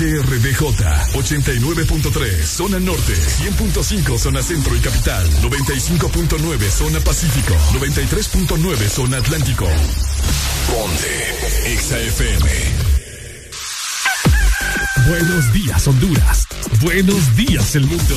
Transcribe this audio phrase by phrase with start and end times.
[0.00, 0.62] HRDJ
[1.12, 9.66] 89.3 zona norte, 100.5 zona centro y capital, 95.9 zona pacífico, 93.9 zona atlántico.
[10.68, 12.48] Ponte XAFM.
[15.06, 16.46] Buenos días Honduras.
[16.80, 18.16] Buenos días el mundo.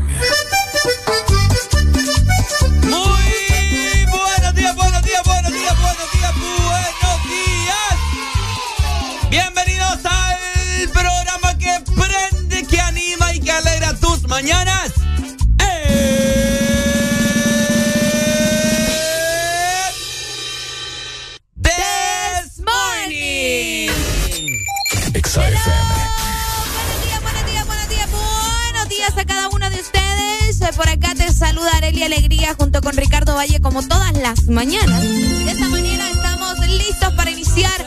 [30.75, 35.01] Por acá te saluda Areli Alegría junto con Ricardo Valle como todas las mañanas.
[35.01, 37.85] De esta manera estamos listos para iniciar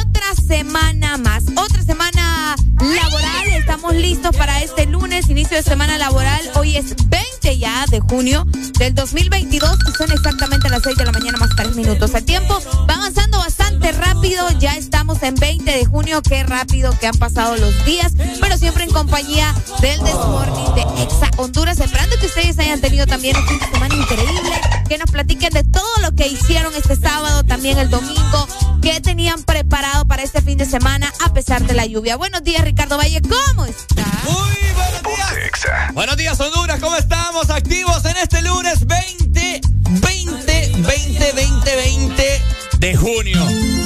[0.00, 3.48] otra semana más, otra semana laboral.
[3.48, 6.40] Estamos listos para este lunes, inicio de semana laboral.
[6.54, 8.46] Hoy es 20 ya de junio
[8.78, 12.14] del 2022 y son exactamente las 6 de la mañana más 3 minutos.
[12.14, 17.06] El tiempo va avanzando bastante rápido, ya estamos en 20 de junio, qué rápido que
[17.06, 22.26] han pasado los días, pero siempre en compañía del Desmorning de Exa Honduras, esperando que
[22.26, 26.12] ustedes hayan tenido también un fin de semana increíble, que nos platiquen de todo lo
[26.12, 28.48] que hicieron este sábado, también el domingo,
[28.82, 32.16] qué tenían preparado para este fin de semana a pesar de la lluvia.
[32.16, 34.04] Buenos días, Ricardo Valle, ¿cómo está?
[34.24, 35.46] Muy buenos días.
[35.46, 35.90] Exa.
[35.94, 36.80] Buenos días, Honduras.
[36.80, 37.50] ¿Cómo estamos?
[37.50, 42.42] Activos en este lunes 20, 20, 20, 20, 20
[42.78, 43.79] de junio.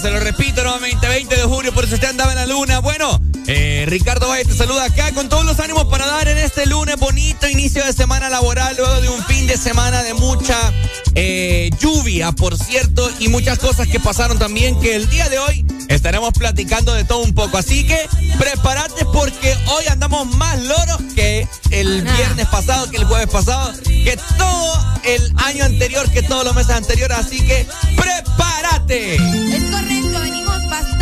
[0.00, 2.80] 20, se lo repito nuevamente, 20 de junio, por eso usted andaba en la luna.
[2.80, 6.66] Bueno, eh, Ricardo Valle te saluda acá con todos los ánimos para dar en este
[6.66, 10.72] lunes bonito inicio de semana laboral, luego de un fin de semana de mucha
[11.14, 15.66] eh, lluvia, por cierto, y muchas cosas que pasaron también, que el día de hoy
[15.88, 17.58] estaremos platicando de todo un poco.
[17.58, 17.98] Así que
[18.38, 22.16] prepárate porque hoy andamos más loros que el Ajá.
[22.16, 26.74] viernes pasado, que el jueves pasado, que todo el año anterior, que todos los meses
[26.74, 27.18] anteriores.
[27.18, 27.66] Así que
[27.96, 29.16] prepárate.
[29.16, 30.99] Es correcto, venimos pero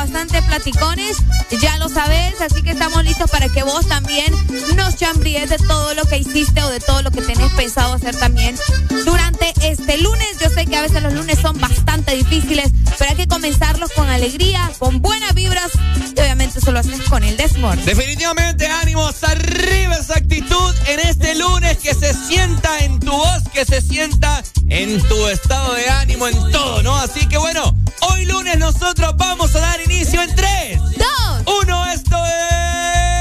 [0.00, 1.18] bastante platicones,
[1.60, 4.32] ya lo sabes, así que estamos listos para que vos también
[4.74, 8.16] nos chambríes de todo lo que hiciste o de todo lo que tenés pensado hacer
[8.16, 8.56] también
[9.04, 10.38] durante este lunes.
[10.40, 14.08] Yo sé que a veces los lunes son bastante difíciles, pero hay que comenzarlos con
[14.08, 15.70] alegría, con buenas vibras
[16.16, 17.84] y obviamente eso lo haces con el Desmorning.
[17.84, 23.66] Definitivamente ánimos, arriba esa actitud en este lunes que se sienta en tu voz, que
[23.66, 26.96] se sienta en tu estado de ánimo, en todo, ¿no?
[26.96, 32.16] Así que bueno, hoy lunes nosotros vamos a dar inicio en 3, Dos, 1, esto
[32.24, 33.19] es...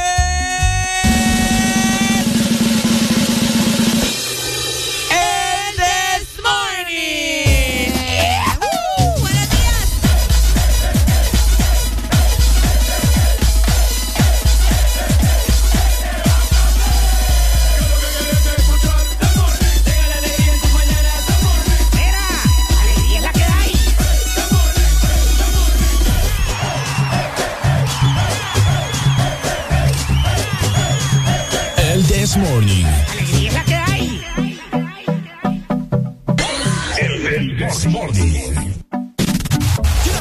[37.69, 38.73] This Morning.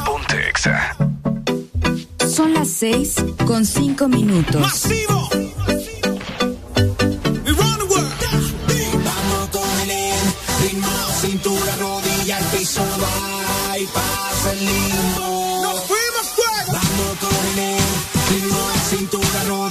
[0.05, 0.95] Ponte Exa.
[2.29, 3.15] Son las seis
[3.47, 4.61] con cinco minutos.
[4.61, 5.29] Masivo.
[7.47, 8.13] Around the world.
[9.03, 9.89] Vamos con el
[10.61, 15.61] ritmo, cintura, rodilla, al piso, va y pasa el limbo.
[15.63, 16.71] Nos fuimos fuego.
[16.71, 17.79] Vamos con el
[18.29, 18.59] ritmo,
[18.91, 19.68] cintura, rodilla,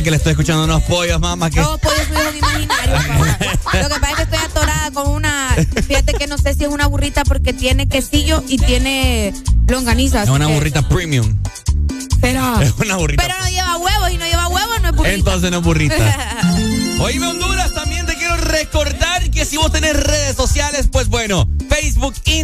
[0.00, 1.50] Porque le estoy escuchando unos pollos, mamá.
[1.50, 1.60] Que...
[1.60, 3.06] No, pollos son imaginarios,
[3.82, 5.54] Lo que pasa es que estoy atorada con una.
[5.86, 9.34] Fíjate que no sé si es una burrita porque tiene quesillo y tiene
[9.68, 10.22] longaniza.
[10.22, 11.36] Es una burrita premium.
[12.18, 12.40] Pero.
[12.62, 13.22] Es una burrita.
[13.22, 15.14] Pero no lleva huevos y no lleva huevos, no es burrita.
[15.14, 16.46] Entonces no es burrita.
[17.00, 21.46] Oíme, Honduras, también te quiero recordar que si vos tenés redes sociales, pues bueno,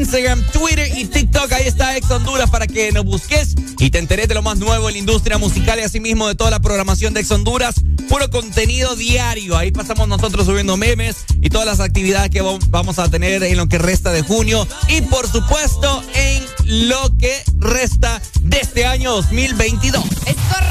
[0.07, 4.29] Instagram, Twitter y TikTok, ahí está Ex Honduras para que nos busques y te enteres
[4.29, 7.23] de lo más nuevo en la industria musical y asimismo de toda la programación de
[7.23, 7.75] Ex Honduras.
[8.09, 9.57] Puro contenido diario.
[9.57, 13.67] Ahí pasamos nosotros subiendo memes y todas las actividades que vamos a tener en lo
[13.67, 16.45] que resta de junio y por supuesto en
[16.89, 20.05] lo que resta de este año 2022.
[20.05, 20.66] Es correcto,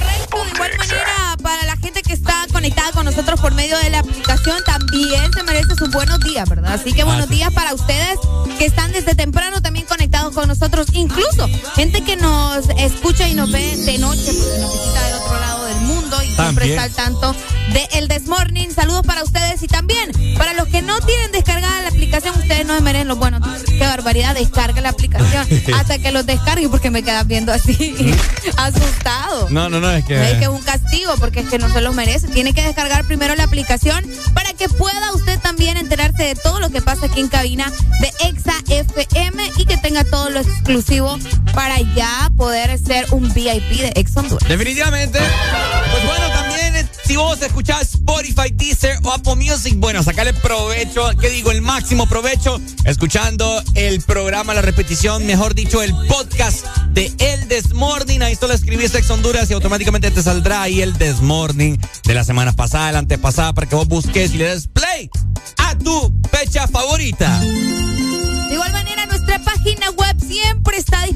[3.05, 6.73] con nosotros por medio de la aplicación también se merece sus buenos días, ¿verdad?
[6.73, 8.17] Así que buenos días para ustedes
[8.57, 13.51] que están desde temprano también conectados con nosotros, incluso gente que nos escucha y nos
[13.51, 16.91] ve de noche porque nos visita del otro lado del mundo y siempre está al
[16.93, 17.35] tanto
[17.73, 18.71] de El Desmorning.
[18.71, 22.73] Saludos para ustedes y también para los que no tienen descargada la aplicación, ustedes no
[22.73, 23.64] se merecen los buenos días.
[23.77, 27.95] Qué barbaridad, descarga la aplicación hasta que los descargue porque me quedas viendo así
[28.57, 29.49] asustado.
[29.49, 30.31] No, no, no, es que...
[30.31, 32.27] Es que es un castigo porque es que no se los merece.
[32.27, 36.69] Tiene que descargar primero la aplicación para que pueda usted también enterarse de todo lo
[36.69, 41.17] que pasa aquí en cabina de Exa FM y que tenga todo lo exclusivo
[41.53, 44.47] para ya poder ser un VIP de Exa Honduras.
[44.47, 45.19] Definitivamente.
[45.19, 46.74] Pues bueno, también
[47.15, 51.49] si vos escuchás Spotify, Deezer o Apple Music, bueno, sacale provecho, ¿qué digo?
[51.49, 58.21] El máximo provecho escuchando el programa, la repetición, mejor dicho, el podcast de El Desmorning.
[58.21, 62.51] Ahí solo escribís Ex Honduras y automáticamente te saldrá ahí el Desmorning de la semana
[62.51, 65.09] pasada, la antepasada, para que vos busques y le des play
[65.55, 67.41] a tu fecha favorita.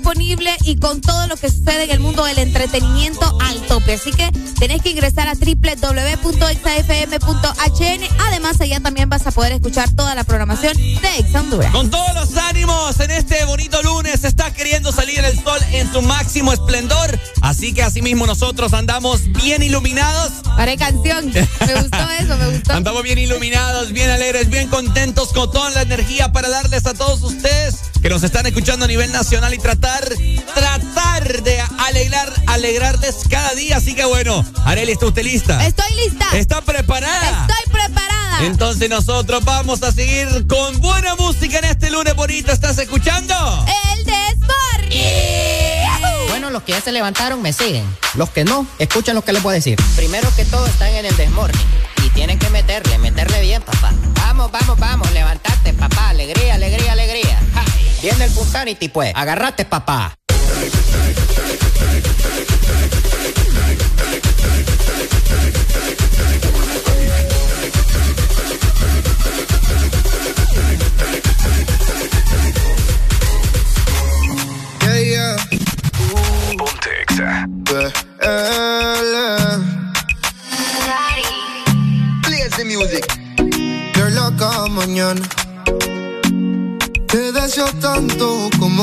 [0.10, 3.94] Disponible y con todo lo que sucede en el mundo del entretenimiento al tope.
[3.94, 6.22] Así que tenés que ingresar a www.exafm.hn.
[8.28, 11.72] Además, allá también vas a poder escuchar toda la programación de Ex Honduras.
[11.72, 16.02] Con todos los ánimos en este bonito lunes, está queriendo salir el sol en su
[16.02, 17.20] máximo esplendor.
[17.42, 20.32] Así que asimismo nosotros andamos bien iluminados.
[20.58, 21.32] Para canción.
[21.32, 21.42] Me
[21.76, 22.74] gustó eso, me gustó.
[22.74, 27.22] Andamos bien iluminados, bien alegres, bien contentos con toda la energía para darles a todos
[27.22, 30.04] ustedes que nos están escuchando a nivel nacional y tratar,
[30.56, 33.78] tratar de alegrar, alegrarles cada día.
[33.78, 35.64] Así que bueno, Arely, ¿está usted lista?
[35.64, 36.26] Estoy lista.
[36.34, 37.46] ¿Está preparada?
[37.48, 38.48] Estoy preparada.
[38.48, 42.52] Entonces nosotros vamos a seguir con buena música en este lunes bonito.
[42.52, 43.36] ¿Estás escuchando?
[43.94, 45.50] El Desmorning.
[46.30, 47.86] Bueno, los que ya se levantaron me siguen.
[48.16, 49.78] Los que no, escuchen lo que les voy a decir.
[49.96, 51.62] Primero que todo están en el Desmorning.
[52.04, 53.94] Y tienen que meterle, meterle bien, papá.
[54.16, 56.10] Vamos, vamos, vamos, levantate, papá.
[56.10, 56.79] Alegría, alegría, alegría.
[58.02, 59.12] Viene el Punsanity, pues.
[59.16, 60.19] Agarrate, papá.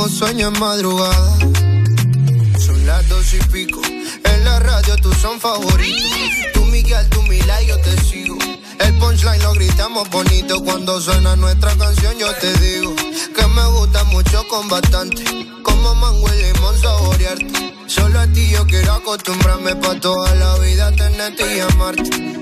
[0.08, 1.38] Sueño en madrugada.
[2.58, 3.80] Son las dos y pico.
[3.86, 6.02] En la radio tú son favoritos.
[6.54, 8.36] Tú Miguel, tú Mila y yo te sigo.
[8.78, 10.62] El punchline lo gritamos bonito.
[10.62, 12.94] Cuando suena nuestra canción yo te digo.
[13.34, 15.24] Que me gusta mucho con bastante.
[15.62, 17.74] Como mango y limón saborearte.
[17.86, 22.36] Solo a ti yo quiero acostumbrarme pa' toda la vida tenerte y amarte.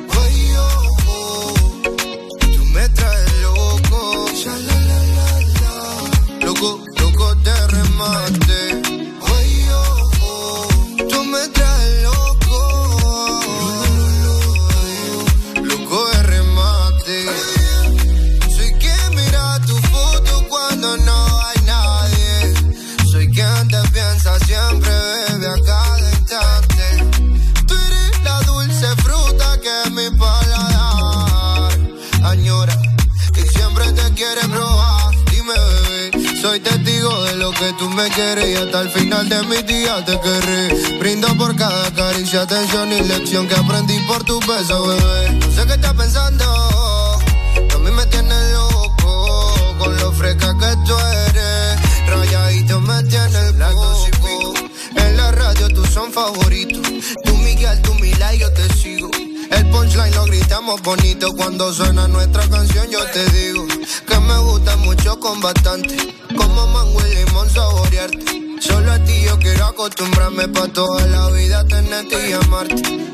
[38.85, 40.99] El final de mi día te querré.
[40.99, 45.31] Brindo por cada caricia, atención y lección que aprendí por tu beso, bebé.
[45.40, 50.94] No sé qué estás pensando, a mí me tienes loco con lo fresca que tú
[51.29, 51.79] eres.
[52.09, 54.55] Rayadito me tiene el coco.
[54.97, 56.87] En la radio tú son favoritos.
[57.25, 59.11] Tú Miguel, tú Mila y yo te sigo.
[59.51, 62.90] El punchline lo gritamos bonito cuando suena nuestra canción.
[62.90, 63.66] Yo te digo
[64.07, 65.97] que me gusta mucho con bastante.
[66.37, 68.44] Como mango y limón saborearte.
[68.64, 73.13] Solo a ti yo quiero acostumbrarme pa' toda la vida tenerte y amarte.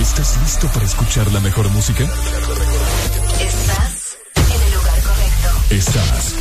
[0.00, 2.04] ¿Estás listo para escuchar la mejor música?
[2.04, 5.50] Estás en el lugar correcto.
[5.70, 6.34] Estás.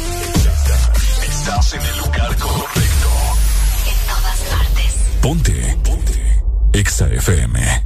[1.27, 3.09] Estás en el lugar correcto.
[3.85, 4.93] En todas partes.
[5.21, 5.77] Ponte.
[5.83, 6.41] Ponte.
[6.71, 7.85] Exa FM.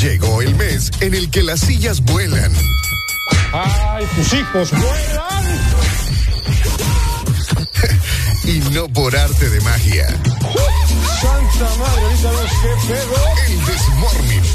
[0.00, 2.50] Llegó el mes en el que las sillas vuelan.
[3.52, 5.44] ¡Ay, tus hijos vuelan!
[8.44, 10.08] y no por arte de magia.
[11.20, 13.16] ¡Santa madre, ahorita ves qué pedo!
[13.46, 14.46] El Desmorning.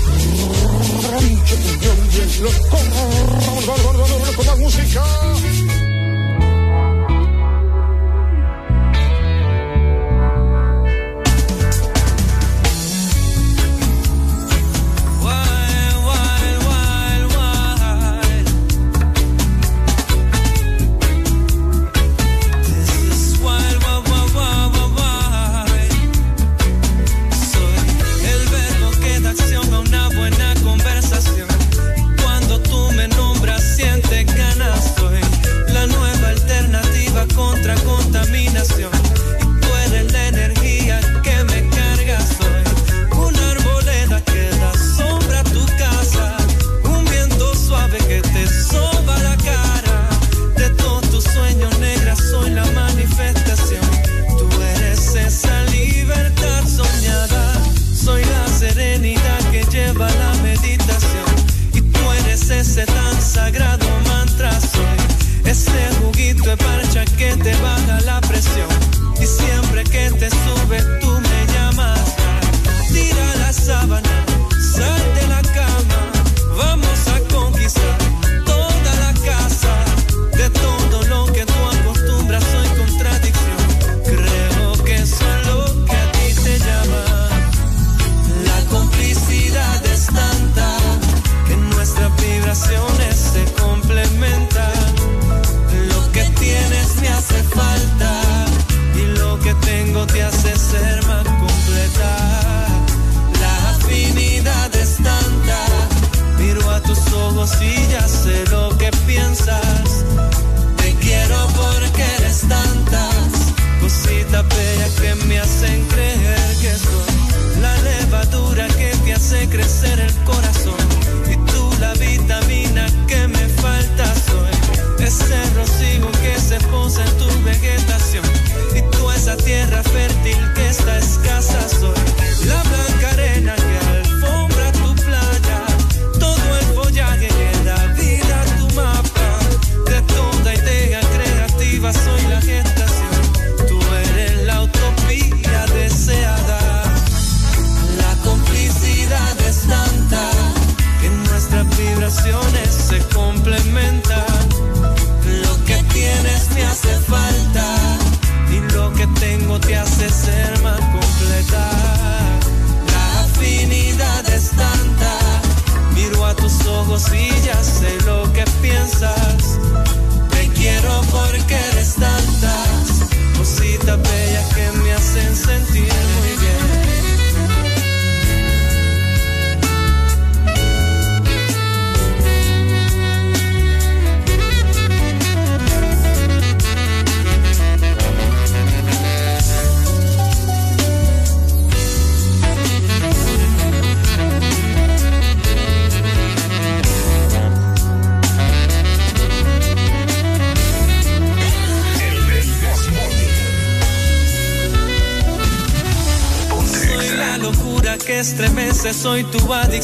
[1.03, 4.55] Con que da acción a una buena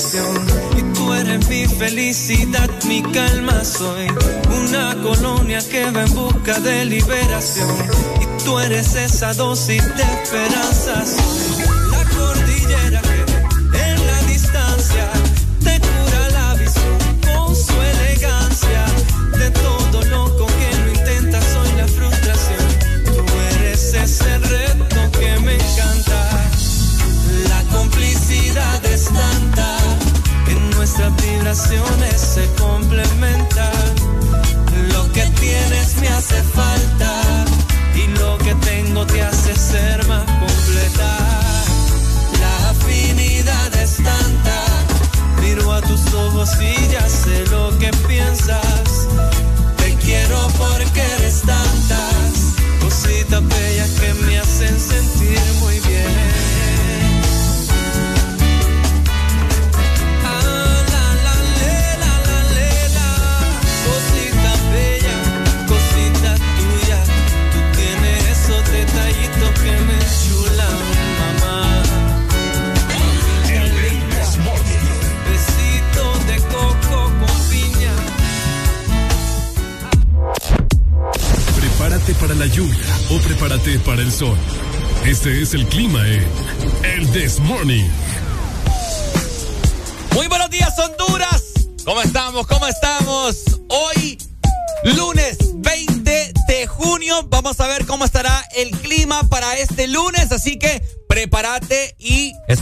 [0.02, 0.40] still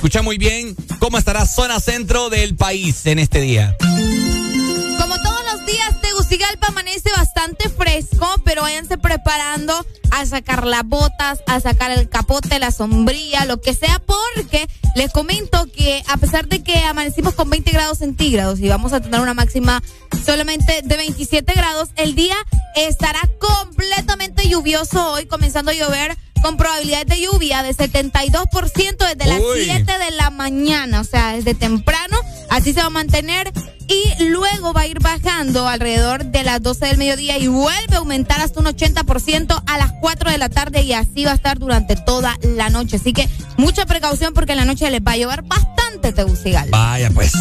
[0.09, 3.77] escucha muy bien cómo estará zona centro del país en este día.
[3.79, 11.43] Como todos los días, Tegucigalpa amanece bastante fresco, pero váyanse preparando a sacar las botas,
[11.45, 16.47] a sacar el capote, la sombrilla, lo que sea, porque les comento que a pesar
[16.47, 19.83] de que amanecimos con 20 grados centígrados y vamos a tener una máxima
[20.25, 22.35] solamente de 27 grados, el día
[22.75, 26.17] estará completamente lluvioso hoy, comenzando a llover
[26.49, 31.53] con probabilidades de lluvia de 72% desde las 7 de la mañana, o sea, desde
[31.53, 32.17] temprano,
[32.49, 33.53] así se va a mantener
[33.87, 37.99] y luego va a ir bajando alrededor de las 12 del mediodía y vuelve a
[37.99, 41.59] aumentar hasta un 80% a las 4 de la tarde y así va a estar
[41.59, 42.95] durante toda la noche.
[42.95, 46.75] Así que mucha precaución porque en la noche les va a llover bastante Tegucigalpa.
[46.75, 47.31] Vaya pues.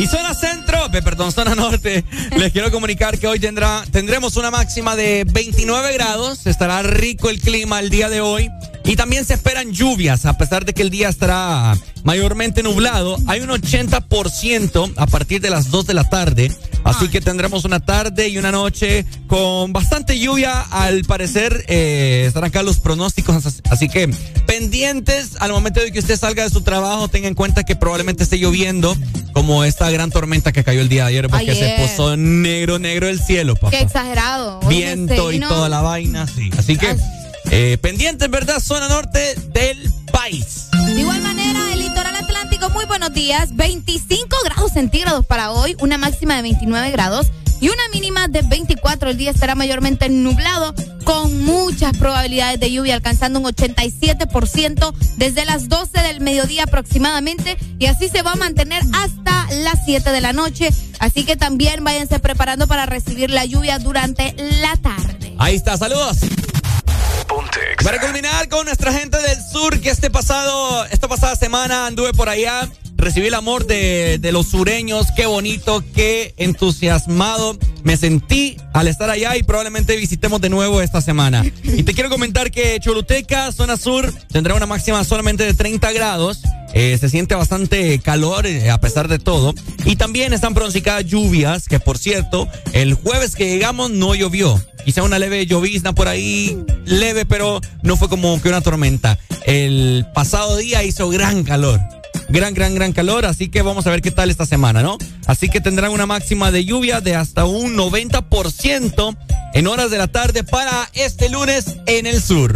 [0.00, 4.96] Y zona centro, perdón, zona norte, les quiero comunicar que hoy tendrá, tendremos una máxima
[4.96, 8.48] de 29 grados, estará rico el clima el día de hoy.
[8.82, 13.18] Y también se esperan lluvias, a pesar de que el día estará mayormente nublado.
[13.26, 16.50] Hay un 80% a partir de las 2 de la tarde
[16.84, 20.60] Así que tendremos una tarde y una noche con bastante lluvia.
[20.70, 23.60] Al parecer eh, estarán acá los pronósticos.
[23.70, 24.08] Así que
[24.46, 28.24] pendientes al momento de que usted salga de su trabajo, tenga en cuenta que probablemente
[28.24, 28.96] esté lloviendo,
[29.32, 33.08] como esta gran tormenta que cayó el día de ayer, porque se puso negro, negro
[33.08, 33.70] el cielo, papá.
[33.70, 34.60] Qué exagerado.
[34.68, 36.50] Viento y toda la vaina, sí.
[36.58, 36.96] Así que
[37.50, 38.60] eh, pendientes, ¿verdad?
[38.60, 40.68] Zona norte del país.
[40.94, 41.69] De igual manera,
[42.68, 43.56] muy buenos días.
[43.56, 47.28] 25 grados centígrados para hoy, una máxima de 29 grados
[47.60, 49.10] y una mínima de 24.
[49.10, 55.68] El día estará mayormente nublado con muchas probabilidades de lluvia, alcanzando un 87% desde las
[55.68, 60.34] 12 del mediodía aproximadamente y así se va a mantener hasta las 7 de la
[60.34, 60.70] noche.
[60.98, 65.34] Así que también váyanse preparando para recibir la lluvia durante la tarde.
[65.38, 66.18] Ahí está, saludos.
[67.84, 72.28] Para culminar con nuestra gente del sur, que este pasado, esta pasada semana anduve por
[72.28, 72.68] allá
[73.00, 75.08] recibí el amor de, los sureños.
[75.16, 81.00] Qué bonito, qué entusiasmado me sentí al estar allá y probablemente visitemos de nuevo esta
[81.00, 81.44] semana.
[81.62, 86.40] Y te quiero comentar que Choluteca, zona sur, tendrá una máxima solamente de 30 grados.
[86.72, 89.54] Eh, se siente bastante calor eh, a pesar de todo.
[89.84, 94.62] Y también están pronosticadas lluvias, que por cierto, el jueves que llegamos no llovió.
[94.84, 99.18] Quizá una leve llovizna por ahí, leve, pero no fue como que una tormenta.
[99.46, 101.80] El pasado día hizo gran calor
[102.28, 104.98] gran, gran, gran calor, así que vamos a ver qué tal esta semana, ¿no?
[105.26, 109.16] Así que tendrán una máxima de lluvia de hasta un 90%
[109.54, 112.54] en horas de la tarde para este lunes en el sur.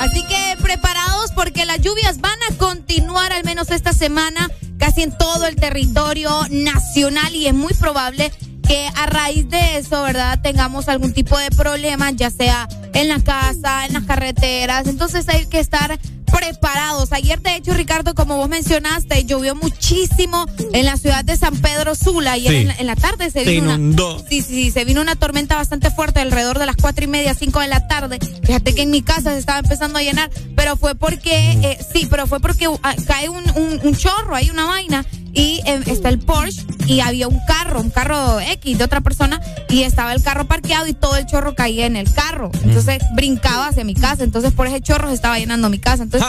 [0.00, 5.16] Así que preparados porque las lluvias van a continuar al menos esta semana casi en
[5.16, 8.32] todo el territorio nacional y es muy probable
[8.66, 10.40] que a raíz de eso, ¿verdad?
[10.42, 14.86] Tengamos algún tipo de problema, ya sea en la casa, en las carreteras.
[14.86, 15.98] Entonces hay que estar
[16.32, 17.12] preparados.
[17.12, 21.94] Ayer, de hecho, Ricardo, como vos mencionaste, llovió muchísimo en la ciudad de San Pedro
[21.94, 24.18] Sula y en, la tarde se vino una.
[24.28, 27.60] Sí, sí, se vino una tormenta bastante fuerte alrededor de las cuatro y media, cinco
[27.60, 28.18] de la tarde.
[28.42, 32.06] Fíjate que en mi casa se estaba empezando a llenar, pero fue porque, eh, sí,
[32.10, 36.18] pero fue porque ah, cae un, un chorro, hay una vaina y em, está el
[36.18, 40.46] Porsche y había un carro, un carro X de otra persona y estaba el carro
[40.46, 42.50] parqueado y todo el chorro caía en el carro.
[42.64, 46.02] Entonces brincaba hacia mi casa, entonces por ese chorro se estaba llenando mi casa.
[46.02, 46.21] Entonces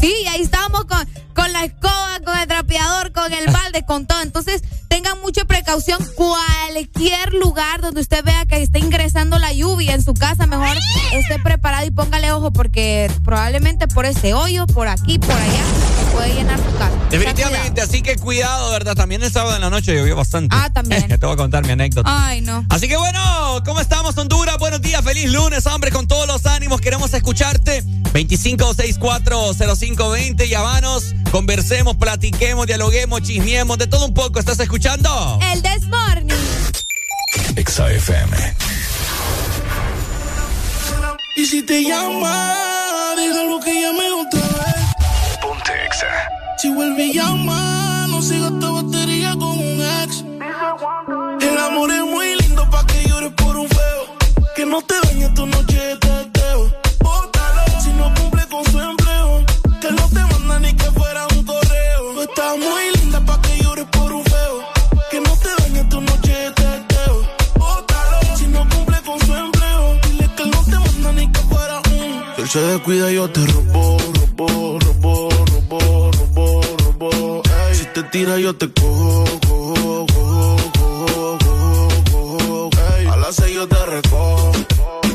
[0.00, 4.20] sí, ahí estábamos con, con la escoba, con el trapeador, con el balde, con todo.
[4.22, 5.98] Entonces tengan mucha precaución.
[6.14, 10.76] Cualquier lugar donde usted vea que está ingresando la lluvia en su casa, mejor
[11.12, 15.64] esté preparado y póngale ojo porque probablemente por ese hoyo, por aquí, por allá,
[16.10, 16.96] puede llenar su casa.
[17.10, 18.94] Definitivamente, así que cuidado, ¿verdad?
[18.94, 20.54] También el sábado en la noche llovió bastante.
[20.58, 21.08] Ah, también.
[21.08, 22.26] te voy a contar mi anécdota.
[22.26, 22.64] Ay, no.
[22.68, 24.58] Así que bueno, ¿cómo estamos, Honduras?
[24.58, 26.80] Buenos días, feliz lunes, hombre, con todos los ánimos.
[26.80, 27.82] Queremos escucharte.
[28.12, 34.38] 25640520, llamanos, conversemos, platiquemos, dialoguemos, chismiemos, de todo un poco.
[34.38, 35.38] ¿Estás escuchando?
[35.52, 36.36] El Desmorning.
[37.56, 38.54] XAFM.
[41.36, 44.77] Y si te llama, déjalo que llame otra vez.
[45.68, 46.06] Ponte Exa.
[46.56, 50.24] Si vuelve y llama, no sigas esta batería con un ex.
[51.40, 54.02] El amor es muy lindo pa' que llores por un feo.
[54.56, 56.72] Que no te dañe tu noche de teteo.
[57.00, 59.44] Bótalo si no cumple con su empleo.
[59.80, 62.14] Que no te manda ni que fuera un correo.
[62.14, 64.56] Tú estás muy linda pa' que llores por un feo.
[65.10, 67.16] Que no te dañe tu noche de teteo.
[67.58, 69.98] Bótalo si no cumple con su empleo.
[70.02, 72.22] Dile que no te manda ni que fuera un.
[72.36, 75.37] Si él se descuida, yo te robo, robo, robo,
[76.98, 81.38] Si te tira, yo te cojo, cojo, cojo, cojo,
[82.10, 83.12] cojo, cojo.
[83.12, 84.52] A las seis yo te recojo.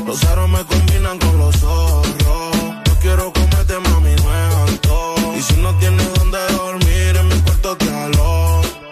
[0.06, 2.56] Los aros me combinan con los zorros.
[2.86, 5.14] Yo quiero comerte, mami, no es alto.
[5.36, 7.94] Y si no tienes donde dormir, en mi cuarto te.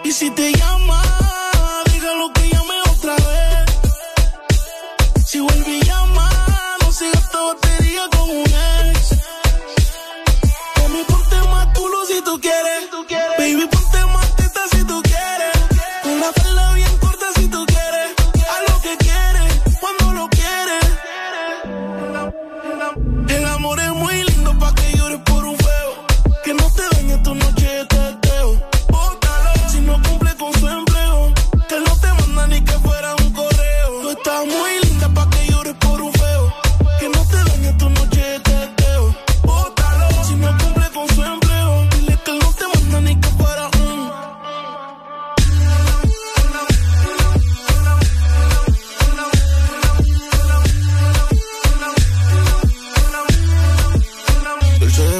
[0.03, 0.52] Y si te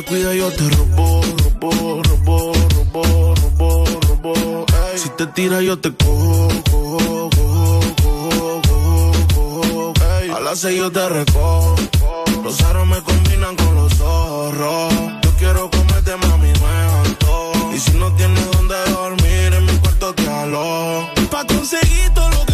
[0.01, 1.21] yo te robo,
[1.62, 2.53] robo, robo,
[2.93, 4.65] robo, robo, robo.
[4.95, 8.62] Si te tira yo te cojo, cojo, cojo, cojo,
[9.36, 10.36] cojo, cojo.
[10.36, 11.75] A las seis yo te recojo.
[12.43, 14.93] Los aros me combinan con los zorros.
[15.23, 17.73] Yo quiero comerte, mami, me todo.
[17.75, 21.08] Y si no tienes donde dormir, en mi cuarto te alojo.
[21.29, 22.53] Pa' conseguir todo lo que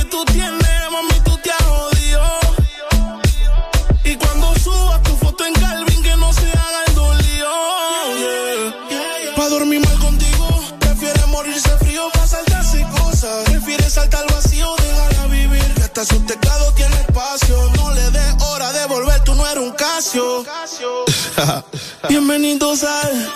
[22.08, 23.34] Bienvenidos al,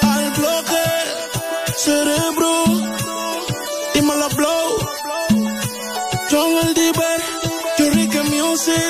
[0.00, 0.80] al bloque
[1.76, 2.64] cerebro.
[3.92, 4.78] Dímelo blow.
[6.30, 7.22] John el Diver,
[7.76, 7.84] yo
[8.24, 8.89] Music.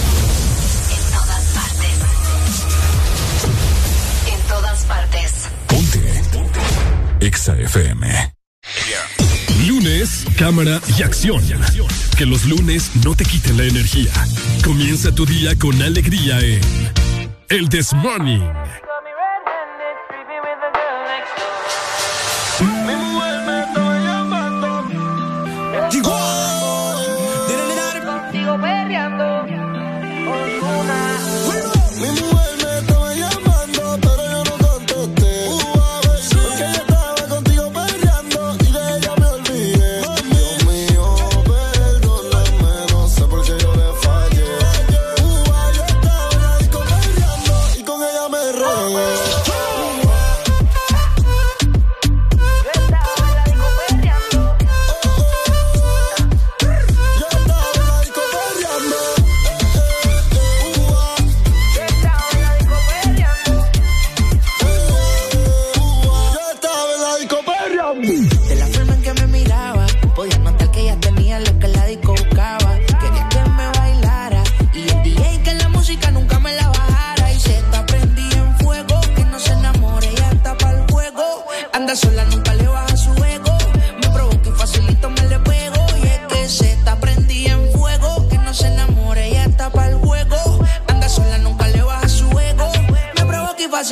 [7.21, 8.33] EXA FM.
[9.67, 11.43] Lunes, cámara y acción.
[12.17, 14.11] Que los lunes no te quiten la energía.
[14.63, 16.61] Comienza tu día con alegría en
[17.49, 17.91] El This.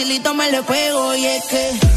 [0.10, 1.16] Facilito me le pego.
[1.16, 1.89] Y es que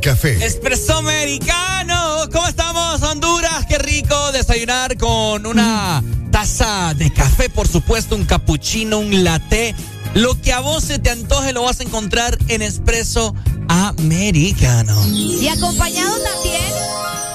[0.00, 0.44] café.
[0.44, 2.28] Espresso americano.
[2.32, 3.66] ¿Cómo estamos, Honduras?
[3.66, 9.74] Qué rico desayunar con una taza de café, por supuesto, un cappuccino, un latte.
[10.14, 13.34] Lo que a vos se te antoje lo vas a encontrar en Espresso
[13.68, 14.94] americano.
[15.08, 16.62] Y acompañado también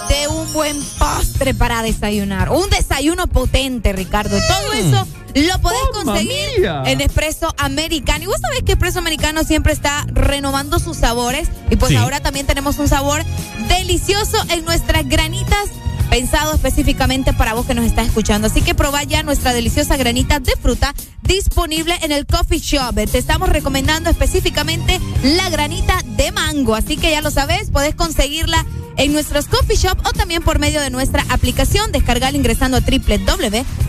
[0.10, 2.50] de un buen postre para desayunar.
[2.50, 4.38] Un desayuno potente, Ricardo.
[4.48, 6.84] Todo eso lo podés conseguir mía!
[6.86, 8.24] en Espresso Americano.
[8.24, 11.48] Y vos sabés que Espresso Americano siempre está renovando sus sabores.
[11.70, 11.96] Y pues Sí.
[11.96, 13.24] ahora también tenemos un sabor
[13.68, 15.70] delicioso en nuestras granitas.
[16.10, 18.46] Pensado específicamente para vos que nos estás escuchando.
[18.48, 22.94] Así que probá ya nuestra deliciosa granita de fruta disponible en el coffee shop.
[23.10, 26.76] Te estamos recomendando específicamente la granita de mango.
[26.76, 28.64] Así que ya lo sabes, podés conseguirla
[28.98, 31.92] en nuestros coffee shop o también por medio de nuestra aplicación.
[31.92, 32.82] Descargar ingresando a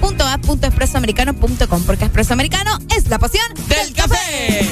[0.05, 4.69] www.app.expresoamericano.com porque Expreso Americano es la pasión del café.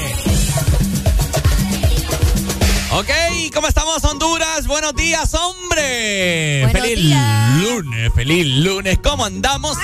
[2.95, 3.09] Ok,
[3.55, 4.67] ¿cómo estamos, Honduras?
[4.67, 6.65] Buenos días, hombre.
[6.65, 7.63] Buenos feliz días.
[7.63, 8.99] lunes, feliz lunes.
[9.03, 9.79] ¿Cómo andamos?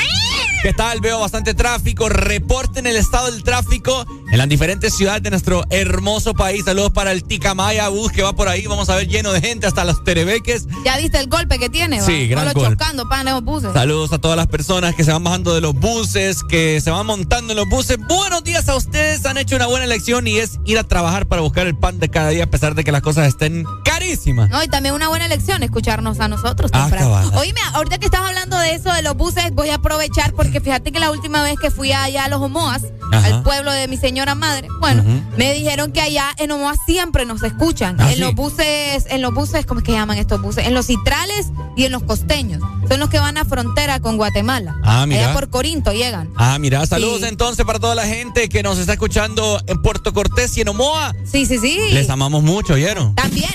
[0.63, 1.01] ¿Qué tal?
[1.01, 2.11] Veo bastante tráfico.
[2.11, 4.05] Reporten el estado del tráfico
[4.39, 6.65] en las diferentes ciudades de nuestro hermoso país.
[6.65, 8.69] Saludos para el Ticamaya bus que va por ahí.
[8.69, 10.69] Vamos a ver lleno de gente hasta los Terebeques.
[10.85, 11.99] ¿Ya viste el golpe que tiene?
[11.99, 12.07] va?
[12.07, 12.71] Sí, gran golpe.
[12.71, 13.73] chocando, pan, los buses.
[13.73, 17.05] Saludos a todas las personas que se van bajando de los buses, que se van
[17.05, 17.99] montando en los buses.
[18.07, 19.27] Buenos días a ustedes.
[19.27, 22.09] Han hecho una buena elección y es ir a trabajar para buscar el pan de
[22.09, 24.51] cada día a pesar de que las cosas estén carísimas.
[24.51, 27.31] No, y también una buena elección escucharnos a nosotros Ah.
[27.35, 30.93] Oíme, ahorita que estás hablando de eso de los buses, voy a aprovechar porque fíjate
[30.93, 32.83] que la última vez que fui allá a los Omoas,
[33.13, 33.27] Ajá.
[33.27, 35.03] al pueblo de mi señora madre, bueno,
[35.37, 37.97] me dijeron que allá en Omoa siempre nos escuchan.
[38.01, 38.21] Ah, en sí.
[38.21, 40.67] los buses, en los buses, ¿cómo es que llaman estos buses?
[40.67, 42.63] En los citrales y en los costeños.
[42.89, 44.77] Son los que van a frontera con Guatemala.
[44.83, 45.25] Ah, mira.
[45.25, 46.31] Allá por Corinto llegan.
[46.37, 47.27] Ah, mira, saludos Sí.
[47.29, 51.15] entonces para toda la gente que nos está escuchando en Puerto Cortés y en Omoa.
[51.25, 51.79] Sí, sí, sí.
[51.93, 53.15] Les amamos mucho, ¿oyeron?
[53.15, 53.51] También.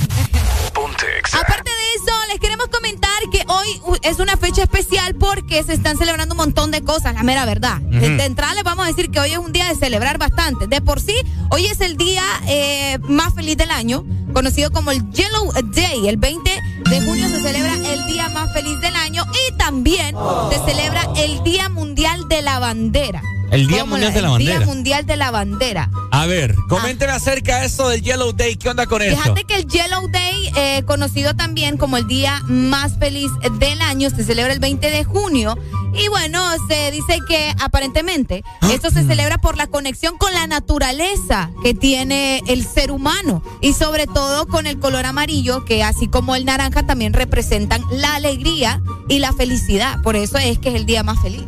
[4.03, 7.79] Es una fecha especial porque se están celebrando un montón de cosas, la mera verdad.
[7.79, 10.67] De, de entrada les vamos a decir que hoy es un día de celebrar bastante.
[10.67, 11.15] De por sí,
[11.49, 16.07] hoy es el día eh, más feliz del año, conocido como el Yellow Day.
[16.07, 16.51] El 20
[16.89, 20.15] de junio se celebra el día más feliz del año y también
[20.51, 23.21] se celebra el Día Mundial de la Bandera.
[23.53, 24.57] El Día ¿Cómo Mundial de la El Bandera.
[24.57, 25.89] Día Mundial de la Bandera.
[26.09, 28.55] A ver, coménteme acerca de eso del Yellow Day.
[28.55, 29.15] ¿Qué onda con eso?
[29.15, 33.29] Fíjate que el Yellow Day, eh, conocido también como el día más feliz
[33.59, 35.55] del año, se celebra el 20 de junio.
[35.93, 41.51] Y bueno, se dice que aparentemente esto se celebra por la conexión con la naturaleza
[41.61, 46.35] que tiene el ser humano y sobre todo con el color amarillo que así como
[46.35, 50.01] el naranja también representan la alegría y la felicidad.
[50.01, 51.45] Por eso es que es el día más feliz.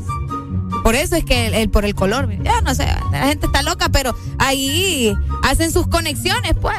[0.86, 3.64] Por eso es que el, el- por el color, ya no sé, la gente está
[3.64, 5.12] loca, pero ahí
[5.42, 6.78] hacen sus conexiones, pues.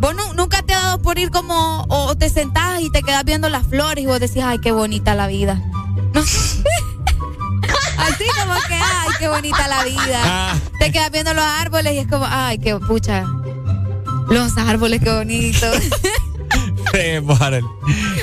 [0.00, 3.24] Vos nu- nunca te ha dado por ir como, o te sentás y te quedas
[3.24, 5.60] viendo las flores y vos decís, ay, qué bonita la vida.
[6.14, 6.20] No.
[7.98, 10.20] Así como que, ay, qué bonita la vida.
[10.24, 10.54] Ah.
[10.78, 13.24] Te quedas viendo los árboles y es como, ay, qué pucha.
[14.30, 15.76] Los árboles, qué bonitos.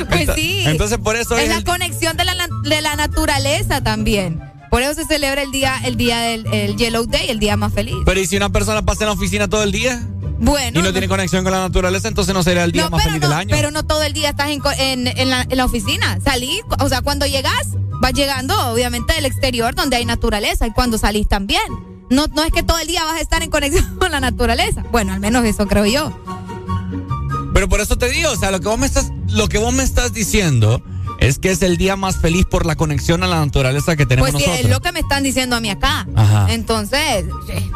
[0.10, 0.64] Pues sí.
[0.66, 2.34] Entonces por eso es es la conexión de la,
[2.64, 4.42] de la naturaleza también.
[4.76, 7.74] Por eso se celebra el día, el día del el Yellow Day, el día más
[7.74, 7.96] feliz.
[8.04, 10.06] Pero ¿y si una persona pasa en la oficina todo el día
[10.38, 13.04] Bueno, y no, tiene conexión con la naturaleza, entonces no sería el día no, más
[13.06, 13.56] feliz no, del año?
[13.56, 16.20] pero no todo el día estás en, en, en la, en la oficina.
[16.20, 17.70] Salís, o sea, cuando llegas,
[18.02, 21.64] vas llegando obviamente del exterior donde hay naturaleza y cuando salís también.
[22.10, 24.84] No, no es que todo el día vas a estar en conexión con la naturaleza.
[24.92, 26.12] Bueno, al menos eso creo yo.
[27.54, 29.74] Pero por eso te digo, o sea, lo que vos me estás, lo que vos
[29.74, 30.84] me estás diciendo
[31.28, 34.32] es que es el día más feliz por la conexión a la naturaleza que tenemos
[34.32, 34.60] Pues nosotros.
[34.66, 36.08] es lo que me están diciendo a mí acá.
[36.16, 36.48] Ajá.
[36.54, 37.72] Entonces, eh,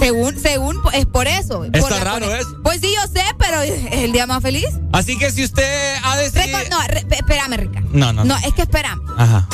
[0.00, 1.64] según, según, es por eso.
[1.64, 2.56] Está por raro eso.
[2.62, 4.66] Pues sí, yo sé, pero es el día más feliz.
[4.92, 6.58] Así que si usted ha decidido...
[6.58, 7.82] Reco- no, re- espérame, Rica.
[7.92, 8.24] No, no.
[8.24, 9.00] No, es que espérame.
[9.16, 9.48] Ajá.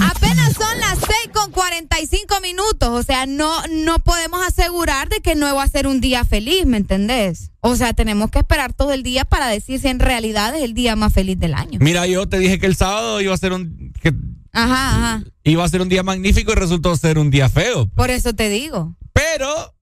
[0.00, 2.88] Apenas son las 6 con 45 minutos.
[2.88, 6.66] O sea, no, no podemos asegurar de que no va a ser un día feliz,
[6.66, 7.50] ¿me entendés?
[7.60, 10.74] O sea, tenemos que esperar todo el día para decir si en realidad es el
[10.74, 11.78] día más feliz del año.
[11.82, 14.14] Mira, yo te dije que el sábado iba a ser un que
[14.52, 15.24] Ajá, ajá.
[15.44, 17.88] iba a ser un día magnífico y resultó ser un día feo.
[17.94, 18.94] Por eso te digo.
[19.18, 19.74] Pero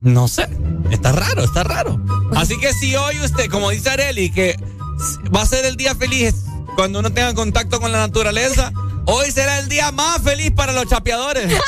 [0.00, 0.48] no sé,
[0.92, 2.00] está raro, está raro.
[2.36, 4.56] Así que si hoy usted, como dice Areli, que
[5.34, 6.36] va a ser el día feliz
[6.76, 8.70] cuando uno tenga contacto con la naturaleza,
[9.06, 11.52] hoy será el día más feliz para los chapeadores.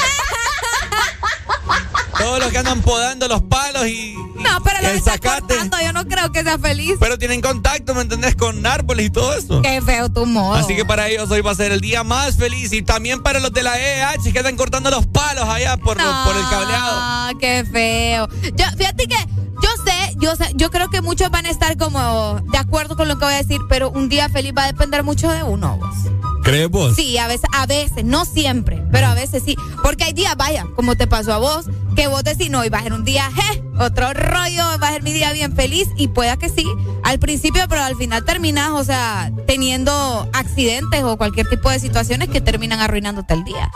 [2.19, 6.05] Todos los que andan podando los palos y, No, pero lo está cortando, yo no
[6.07, 6.97] creo que sea feliz.
[7.01, 8.37] pero tienen contacto, ¿me entendés?
[8.37, 9.63] Con árboles y todo eso.
[9.63, 10.55] Qué feo tu modo.
[10.55, 13.41] Así que para ellos hoy va a ser el día más feliz y también para
[13.41, 16.91] los de la EH que andan cortando los palos allá por, los- por el cableado.
[16.93, 18.29] Ah, qué feo.
[18.55, 19.17] Yo, fíjate que
[19.63, 23.09] yo sé, yo sé, yo creo que muchos van a estar como de acuerdo con
[23.09, 25.77] lo que voy a decir, pero un día feliz va a depender mucho de uno,
[25.79, 25.95] vos.
[26.43, 26.97] ¿Crees vos?
[26.97, 29.57] Sí, a veces, a veces, no siempre, pero a veces sí.
[29.83, 31.67] Porque hay días, vaya, como te pasó a vos,
[31.97, 34.93] que vos decís, no, y va a ser un día, je, otro rollo, va a
[34.93, 36.65] ser mi día bien feliz, y pueda que sí,
[37.03, 42.29] al principio, pero al final terminas, o sea, teniendo accidentes o cualquier tipo de situaciones
[42.29, 43.71] que terminan arruinándote el día.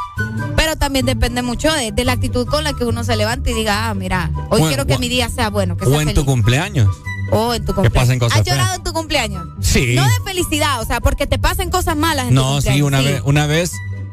[0.56, 3.54] Pero también depende mucho de, de la actitud con la que uno se levante y
[3.54, 6.14] diga, ah, mira, hoy quiero que mi día sea bueno, que sea O en feliz.
[6.14, 6.88] tu cumpleaños.
[7.32, 7.92] O en tu Que cumpleaños.
[8.06, 8.56] pasen cosas ¿Has feas.
[8.56, 9.46] llorado en tu cumpleaños?
[9.60, 9.94] Sí.
[9.96, 12.86] No de felicidad, o sea, porque te pasan cosas malas en tu No, sí, cumpleaños.
[12.86, 13.72] una vez, una vez,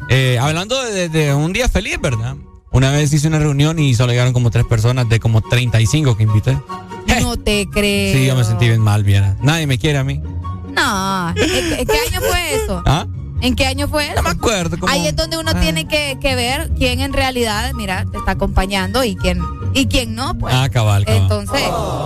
[0.10, 2.36] eh, hablando de, de un día feliz, ¿verdad?
[2.72, 6.24] Una vez hice una reunión y solo llegaron como tres personas de como 35 que
[6.24, 6.58] invité.
[7.22, 8.16] No te creo.
[8.18, 9.36] Sí, yo me sentí bien mal, viera.
[9.42, 10.22] Nadie me quiere a mí.
[10.74, 11.30] No.
[11.30, 12.82] ¿En, qué- año fue eso?
[12.88, 13.06] ¿Ah?
[13.42, 14.16] ¿En qué año fue eso?
[14.16, 14.78] No me acuerdo.
[14.80, 15.60] como- Ahí es donde uno Ah.
[15.60, 19.42] tiene que, que ver quién en realidad, mira, te está acompañando y quién
[19.74, 20.54] y quién no, pues.
[20.56, 21.22] Ah, cabal, cabal.
[21.24, 21.62] Entonces,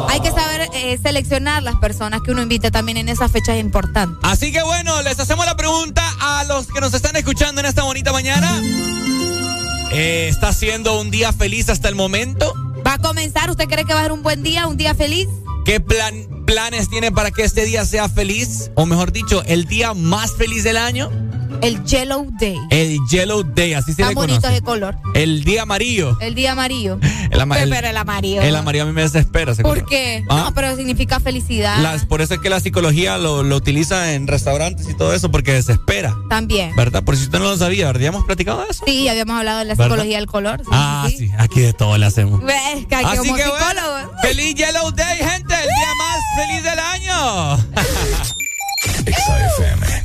[0.10, 4.18] hay que saber eh, seleccionar las personas que uno invite también en esas fechas importantes.
[4.24, 7.84] Así que bueno, les hacemos la pregunta a los que nos están escuchando en esta
[7.84, 8.62] bonita mañana.
[9.98, 12.54] Eh, ¿Está siendo un día feliz hasta el momento?
[12.86, 13.50] ¿Va a comenzar?
[13.50, 15.30] ¿Usted cree que va a ser un buen día, un día feliz?
[15.64, 18.72] ¿Qué plan, planes tiene para que este día sea feliz?
[18.76, 21.10] O mejor dicho, el día más feliz del año.
[21.62, 22.58] El Yellow Day.
[22.70, 24.54] El Yellow Day, así se le bonito conoce.
[24.58, 24.98] ese color.
[25.14, 26.18] El día amarillo.
[26.20, 27.00] El día amarillo.
[27.32, 28.42] El, ama- el- pero el amarillo.
[28.42, 29.52] el amarillo a mí me desespera.
[29.54, 29.90] ese ¿Por color.
[29.90, 30.24] qué?
[30.30, 30.44] Ah.
[30.46, 31.80] No, pero significa felicidad.
[31.82, 35.32] Las- por eso es que la psicología lo, lo utiliza en restaurantes y todo eso,
[35.32, 36.16] porque desespera.
[36.30, 36.76] También.
[36.76, 37.04] ¿Verdad?
[37.04, 38.02] Por si usted no lo sabía, ¿verdad?
[38.02, 38.84] ¿Ya hemos platicado de eso?
[38.86, 39.86] Sí, habíamos hablado de la ¿Verdad?
[39.86, 40.60] psicología del color.
[40.62, 41.32] Sí, ah, sí, sí.
[41.38, 42.40] aquí de todo le hacemos.
[42.42, 46.80] que aquí Así como que bueno, feliz Yellow Day, gente, el día más feliz del
[46.80, 47.58] año.
[49.06, 50.05] XAFM.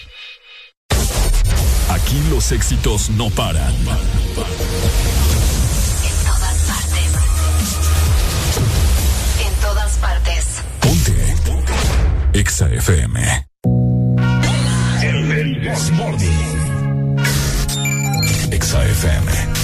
[1.89, 3.73] Aquí los éxitos no paran.
[3.75, 3.85] En
[6.25, 7.11] todas partes.
[9.45, 10.45] En todas partes.
[10.79, 11.35] Ponte.
[12.33, 13.47] Exa FM.
[15.01, 15.67] El, el.
[18.51, 19.60] Exa FM.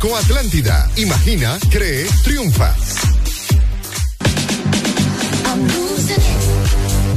[0.00, 0.90] Banco Atlántida.
[0.96, 2.74] Imagina, cree, triunfa.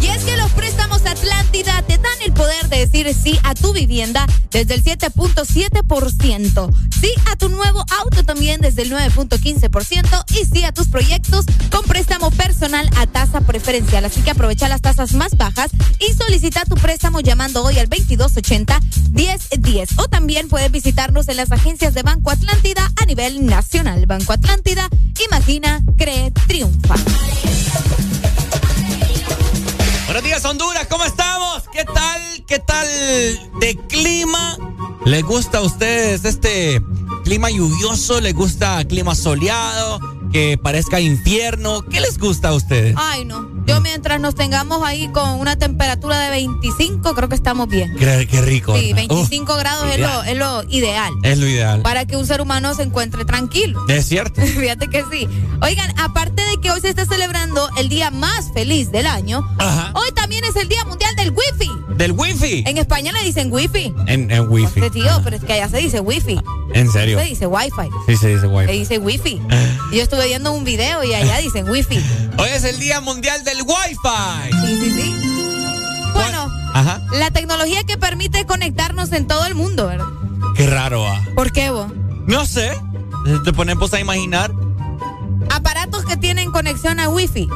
[0.01, 3.71] Y es que los préstamos Atlántida te dan el poder de decir sí a tu
[3.71, 6.73] vivienda desde el 7.7%,
[7.03, 11.83] sí a tu nuevo auto también desde el 9.15% y sí a tus proyectos con
[11.83, 14.05] préstamo personal a tasa preferencial.
[14.05, 19.89] Así que aprovecha las tasas más bajas y solicita tu préstamo llamando hoy al 2280-1010.
[19.97, 24.05] O también puedes visitarnos en las agencias de Banco Atlántida a nivel nacional.
[24.05, 24.87] Banco Atlántida,
[25.25, 26.95] imagina, cree, triunfa.
[30.05, 31.63] Buenos días, Honduras, ¿cómo estamos?
[31.73, 32.22] ¿Qué tal?
[32.53, 32.87] ¿Qué tal
[33.59, 34.59] de clima?
[35.05, 36.79] ¿Les gusta a ustedes este
[37.23, 38.21] clima lluvioso?
[38.21, 39.99] ¿Les gusta clima soleado?
[40.31, 41.81] ¿Que parezca infierno?
[41.81, 42.93] ¿Qué les gusta a ustedes?
[42.95, 43.52] Ay, no.
[43.65, 47.95] Yo mientras nos tengamos ahí con una temperatura de 25, creo que estamos bien.
[47.97, 48.77] Qué, qué rico.
[48.77, 49.07] Sí, ¿verdad?
[49.09, 51.13] 25 grados es lo, es lo ideal.
[51.23, 51.81] Es lo ideal.
[51.81, 53.79] Para que un ser humano se encuentre tranquilo.
[53.87, 54.41] Es cierto.
[54.59, 55.27] Fíjate que sí.
[55.61, 59.47] Oigan, aparte de que hoy se está celebrando el día más feliz del año,
[59.93, 61.71] hoy también es el Día Mundial del Wi-Fi.
[61.95, 62.63] ¿Del wifi?
[62.65, 63.93] En España le dicen Wi-Fi.
[64.07, 64.79] En, en wifi.
[64.79, 66.39] Este tío, pero es que allá se dice Wi-Fi.
[66.73, 67.19] ¿En serio?
[67.19, 67.89] Se dice Wi-Fi.
[68.07, 68.67] Sí, se dice wifi.
[68.67, 69.41] Se dice Wi-Fi.
[69.93, 71.99] Yo estuve viendo un video y allá dicen Wi-Fi.
[72.39, 74.51] Hoy es el Día Mundial del Wi-Fi.
[74.67, 75.15] Sí, sí, sí.
[76.13, 77.01] Bueno, Ajá.
[77.13, 80.05] la tecnología que permite conectarnos en todo el mundo, ¿verdad?
[80.55, 81.21] Qué raro, ah.
[81.35, 81.87] ¿Por qué vos?
[82.27, 82.71] No sé.
[83.45, 84.51] Te ponemos a imaginar
[85.49, 87.47] Aparatos que tienen conexión a Wi-Fi.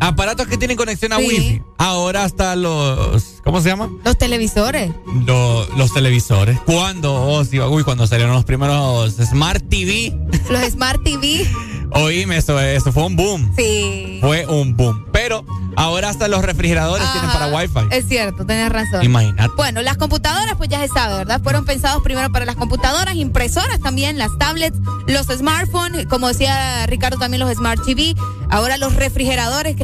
[0.00, 1.26] aparatos que tienen conexión a Sí.
[1.26, 1.62] wifi.
[1.78, 3.40] Ahora hasta los.
[3.44, 3.88] ¿Cómo se llama?
[4.04, 4.92] Los televisores.
[5.26, 6.58] Lo- los televisores.
[6.66, 7.14] ¿Cuándo?
[7.14, 10.14] Oh, sí, uy, cuando salieron los primeros Smart TV.
[10.50, 11.46] Los Smart TV.
[11.92, 13.52] Oíme, eso, eso fue un boom.
[13.56, 14.18] Sí.
[14.20, 15.06] Fue un boom.
[15.12, 15.44] Pero
[15.76, 17.88] ahora hasta los refrigeradores tienen para Wi-Fi.
[17.90, 19.02] Es cierto, tenés razón.
[19.04, 19.52] Imagínate.
[19.56, 21.40] Bueno, las computadoras, pues ya se sabe, ¿verdad?
[21.42, 27.18] Fueron pensados primero para las computadoras, impresoras también, las tablets, los smartphones, como decía Ricardo,
[27.18, 28.14] también los Smart TV.
[28.50, 29.76] Ahora los refrigeradores.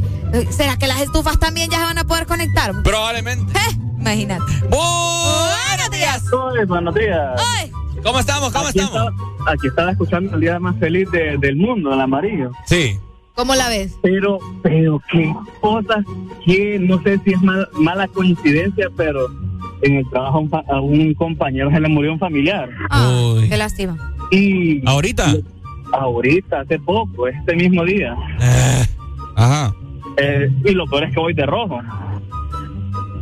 [0.51, 2.73] ¿Será que las estufas también ya se van a poder conectar?
[2.83, 3.53] Probablemente.
[3.53, 4.45] Eh, imagínate.
[4.69, 6.23] Buenos días.
[6.67, 7.41] buenos días.
[8.03, 8.53] ¿Cómo estamos?
[8.53, 9.13] ¿Cómo aquí estamos?
[9.13, 12.51] Estaba, aquí estaba escuchando el día más feliz de- del mundo, el amarillo.
[12.67, 12.99] Sí.
[13.35, 13.97] ¿Cómo la ves?
[14.03, 16.05] Pero, pero qué cosas
[16.45, 19.27] que no sé si es mal- mala coincidencia, pero
[19.83, 22.69] en el trabajo a un, fa- a un compañero se le murió un familiar.
[22.91, 23.97] Ah, qué lástima.
[24.31, 25.35] Y ¿Ahorita?
[25.93, 28.15] ahorita, hace poco, este mismo día.
[29.37, 29.75] Ajá.
[30.19, 31.81] Eh, y lo peor es que voy de rojo.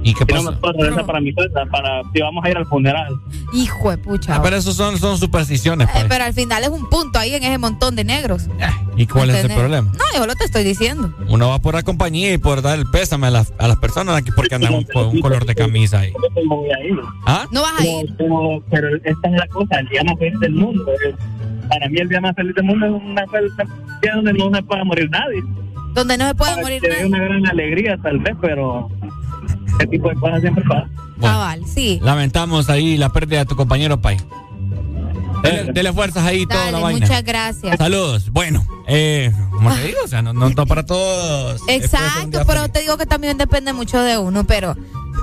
[0.02, 0.50] ¿Y qué no pasa?
[0.50, 3.14] me puedo regresar para mi casa, para si vamos a ir al funeral.
[3.52, 4.36] Hijo de pucha.
[4.36, 5.88] Ah, pero eso son, son supersticiones.
[5.88, 6.04] Eh, pues.
[6.08, 8.48] pero al final es un punto ahí en ese montón de negros.
[8.96, 9.58] ¿Y cuál es el ¿Entendés?
[9.58, 9.92] problema?
[9.92, 11.12] No, yo lo te estoy diciendo.
[11.28, 14.16] Uno va por la compañía y por dar el pésame a las, a las personas
[14.16, 16.12] aquí porque andan un, con un color de camisa ahí.
[16.12, 16.96] Yo no voy a ir.
[17.26, 17.46] ¿Ah?
[17.50, 18.14] No vas a ir.
[18.16, 20.84] Pero, pero esta es la cosa, el día más feliz del mundo.
[20.92, 21.14] Eh,
[21.68, 23.24] Para mí el día más feliz del mundo es una
[24.02, 25.42] día donde no se pueda morir nadie.
[25.94, 28.88] Donde no se puede Para morir que dé una gran alegría tal vez, pero
[29.80, 30.90] ese tipo de cosas siempre pasan.
[31.20, 31.98] Cabal, sí.
[32.02, 34.16] Lamentamos ahí la pérdida de tu compañero Pai.
[35.42, 37.06] Dele, dele fuerzas ahí toda la Dale, vaina.
[37.06, 37.78] muchas gracias.
[37.78, 38.30] Saludos.
[38.30, 41.62] Bueno, eh, como te digo, o sea, no, no, para todos.
[41.66, 42.72] Exacto, pero feliz.
[42.72, 44.76] te digo que también depende mucho de uno, pero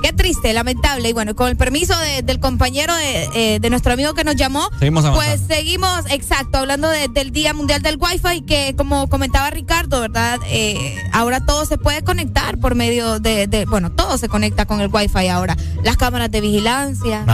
[0.04, 1.10] ¿qué triste, lamentable.
[1.10, 4.36] Y bueno, con el permiso de- del compañero de, eh, de nuestro amigo que nos
[4.36, 9.50] llamó, Seguimos pues seguimos, exacto, hablando de- del Día Mundial del Wi-Fi, que como comentaba
[9.50, 10.40] Ricardo, ¿verdad?
[10.48, 14.82] Eh, ahora todo se puede conectar por medio de, de- bueno, todo se conecta con
[14.82, 15.58] el Wi-Fi ahora.
[15.84, 17.26] Las cámaras de vigilancia,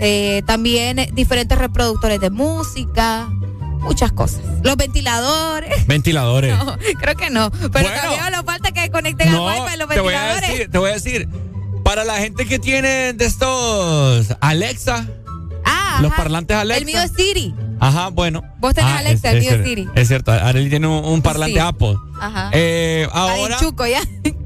[0.00, 3.28] eh, también diferentes reproductores de música,
[3.80, 4.40] muchas cosas.
[4.62, 5.70] Los ventiladores.
[5.86, 6.56] Ventiladores.
[6.56, 7.50] No, creo que no.
[7.50, 7.88] Pero Bueno.
[8.02, 10.50] todavía nos falta que conecten No, al Wi-Fi los te voy a ventiladores.
[10.50, 11.28] decir, te voy a decir.
[11.90, 15.08] Para la gente que tiene de estos Alexa,
[15.64, 16.22] Ah, los ajá.
[16.22, 16.78] parlantes Alexa.
[16.78, 17.52] El mío es Siri.
[17.80, 18.44] Ajá, bueno.
[18.60, 19.88] Vos tenés Ah, Alexa, el mío es Siri.
[19.96, 21.58] Es cierto, Arely tiene un, un parlante Sí.
[21.58, 21.96] Apple.
[22.20, 22.50] Ajá.
[22.52, 24.02] Eh, ahora chuco ya.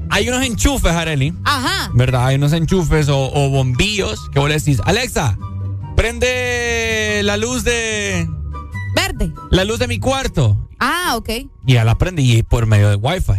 [0.09, 1.35] hay unos enchufes, Arely.
[1.43, 1.91] Ajá.
[1.93, 2.25] ¿Verdad?
[2.25, 5.37] Hay unos enchufes o, o bombillos que vos le decís, Alexa,
[5.95, 8.27] prende la luz de...
[8.95, 9.31] Verde.
[9.51, 10.67] La luz de mi cuarto.
[10.79, 11.29] Ah, ok.
[11.67, 13.33] Y ya la prende y por medio de Wi-Fi.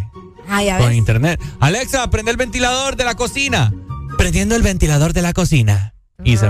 [0.48, 0.96] Ah, ya Con ves.
[0.96, 1.40] internet.
[1.58, 3.72] Alexa, prende el ventilador de la cocina.
[4.16, 5.94] Prendiendo el ventilador de la cocina.
[6.24, 6.48] Y se...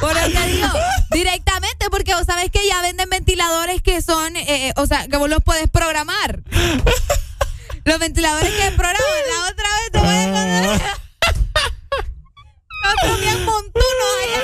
[0.00, 0.68] Por eso te digo,
[1.10, 5.28] directamente, porque vos sabés que ya venden ventiladores que son, eh, o sea, que vos
[5.28, 6.40] los puedes programar.
[7.84, 11.00] Los ventiladores que programan, la otra vez te voy a contar.
[12.82, 14.42] Nosotros bien montunos allá,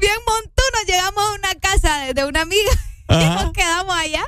[0.00, 2.72] bien montunos, llegamos a una casa de, de una amiga
[3.10, 3.42] y Ajá.
[3.44, 4.24] nos quedamos allá.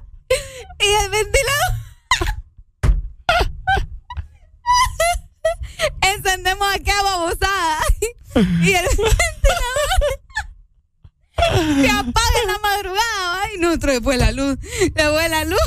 [0.80, 1.83] Y el ventilador.
[6.00, 7.78] Encendemos aquella babosada.
[8.36, 10.00] Y el ventilador
[11.82, 13.42] se apaga en la madrugada.
[13.42, 14.58] Ay, nosotros después la luz.
[14.94, 15.60] Después la luz.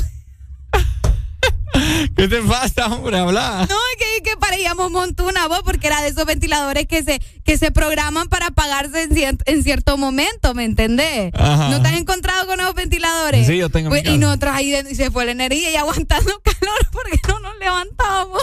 [2.16, 3.18] ¿Qué te pasa, hombre?
[3.18, 3.66] Habla.
[3.68, 7.56] No, es que, que parecíamos montuna vos, porque era de esos ventiladores que se, que
[7.56, 11.30] se programan para apagarse en, cier- en cierto momento, ¿me entendés?
[11.34, 11.68] Ajá.
[11.68, 13.46] ¿No te has encontrado con esos ventiladores?
[13.46, 15.76] Sí, yo tengo mi Pues, Y nosotros ahí de- y se fue la energía y
[15.76, 18.42] aguantando calor porque no nos levantábamos.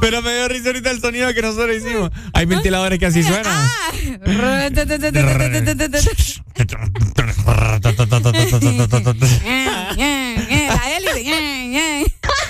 [0.00, 2.10] Pero me dio risa ahorita el sonido que nosotros hicimos.
[2.32, 3.46] Hay ventiladores que así suenan.
[3.46, 3.70] Ah.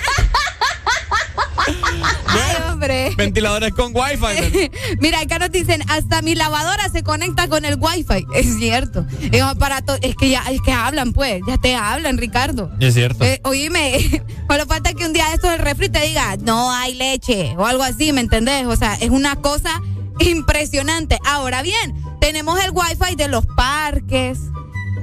[2.27, 3.13] Ay, hombre.
[3.17, 4.71] Ventiladores con Wi-Fi.
[4.99, 8.25] Mira, acá nos dicen, hasta mi lavadora se conecta con el wifi.
[8.35, 9.05] Es cierto.
[9.31, 12.71] Es aparato, es que ya, es que hablan, pues, ya te hablan, Ricardo.
[12.79, 13.23] Es cierto.
[13.23, 17.55] Eh, oíme, solo falta que un día esto del refri te diga, no hay leche
[17.57, 18.65] o algo así, ¿me entendés?
[18.67, 19.81] O sea, es una cosa
[20.19, 21.17] impresionante.
[21.25, 24.39] Ahora bien, tenemos el wifi de los parques,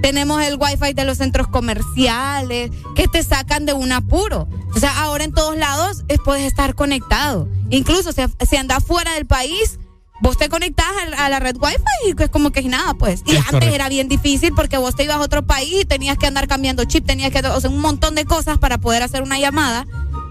[0.02, 4.48] tenemos el wifi de los centros comerciales, que te sacan de un apuro.
[4.74, 7.48] O sea, ahora en todos lados eh, puedes estar conectado.
[7.70, 9.78] Incluso si, si andas fuera del país,
[10.20, 10.86] vos te conectás
[11.16, 11.76] a, la red wifi
[12.06, 13.22] y es como que es nada, pues.
[13.26, 13.74] Y Es antes correcto.
[13.74, 16.84] era bien difícil porque vos te ibas a otro país y tenías que andar cambiando
[16.84, 19.86] chip, tenías que, o sea, un montón de cosas para poder hacer una llamada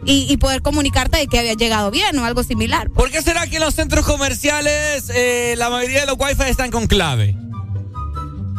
[0.06, 2.90] y, y poder comunicarte de que había llegado bien o algo similar.
[2.90, 6.72] ¿Por qué será que en los centros comerciales eh, la mayoría de los Wi-Fi están
[6.72, 7.38] con clave?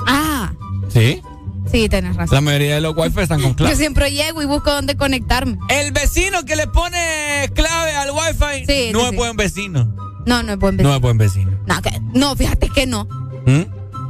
[0.07, 0.53] Ah,
[0.93, 1.23] ¿Sí?
[1.71, 2.35] sí, tenés razón.
[2.35, 3.77] La mayoría de los Wi-Fi están con Yo clave.
[3.77, 5.59] siempre llego y busco dónde conectarme.
[5.69, 9.17] El vecino que le pone clave al Wi-Fi Sí, no sí, es sí.
[9.17, 9.95] buen vecino.
[10.27, 10.95] No, no es buen No vecino.
[10.97, 11.51] es buen vecino.
[11.67, 13.05] No, que- no, fíjate que no.
[13.47, 13.63] ¿Mm?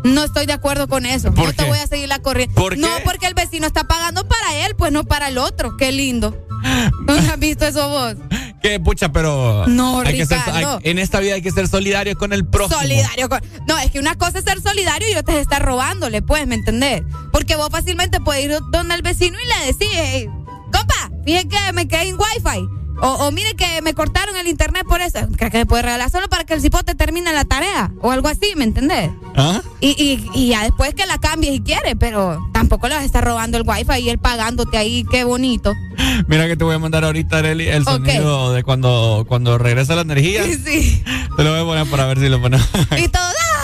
[0.05, 1.33] No estoy de acuerdo con eso.
[1.33, 1.69] ¿Por no te qué?
[1.71, 2.55] voy a seguir la corriente.
[2.55, 3.03] ¿Por No, qué?
[3.05, 5.77] porque el vecino está pagando para él, pues no para el otro.
[5.77, 6.37] Qué lindo.
[7.07, 8.15] ¿No has visto eso vos?
[8.63, 9.67] Que pucha, pero.
[9.67, 10.79] No, hay que ser, Ricardo.
[10.83, 12.81] hay- en esta vida hay que ser solidario con el prójimo.
[12.81, 13.29] Solidario.
[13.29, 16.47] con- No, es que una cosa es ser solidario y otra es estar robándole, pues,
[16.47, 17.03] ¿me entendés?
[17.33, 20.29] Porque vos fácilmente puedes ir donde el vecino y le decís, hey,
[20.73, 22.69] compa, fíjate que me quedé en wifi.
[23.05, 25.19] O, o mire que me cortaron el internet por eso.
[25.37, 27.91] ¿Crees que me puede regalar solo para que el cipote termine la tarea?
[28.01, 29.11] O algo así, ¿me entendés?
[29.37, 29.61] ¿Ah?
[29.81, 33.07] Y, y, y ya después que la cambies si quiere, pero tampoco le vas a
[33.07, 35.73] estar robando el wifi y él pagándote ahí, qué bonito.
[36.29, 40.03] Mira que te voy a mandar ahorita, Arely, el sonido de cuando, cuando regresa la
[40.03, 40.45] energía.
[40.65, 41.03] Sí.
[41.37, 42.69] Te lo voy a poner para ver si lo ponemos.
[42.97, 43.23] Y todo.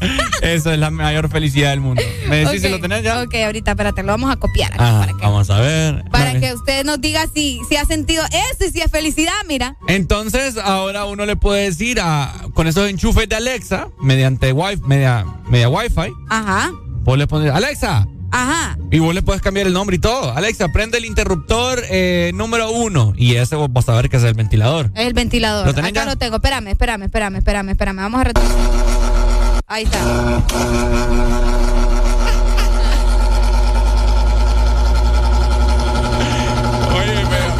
[0.42, 2.02] Eso es la mayor felicidad del mundo.
[2.28, 3.22] ¿Me decís si Ok, lo tenés ya?
[3.22, 6.04] Ok, ahorita, espérate, lo vamos a copiar acá Ah, para que, vamos a ver.
[6.10, 9.76] para que usted nos diga si, si ha sentido eso y si es felicidad, mira.
[9.88, 15.24] Entonces, ahora uno le puede decir a, con esos enchufes de Alexa, mediante wi media,
[15.48, 16.70] media Wi-Fi, Ajá,
[17.04, 18.76] vos le pones, Alexa, ajá.
[18.90, 20.32] y vos le puedes cambiar el nombre y todo.
[20.36, 24.22] Alexa, prende el interruptor eh, número uno, y ese vos vas a ver que es
[24.24, 24.90] el ventilador.
[24.94, 25.66] El ventilador.
[25.66, 26.06] ¿Lo tenés Acá ya?
[26.10, 26.36] lo tengo.
[26.36, 27.96] Espérame, espérame, espérame, espérame, espérame.
[27.96, 28.56] Vamos a retroceder.
[29.68, 29.98] Ahí está.
[36.94, 37.54] Oye, pero...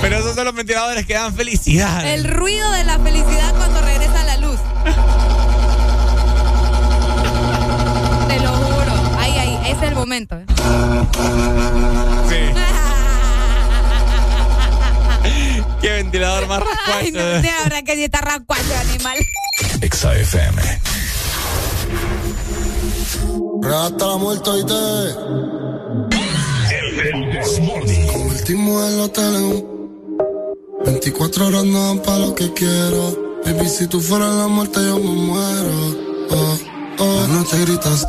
[0.00, 2.06] pero esos son los ventiladores que dan felicidad.
[2.06, 4.58] El ruido de la felicidad cuando regresa la luz.
[8.28, 8.92] Te lo juro.
[9.18, 9.58] Ahí, ahí.
[9.70, 10.36] Es el momento.
[10.36, 10.46] ¿eh?
[15.86, 16.98] Qué ventilador más rascuacho.
[16.98, 17.42] Ay, no, eh.
[17.42, 19.16] de verdad que sí está rascuacho, animal.
[19.80, 20.62] Exa FM.
[23.62, 24.74] Rata la muerte y te.
[26.74, 33.38] El del Convertimos el hotel en 24 horas no dan pa' lo que quiero.
[33.44, 35.70] Baby, si tú fueras la muerte, yo me muero.
[36.30, 36.58] Oh,
[36.98, 37.20] oh.
[37.20, 38.04] La noche gritas.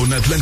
[0.00, 0.41] nationale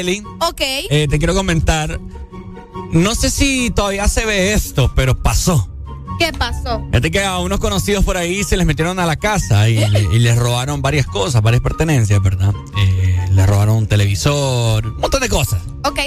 [0.00, 0.60] Arely, Ok.
[0.60, 1.98] eh, te quiero comentar.
[2.92, 5.68] No sé si todavía se ve esto, pero pasó.
[6.18, 6.82] ¿Qué pasó?
[6.86, 10.08] Fíjate que a unos conocidos por ahí se les metieron a la casa y, le-
[10.14, 12.54] y les robaron varias cosas, varias pertenencias, ¿verdad?
[12.78, 15.60] Eh, les robaron un televisor, un montón de cosas.
[15.84, 16.00] Ok.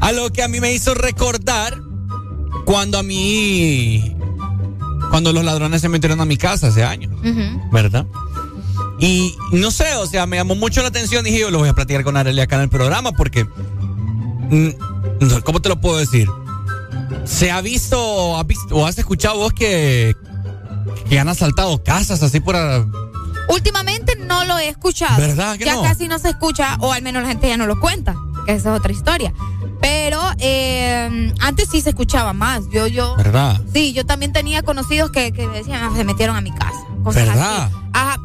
[0.00, 1.78] A lo que a mí me hizo recordar
[2.66, 4.14] cuando a mí.
[5.10, 7.12] Cuando los ladrones se metieron a mi casa hace años.
[7.72, 8.04] ¿verdad?
[9.00, 11.24] Y no sé, o sea, me llamó mucho la atención.
[11.24, 13.44] Dije, yo lo voy a platicar con Arely acá en el programa porque.
[13.44, 14.68] mm,
[15.44, 16.28] ¿Cómo te lo puedo decir?
[17.24, 20.16] ¿Se ha visto, o has escuchado vos que,
[21.08, 22.56] que han asaltado casas así por.
[23.48, 25.16] Últimamente no lo he escuchado.
[25.20, 25.82] ¿Verdad que ya no?
[25.82, 28.14] casi no se escucha, o al menos la gente ya no lo cuenta,
[28.46, 29.32] que esa es otra historia.
[29.80, 32.64] Pero eh, antes sí se escuchaba más.
[32.70, 33.14] Yo, yo.
[33.16, 33.60] ¿Verdad?
[33.72, 36.78] Sí, yo también tenía conocidos que, que decían, "Ah, se metieron a mi casa.
[37.04, 37.62] Cosas ¿Verdad?
[37.64, 37.74] así.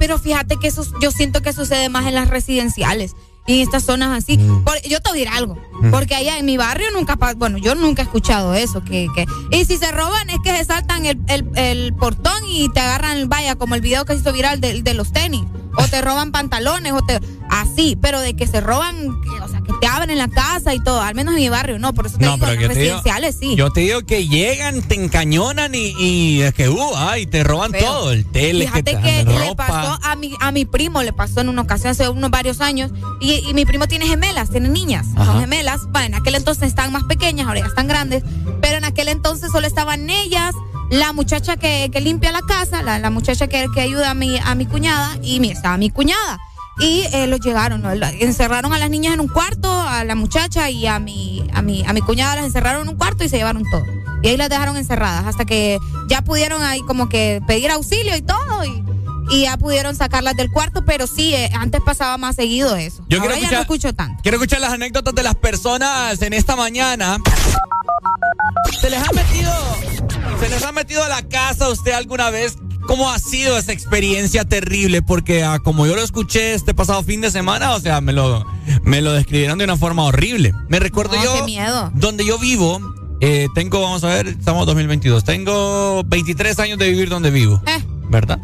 [0.04, 3.16] Pero fíjate que eso, yo siento que sucede más en las residenciales
[3.48, 4.38] y en estas zonas así.
[4.38, 4.66] Mm.
[4.66, 5.58] Por- yo te voy a decir algo,
[5.92, 8.84] porque allá en mi barrio nunca, bueno, yo nunca he escuchado eso.
[8.84, 9.26] Que, que,
[9.58, 13.30] y si se roban es que se saltan el, el, el portón y te agarran,
[13.30, 15.44] vaya, como el video que se hizo viral de, de los tenis.
[15.78, 17.22] O te roban pantalones, o te.
[17.50, 19.08] Así, pero de que se roban,
[19.42, 21.02] o sea, te abren la casa y todo.
[21.02, 21.94] Al menos en mi barrio, no.
[21.94, 23.56] Por eso te No, digo, pero en digo- residenciales sí.
[23.58, 27.72] Yo te digo que llegan, te encañonan y, y es que, uh, ay, te roban
[27.72, 27.82] Feo.
[27.84, 31.50] todo, el tele, Fíjate que, le pasó a mi, a mi primo, le pasó en
[31.50, 32.92] una ocasión hace unos varios años.
[33.20, 35.26] Y, y mi primo tiene gemelas, tiene niñas, Ajá.
[35.34, 35.82] son gemelas.
[35.90, 38.24] Bueno, en aquel entonces estaban más pequeñas, ahora ya están grandes.
[38.62, 40.56] Pero en aquel entonces solo estaban ellas,
[40.92, 44.38] la muchacha que, que limpia la casa, la, la muchacha que, que ayuda a mi,
[44.38, 46.40] a mi cuñada, y mi, estaba mi cuñada.
[46.80, 47.92] Y eh, los llegaron, ¿no?
[47.92, 51.86] Encerraron a las niñas en un cuarto, a la muchacha y a mi, a mi,
[51.86, 53.84] a mi cuñada las encerraron en un cuarto y se llevaron todo.
[54.24, 55.78] Y ahí las dejaron encerradas hasta que
[56.08, 58.84] ya pudieron ahí como que pedir auxilio y todo y,
[59.30, 63.04] y ya pudieron sacarlas del cuarto, pero sí, eh, antes pasaba más seguido eso.
[63.08, 64.20] Yo Ahora quiero ya escuchar- no escucho tanto.
[64.24, 67.18] Quiero escuchar las anécdotas de las personas en esta mañana.
[68.82, 69.52] ¿Se les ha metido,
[70.40, 72.58] se les ha metido a la casa a usted alguna vez?
[72.88, 75.02] ¿Cómo ha sido esa experiencia terrible?
[75.02, 78.46] Porque ah, como yo lo escuché este pasado fin de semana, o sea, me lo,
[78.84, 80.54] me lo describieron de una forma horrible.
[80.70, 81.92] Me recuerdo No, yo, qué miedo.
[81.96, 82.80] donde yo vivo,
[83.22, 87.62] eh, tengo, vamos a ver, estamos en 2022, tengo 23 años de vivir donde vivo,
[87.66, 87.82] Eh.
[88.10, 88.40] ¿verdad?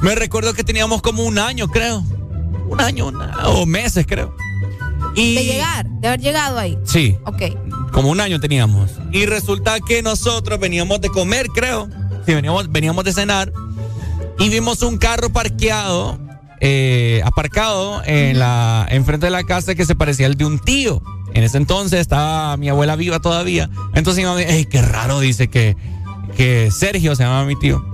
[0.00, 2.04] Me recuerdo que teníamos como un año, creo.
[2.68, 4.34] Un año, una- o meses, creo.
[5.14, 6.78] Y De llegar, de haber llegado ahí.
[6.84, 7.16] Sí.
[7.24, 7.42] Ok.
[7.92, 8.90] como un año teníamos.
[9.12, 11.88] Y resulta que nosotros veníamos de comer, creo.
[12.26, 13.50] Sí, veníamos, veníamos de cenar.
[14.38, 16.18] Y vimos un carro parqueado,
[16.60, 21.02] eh, aparcado en la, enfrente de la casa que se parecía al de un tío.
[21.34, 23.68] En ese entonces estaba mi abuela viva todavía.
[23.94, 25.76] Entonces mi mamá dice, "Ey, qué raro, dice que,
[26.36, 27.84] que Sergio se llama mi tío.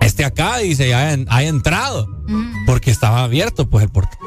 [0.00, 2.08] Este acá, dice, ya ha entrado.
[2.66, 4.18] Porque estaba abierto, pues, el portón.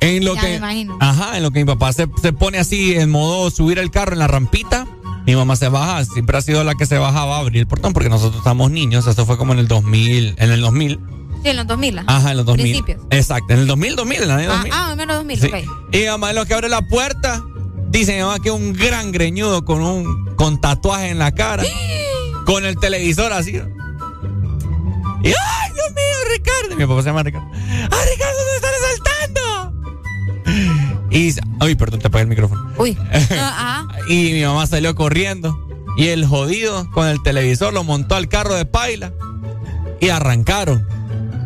[0.00, 0.98] En lo Ya que, me imagino.
[1.00, 4.12] Ajá, en lo que mi papá se, se pone así en modo subir el carro
[4.12, 4.86] en la rampita.
[5.26, 7.92] Mi mamá se baja, siempre ha sido la que se bajaba a abrir el portón
[7.92, 9.06] porque nosotros estamos niños.
[9.06, 11.00] Eso fue como en el 2000, en el 2000.
[11.42, 11.98] Sí, en los 2000.
[12.06, 12.64] Ajá, en los 2000.
[12.64, 13.00] Principios.
[13.10, 14.72] Exacto, en el 2000, 2000, en el año Ah, 2000.
[14.74, 15.46] ah, menos 2000, Sí.
[15.48, 15.94] ok.
[15.94, 17.42] Y mamá en lo que abre la puerta,
[17.88, 21.64] dice mi mamá que un gran greñudo con un con tatuaje en la cara,
[22.46, 23.52] con el televisor así.
[23.52, 26.76] Y ¡ay, Dios mío, Ricardo!
[26.76, 27.48] Mi papá se llama Ricardo.
[27.52, 28.36] ¡Ah, Ricardo!
[31.16, 32.70] Y ay, perdón, te apagué el micrófono.
[32.78, 32.96] Uy.
[33.30, 33.98] Ah, ah.
[34.08, 35.58] Y mi mamá salió corriendo.
[35.96, 39.12] Y el jodido con el televisor lo montó al carro de paila.
[40.00, 40.86] Y arrancaron.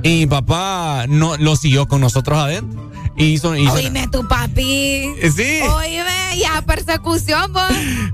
[0.03, 2.91] Y mi papá no, lo siguió con nosotros adentro.
[3.17, 5.13] Y hizo, hizo- Oíme tu papi.
[5.37, 5.61] Sí.
[5.63, 7.63] Oíme, ya persecución, vos.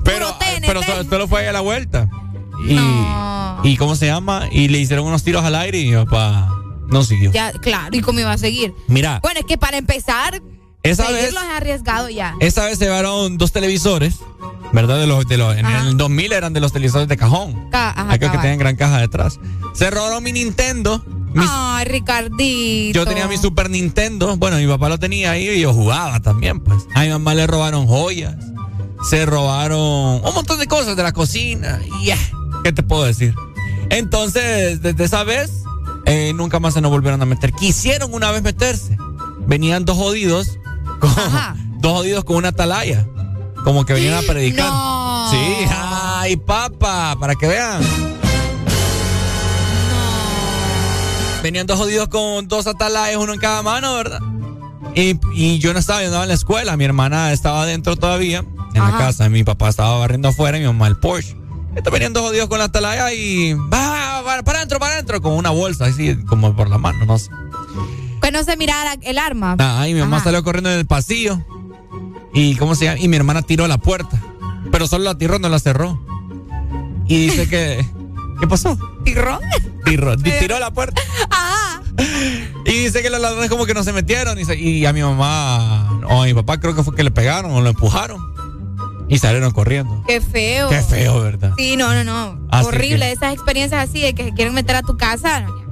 [0.05, 0.67] pero, TNT.
[0.67, 2.09] pero solo, fue ahí a la vuelta.
[2.69, 3.61] Y, No.
[3.65, 4.49] y ¿cómo se llama?
[4.51, 6.53] Y le hicieron unos tiros al aire y mi papá
[6.89, 7.31] no siguió.
[7.33, 8.75] Ya, claro, ¿y cómo iba a seguir?
[8.89, 10.43] Mira, Bueno, es que para empezar,
[10.91, 12.35] esa vez, es arriesgado ya.
[12.41, 14.17] esa vez se llevaron dos televisores,
[14.73, 14.99] ¿verdad?
[14.99, 17.69] De los, de los, en el 2000 eran de los televisores de cajón.
[17.71, 19.39] Ca- ajá, Aquellos que tienen gran caja detrás.
[19.75, 21.05] Se robaron mi Nintendo.
[21.39, 22.99] Ay, Ricardito.
[22.99, 24.37] yo tenía mi Super Nintendo.
[24.39, 26.85] Bueno, mi papá lo tenía ahí y yo jugaba también, pues.
[26.95, 28.37] A mi mamá le robaron joyas.
[29.11, 29.79] Se robaron
[30.25, 31.79] un montón de cosas de la cocina.
[32.01, 32.17] Y eh,
[32.65, 33.35] ¿qué te puedo decir?
[33.91, 35.51] Entonces, desde esa vez,
[36.07, 37.53] eh, nunca más se nos volvieron a meter.
[37.53, 38.97] Quisieron una vez meterse.
[39.47, 40.59] Venían dos jodidos.
[41.01, 43.07] Con, dos jodidos con una atalaya.
[43.65, 44.69] Como que venían a predicar.
[44.69, 45.31] No.
[45.31, 47.83] Sí, ay, papá, para que vean.
[51.43, 54.21] Venían dos jodidos con dos atalayas, uno en cada mano, ¿verdad?
[54.95, 56.77] Y, y yo no estaba, yo andaba en la escuela.
[56.77, 58.45] Mi hermana estaba adentro todavía,
[58.75, 59.29] en la casa.
[59.29, 61.37] Mi papá estaba barriendo afuera y mi mamá el Porsche.
[61.77, 63.53] Entonces venían dos jodidos con la atalaya y.
[63.53, 67.19] Va, va, para adentro, para adentro, con una bolsa, así como por la mano, no
[67.19, 67.31] sé.
[68.27, 69.55] Que no se mirara el arma.
[69.61, 70.25] Ah, y mi mamá Ajá.
[70.25, 71.41] salió corriendo en el pasillo.
[72.35, 72.99] Y ¿cómo se llama?
[72.99, 74.21] Y mi hermana tiró la puerta.
[74.73, 76.01] Pero solo la tiró, no la cerró.
[77.07, 77.87] Y dice que.
[78.41, 78.77] ¿Qué pasó?
[79.05, 79.39] ¿Tiró?
[79.85, 81.01] Tiró, tiró la puerta.
[81.31, 81.81] Ah,
[82.65, 84.41] Y dice que los ladrones como que no se metieron.
[84.41, 87.13] Y, se- y a mi mamá o a mi papá creo que fue que le
[87.13, 88.21] pegaron o lo empujaron.
[89.09, 90.03] Y salieron corriendo.
[90.05, 90.69] qué feo.
[90.69, 91.53] Qué feo, ¿verdad?
[91.57, 92.41] Sí, no, no, no.
[92.51, 95.43] Así Horrible que- esas experiencias así de que se quieren meter a tu casa.
[95.43, 95.66] No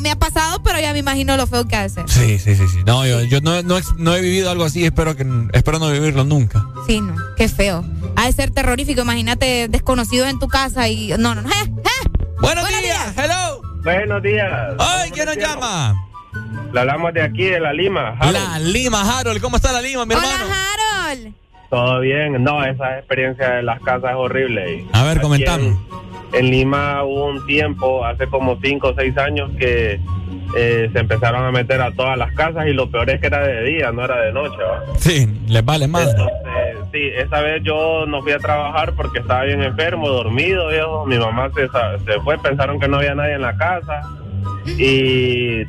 [0.00, 2.02] me ha pasado, pero ya me imagino lo feo que hace.
[2.06, 2.78] Sí, sí, sí, sí.
[2.86, 4.84] No, yo, yo no, no, no he vivido algo así.
[4.84, 6.66] Espero que espero no vivirlo nunca.
[6.86, 7.84] Sí, no, qué feo.
[8.16, 9.02] Ha de ser terrorífico.
[9.02, 11.08] Imagínate desconocido en tu casa y.
[11.18, 11.48] No, no, no.
[11.50, 12.08] ¡Eh, eh!
[12.40, 13.14] Buenos, días.
[13.16, 13.62] Hello.
[13.82, 14.74] Buenos días.
[14.78, 15.94] Ay, ¿quién nos llama?
[16.72, 18.16] Le hablamos de aquí, de la Lima.
[18.18, 18.34] Harold.
[18.34, 19.40] La Lima, Harold.
[19.40, 20.44] ¿Cómo está la Lima, mi hermano?
[20.44, 21.34] Harold.
[21.70, 22.42] Todo bien.
[22.42, 24.86] No, esa experiencia de las casas es horrible.
[24.92, 25.76] A ver, comentame.
[26.32, 30.00] En, Lima hubo un tiempo, hace como 5 o 6 años, que
[30.56, 33.46] eh, se empezaron a meter a todas las casas y lo peor es que era
[33.46, 34.56] de día, no era de noche.
[34.58, 34.82] ¿va?
[34.98, 36.08] Sí, les vale más.
[36.10, 36.36] Entonces,
[36.92, 41.06] sí, esa vez yo no fui a trabajar porque estaba bien enfermo, dormido, viejo.
[41.06, 41.68] Mi mamá se,
[42.04, 44.02] se fue, pensaron que no había nadie en la casa
[44.78, 45.64] y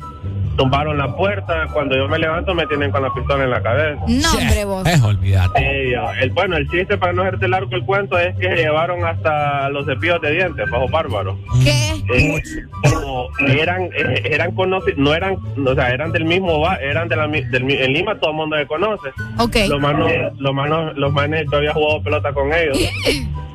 [0.58, 1.66] tumbaron la puerta.
[1.72, 4.02] Cuando yo me levanto me tienen con la pistola en la cabeza.
[4.06, 4.86] No, hombre, vos.
[4.86, 5.90] Es olvidate.
[6.20, 9.70] El, bueno, el chiste para no hacerte largo el cuento es que se llevaron hasta
[9.70, 11.38] los cepillos de dientes, bajo bárbaro.
[11.64, 11.94] ¿Qué?
[12.14, 12.42] Eh,
[12.82, 17.16] como eran eh, eran conocidos, no eran, o sea, eran del mismo ba- eran de
[17.16, 19.08] la, del, mi- en Lima todo el mundo se conoce.
[19.38, 19.56] Ok.
[19.68, 22.78] Los manos, los manos, los manes, yo había jugado pelota con ellos.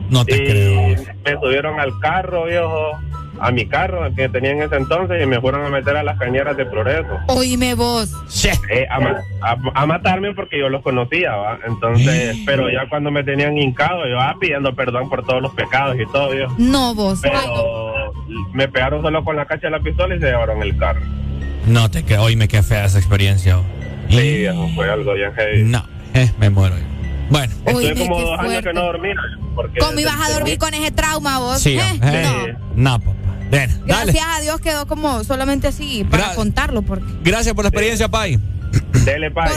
[0.09, 1.05] No te y creo.
[1.25, 2.91] me subieron al carro, viejo,
[3.45, 6.17] a mi carro que tenía en ese entonces y me fueron a meter a las
[6.17, 7.19] cañeras de Progreso.
[7.27, 8.09] Oíme vos.
[8.69, 11.59] Eh, a, ma- a- a matarme porque yo los conocía, ¿va?
[11.67, 15.97] Entonces, pero ya cuando me tenían hincado, yo ah, pidiendo perdón por todos los pecados
[15.99, 16.53] y todo, viejo.
[16.57, 17.19] No, vos.
[17.21, 18.13] Pero
[18.53, 21.01] me pegaron solo con la cacha de la pistola y se llevaron el carro.
[21.67, 22.23] No te creo.
[22.23, 23.57] Oye, qué fea esa experiencia.
[24.09, 24.45] Sí,
[24.75, 25.63] fue algo bien heavy.
[25.63, 25.83] No,
[26.13, 26.77] eh, me muero.
[26.77, 26.83] yo.
[27.29, 27.53] Bueno.
[27.65, 29.15] Estuve Oíme, como dos años que no dormía.
[29.55, 31.59] Porque ¿Cómo ibas a el- dormir con ese trauma vos?
[31.59, 32.99] Sí, Eh, eh, no,
[33.57, 33.73] dale.
[33.85, 38.07] Gracias a Dios quedó como solamente así para Gra- contarlo porque Gracias por la experiencia,
[38.09, 38.39] Pai.
[39.05, 39.49] Dele, Pai.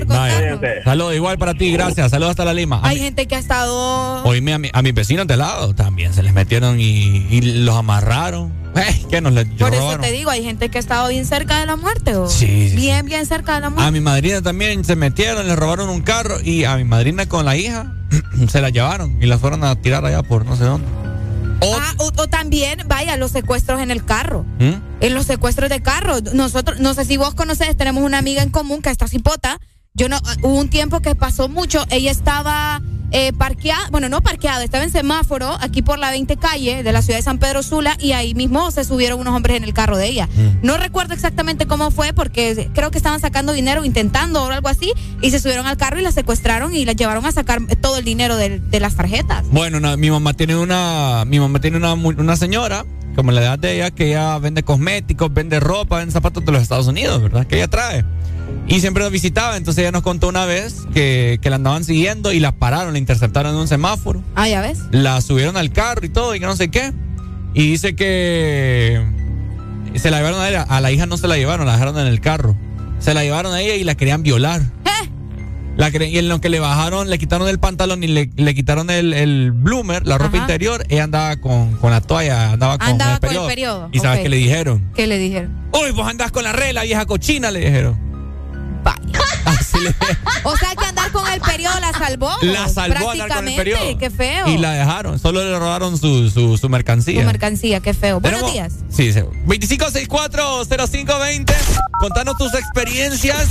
[0.85, 2.11] Saludos, igual para ti, gracias.
[2.11, 2.81] Saludos hasta la Lima.
[2.83, 4.23] A Hay gente que ha estado.
[4.25, 7.75] Oíme, a, mi- a mis vecinos de lado también se les metieron y, y los
[7.77, 8.53] amarraron.
[8.77, 11.61] Eh, ¿Qué nos les Por eso te digo, hay gente que ha estado bien cerca
[11.61, 12.15] de la muerte.
[12.17, 12.29] ¿o?
[12.29, 13.91] Sí, sí, Bien, bien cerca de la A muerte.
[13.93, 17.57] mi madrina también se metieron, le robaron un carro y a mi madrina con la
[17.57, 17.95] hija
[18.49, 20.87] se la llevaron y la fueron a tirar allá por no sé dónde.
[21.63, 24.45] Ah, o, o también, vaya, los secuestros en el carro.
[24.59, 24.75] ¿Mm?
[25.01, 26.21] En los secuestros de carro.
[26.33, 29.59] Nosotros, no sé si vos conoces, tenemos una amiga en común que está cipota.
[29.97, 31.85] Yo no, hubo un tiempo que pasó mucho.
[31.91, 32.83] Ella estaba
[33.13, 37.01] eh, parqueada, bueno, no parqueada, estaba en semáforo aquí por la 20 calle de la
[37.01, 39.97] ciudad de San Pedro Sula y ahí mismo se subieron unos hombres en el carro
[39.97, 40.29] de ella.
[40.63, 44.93] No recuerdo exactamente cómo fue porque creo que estaban sacando dinero, intentando o algo así,
[45.23, 48.05] y se subieron al carro y la secuestraron y la llevaron a sacar todo el
[48.05, 49.47] dinero de, de las tarjetas.
[49.51, 53.77] Bueno, mi mamá tiene una, mi mamá tiene una, una señora, como la edad de
[53.77, 57.47] ella, que ella vende cosméticos, vende ropa, vende zapatos de los Estados Unidos, ¿verdad?
[57.47, 58.05] Que ella trae.
[58.69, 62.33] Y siempre nos visitaba, entonces ella nos contó una vez que, que la andaban siguiendo
[62.33, 64.23] y la pararon, la interceptaron en un semáforo.
[64.35, 64.79] Ah, ya ves.
[64.91, 66.93] La subieron al carro y todo, y que no sé qué.
[67.55, 69.03] Y dice que
[69.95, 72.07] se la llevaron a ella, a la hija no se la llevaron, la dejaron en
[72.09, 72.57] el carro.
[72.99, 74.63] Se la llevaron a ella y la querían violar.
[75.77, 78.55] La querían- y en lo que le bajaron, le quitaron el pantalón y le, le
[78.55, 80.45] quitaron el, el bloomer, la ropa Ajá.
[80.45, 83.89] interior, ella andaba con, con la toalla, andaba con, Andaba el con el periodo.
[83.93, 84.91] ¿Y sabes qué le dijeron?
[84.95, 85.55] ¿Qué le dijeron?
[85.73, 88.06] Uy, vos andás con la regla, vieja cochina, le dijeron.
[89.45, 89.95] Así le-
[90.45, 92.31] O sea que andar con el periodo la salvó.
[92.43, 93.19] la salvó andar con el
[93.55, 93.99] prácticamente, periodo.
[93.99, 94.49] Qué feo.
[94.49, 97.21] Y la dejaron, solo le robaron su, su, su mercancía.
[97.21, 98.21] Tu mercancía, qué feo.
[98.21, 98.73] Buenos Tenemos- días.
[98.91, 99.21] Sí, sí.
[99.47, 101.55] 25640520.
[101.99, 103.49] Contanos tus experiencias.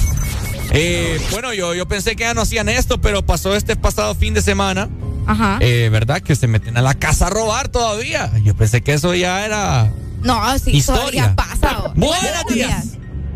[0.72, 4.34] Eh, bueno, yo, yo pensé que ya no hacían esto, pero pasó este pasado fin
[4.34, 4.90] de semana.
[5.28, 5.58] Ajá.
[5.62, 6.22] Eh, ¿Verdad?
[6.22, 8.32] Que se meten a la casa a robar todavía.
[8.44, 9.92] Yo pensé que eso ya era.
[10.22, 11.02] No, sí, Historia.
[11.02, 11.92] todavía pasa.
[11.96, 12.86] Buenos días.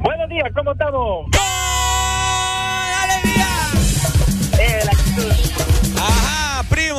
[0.02, 1.26] Buenos días, ¿cómo estamos?
[1.34, 1.78] Ajá,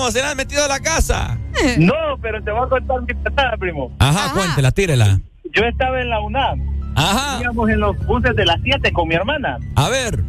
[0.01, 1.37] primo, se le han metido a la casa.
[1.79, 3.93] No, pero te voy a contar mi pasada, primo.
[3.99, 5.21] Ajá, cuéntela, tírela.
[5.53, 6.59] Yo estaba en la UNAM.
[6.97, 7.39] Ajá.
[7.43, 9.59] Íbamos en los buses de las 7 con mi hermana.
[9.77, 10.23] A ver.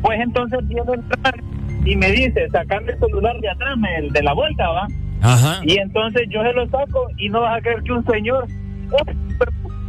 [0.00, 1.34] Pues entonces viene entrar
[1.84, 4.86] y me dice, sacame el celular de atrás, me- el de la vuelta, ¿va?
[5.20, 5.60] Ajá.
[5.64, 8.46] Y entonces yo se lo saco y no vas a creer que un señor
[8.92, 9.04] oh,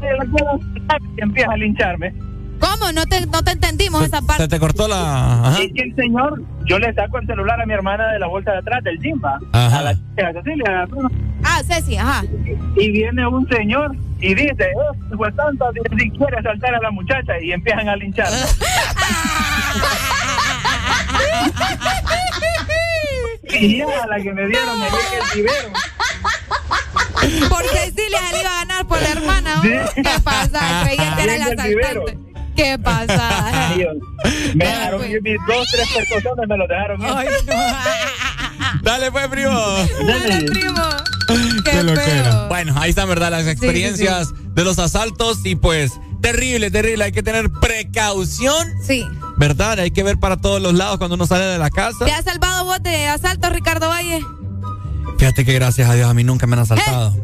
[0.01, 2.13] la y empieza a lincharme.
[2.59, 2.91] ¿Cómo?
[2.91, 4.43] No te, no te entendimos esa parte.
[4.43, 5.47] Se te cortó la.
[5.47, 5.63] Ajá.
[5.63, 8.51] Y que el señor, yo le saco el celular a mi hermana de la vuelta
[8.51, 9.39] de atrás del ¿va?
[9.53, 9.79] Ajá.
[9.79, 10.87] A la chica Cecilia, la.
[11.43, 12.23] Ah, Ceci, ajá.
[12.75, 15.65] Y viene un señor y dice, oh, pues tanto,
[15.97, 18.27] si quiere saltar a la muchacha y empiezan a linchar.
[23.49, 25.69] y ya la que me dieron me dije el vivero.
[27.49, 29.61] Por Cecilia le iba a ganar por la hermana.
[29.61, 30.83] ¿Qué pasa?
[30.85, 31.23] Creía que
[31.55, 32.03] era vivero.
[32.03, 32.28] asaltante.
[32.59, 33.73] ¿Qué pasa?
[34.53, 37.07] Me dejaron ir mis dos, tres personas me lo dejaron ir.
[38.81, 39.57] Dale, pues, primo.
[40.05, 40.83] Dale, primo.
[41.63, 42.47] Qué, feo.
[42.49, 43.31] Bueno, ahí están, ¿verdad?
[43.31, 47.05] Las experiencias de los asaltos y pues terrible, terrible.
[47.05, 48.67] Hay que tener precaución.
[48.85, 49.05] Sí.
[49.37, 49.79] ¿Verdad?
[49.79, 52.03] Hay que ver para todos los lados cuando uno sale de la casa.
[52.03, 54.21] ¿Te has salvado vos de asalto, Ricardo Valle?
[55.17, 57.15] Fíjate que gracias a Dios a mí nunca me han asaltado.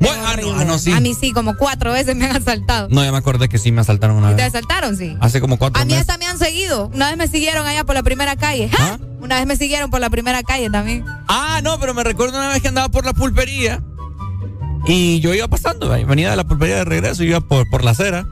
[0.00, 0.92] Bueno, ah, no, ah, no, sí.
[0.92, 2.88] A mí sí, como cuatro veces me han asaltado.
[2.90, 4.54] No, ya me acordé que sí me asaltaron una ¿Y te vez.
[4.54, 5.16] asaltaron, sí?
[5.20, 6.88] Hace como cuatro A mí hasta me han seguido.
[6.94, 8.68] Una vez me siguieron allá por la primera calle.
[8.68, 8.98] ¡Ja!
[9.20, 11.04] Una vez me siguieron por la primera calle también.
[11.28, 13.82] Ah, no, pero me recuerdo una vez que andaba por la pulpería
[14.86, 18.26] y yo iba pasando, venía de la pulpería de regreso, iba por, por la acera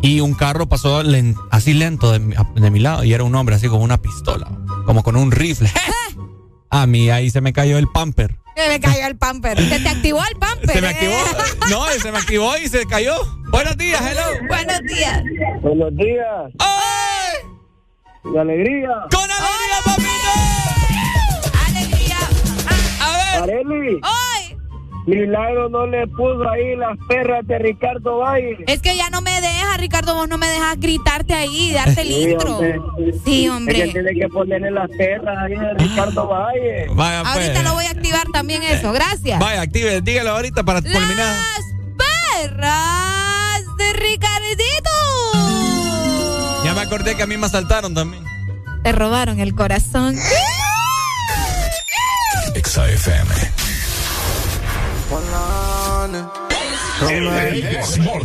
[0.00, 2.20] y un carro pasó len- así lento de
[2.54, 4.46] de mi lado y era un hombre así con una pistola,
[4.86, 5.72] como con un rifle.
[6.70, 8.36] A mí ahí se me cayó el pamper.
[8.54, 9.56] Que me cayó el pamper.
[9.58, 10.70] ¿Se te activó el pamper?
[10.70, 10.90] Se me eh?
[10.90, 11.16] activó.
[11.70, 13.14] No, se me activó y se cayó.
[13.50, 14.46] Buenos días, hello.
[14.48, 15.22] Buenos días.
[15.62, 16.52] Buenos días.
[16.58, 18.32] ¡Ay!
[18.32, 18.90] De alegría.
[19.10, 20.32] ¡Con alegría, papito!
[21.66, 22.18] ¡Alegría!
[23.00, 23.42] A ver.
[23.42, 24.27] Areli, ¡Ay!
[25.08, 28.58] Milagro no le puso ahí las perras de Ricardo Valle.
[28.66, 32.10] Es que ya no me dejas, Ricardo, vos no me dejas gritarte ahí, darte el
[32.10, 32.58] intro.
[32.60, 32.66] Sí,
[33.08, 33.88] Es que hombre.
[33.88, 36.86] tiene que ponerle las perras ahí de Ricardo Valle.
[36.90, 37.46] Vaya, pues.
[37.48, 38.92] Ahorita lo voy a activar también eso.
[38.92, 39.40] Gracias.
[39.40, 41.16] Vaya, active, dígalo ahorita para culminar.
[41.16, 41.64] Las
[42.42, 44.90] perras de Ricardito.
[46.64, 48.22] Ya me acordé que a mí me asaltaron también.
[48.82, 50.16] Te robaron el corazón.
[52.62, 53.57] XAFM.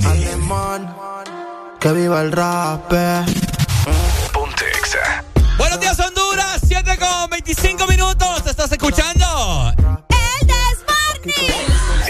[0.05, 0.95] Alemán,
[1.80, 2.91] que viva el rap.
[2.91, 3.26] eh.
[4.34, 5.23] Ponte Exa.
[5.57, 6.60] Buenos días, Honduras.
[6.68, 8.43] 7 con 25 minutos.
[8.43, 9.73] ¿Te estás escuchando?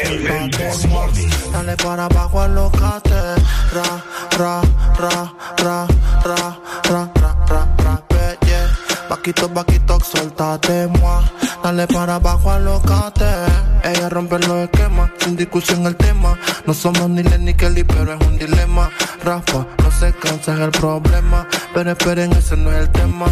[0.04, 1.30] El Desmorning.
[1.52, 3.36] Dale para abajo, ra, ra,
[3.74, 4.04] ra,
[4.38, 4.62] ra,
[4.98, 5.93] ra, ra.
[9.24, 11.24] Vaquito, vaquito, soltate, moi.
[11.64, 13.24] Dale para abajo, alocate.
[13.82, 16.38] Ella rompe los esquemas, sin discusión el tema.
[16.68, 18.90] No somos ni Len ni Kelly, pero es un dilema.
[19.24, 21.48] Rafa, no se cansa, es el problema.
[21.74, 23.28] Pero esperen, ese no es el tema.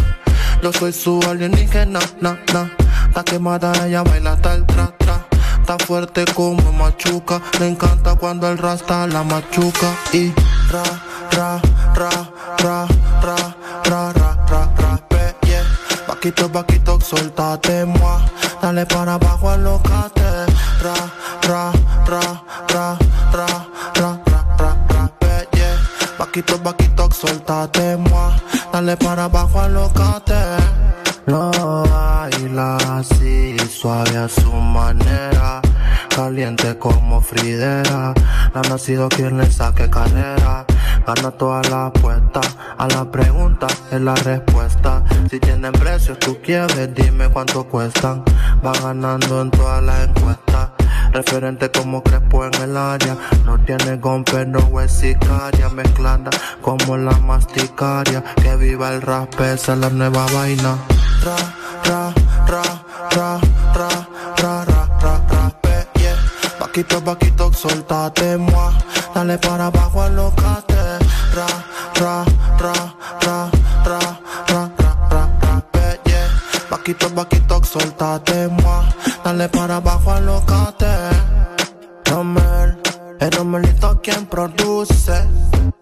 [0.62, 2.72] Yo soy su alienígena, na, na.
[3.08, 5.26] Está quemada, ella baila hasta el tra, tra.
[5.60, 7.42] Está fuerte como machuca.
[7.60, 9.94] Le encanta cuando el rasta la machuca.
[10.14, 10.32] Y
[10.70, 10.82] ra,
[11.32, 11.60] ra,
[11.94, 12.86] ra, ra,
[16.22, 18.22] Vaquito, vaquito, soltate, moi.
[18.62, 20.46] Dale para abajo, alocate.
[20.80, 20.94] Ra,
[21.48, 21.72] ra,
[22.06, 22.96] ra, ra,
[23.34, 23.66] ra,
[23.96, 25.76] ra, ra, ra, ra, yeah.
[26.16, 28.30] Vaquito, vaquito, soltate, moi.
[28.72, 30.62] Dale para abajo, alocate.
[31.26, 31.50] Lo
[31.90, 35.60] baila así, suave a su manera.
[36.14, 38.14] Caliente como Fridera.
[38.54, 40.66] No ha nacido quien le saque carrera.
[41.06, 42.40] Gana toda la apuesta.
[42.78, 45.02] A la pregunta es la respuesta.
[45.30, 48.24] Si tienen precios, tú quieres, dime cuánto cuestan.
[48.64, 50.70] Va ganando en todas las encuestas.
[51.12, 53.16] Referente como Crespo en el área.
[53.44, 55.68] No tiene gon, pero es sicaria.
[55.68, 56.30] Mezclada
[56.60, 58.22] como la masticaria.
[58.42, 60.76] Que viva el rap, esa es la nueva vaina.
[61.24, 61.36] Ra,
[61.84, 62.14] ra,
[62.46, 62.62] ra,
[63.10, 63.40] ra,
[66.72, 68.72] Vaquito, vaquito, soltate, moi.
[69.14, 70.74] Dale para abajo, alocate.
[71.34, 71.46] Ra,
[72.00, 72.24] ra,
[72.58, 72.72] ra,
[73.20, 73.50] ra,
[73.84, 74.00] ra,
[74.48, 75.28] ra, ra, ra,
[75.74, 76.28] ra, yeah.
[76.70, 78.86] Vaquito, vaquito, soltate, moi.
[79.22, 80.86] Dale para abajo, alocate.
[82.06, 82.80] Romel,
[83.20, 85.28] el Romelito quien produce.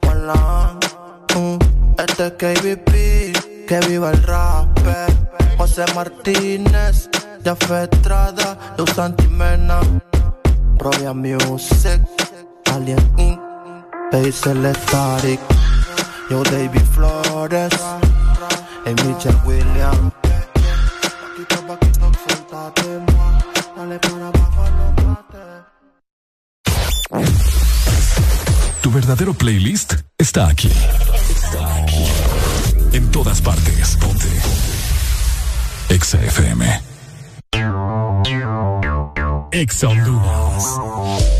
[0.08, 0.74] Hola,
[1.36, 1.58] mm,
[1.98, 5.06] este es KBP, que viva el rapper.
[5.56, 7.08] José Martínez,
[7.44, 9.78] Jafé Estrada, Luz Antimena,
[10.80, 12.00] Royal Music,
[12.72, 13.38] Alien Inc.,
[14.10, 15.38] Basil Static,
[16.30, 17.72] Yo David Flores,
[18.86, 20.12] y Mitchell Williams.
[21.36, 22.10] Paquito, paquito.
[23.76, 25.38] Dale para abajo, alócate.
[28.80, 30.72] Tu verdadero playlist está aquí.
[32.92, 33.96] En todas partes.
[33.96, 34.28] Ponte.
[35.90, 36.89] Exa FM.
[39.52, 41.39] Ex Honduras.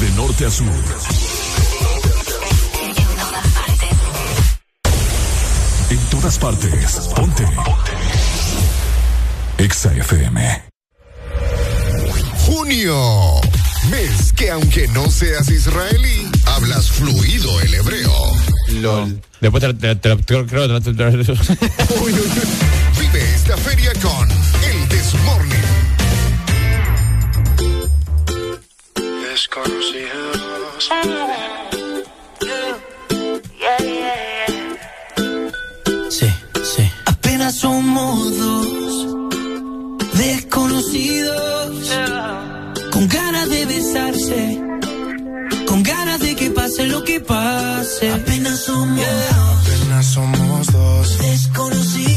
[0.00, 0.66] De norte a sur.
[5.90, 7.10] En todas partes.
[7.14, 7.44] Ponte.
[9.58, 10.62] Exa FM.
[12.46, 13.40] Junio.
[13.90, 18.12] Mes que aunque no seas israelí, hablas fluido el hebreo.
[18.80, 19.20] LOL.
[19.40, 20.14] Después te, te,
[22.98, 25.81] Vive esta feria con el Desmorning.
[36.10, 36.26] Sí,
[36.62, 36.92] sí.
[37.06, 39.06] Apenas somos dos
[40.14, 41.98] desconocidos
[42.92, 44.60] con ganas de besarse,
[45.66, 48.12] con ganas de que pase lo que pase.
[48.12, 51.18] Apenas somos Apenas somos dos.
[51.18, 52.11] desconocidos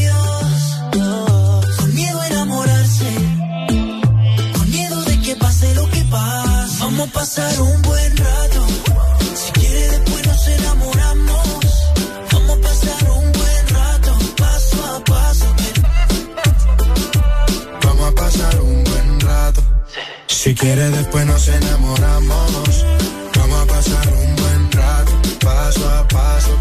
[6.97, 8.65] Vamos a pasar un buen rato.
[9.35, 11.47] Si quiere después nos enamoramos.
[12.31, 15.45] Vamos a pasar un buen rato, paso a paso.
[17.83, 19.61] Vamos a pasar un buen rato.
[20.27, 22.85] Si quieres después nos enamoramos.
[23.39, 25.11] Vamos a pasar un buen rato,
[25.43, 26.57] paso a paso.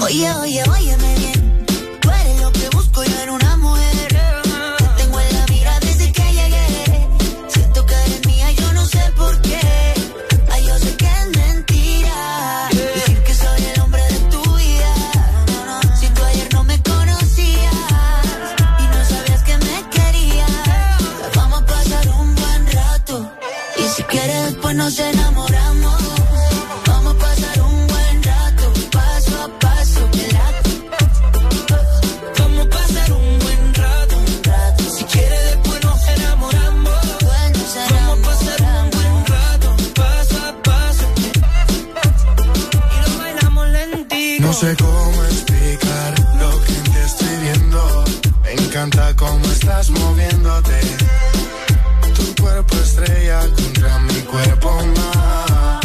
[0.00, 1.05] Oye, oye, óyeme
[44.60, 48.04] sé cómo explicar lo que te estoy viendo.
[48.42, 50.80] Me encanta cómo estás moviéndote.
[52.16, 55.80] Tu cuerpo estrella contra mi cuerpo más.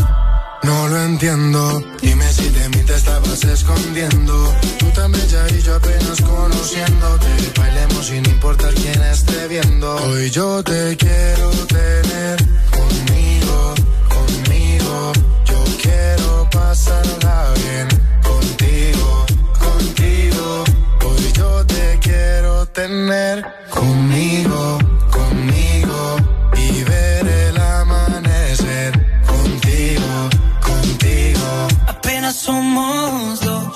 [0.63, 1.83] No lo entiendo.
[2.01, 4.35] Dime si de mí te estabas escondiendo.
[4.79, 7.27] Tú tan bella y yo apenas conociéndote.
[7.57, 9.95] Bailemos sin importar quién esté viendo.
[10.05, 12.37] Hoy yo te quiero tener
[12.77, 13.75] conmigo,
[14.15, 15.11] conmigo.
[15.43, 17.40] Yo quiero pasarla
[22.73, 24.79] tener conmigo,
[25.11, 26.17] conmigo.
[26.57, 28.91] Y ver el amanecer
[29.25, 30.29] contigo,
[30.61, 31.67] contigo.
[31.87, 33.73] Apenas somos dos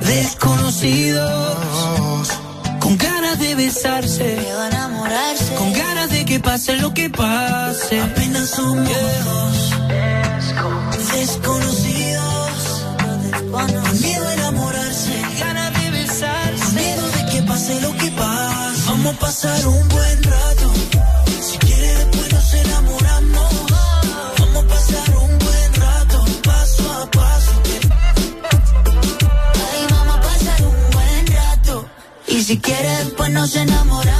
[0.00, 1.20] desconocidos
[2.80, 4.38] con ganas de besarse,
[4.68, 8.00] enamorarse, con ganas de que pase lo que pase.
[8.00, 8.88] Apenas somos
[9.24, 9.74] dos
[11.12, 12.50] desconocidos
[13.50, 13.89] con
[18.86, 20.72] Vamos a pasar un buen rato.
[21.42, 23.52] Si quieres después nos enamoramos.
[24.38, 27.52] Vamos a pasar un buen rato, paso a paso.
[29.72, 31.86] Ahí vamos a pasar un buen rato.
[32.28, 34.19] Y si quieres, pues nos enamoramos.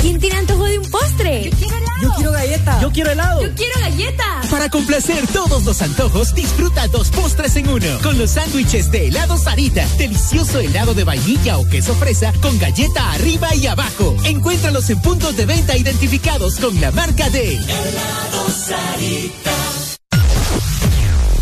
[0.00, 1.50] ¿Quién tiene antojo de un postre?
[1.50, 2.00] Yo quiero helado.
[2.00, 2.80] Yo quiero galleta.
[2.80, 3.42] Yo quiero helado.
[3.42, 4.40] Yo quiero galleta.
[4.50, 7.86] Para complacer todos los antojos, disfruta dos postres en uno.
[8.02, 9.86] Con los sándwiches de helado Sarita.
[9.98, 14.16] Delicioso helado de vainilla o queso fresa con galleta arriba y abajo.
[14.24, 19.52] Encuéntralos en puntos de venta identificados con la marca de helado Sarita.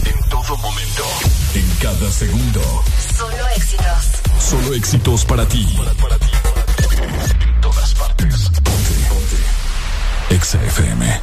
[0.04, 1.04] En todo momento.
[1.54, 2.60] En cada segundo.
[3.16, 3.84] Solo éxitos.
[4.50, 5.64] Solo éxitos para ti.
[5.76, 5.94] Ponte.
[6.02, 7.57] Ponte.
[10.30, 11.20] XAFM.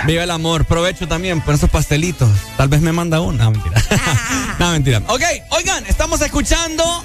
[0.05, 0.65] Viva el amor.
[0.65, 2.29] Provecho también por esos pastelitos.
[2.57, 3.45] Tal vez me manda una.
[3.45, 3.81] No, mentira.
[4.59, 5.03] no, mentira.
[5.07, 7.05] Ok, oigan, estamos escuchando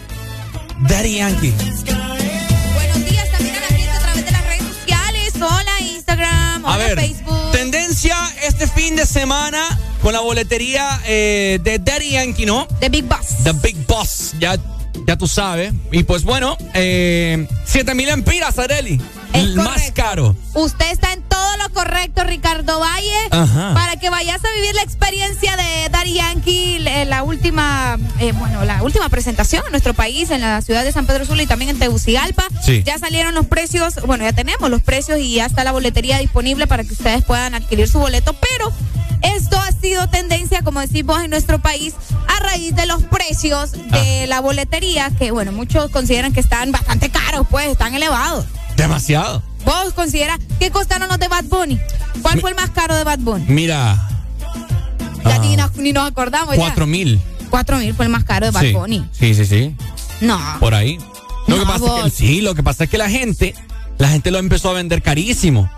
[0.79, 1.51] Daddy Yankee.
[1.51, 5.33] Buenos días también a la gente a través de las redes sociales.
[5.35, 7.51] Hola Instagram, hola A ver, Facebook.
[7.51, 12.67] tendencia este fin de semana con la boletería eh, de Daddy Yankee, ¿no?
[12.79, 13.43] The Big Boss.
[13.43, 14.57] The Big Boss, ya,
[15.05, 15.73] ya tú sabes.
[15.91, 18.99] Y pues bueno, eh, 7 mil empiras, Areli.
[19.33, 20.35] El más caro.
[20.53, 23.73] Usted está en todo lo correcto, Ricardo Valle Ajá.
[23.73, 28.63] para que vayas a vivir la experiencia de Daddy Yankee, eh, la última, eh, bueno,
[28.63, 31.71] la última presentación en nuestro país, en la ciudad de San Pedro Sula y también
[31.71, 32.43] en Tegucigalpa.
[32.63, 32.83] Sí.
[32.83, 36.67] Ya salieron los precios, bueno, ya tenemos los precios y ya está la boletería disponible
[36.67, 38.71] para que ustedes puedan adquirir su boleto, pero
[39.23, 41.95] esto ha sido tendencia, como decimos en nuestro país,
[42.27, 47.09] a raíz de los precios de la boletería, que bueno, muchos consideran que están bastante
[47.09, 48.45] caros, pues, están elevados.
[48.77, 49.41] Demasiado.
[49.65, 51.79] ¿Vos consideras qué costaron los de Bad Bunny?
[52.21, 53.45] ¿Cuál fue el más caro de Bad Bunny?
[53.47, 53.97] Mira,
[55.25, 56.91] Ya ni, nos, ni nos acordamos cuatro ya.
[56.91, 57.21] mil.
[57.49, 58.71] Cuatro mil fue el más caro de Bad Sí.
[58.73, 59.07] Bunny.
[59.11, 59.75] sí, sí, sí.
[60.21, 60.39] No.
[60.59, 60.97] Por ahí.
[61.47, 63.53] Lo que pasa es que, sí, lo que pasa es que la gente,
[63.97, 65.69] la gente lo empezó a vender carísimo.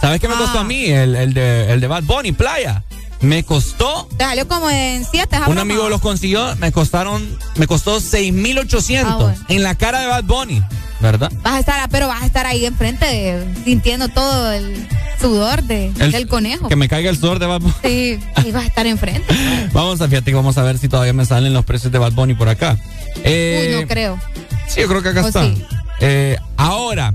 [0.00, 0.62] ¿Sabes qué me costó Ah.
[0.62, 0.84] a mí?
[0.86, 2.82] El, el de, el de Bad Bunny, Playa.
[3.24, 5.38] Me costó, Te salió como en siete.
[5.46, 7.26] un amigo los consiguió, me costaron,
[7.56, 9.44] me costó 6,800 Ah, bueno.
[9.48, 10.62] en la cara de Bad Bunny,
[11.00, 11.32] ¿verdad?
[11.42, 14.86] Vas a estar, pero vas a estar ahí enfrente de- sintiendo todo el
[15.20, 16.68] sudor de, El- del conejo.
[16.68, 17.74] Que me caiga el sudor de Bad Bunny.
[17.82, 19.24] Sí, y vas a estar enfrente.
[19.72, 22.12] Vamos a, fíjate, que vamos a ver si todavía me salen los precios de Bad
[22.12, 22.76] Bunny por acá.
[23.24, 24.18] Eh, Uy, no creo.
[24.68, 25.44] Sí, yo creo que acá ¿O está.
[25.44, 25.64] sí?
[26.00, 27.14] Eh, ahora,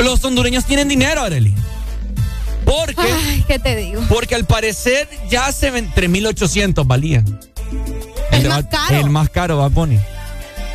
[0.00, 1.54] los hondureños tienen dinero, Arely.
[2.64, 4.02] Porque, Ay, ¿qué te digo?
[4.08, 7.40] porque al parecer ya se ven 3.800 valían.
[8.32, 8.96] El de más caro.
[8.96, 9.98] El más caro, Bad Bunny.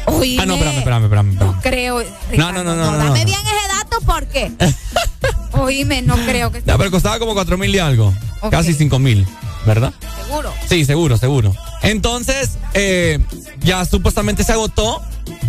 [0.07, 1.32] Oíme, Ah, no, espérame, espérame, espérame.
[1.32, 1.62] espérame.
[1.62, 2.03] creo.
[2.38, 3.14] No, no, no, no, no, Dame no.
[3.26, 4.52] bien ese dato porque.
[5.53, 8.14] Oíme, no creo que No, pero costaba como 4.000 y algo.
[8.41, 8.52] Ok.
[8.52, 9.26] Casi 5.000,
[9.66, 9.94] ¿verdad?
[10.26, 10.53] seguro.
[10.68, 11.56] Sí, seguro, seguro.
[11.82, 13.20] Entonces, eh,
[13.62, 15.02] ya supuestamente se agotó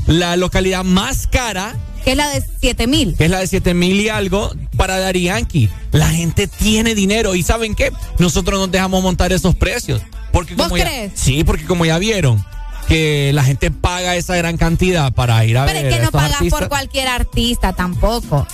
[0.06, 1.74] la localidad más cara
[2.06, 3.16] Que es la de 7 mil.
[3.16, 5.68] que es la de 7 mil y algo, para Daddy Yankee.
[5.90, 7.90] La gente tiene dinero y ¿saben qué?
[8.20, 10.00] Nosotros nos dejamos montar esos precios.
[10.30, 11.12] Porque ¿Vos como ya- crees?
[11.16, 12.44] sí, porque como ya vieron
[12.86, 16.12] que la gente paga esa gran cantidad para ir a Pero ver es que no
[16.12, 16.60] pagas artistas.
[16.60, 18.46] por cualquier artista tampoco.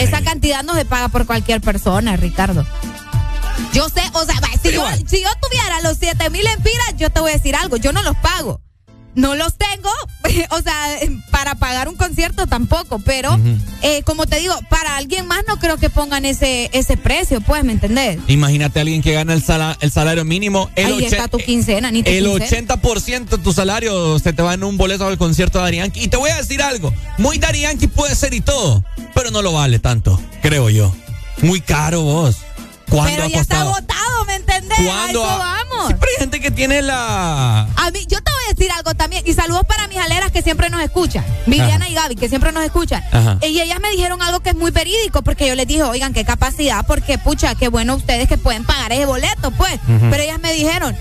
[0.00, 2.66] Esa cantidad no se paga por cualquier persona, Ricardo.
[3.72, 7.20] Yo sé, o sea, si, yo, si yo tuviera los 7 mil empiras, yo te
[7.20, 8.60] voy a decir algo, yo no los pago.
[9.16, 9.90] No los tengo,
[10.50, 10.74] o sea,
[11.32, 13.36] para pagar un concierto tampoco, pero
[13.82, 17.64] eh, como te digo, para alguien más no creo que pongan ese, ese precio, pues,
[17.64, 18.18] ¿me entendés?
[18.28, 20.70] Imagínate a alguien que gana el, sala- el salario mínimo.
[20.76, 22.74] El, Ahí está tu quincena, ni tu el quincena.
[22.76, 26.04] 80% de tu salario se te va en un boleto al concierto de Yankee.
[26.04, 26.92] Y te voy a decir algo.
[27.18, 28.84] Muy Yankee puede ser y todo,
[29.14, 30.94] pero no lo vale tanto, creo yo.
[31.42, 32.36] Muy caro vos.
[32.88, 33.70] ¿Cuándo Pero ha ya está costado?
[33.74, 34.34] agotado, ¿me
[34.78, 35.94] A ¿Cuándo eso vamos.
[35.98, 37.62] Pero hay gente que tiene la...
[37.62, 39.22] A mí, yo te voy a decir algo también.
[39.26, 41.24] Y saludos para mis aleras que siempre nos escuchan.
[41.46, 41.88] Viviana Ajá.
[41.88, 43.02] y Gaby, que siempre nos escuchan.
[43.12, 43.38] Ajá.
[43.42, 46.24] Y ellas me dijeron algo que es muy verídico, porque yo les dije, oigan, qué
[46.24, 49.78] capacidad, porque pucha, qué bueno ustedes que pueden pagar ese boleto, pues.
[49.86, 50.96] Pero ellas me dijeron,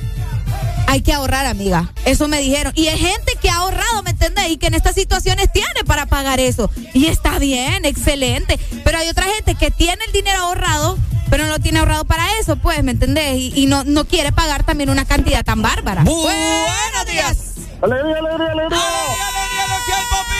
[0.87, 1.91] hay que ahorrar, amiga.
[2.05, 2.73] Eso me dijeron.
[2.75, 4.49] Y hay gente que ha ahorrado, ¿me entendés?
[4.49, 6.69] Y que en estas situaciones tiene para pagar eso.
[6.93, 8.59] Y está bien, excelente.
[8.83, 10.97] Pero hay otra gente que tiene el dinero ahorrado,
[11.29, 13.35] pero no lo tiene ahorrado para eso, pues, ¿me entendés?
[13.37, 16.03] Y, y no, no quiere pagar también una cantidad tan bárbara.
[16.03, 17.37] Buenos días.
[17.81, 18.79] Alegría, alegría, alegría.
[18.79, 20.34] Alegría.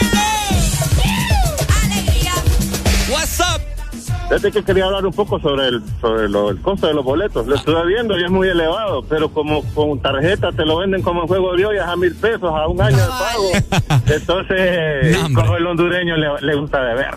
[4.30, 7.46] Desde que quería hablar un poco sobre el sobre lo- el costo de los boletos.
[7.46, 11.22] Lo estuve viendo y es muy elevado, pero como con tarjeta te lo venden como
[11.22, 14.00] en juego de ollas a mil pesos a un año de pago.
[14.06, 17.14] Entonces, como el hondureño le, le gusta beber.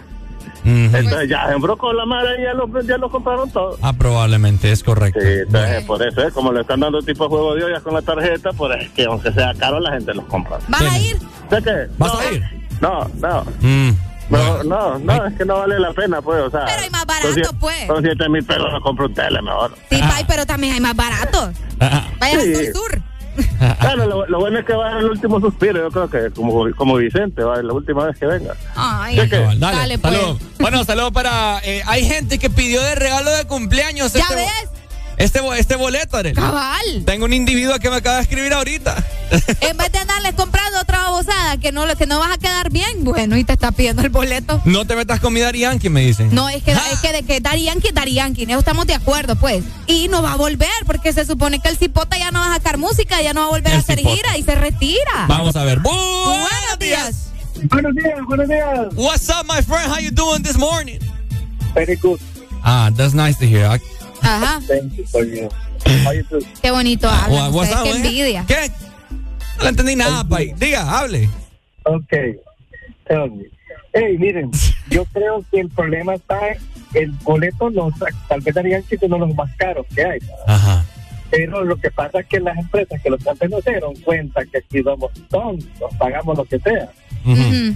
[0.66, 3.78] Entonces ya sembró con la madre y ya lo, ya lo compraron todo.
[3.82, 5.20] Ah, probablemente, es correcto.
[5.20, 6.32] Sí, entonces por eso, ¿eh?
[6.32, 9.06] como le están dando tipo de juego de ollas con la tarjeta, pues es que
[9.06, 10.60] aunque sea caro la gente los compra.
[10.68, 11.18] ¿Vas a ir?
[11.50, 11.88] ¿De qué?
[11.98, 12.44] ¿Vas no, a ir?
[12.82, 13.44] No, no.
[13.62, 13.90] Mm.
[14.30, 16.66] No, no, no, es que no vale la pena, pues, o sea.
[16.66, 17.86] Pero hay más barato, con pues.
[17.88, 19.76] Con 7 mil pesos no compro un tele mejor.
[19.90, 21.50] Sí, Pai, pero también hay más baratos.
[22.20, 22.54] Vaya Sí.
[22.56, 23.02] al sur sur.
[23.82, 26.70] Bueno, lo, lo bueno es que va en el último suspiro, yo creo que como,
[26.76, 28.54] como Vicente, va la última vez que venga.
[28.76, 30.18] Ay, Dale, Dale, pues.
[30.60, 31.60] Bueno, saludos para...
[31.64, 34.70] eh, hay gente que pidió de regalo de cumpleaños ¿Ya este, ves?
[35.20, 36.34] Este, este boleto, Arely.
[36.36, 37.04] Cabal.
[37.06, 38.96] Tengo un individuo que me acaba de escribir ahorita.
[39.62, 43.04] En vez de andarles comprando otra babosada que no, que no vas a quedar bien,
[43.04, 44.60] bueno, y te está pidiendo el boleto.
[44.66, 46.34] No te metas con mi Daddy Yankee, me dicen.
[46.34, 49.36] No, es que, es que de que Dari Yankee, Dari Yankee, no estamos de acuerdo,
[49.36, 49.64] pues.
[49.86, 52.56] Y no va a volver, porque se supone que el cipota ya no va a
[52.56, 54.16] sacar música, ya no va a volver El a hacer Cipota.
[54.16, 55.26] gira y se retira.
[55.28, 55.78] Vamos a ver.
[55.80, 57.26] Buenos días.
[57.70, 58.88] Buenos días, buenos días.
[58.96, 59.92] What's up, my friend?
[59.92, 61.00] How you doing this morning?
[61.76, 62.20] Very good.
[62.64, 63.66] Ah, that's nice to hear.
[63.68, 63.80] I-
[64.22, 64.62] Ajá.
[64.68, 65.50] Thank you for you.
[66.06, 66.46] How you doing?
[66.62, 67.96] Qué bonito up, qué eh?
[67.96, 68.46] envidia.
[68.48, 68.72] ¿Qué?
[69.58, 70.54] No le entendí nada, pay.
[70.54, 71.30] Diga, hable.
[71.84, 72.12] Ok.
[73.08, 73.46] Tell me.
[73.94, 74.52] Hey, miren,
[74.90, 76.58] yo creo que el problema está en
[76.94, 77.92] el boleto, no,
[78.28, 80.20] tal vez darían que es uno de los más caros que hay.
[80.48, 80.86] Ajá.
[81.32, 84.46] Pero lo que pasa es que las empresas que los antes no se dieron cuenta
[84.46, 86.90] que aquí somos tontos, pagamos lo que sea.
[87.26, 87.76] Ujú.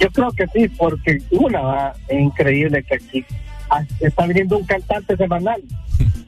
[0.00, 3.34] Yo creo que sí, porque una va, es increíble que aquí ah,
[4.00, 5.62] está viniendo un cantante semanal.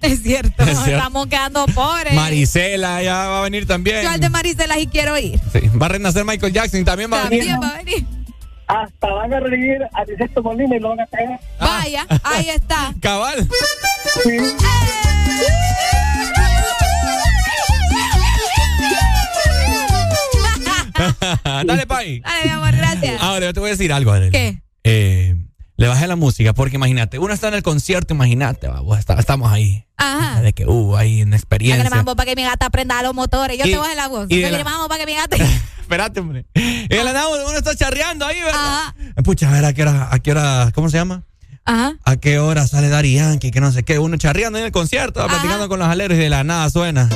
[0.02, 0.90] Es cierto, Es cierto.
[0.96, 2.14] estamos quedando pobres.
[2.14, 4.02] Maricela ya va a venir también.
[4.02, 5.38] Yo al de Marisela sí quiero ir.
[5.52, 7.46] Sí, Va a renacer Michael Jackson también va a venir.
[7.46, 8.06] También va a venir.
[8.66, 11.38] Hasta van a reír a Dicesto Molina y lo van a traer.
[11.60, 12.94] Vaya, ahí está.
[13.02, 13.46] Cabal.
[21.66, 22.20] Dale, Pai.
[22.20, 23.20] Dale, mi amor, gracias.
[23.22, 24.30] Ahora yo te voy a decir algo, Adel.
[24.30, 24.62] ¿Qué?
[24.84, 25.36] Eh,
[25.80, 29.50] le bajé la música porque imagínate, uno está en el concierto, imagínate, vos está- estamos
[29.50, 29.86] ahí.
[29.96, 30.42] Ajá.
[30.42, 31.90] De que, uh, ahí Hágale experiencia.
[31.90, 33.56] mambo para que mi gata prenda los motores.
[33.58, 34.28] Yo Y- te a la voz.
[34.30, 35.36] la- mambo para que mi gata.
[35.80, 36.44] Espérate, hombre.
[36.54, 38.94] Y de la nada uno está charreando ahí, ¿verdad?
[39.24, 41.24] Pucha, a ver a qué hora, a qué hora, ¿cómo se llama?
[41.64, 41.94] Ajá.
[42.04, 43.50] ¿A qué hora sale Dari Yankee?
[43.50, 43.98] Que no sé qué.
[43.98, 47.08] Uno charreando en el concierto, platicando con los aleros y de la nada suena.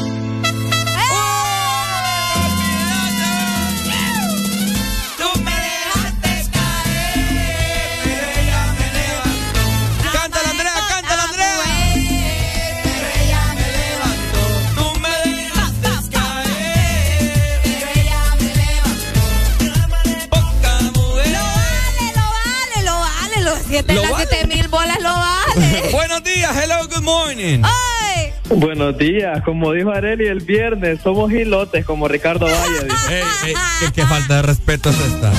[26.24, 27.62] Buenos días, hello, good morning.
[27.62, 28.32] ¡Ay!
[28.48, 32.84] Buenos días, como dijo Areli el viernes, somos gilotes como Ricardo Valle.
[32.84, 33.18] dice.
[33.44, 35.32] Ey, ey, qué, qué falta de respeto es esta.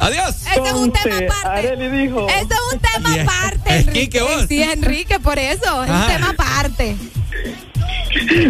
[0.00, 0.36] Adiós.
[0.52, 1.48] Ese es un tema aparte.
[1.68, 2.28] Areli dijo.
[2.28, 4.20] Ese es un tema aparte, es Enrique.
[4.20, 4.44] Vos.
[4.46, 5.82] Sí, Enrique, por eso.
[5.84, 6.94] Es un tema aparte.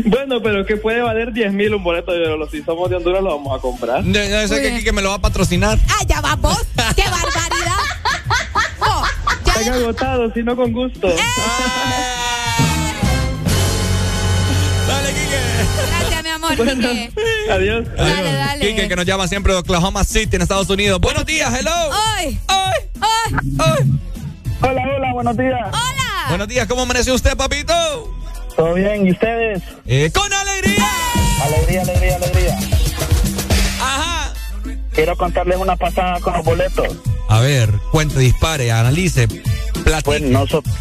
[0.06, 2.48] Bueno, pero que puede valer 10 mil un boleto de Oro.
[2.50, 4.02] Si somos de Honduras, lo vamos a comprar.
[4.04, 5.78] No, no sé que, que me lo va a patrocinar.
[5.88, 6.58] Ah, ya va vos.
[6.96, 8.03] ¡Qué barbaridad!
[9.56, 11.08] Están agotados, si no con gusto.
[11.08, 11.16] Eh.
[16.00, 16.56] gracias, mi amor.
[16.56, 17.12] Bueno, Quique.
[17.50, 17.86] adiós.
[17.96, 18.66] Dale, dale.
[18.66, 21.00] Quique, que nos llama siempre de Oklahoma City, en Estados Unidos.
[21.00, 21.70] Buenos días, hello.
[22.16, 22.38] ¡Ay!
[22.48, 22.88] ¡Ay!
[23.58, 23.90] ¡Ay!
[24.60, 25.60] Hola, hola, buenos días.
[25.68, 26.24] ¡Hola!
[26.28, 27.74] Buenos días, ¿cómo amaneció usted, papito?
[28.56, 29.06] ¿Todo bien?
[29.06, 29.62] ¿Y ustedes?
[29.86, 30.88] Eh, ¡Con alegría!
[31.42, 32.58] Alegría, alegría, alegría.
[33.80, 34.32] Ajá.
[34.92, 36.88] Quiero contarles una pasada con los boletos.
[37.28, 39.26] A ver, cuente, dispare, analice,
[39.84, 40.02] platique.
[40.04, 40.74] Pues nosotros,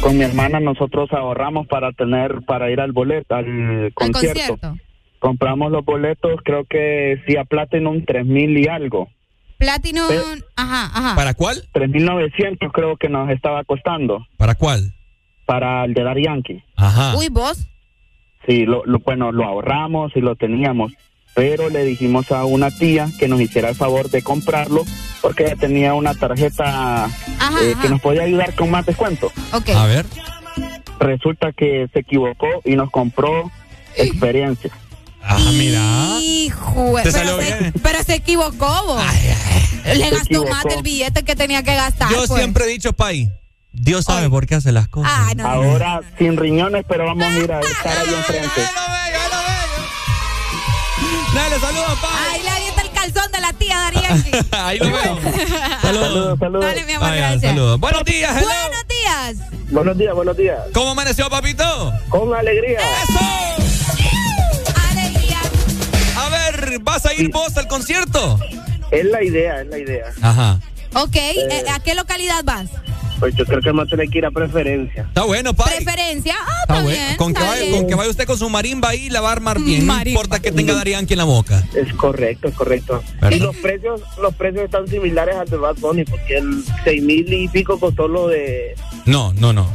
[0.00, 3.46] con mi hermana, nosotros ahorramos para tener, para ir al boleto, al
[3.86, 4.56] Al concierto.
[4.58, 4.76] concierto.
[5.18, 9.08] Compramos los boletos, creo que sí, a Platinum, tres mil y algo.
[9.56, 10.06] Platinum.
[10.10, 10.42] Eh.
[10.54, 11.16] Ajá, ajá.
[11.16, 11.56] ¿Para cuál?
[11.72, 14.24] 3.900 creo que nos estaba costando.
[14.36, 14.94] ¿Para cuál?
[15.46, 16.62] Para el de Dar Yankee.
[16.76, 17.16] Ajá.
[17.16, 17.66] Uy, vos.
[18.46, 20.92] Sí, lo, lo- bueno, lo ahorramos y lo teníamos.
[21.38, 24.84] Pero le dijimos a una tía que nos hiciera el favor de comprarlo
[25.22, 27.10] porque ella tenía una tarjeta Ajá,
[27.62, 27.80] eh, ajá.
[27.80, 29.30] que nos podía ayudar con más descuento.
[29.52, 29.68] Ok.
[29.68, 30.04] A ver.
[30.98, 33.52] Resulta que se equivocó y nos compró
[33.94, 34.72] experiencia.
[35.22, 36.18] Ah, mira.
[36.20, 37.72] Hijo, Te pero, salió se, bien.
[37.84, 39.02] pero se equivocó, vos.
[39.84, 40.50] Le Se gastó equivocó.
[40.50, 42.10] más del billete que tenía que gastar.
[42.10, 42.32] Yo pues.
[42.40, 43.30] siempre he dicho, Pai,
[43.72, 45.12] Dios sabe por qué hace las cosas.
[45.14, 45.70] Ah, no, no, no.
[45.70, 48.60] Ahora sin riñones, pero vamos a ir a estar ahí enfrente.
[51.34, 52.10] Dale, saludos, Pai.
[52.34, 54.30] Ahí le avienta el calzón de la tía Darienki.
[54.52, 55.18] Ahí lo veo.
[55.82, 56.64] Saludos, saludos.
[56.64, 57.42] Dale, mi amor, gracias.
[57.42, 57.80] saludos.
[57.80, 58.48] Buenos días, hello.
[58.48, 59.36] Buenos días.
[59.70, 60.58] Buenos días, buenos días.
[60.72, 61.92] ¿Cómo amaneció, papito?
[62.08, 62.80] Con alegría.
[64.90, 65.38] Alegría.
[66.16, 68.38] A ver, ¿vas a ir vos al concierto?
[68.90, 70.06] Es la idea, es la idea.
[70.22, 70.58] Ajá.
[70.94, 72.70] Ok, eh, ¿a qué localidad vas?
[73.18, 75.02] Pues yo creo que a tener que ir a preferencia.
[75.02, 75.76] Está bueno, Pai.
[75.76, 76.36] Preferencia.
[76.40, 76.88] Ah, Está está bueno.
[76.88, 77.16] bien.
[77.16, 77.76] Con que, está vaya, bien.
[77.76, 79.86] con que vaya usted con su marimba ahí, la va a armar bien.
[79.86, 80.10] No Marimba.
[80.20, 81.62] importa que tenga Darianki en la boca.
[81.74, 83.02] Es correcto, es correcto.
[83.20, 83.30] ¿Verdad?
[83.36, 87.32] Y los precios, los precios están similares al de Bad Bunny, porque el seis mil
[87.32, 88.74] y pico costó lo de...
[89.06, 89.68] No, no, no.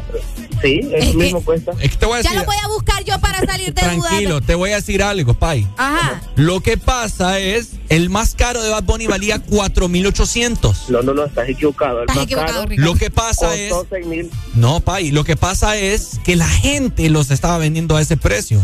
[0.62, 1.72] Sí, eso mismo cuesta.
[1.82, 2.40] Es que te voy a Ya decir.
[2.40, 3.82] lo voy a buscar yo para salir de.
[3.82, 5.68] Tranquilo, te voy a decir algo, Pai.
[5.76, 6.22] Ajá.
[6.36, 10.90] Lo que pasa es, el más caro de Bad Bunny valía 4,800.
[10.90, 11.98] No, no, no, estás equivocado.
[11.98, 12.92] El Estás más equivocado, caro Ricardo.
[12.94, 14.30] Lo que pasa costó mil.
[14.56, 18.60] No, Pai, lo que pasa es que la gente los estaba vendiendo a ese precio.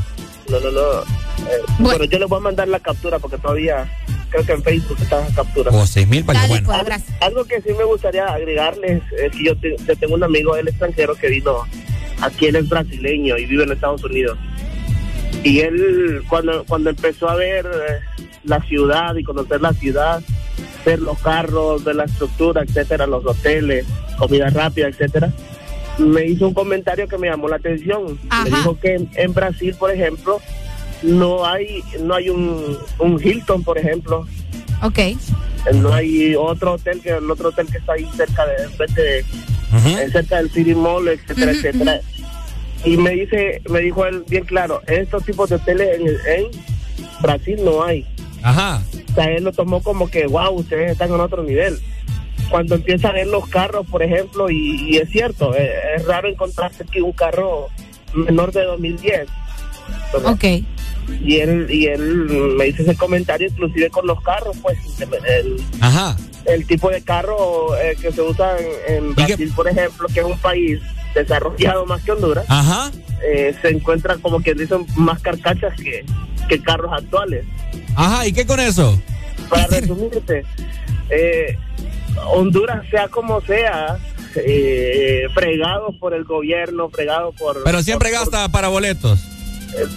[0.49, 1.01] No, no, no.
[1.01, 2.03] Eh, bueno.
[2.05, 3.87] yo les voy a mandar la captura porque todavía
[4.29, 5.73] creo que en Facebook están las capturas.
[5.75, 6.67] O 6 mil, vale, bueno.
[6.67, 10.55] pues, Algo, que sí me gustaría agregarles es que yo, te- yo tengo un amigo
[10.55, 11.63] del extranjero que vino,
[12.21, 14.37] aquí él es brasileño y vive en Estados Unidos.
[15.43, 20.21] Y él, cuando, cuando empezó a ver eh, la ciudad y conocer la ciudad,
[20.85, 23.85] ver los carros, ver la estructura, etcétera, los hoteles,
[24.17, 25.31] comida rápida, etcétera,
[25.97, 28.17] me hizo un comentario que me llamó la atención.
[28.29, 28.43] Ajá.
[28.45, 30.39] Me dijo que en, en Brasil, por ejemplo,
[31.03, 34.25] no hay no hay un, un Hilton, por ejemplo,
[34.81, 34.99] Ok.
[35.75, 39.25] no hay otro hotel que el otro hotel que está ahí cerca de, de
[39.77, 39.89] Ujú.
[39.89, 42.01] eh, cerca del City Mall, etcétera, etcétera.
[42.85, 46.45] Y me dice, me dijo él bien claro, estos tipos de hoteles en, en
[47.21, 48.05] Brasil no hay.
[48.41, 48.81] Ajá.
[49.11, 51.79] O sea, él lo tomó como que, wow, ustedes están en otro nivel.
[52.49, 56.27] cuando empieza a ver los carros, por ejemplo, y, y es cierto, eh, es, raro
[56.29, 57.67] encontrarse aquí un carro
[58.13, 59.27] menor de 2010.
[60.13, 60.31] ¿verdad?
[60.31, 60.43] Ok.
[61.23, 66.15] Y él, y él me hizo ese comentario inclusive con los carros, pues el, Ajá.
[66.45, 70.25] el tipo de carro eh, que se usa en, en Brasil, por ejemplo, que es
[70.25, 70.79] un país
[71.15, 72.91] desarrollado más que Honduras, Ajá.
[73.23, 76.05] eh, se encuentra como quien dice más carcachas que,
[76.47, 77.45] que carros actuales.
[77.95, 78.99] Ajá, ¿y qué con eso?
[79.49, 80.45] Para resumirte,
[81.09, 81.57] eh,
[82.33, 83.97] Honduras, sea como sea,
[84.35, 87.63] eh, fregado por el gobierno, fregado por...
[87.63, 89.19] Pero siempre por- gasta para boletos.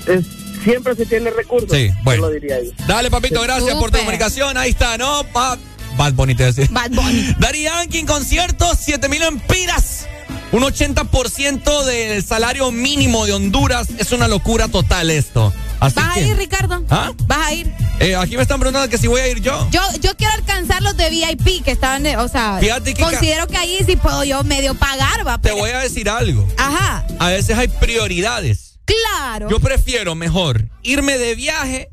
[0.07, 0.27] es-
[0.65, 1.71] siempre se tiene recursos.
[1.77, 2.23] Sí, bueno.
[2.23, 2.73] yo lo diría ahí.
[2.87, 4.57] Dale, papito, gracias por tu comunicación.
[4.57, 5.25] Ahí está, ¿no?
[5.33, 5.59] Pa-
[5.97, 6.67] Bad Bunny te decía.
[6.71, 7.35] Bad Bunny.
[7.39, 10.07] Daddy Yankee en concierto, 7 mil empiras.
[10.53, 13.89] Un 80% del salario mínimo de Honduras.
[13.99, 15.53] Es una locura total esto.
[15.81, 16.85] Así ¿Vas a ir, Ricardo?
[16.91, 17.11] ¿Ah?
[17.27, 17.73] ¿Vas a ir?
[17.99, 19.69] eh, aquí me están preguntando que si voy a ir yo.
[19.71, 23.47] Yo, yo quiero alcanzar los de VIP que estaban, de- o sea, Fíjate que considero
[23.47, 25.37] que ahí sí puedo yo medio pagar, va.
[25.39, 26.47] Te pero- voy a decir algo.
[26.57, 28.79] Ajá, A veces hay prioridades.
[28.85, 29.49] claro.
[29.49, 31.89] Yo prefiero mejor irme de viaje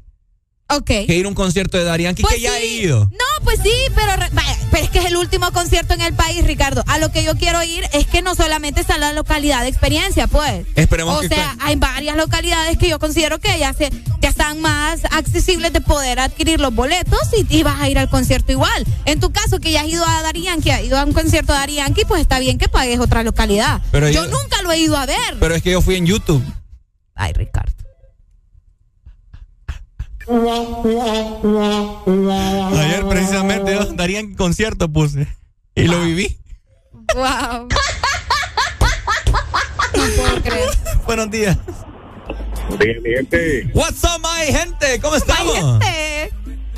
[0.70, 0.86] ok.
[0.86, 3.06] que ir a un concierto de Daddy Yankee Pues que ya he ido.
[3.12, 4.12] No, pues sí, pero,
[4.72, 6.84] pero es que es el último concierto en el país, Ricardo.
[6.88, 10.28] A lo que yo quiero ir es que no solamente está la localidad de experiencia,
[10.28, 10.66] pues.
[10.76, 13.90] Esperemos o que sea, ca- hay varias localidades que yo considero que ya se
[14.22, 18.10] ya están más accesibles de poder adquirir los boletos y, y vas a ir al
[18.10, 18.86] concierto igual.
[19.06, 21.54] En tu caso, que ya has ido a Daddy Yankee, has ido a un concierto
[21.54, 23.82] de Yankee, pues está bien que pagues otra localidad.
[23.92, 25.38] Pero yo yo- nunca lo he ido a ver.
[25.40, 26.44] Pero es que yo fui en YouTube.
[27.16, 27.72] Ay, Ricardo.
[32.80, 35.28] Ayer precisamente yo Darían concierto puse.
[35.76, 36.38] Y lo viví.
[37.16, 37.68] Wow.
[39.96, 40.70] No puedo creer.
[41.06, 41.58] Buenos días.
[42.80, 43.72] gente.
[43.74, 45.00] What's up, my gente?
[45.02, 45.56] ¿Cómo estamos?
[45.56, 46.34] Gente.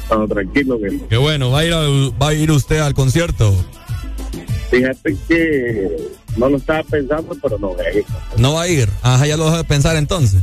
[0.09, 1.79] No, tranquilo, que Qué bueno, va a ir, a-
[2.21, 3.53] va a ir usted al concierto.
[4.69, 5.87] Fíjate que
[6.37, 8.05] no lo estaba pensando, pero no voy a ir.
[8.37, 8.89] No va a ir.
[9.01, 10.41] Ajá, ya lo dejo de pensar entonces.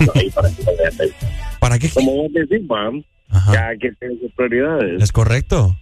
[0.00, 1.30] No, para que lo voy a pensar.
[1.64, 1.88] ¿Para qué?
[1.88, 3.02] Como vos decís, man,
[3.50, 5.02] ya hay que tener sus prioridades.
[5.02, 5.74] Es correcto.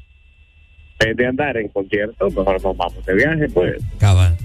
[1.01, 3.83] En vez de andar en conciertos, mejor nos vamos de viaje, pues.
[3.99, 4.39] Cabal.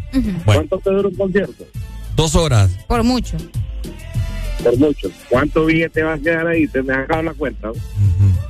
[0.45, 1.64] ¿Cuánto te dura un concierto?
[2.15, 2.76] Dos horas.
[2.88, 3.38] Por mucho.
[4.63, 5.09] Por mucho.
[5.29, 6.67] ¿Cuánto billete vas a quedar ahí?
[6.67, 7.69] Te me has sacado la cuenta.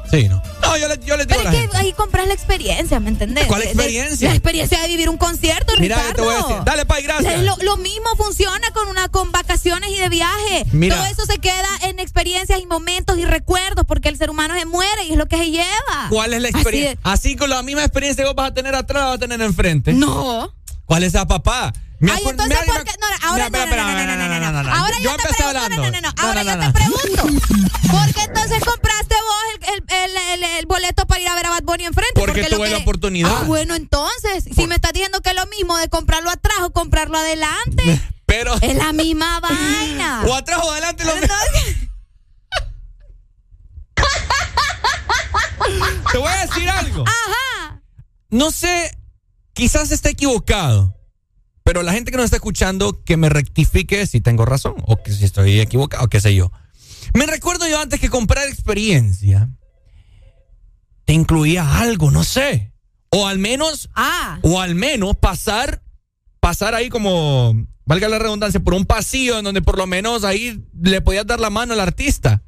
[0.09, 0.41] Sí, ¿no?
[0.61, 1.77] No, yo le, yo digo Pero a es que gente.
[1.77, 3.45] ahí compras la experiencia, ¿me entendés?
[3.47, 4.29] ¿Cuál De- de- experiencia?
[4.29, 6.15] La experiencia de vivir un concierto, Mira, Ricardo.
[6.15, 6.55] te voy a decir.
[6.63, 7.41] Dale, Pai, gracias.
[7.43, 10.65] Lo, lo mismo funciona con una con vacaciones y de viaje.
[10.71, 10.95] Mira.
[10.95, 14.65] Todo eso se queda en experiencias y momentos y recuerdos porque el ser humano se
[14.65, 16.07] muere y es lo que se lleva.
[16.09, 16.99] ¿Cuál es la Así experiencia?
[17.03, 19.91] Así, con la misma experiencia que vos vas a tener atrás, vas a tener enfrente.
[19.91, 20.53] No.
[20.85, 21.73] ¿Cuál es esa papá?
[21.99, 22.91] Me Ay, entonces, ¿por qué?
[23.02, 24.76] No, no, ahora no, no, no, no, no, no, no, no, no, no.
[24.76, 26.74] Ahora Yo te pregunto, no, no, no, No, ahora no, yo no, te no.
[26.74, 27.24] pregunto.
[27.91, 31.49] ¿Por qué entonces compraste vos el, el, el, el- boleto para ir a ver a
[31.49, 32.14] Bad Bunny enfrente?
[32.19, 33.32] Porque lo tuve que- la oportunidad.
[33.36, 36.69] Ah, bueno, entonces, si me estás diciendo que es lo mismo de comprarlo atrás o
[36.72, 38.53] comprarlo adelante, Pero.
[38.61, 40.22] es la misma vaina.
[40.28, 41.14] O atrás o adelante lo
[46.11, 47.03] Te voy a decir algo.
[47.07, 47.82] Ajá.
[48.30, 48.98] No sé,
[49.53, 50.95] quizás esté equivocado.
[51.68, 55.11] Pero la gente que nos está escuchando, que me rectifique si tengo razón o que
[55.11, 56.49] si estoy equivocado, qué sé yo.
[57.14, 59.49] Me recuerdo yo antes que comprar experiencia,
[61.03, 62.72] te incluía algo, no sé.
[63.10, 64.39] O al menos, Ah.
[64.44, 65.84] o al menos pasar,
[66.39, 67.53] pasar ahí como,
[67.85, 71.41] valga la redundancia, por un pasillo en donde por lo menos ahí le podías dar
[71.41, 72.44] la mano al artista.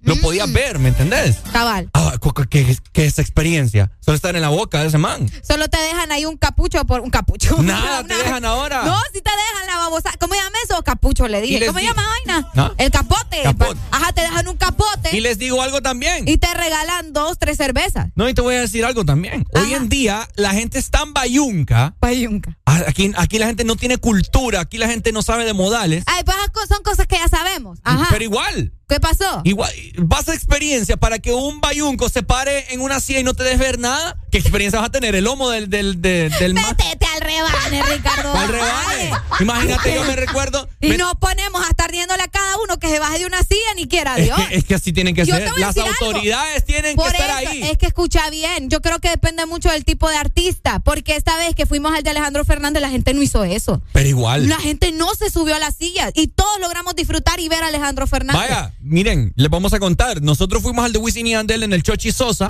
[0.00, 1.38] Lo podías ver, ¿me entendés?
[1.52, 1.90] Cabal.
[1.92, 2.14] Ah,
[2.50, 3.90] ¿qué, qué es experiencia?
[4.00, 5.28] Solo estar en la boca de ese man.
[5.42, 7.60] Solo te dejan ahí un capucho por un capucho.
[7.62, 8.84] Nada te dejan ahora.
[8.84, 10.10] No, si te dejan la babosa.
[10.20, 10.82] ¿Cómo llama eso?
[10.84, 11.66] Capucho le dije.
[11.66, 12.48] ¿Cómo llama vaina?
[12.56, 12.72] ¿Ah?
[12.78, 13.42] El capote.
[13.42, 13.78] Capote.
[13.90, 16.28] Ajá, te dejan un capote Y les digo algo también.
[16.28, 18.08] y te regalan dos, tres cervezas.
[18.14, 19.44] No, y te voy a decir algo también.
[19.54, 21.96] Hoy en día la gente es tan bayunca.
[22.00, 22.56] Bayunca.
[22.66, 26.04] Ah, Aquí, aquí la gente no tiene cultura, aquí la gente no sabe de modales.
[26.06, 26.36] Ay, pues
[26.68, 27.78] son cosas que ya sabemos.
[27.82, 28.06] Ajá.
[28.10, 29.42] Pero igual, ¿Qué pasó?
[29.44, 33.34] igual, vas a experiencia para que un bayunco se pare en una silla y no
[33.34, 34.16] te des ver nada.
[34.30, 35.14] ¿Qué experiencia vas a tener?
[35.14, 38.32] El lomo del, del, del, del Métete al rebane, Ricardo.
[38.32, 39.10] ¿Cuál rebane?
[39.40, 40.68] Imagínate, yo me recuerdo.
[40.80, 43.38] Y me- no ponemos a estar riéndole a cada uno que se baje de una
[43.42, 44.38] silla, ni quiera es, Dios.
[44.48, 45.50] que, es que así tienen que Yo ser.
[45.58, 45.88] Las algo.
[46.00, 47.62] autoridades tienen Por que estar eso, ahí.
[47.64, 48.68] es que escucha bien.
[48.70, 50.78] Yo creo que depende mucho del tipo de artista.
[50.80, 53.82] Porque esta vez que fuimos al de Alejandro Fernández, la gente no hizo eso.
[53.92, 54.48] Pero igual.
[54.48, 57.68] La gente no se subió a la silla y todos logramos disfrutar y ver a
[57.68, 58.40] Alejandro Fernández.
[58.48, 60.22] Vaya, miren, les vamos a contar.
[60.22, 62.48] Nosotros fuimos al de Wisin y Andel en el Chochi Sosa.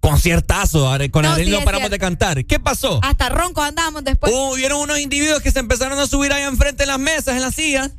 [0.00, 1.30] Conciertazo, are- con Ah.
[1.36, 1.90] No, sí, no paramos cierto.
[1.90, 2.44] de cantar.
[2.46, 3.00] ¿Qué pasó?
[3.02, 4.32] Hasta roncos andábamos después.
[4.34, 7.54] Hubieron unos individuos que se empezaron a subir ahí enfrente en las mesas, en las
[7.54, 7.90] sillas.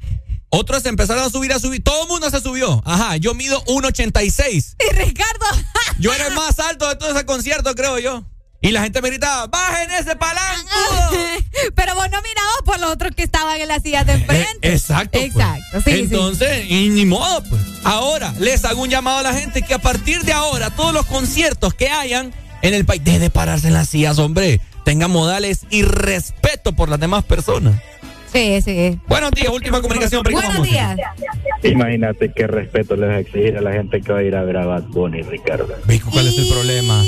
[0.50, 1.84] Otros se empezaron a subir, a subir.
[1.84, 2.82] Todo el mundo se subió.
[2.86, 4.76] Ajá, yo mido 1,86.
[4.80, 5.46] Y Ricardo.
[6.00, 8.26] Yo era el más alto de todo ese concierto, creo yo.
[8.64, 10.70] Y la gente me gritaba, bajen ese palanco.
[11.76, 14.70] Pero vos no mirabas por los otros que estaban en las sillas de enfrente.
[14.70, 15.18] Eh, exacto.
[15.18, 15.26] pues.
[15.26, 16.00] Exacto, sí, sí.
[16.02, 17.62] Entonces, y ni modo, pues.
[17.84, 21.08] Ahora, les hago un llamado a la gente que a partir de ahora, todos los
[21.08, 22.32] conciertos que hayan
[22.62, 24.62] en el país, deje de pararse en las sillas, hombre.
[24.86, 27.82] Tengan modales y respeto por las demás personas.
[28.32, 29.00] Sí, sí.
[29.08, 30.24] Buenos días, última comunicación.
[30.24, 30.98] Buenos días.
[31.64, 34.44] Imagínate qué respeto les va a exigir a la gente que va a ir a
[34.44, 35.68] ver a Bad Bunny, Ricardo.
[36.12, 37.04] ¿Cuál es el problema?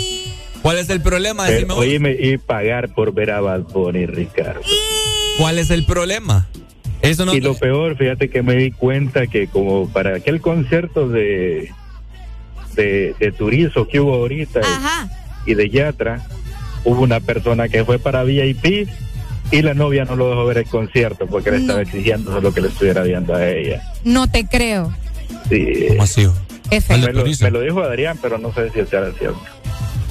[0.64, 1.46] ¿Cuál es el problema?
[1.68, 1.78] Vos.
[1.78, 4.62] oíme, y pagar por ver a Bad Bunny, Ricardo.
[5.38, 6.48] ¿Cuál es el problema?
[7.02, 11.10] Eso no Y lo peor, fíjate que me di cuenta que como para aquel concierto
[11.10, 11.70] de
[12.76, 15.10] de, de Turizo que hubo ahorita Ajá.
[15.46, 16.26] y de Yatra,
[16.86, 18.88] hubo una persona que fue para VIP
[19.52, 22.62] y la novia no lo dejó ver el concierto porque le estaba exigiendo lo que
[22.62, 23.84] le estuviera viendo a ella.
[24.06, 24.94] No te creo.
[25.50, 25.88] Sí.
[25.90, 26.34] ¿Cómo.
[26.90, 29.40] Me lo, me lo dijo Adrián, pero no sé si será cierto.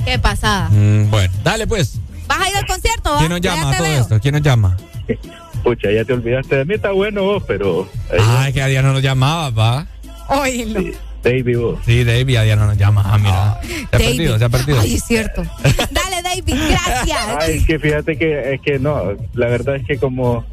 [0.05, 0.69] Qué pasada.
[0.71, 1.99] Mm, bueno, dale pues.
[2.27, 3.13] ¿Vas a ir al concierto?
[3.13, 3.19] va?
[3.19, 4.01] ¿Quién nos llama a todo veo.
[4.01, 4.21] esto?
[4.21, 4.77] ¿Quién nos llama?
[5.63, 7.89] Pucha, ya te olvidaste de mí, está bueno vos, pero...
[8.39, 9.87] Ay, que a Diana nos llamaba, va.
[10.29, 10.81] Oílo.
[11.23, 11.79] David vos.
[11.87, 13.03] Sí, David, a Diana nos llama.
[13.05, 13.61] Ah, mira.
[13.63, 14.07] Se ha David.
[14.07, 14.81] perdido, se ha perdido.
[14.81, 15.43] Ay, es cierto.
[15.63, 17.19] Dale, David, gracias.
[17.39, 19.01] Ay, es que fíjate que es que no,
[19.35, 20.45] la verdad es que como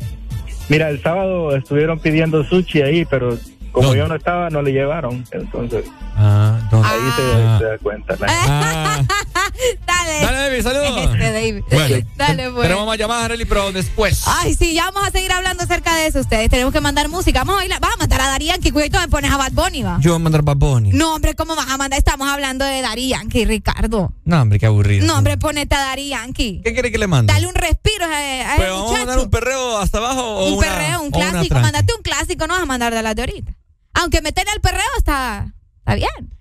[0.67, 3.35] mira, el sábado estuvieron pidiendo sushi ahí, pero
[3.71, 5.85] como yo no estaba no le llevaron, entonces
[6.15, 6.87] Ah, ¿dónde?
[6.87, 8.15] ahí se, se da cuenta.
[8.19, 9.03] la- Ah,
[9.85, 10.19] Dale.
[10.21, 11.09] dale, David, saludos.
[11.19, 11.63] Este, David.
[11.71, 12.67] Bueno, Dale, pues.
[12.67, 14.23] pero vamos a llamar a Arely Pro después.
[14.25, 16.19] Ay, sí, ya vamos a seguir hablando acerca de eso.
[16.19, 17.39] Ustedes tenemos que mandar música.
[17.39, 17.79] Vamos a bailar.
[17.79, 18.71] Vas a mandar a Dari Yankee.
[18.71, 19.97] Cuidado, me pones a Bad Bunny, va.
[20.01, 20.91] Yo voy a mandar Bad Bunny.
[20.93, 21.97] No, hombre, ¿cómo vas a mandar?
[21.99, 24.13] Estamos hablando de Dari Yankee, Ricardo.
[24.25, 25.05] No, hombre, qué aburrido.
[25.07, 26.61] No, hombre, ponete a Dari Yankee.
[26.63, 27.31] ¿Qué quiere que le mande?
[27.33, 29.05] Dale un respiro a, a Pero vamos a muchacho.
[29.07, 31.55] mandar un perreo hasta abajo o un una- perreo, un clásico.
[31.55, 33.51] Mándate un clásico, no vas a mandar de las de ahorita.
[33.93, 36.35] Aunque meterle al perreo está, está bien.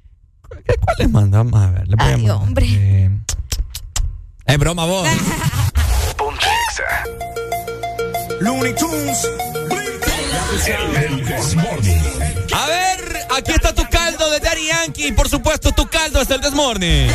[0.49, 1.39] ¿Cuál les manda?
[1.39, 1.89] Vamos a ver.
[1.89, 2.37] Le voy a Ay, mandar.
[2.37, 2.67] hombre.
[2.71, 3.11] Eh,
[4.47, 5.09] es broma vos.
[8.41, 9.27] Looney Tunes.
[12.55, 15.13] A ver, aquí está tu caldo de Daddy Yankee.
[15.13, 17.09] Por supuesto, tu caldo es el Desmorning.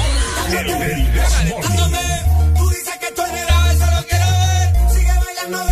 [2.58, 4.92] Tú dices que tú eres brava, eso lo quiero ver.
[4.94, 5.66] Sigue bailando,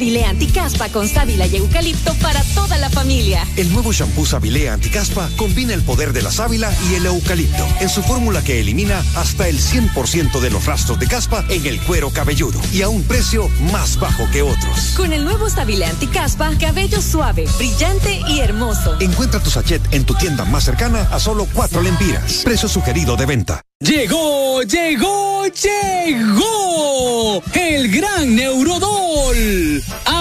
[0.00, 3.46] Sabilé Anticaspa con sábila y eucalipto para toda la familia.
[3.58, 7.90] El nuevo shampoo Sabilé Anticaspa combina el poder de la sábila y el eucalipto en
[7.90, 12.08] su fórmula que elimina hasta el 100% de los rastros de caspa en el cuero
[12.08, 14.94] cabelludo y a un precio más bajo que otros.
[14.96, 18.98] Con el nuevo Sabilé Anticaspa, cabello suave, brillante y hermoso.
[19.00, 22.40] Encuentra tu sachet en tu tienda más cercana a solo 4 lempiras.
[22.42, 23.60] Precio sugerido de venta.
[23.80, 28.89] Llegó, llegó, llegó el gran neurodón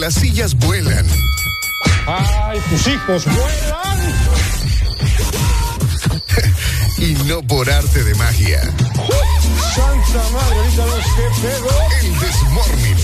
[0.00, 1.06] las sillas vuelan.
[2.06, 4.00] ¡Ay, tus hijos vuelan!
[6.96, 8.62] y no por arte de magia.
[9.74, 11.26] ¡Santa madre, los que!
[12.06, 13.00] El Desmorning.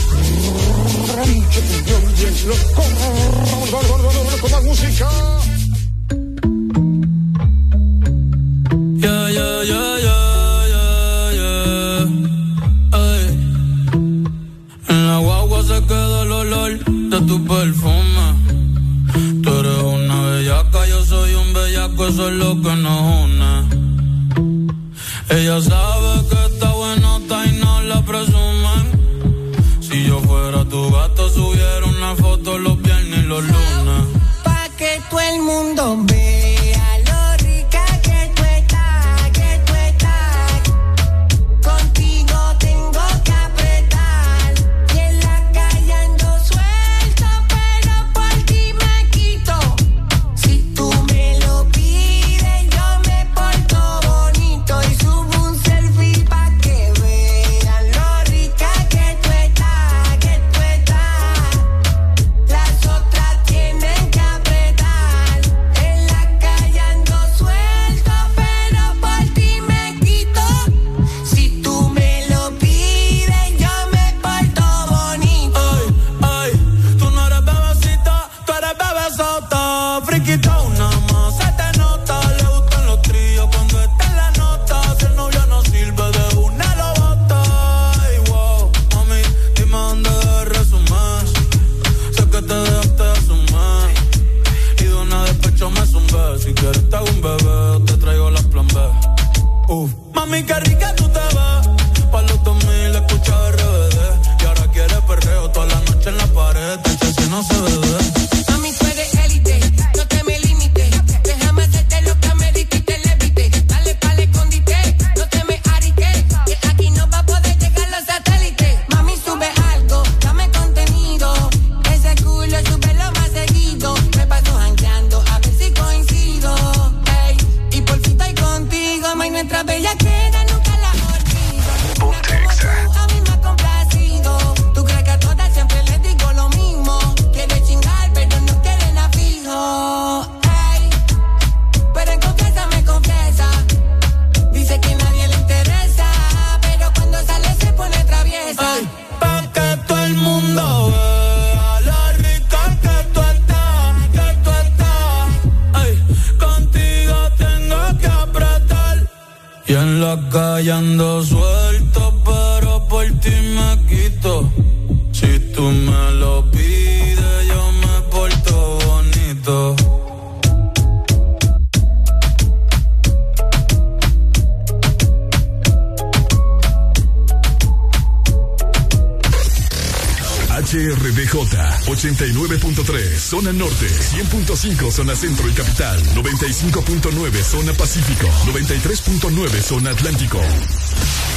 [183.27, 190.41] zona norte, 100.5 zona centro y capital, 95.9 zona pacífico, 93.9 zona atlántico.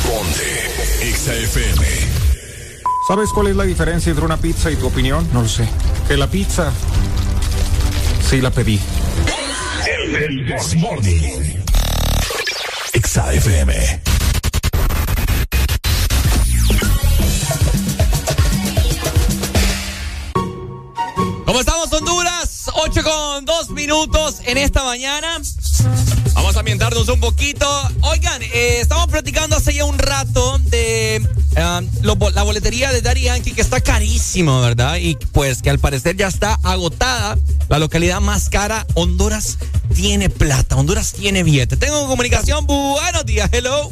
[0.03, 1.83] Ponte XAFM.
[3.07, 5.27] ¿Sabes cuál es la diferencia entre una pizza y tu opinión?
[5.33, 5.67] No lo sé.
[6.07, 6.71] Que la pizza
[8.29, 8.79] sí la pedí.
[9.87, 10.61] El, el, el,
[12.93, 14.08] el XAFM.
[21.49, 22.65] ¿Cómo estamos, Honduras?
[22.75, 25.41] 8 con 2 minutos en esta mañana.
[26.35, 27.65] Vamos a ambientarnos un poquito.
[28.01, 33.21] Oigan, eh, estamos platicando hace ya un rato de eh, lo- la boletería de Daddy
[33.21, 34.97] Yankee, que está carísimo, ¿verdad?
[34.97, 37.35] Y pues que al parecer ya está agotada.
[37.67, 39.57] La localidad más cara, Honduras
[39.95, 41.77] tiene plata, Honduras tiene billete.
[41.77, 43.91] Tengo comunicación, buenos días, hello.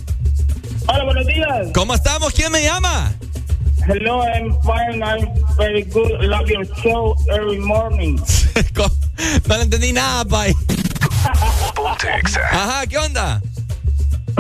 [0.88, 1.70] Hola, buenos días.
[1.74, 2.34] ¿Cómo estamos?
[2.34, 3.12] ¿Quién me llama?
[3.88, 5.02] Hello, I'm fine.
[5.02, 6.20] I'm very good.
[6.20, 8.20] Love your show every morning.
[9.48, 10.54] No le entendí nada, pai.
[12.52, 13.42] Ajá, ¿qué onda?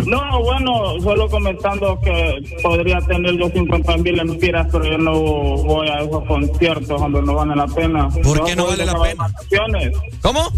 [0.05, 5.87] No, bueno, solo comentando que podría tener yo 50 mil empiras, pero yo no voy
[5.89, 8.07] a esos conciertos donde no vale la pena.
[8.09, 9.27] ¿Por Yo qué no vale la pena?
[9.27, 9.97] Vacaciones.
[10.21, 10.51] ¿Cómo?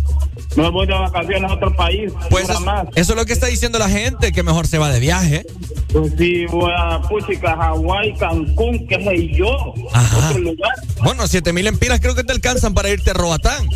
[0.55, 2.11] Me voy de vacaciones a otro país.
[2.29, 2.87] Pues es- más.
[2.95, 5.45] eso es lo que está diciendo la gente, que mejor se va de viaje.
[5.93, 9.73] Pues sí, voy a Puchica, Hawái, Cancún, qué sé yo.
[9.93, 10.29] Ajá.
[10.29, 10.73] Otro lugar.
[11.03, 13.67] Bueno, 7 mil empiras creo que te alcanzan para irte a Roatán.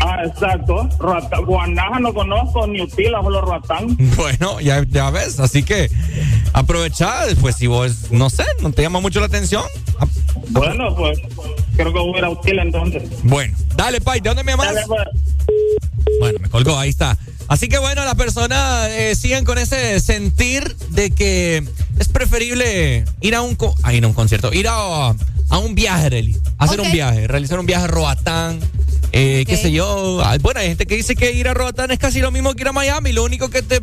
[0.00, 0.88] Ah, exacto.
[1.46, 3.96] Guanaja no conozco, ni Utila, solo Roatán.
[4.16, 5.90] Bueno, ya, ya ves, así que
[6.52, 9.64] aprovechar, pues si vos, no sé, no te llama mucho la atención.
[10.50, 11.18] Bueno, pues
[11.76, 13.02] creo que voy a ir a Utila entonces.
[13.22, 14.74] Bueno, dale, Pai, ¿de dónde me llamas?
[14.74, 15.00] Dale, pues.
[16.20, 17.18] Bueno, me colgó, ahí está.
[17.48, 21.62] Así que bueno, las personas eh, siguen con ese sentir de que
[21.98, 25.74] es preferible ir a un, co- a ir a un concierto, ir a, a un
[25.74, 28.58] viaje, Reli, hacer un viaje, realizar un viaje a Roatán,
[29.12, 30.22] eh, qué sé yo.
[30.40, 32.68] Bueno, hay gente que dice que ir a Roatán es casi lo mismo que ir
[32.68, 33.80] a Miami, lo único que te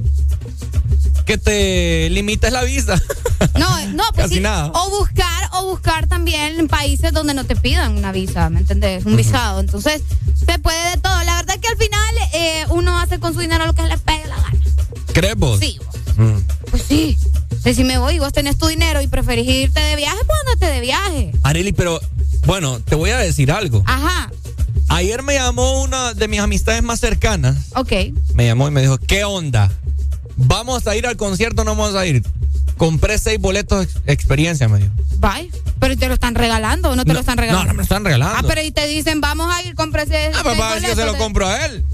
[1.26, 3.02] que te limita es la visa.
[3.60, 4.40] No, no, pues Casi sí.
[4.40, 4.72] nada.
[4.74, 9.06] O buscar, o buscar también países donde no te pidan una visa, ¿me entendés?
[9.06, 9.60] Un visado.
[9.60, 10.02] Entonces,
[10.46, 11.22] se puede de todo.
[11.24, 14.26] La verdad que al final eh, uno hace con su dinero lo que le pegue
[14.28, 14.58] la gana.
[15.14, 15.60] ¿Crees vos?
[15.60, 15.78] Sí,
[16.16, 16.38] Mm.
[16.72, 17.18] pues sí.
[17.64, 20.40] Que si me voy y vos tenés tu dinero y preferís irte de viaje, pues
[20.48, 21.32] andate de viaje.
[21.44, 22.00] Areli, pero
[22.46, 23.84] bueno, te voy a decir algo.
[23.86, 24.32] Ajá,
[24.90, 27.56] Ayer me llamó una de mis amistades más cercanas.
[27.76, 27.92] ok.
[28.34, 29.72] Me llamó y me dijo, ¿qué onda?
[30.36, 32.24] ¿Vamos a ir al concierto o no vamos a ir?
[32.78, 34.92] Compré seis boletos ex- experiencia, me dijo.
[35.20, 35.50] Bye.
[35.80, 37.68] Pero te lo están regalando o no te No, lo están no, regalando.
[37.68, 38.36] no me lo están regalando.
[38.40, 40.32] Ah, pero y te dicen, vamos a ir, cómprese.
[40.34, 41.86] Ah, seis para ver si yo se lo compro a él.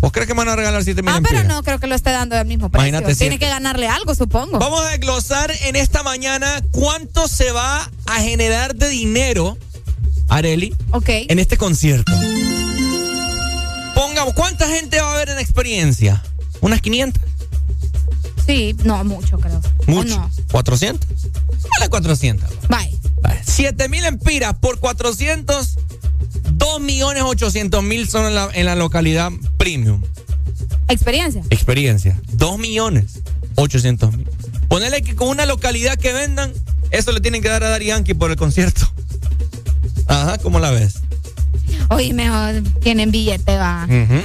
[0.00, 1.94] ¿Vos crees que me van a regalar siete mil Ah, pero no creo que lo
[1.94, 2.88] esté dando del mismo precio.
[2.88, 4.58] Imagínate, Tiene que ganarle algo, supongo.
[4.58, 9.58] Vamos a desglosar en esta mañana cuánto se va a generar de dinero,
[10.30, 11.08] Areli, Ok.
[11.28, 12.12] en este concierto.
[13.94, 16.22] Pongamos, ¿cuánta gente va a haber en experiencia?
[16.60, 17.22] ¿Unas 500?
[18.46, 19.60] Sí, no, mucho creo.
[19.86, 20.14] Mucho.
[20.14, 20.30] ¿O no?
[20.52, 20.98] ¿400?
[21.78, 22.48] Vale 400.
[22.68, 22.96] Bye.
[23.22, 23.40] Vale.
[23.44, 25.74] 7 mil empiras por 400,
[26.52, 30.02] 2 millones 800 mil son en la, en la localidad premium.
[30.88, 31.42] Experiencia.
[31.50, 32.20] Experiencia.
[32.32, 33.20] 2 millones
[33.56, 34.26] 800 mil.
[34.68, 36.52] Ponele que con una localidad que vendan,
[36.90, 38.90] eso le tienen que dar a Dari Yankee por el concierto.
[40.06, 40.94] Ajá, ¿cómo la ves?
[41.90, 43.84] Oye, mejor tienen billete, va.
[43.86, 44.20] Ujú.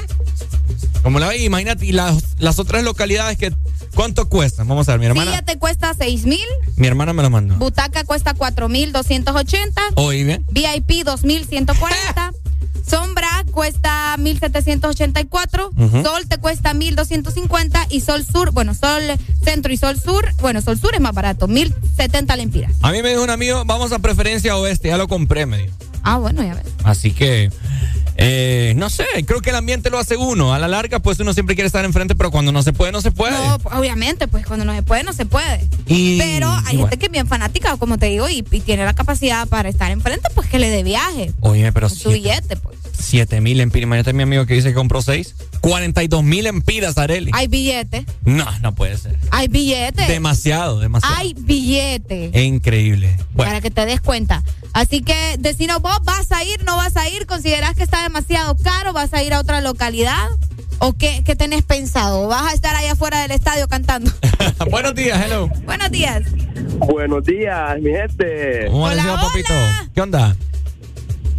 [1.03, 1.41] ¿Cómo la ves?
[1.41, 3.53] Imagínate, y las, las otras localidades que.
[3.93, 4.67] ¿Cuánto cuestan?
[4.67, 5.31] Vamos a ver, mi hermana.
[5.31, 6.45] Silla te cuesta 6 mil,
[6.75, 7.55] Mi hermana me lo mandó.
[7.55, 10.45] butaca cuesta 4 mil 280, Oye, bien.
[10.51, 12.31] VIP 2140,
[12.87, 16.03] sombra cuesta 1784, Ujú.
[16.03, 19.01] sol te cuesta 1250 y sol sur, bueno, sol
[19.43, 22.71] centro y sol sur, bueno, sol sur es más barato, 1070 lempiras.
[22.81, 25.73] A mí me dijo un amigo, vamos a preferencia oeste, ya lo compré, me dijo.
[26.03, 26.65] Ah, bueno, ya ves.
[26.83, 27.49] Así que,
[28.17, 30.53] eh, no sé, creo que el ambiente lo hace uno.
[30.53, 33.01] A la larga, pues uno siempre quiere estar enfrente, pero cuando no se puede, no
[33.01, 33.33] se puede.
[33.33, 35.67] No, obviamente, pues cuando no se puede, no se puede.
[35.87, 36.97] Y- Pero hay y gente bueno.
[36.99, 40.29] que es bien fanática, como te digo, y, y tiene la capacidad para estar enfrente,
[40.33, 41.31] pues que le dé viaje.
[41.41, 42.77] Oye, pero Su billete, pues.
[42.95, 43.83] 7 mil empiras.
[43.83, 45.35] Imagínate mi amigo que dice que compró 6.
[45.61, 47.31] 42 mil empiras, Areli.
[47.33, 49.17] Hay billete, No, no puede ser.
[49.31, 50.05] hay billete.
[50.07, 51.15] Demasiado, demasiado.
[51.17, 52.31] Hay billete.
[52.43, 53.17] Increíble.
[53.33, 54.43] Bueno, Para que te des cuenta.
[54.73, 57.25] Así que decinos vos, ¿vas a ir, no vas a ir?
[57.25, 58.93] ¿Considerás que está demasiado caro?
[58.93, 60.27] ¿Vas a ir a otra localidad?
[60.79, 62.27] ¿O qué, qué tenés pensado?
[62.27, 64.11] ¿Vas a estar allá afuera del estadio cantando?
[64.69, 65.47] buenos días, hello.
[65.65, 66.23] Buenos días.
[66.79, 68.67] Buenos días, mi gente.
[68.69, 69.53] ¿Cómo amaneció, papito?
[69.93, 70.35] ¿Qué onda?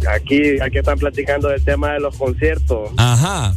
[0.05, 2.91] Aquí, aquí están platicando del tema de los conciertos.
[2.97, 3.55] Ajá.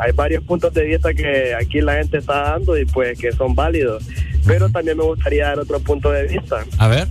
[0.00, 3.54] Hay varios puntos de vista que aquí la gente está dando y pues que son
[3.54, 4.04] válidos.
[4.46, 6.64] Pero también me gustaría dar otro punto de vista.
[6.78, 7.08] A ver.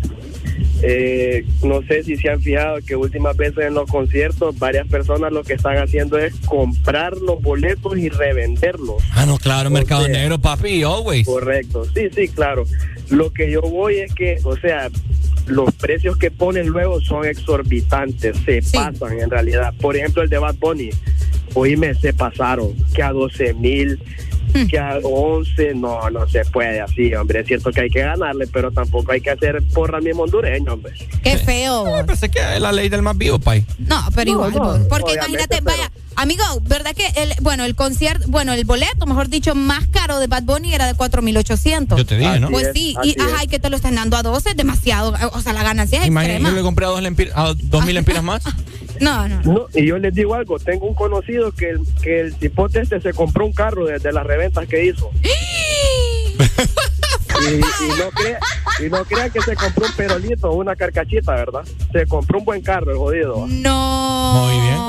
[0.84, 5.32] Eh, no sé si se han fijado que últimas veces en los conciertos varias personas
[5.32, 9.04] lo que están haciendo es comprar los boletos y revenderlos.
[9.12, 11.26] Ah, no, claro, O Mercado sea, Negro, papi, always.
[11.26, 12.66] Correcto, sí, sí, claro.
[13.12, 14.90] Lo que yo voy es que, o sea,
[15.48, 19.74] los precios que ponen luego son exorbitantes, se pasan en realidad.
[19.80, 20.90] Por ejemplo, el de Bad Bunny.
[21.54, 24.02] oíme, se pasaron, que a 12 mil,
[24.70, 27.40] que a 11, no, no se puede así, hombre.
[27.42, 30.94] Es cierto que hay que ganarle, pero tampoco hay que hacer porra mismo hondureño, hombre.
[31.24, 31.86] Qué feo.
[32.00, 33.66] Yo pensé que es la ley del más vivo, Pai.
[33.80, 37.64] No, pero No, igual, no, vos, porque imagínate, pero- vaya, amigo, ¿verdad que el, bueno,
[37.64, 41.98] el concierto, bueno, el boleto, mejor dicho, más caro de Bad Bunny era de 4.800?
[41.98, 42.50] Yo te dije, ¿no?
[42.50, 45.14] Pues sí, es, y ajá, y que te lo estén dando a 12 es demasiado,
[45.34, 46.50] o sea, la ganancia es Imagínate, extrema.
[46.50, 48.44] yo le compré a dos, lempir- a dos mil empiras más.
[49.02, 49.42] No, no.
[49.42, 53.02] No, y yo les digo algo, tengo un conocido que el, que el cipote este
[53.02, 55.10] se compró un carro desde las reventas que hizo.
[57.50, 58.40] Y, y no crea,
[58.80, 61.64] y no crea que se compró un perolito o una carcachita, ¿verdad?
[61.92, 63.46] Se compró un buen carro, el jodido.
[63.48, 64.34] No.
[64.34, 64.82] Muy bien.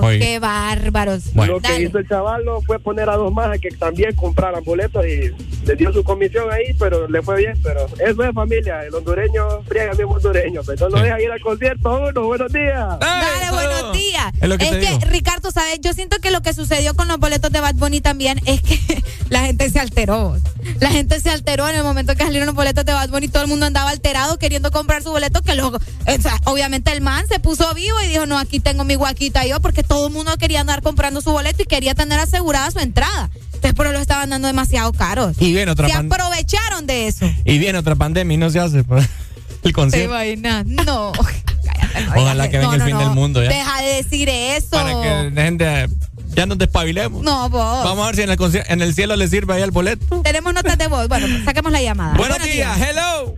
[0.00, 1.34] Muy Qué bárbaros.
[1.34, 1.84] Lo que Dale.
[1.84, 5.30] hizo el chaval no fue poner a dos más a que también compraran boletos y
[5.64, 7.54] le dio su comisión ahí, pero le fue bien.
[7.62, 11.40] Pero eso es familia, el hondureño friega mismo hondureño, pero no lo deja ir al
[11.40, 12.26] concierto uno.
[12.26, 12.98] Buenos días.
[12.98, 14.32] Dale, buenos días.
[14.40, 14.98] Es lo que te que, digo.
[15.10, 15.80] Ricardo, ¿sabes?
[15.80, 18.78] Yo siento que lo que sucedió con los boletos de Bad Bunny también es que
[19.28, 20.36] la gente se alteró.
[20.80, 23.28] La gente se alteró en el momento que salieron los boletos de Bad Bunny.
[23.28, 25.42] Todo el mundo andaba alterado queriendo comprar su boleto.
[25.42, 28.84] Que luego, o sea, obviamente el man se puso vivo y dijo: No, aquí tengo
[28.84, 32.18] mi guaquita yo, porque todo el mundo quería andar comprando su boleto y quería tener
[32.20, 33.30] asegurada su entrada.
[33.54, 35.36] Entonces, por eso lo estaban dando demasiado caros.
[35.38, 37.30] Y viene otra Se aprovecharon de eso.
[37.44, 39.04] Y viene otra pandemia y no se hace pues,
[39.50, 40.10] el ¿Te concierto.
[40.12, 40.66] imaginas?
[40.66, 41.12] No.
[42.16, 43.50] Ojalá que venga No, el fin del mundo ya.
[43.50, 44.70] Deja de decir eso.
[44.70, 45.88] Para que dejen de-
[46.34, 47.22] ya nos despabilemos.
[47.22, 47.84] No, vos.
[47.84, 50.22] Vamos a ver si en el, en el cielo le sirve ahí el boleto.
[50.22, 51.08] Tenemos notas de voz.
[51.08, 52.14] Bueno, saquemos la llamada.
[52.16, 53.34] Buenos días, hello.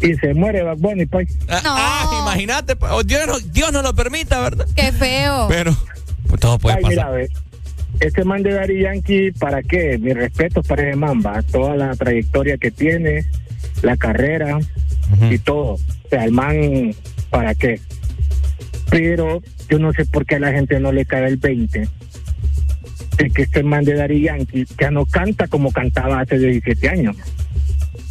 [0.00, 1.28] Y se muere Bad Bunny, pues.
[1.48, 4.66] Ah, ah, imagínate, pues, oh, Dios, no, Dios no lo permita, ¿verdad?
[4.74, 5.46] Qué feo.
[5.48, 5.74] Pero
[6.28, 6.96] pues, todo puede Ay, pasar.
[6.96, 7.30] mira, ve,
[8.00, 9.98] este man de Daddy Yankee, ¿para qué?
[9.98, 11.42] Mi respeto para ese man, va.
[11.42, 13.24] Toda la trayectoria que tiene,
[13.82, 14.58] la carrera
[15.30, 15.74] y todo.
[15.74, 15.78] O
[16.10, 16.94] sea, el man,
[17.30, 17.80] ¿para qué?
[18.90, 21.88] Pero yo no sé por qué a la gente no le cae el 20
[23.16, 27.16] que este man de Daddy Yankee ya no canta como cantaba hace 17 años.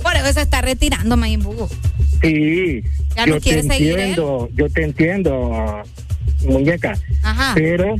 [0.01, 1.69] Por eso se está retirando Mayimbu.
[2.21, 2.83] Sí,
[3.15, 3.99] Ya no yo te quiere seguir él.
[3.99, 5.83] entiendo, yo te entiendo,
[6.45, 6.97] muñeca.
[7.21, 7.53] Ajá.
[7.55, 7.95] Pero,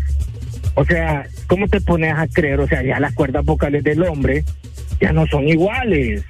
[0.76, 2.60] o sea, ¿cómo te pones a creer?
[2.60, 4.44] O sea, ya las cuerdas vocales del hombre
[5.00, 6.24] ya no son iguales.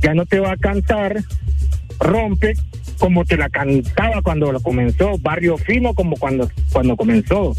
[0.00, 1.22] Ya no te va a cantar
[2.00, 2.54] rompe
[2.98, 7.54] como te la cantaba cuando lo comenzó, barrio fino como cuando, cuando comenzó.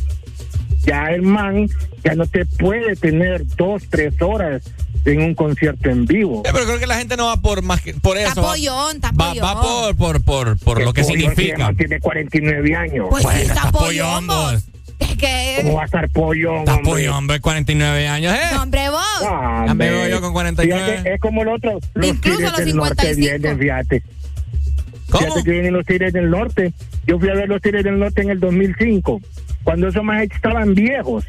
[0.85, 1.69] Ya el man
[2.03, 4.63] ya no te puede tener dos, tres horas
[5.05, 6.43] en un concierto en vivo.
[6.45, 8.41] Eh, pero creo que la gente no va por más que por eso.
[8.41, 11.55] va- Pollón, está Va, va por, por, por, por lo que Pollo significa.
[11.55, 13.07] tiene- Tiene 49 años.
[13.09, 14.53] Pues sí, Bueno, está está pollón, pollón, vos.
[14.53, 14.63] vos.
[14.99, 15.59] Es que...
[15.63, 16.59] ¿Cómo va a estar pollo?
[16.59, 18.39] Está pollón, hombre, 49 años, ¿eh?
[18.53, 19.01] No, hombre, vos.
[19.21, 19.89] Ya me hombre.
[19.91, 20.85] veo yo con 49.
[20.91, 21.79] Fíjate, es como el otro.
[21.93, 23.15] Los Incluso los del norte 55.
[23.17, 24.03] vienen, fíjate.
[25.09, 25.25] ¿Cómo?
[25.25, 26.73] Fíjate que vienen los tigres del norte.
[27.05, 29.19] Yo fui a ver los tigres del norte en el 2005,
[29.63, 31.25] cuando esos más estaban viejos.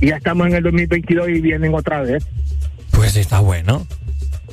[0.00, 2.24] Y ya estamos en el 2022 y vienen otra vez.
[2.90, 3.86] Pues está bueno.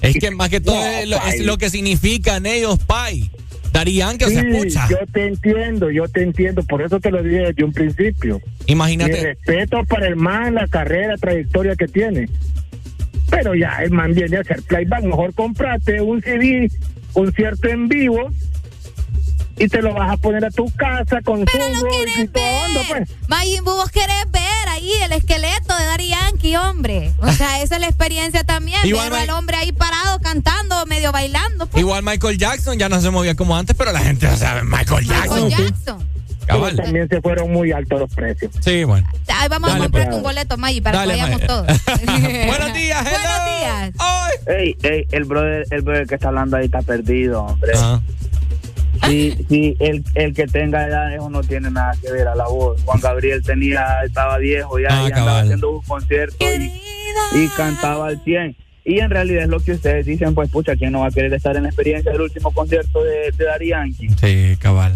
[0.02, 1.40] Es que más que todo No, es, lo, es pai.
[1.44, 3.30] lo que significan ellos, Pai.
[3.72, 4.88] Darían que se escucha.
[4.90, 6.62] yo te entiendo, yo te entiendo.
[6.64, 8.42] Por eso te lo dije desde un principio.
[8.68, 9.22] Mi Imagínate.
[9.22, 12.28] respeto para el man, la carrera, trayectoria que tiene.
[13.30, 15.04] Pero ya el man viene a hacer playback.
[15.04, 16.70] Mejor comprate un CD,
[17.14, 18.30] concierto en vivo,
[19.64, 22.28] y te lo vas a poner a tu casa con Pero lo su querés y
[22.28, 23.10] todo, onda, pues.
[23.28, 27.12] Mayimbu, vos querés ver ahí el esqueleto de Daddy Yankee, hombre.
[27.20, 28.80] O sea, esa es la experiencia también.
[28.84, 31.68] Igual al hombre ahí parado, cantando, medio bailando.
[31.68, 31.82] pues.
[31.82, 35.06] Igual Michael Jackson ya no se movía como antes, pero la gente ya sabe Michael
[35.08, 35.46] Jackson.
[35.46, 36.12] Michael Jackson.
[36.48, 36.76] Cabal.
[36.76, 38.52] también se fueron muy altos los precios.
[38.62, 39.08] Sí, bueno.
[39.28, 40.18] Ahí vamos Dale, a comprarte pues.
[40.18, 41.48] un boleto, May, para Dale, que vayamos May.
[41.48, 41.68] todos.
[42.48, 43.20] Buenos días, hello.
[43.20, 43.94] Buenos días.
[44.00, 44.32] Ay.
[44.48, 47.72] Ey, ey, el brother, el brother que está hablando ahí está perdido, hombre.
[47.76, 48.02] Ajá.
[49.08, 52.48] Sí, sí, el, el que tenga edad, eso no tiene nada que ver a la
[52.48, 52.82] voz.
[52.84, 56.72] Juan Gabriel tenía, estaba viejo ya, Ah, y andaba haciendo un concierto y,
[57.38, 58.56] y cantaba al 100.
[58.84, 61.32] Y en realidad es lo que ustedes dicen, pues pucha, ¿quién no va a querer
[61.34, 64.10] estar en la experiencia del último concierto de, de Yankee?
[64.20, 64.94] Sí, cabal.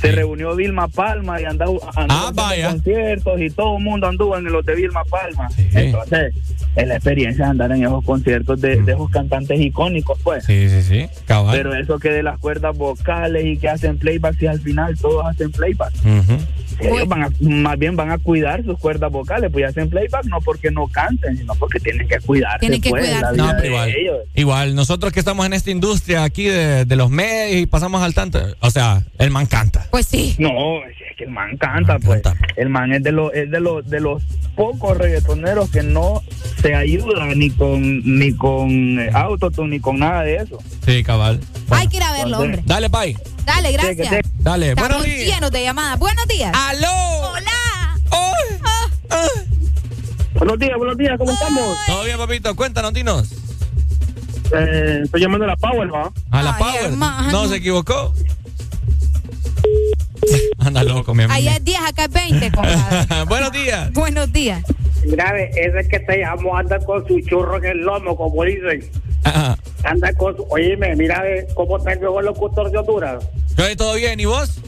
[0.00, 4.44] Se reunió Vilma Palma y andaba, andaba Ah, conciertos y todo el mundo anduvo en
[4.46, 5.48] los de Vilma Palma.
[5.72, 6.34] Entonces,
[6.76, 10.44] es la experiencia de andar en esos conciertos de, de esos cantantes icónicos, pues.
[10.44, 11.06] Sí, sí, sí.
[11.26, 11.56] Cabal.
[11.56, 15.24] Pero eso que de las cuerdas vocales y que hacen playback, si al final todos
[15.26, 15.92] hacen playback.
[16.04, 16.38] Ujú.
[16.80, 20.40] Ellos van a- más bien van a cuidar sus cuerdas vocales, pues hacen playback no
[20.40, 22.60] porque no canten, sino porque tienen que cuidarse.
[22.60, 23.88] Tienen que pues, vida No, pero igual.
[23.90, 24.16] ellos.
[24.34, 28.14] Igual, nosotros que estamos en esta industria aquí de, de los medios y pasamos al
[28.14, 28.40] tanto.
[28.60, 29.86] O sea, el man canta.
[29.90, 30.34] Pues sí.
[30.38, 30.50] No,
[30.86, 32.22] es que el man canta, pues.
[32.56, 34.22] El man es de los es de los de los
[34.56, 36.22] pocos reggaetoneros que no
[36.62, 40.58] se ayuda ni con ni con eh, autotune ni con nada de eso.
[40.86, 41.40] Sí, cabal.
[41.70, 42.62] Hay que ir a verlo, hombre.
[42.64, 43.16] Dale, Pai.
[43.44, 44.20] Dale, gracias.
[44.38, 44.70] Dale.
[44.70, 45.34] Estamos Buenos días.
[45.34, 45.98] llenos de llamadas.
[45.98, 46.52] Buenos días.
[46.54, 47.32] ¡Aló!
[47.32, 47.98] Hola.
[49.10, 49.48] ¡Ay!
[50.34, 51.76] Buenos días, buenos días, ¿cómo estamos?
[51.86, 52.56] Todo bien, papito.
[52.56, 53.28] Cuéntanos, dinos.
[54.54, 56.10] Eh, estoy llamando a la Power, ¿va?
[56.30, 56.90] A la Power.
[57.30, 58.12] No, se equivocó.
[60.58, 61.36] Anda loco, mi amigo.
[61.36, 63.24] Allá es 10, acá es 20, compadre.
[63.28, 63.92] Buenos días.
[63.92, 64.64] Buenos días.
[65.04, 68.88] Mira, ve, ese que te llamó anda con su churro en el lomo, como dicen.
[69.84, 70.46] Anda con su...
[70.50, 71.22] Oíme, mira
[71.54, 73.24] cómo está el nuevo locutor de Honduras.
[73.56, 74.20] ¿Todo todo bien?
[74.20, 74.60] ¿Y vos?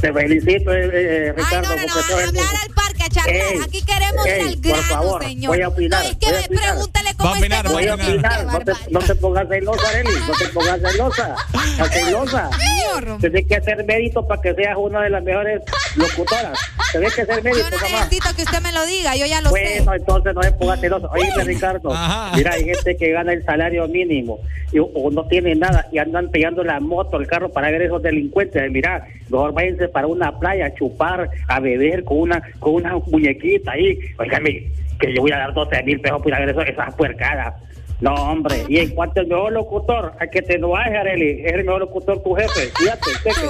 [0.00, 1.68] Te felicito, eh, eh, Ricardo.
[1.68, 3.52] no, no, no, hablar al parque, a charlar.
[3.52, 5.54] Ey, Aquí queremos ir ey, al por grano, favor, señor.
[5.54, 8.72] voy a opinar, no, es que pregúntale cómo Va opinar, Voy a opinar, no te,
[8.90, 11.34] no te pongas celosa, Arely, no te pongas celosa,
[11.72, 12.50] estás celosa.
[12.58, 13.18] Señor.
[13.20, 15.62] Tienes que hacer mérito para que seas una de las mejores
[15.96, 16.58] locutoras.
[16.92, 18.04] Tienes que hacer mérito, Yo no mamá.
[18.04, 19.76] necesito que usted me lo diga, yo ya lo sé.
[19.76, 21.08] Bueno, entonces no se ponga celoso.
[21.12, 22.34] Oye, Ricardo, Ajá.
[22.36, 24.40] mira, hay gente que gana el salario mínimo
[24.72, 28.02] y, o no tiene nada y andan pegando la moto, el carro para ver esos
[28.02, 28.70] delincuentes.
[28.70, 33.72] Mira, mejor váyanse para una playa a chupar, a beber con una con una muñequita
[33.72, 33.98] ahí.
[34.18, 36.94] Oígame, que yo voy a dar 12 mil pesos por ir a ver eso, esas
[36.94, 37.54] puercadas.
[38.00, 38.64] No, hombre.
[38.68, 41.80] Y en cuanto al mejor locutor, a que te no vayas, Arely, es el mejor
[41.80, 42.70] locutor tu jefe.
[42.78, 43.48] Fíjate, cheque.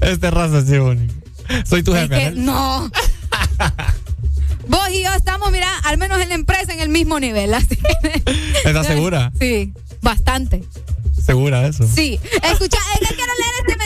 [0.00, 1.14] Este raza sí, bonito.
[1.66, 2.14] Soy tu Es jefe.
[2.14, 2.90] que, no.
[4.68, 7.52] Vos y yo estamos, mira, al menos en la empresa en el mismo nivel.
[7.52, 8.22] Así que-
[8.64, 9.30] ¿Estás segura?
[9.38, 10.62] Sí, bastante.
[11.22, 11.86] ¿Segura de eso?
[11.86, 12.18] Sí.
[12.42, 13.76] Escucha, es que quiero leer este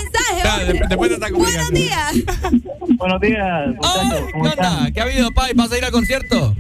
[0.51, 2.15] Ah, de- después de esta Buenos días.
[2.97, 4.23] Buenos días, muchachos.
[4.33, 4.91] ¿Qué onda?
[4.93, 5.53] ¿Qué ha habido, Pai?
[5.55, 6.57] ¿Vas a ir al concierto?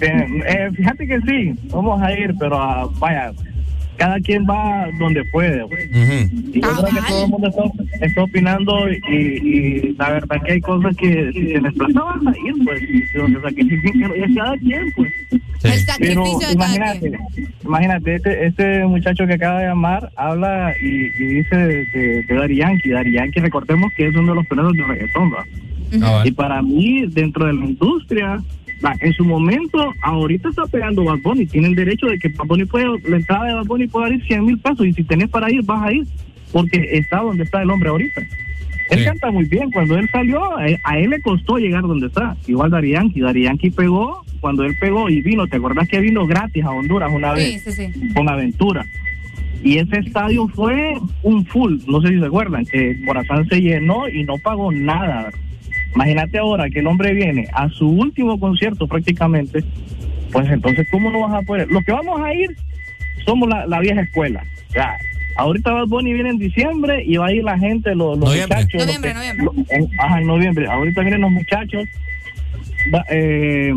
[0.00, 3.32] Eh, fíjate que sí, vamos a ir, pero ah, vaya,
[4.02, 5.62] cada quien va donde puede.
[6.52, 10.52] Y yo creo que todo el mundo está, está opinando y, y la verdad que
[10.52, 12.82] hay cosas que si se les van a ir, pues.
[12.82, 15.12] y- O sea, que es cada quien, pues.
[15.30, 15.76] El Pero
[16.26, 17.12] sacrificio de imagínate,
[17.64, 22.34] imagínate, este, este muchacho que acaba de llamar habla y, y dice de, de, de
[22.34, 22.90] Daddy Yankee.
[22.90, 25.30] Daddy Yankee, recordemos que es uno de los pioneros del reggaetón,
[26.00, 28.40] Ah, Y para mí, dentro de la industria,
[29.00, 31.46] en su momento, ahorita está pegando Bad Bunny.
[31.46, 34.44] Tienen derecho de que Bad Bunny puede, la entrada de Bad Bunny puede ir 100
[34.44, 34.86] mil pesos.
[34.86, 36.04] Y si tenés para ir, vas a ir.
[36.52, 38.20] Porque está donde está el hombre ahorita.
[38.90, 39.70] Él canta muy bien.
[39.70, 42.36] Cuando él salió, a él, a él le costó llegar donde está.
[42.46, 43.20] Igual Dari Yankee.
[43.20, 45.46] Dari Yankee pegó cuando él pegó y vino.
[45.46, 47.62] ¿Te acordás que vino gratis a Honduras una vez?
[47.62, 47.90] sí, sí.
[48.14, 48.84] Con Aventura.
[49.64, 51.78] Y ese estadio fue un full.
[51.86, 52.66] No sé si se acuerdan.
[52.66, 55.30] Que Corazón se llenó y no pagó nada.
[55.94, 59.62] Imagínate ahora que el hombre viene a su último concierto prácticamente.
[60.32, 61.68] Pues entonces, ¿cómo no vas a poder?
[61.70, 62.48] Lo que vamos a ir
[63.26, 64.42] somos la, la vieja escuela.
[64.74, 64.96] Ya.
[65.36, 68.56] Ahorita Bad Bunny viene en diciembre y va a ir la gente, los, los Noviembre.
[68.58, 68.74] muchachos.
[68.74, 69.44] los Noviembre, que- noviembre.
[69.44, 70.66] lo- en- ajá, en noviembre.
[70.70, 71.84] Ahorita vienen los muchachos.
[72.94, 73.72] Va- eh,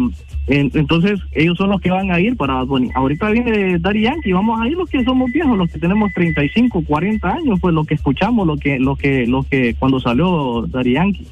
[0.48, 2.90] entonces, ellos son los que van a ir para Bad Bunny.
[2.94, 4.32] Ahorita viene Daddy Yankee.
[4.32, 7.84] Vamos a ir los que somos viejos, los que tenemos 35, 40 años, pues lo
[7.84, 11.28] que escuchamos, lo que, lo que, lo que cuando salió Daddy Yankee.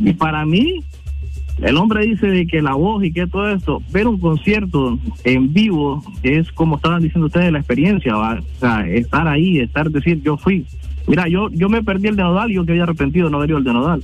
[0.00, 0.82] Y para mí,
[1.60, 5.52] el hombre dice de que la voz y que todo esto, ver un concierto en
[5.52, 8.40] vivo es como estaban diciendo ustedes la experiencia, ¿va?
[8.40, 10.66] o sea, estar ahí, estar, decir, yo fui.
[11.06, 13.38] Mira, yo yo me perdí el de Nodal y yo que había arrepentido de no
[13.38, 14.02] haber ido al de Nodal.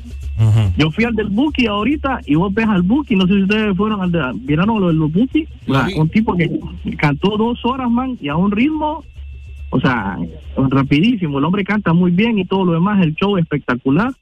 [0.77, 3.77] Yo fui al del Buki ahorita y vos ves al Buki, no sé si ustedes
[3.77, 5.47] fueron al de, vieron lo del Buki,
[5.97, 6.49] un tipo que
[6.97, 9.05] cantó dos horas, man, y a un ritmo,
[9.71, 10.17] o sea,
[10.57, 14.13] rapidísimo, el hombre canta muy bien y todo lo demás, el show espectacular.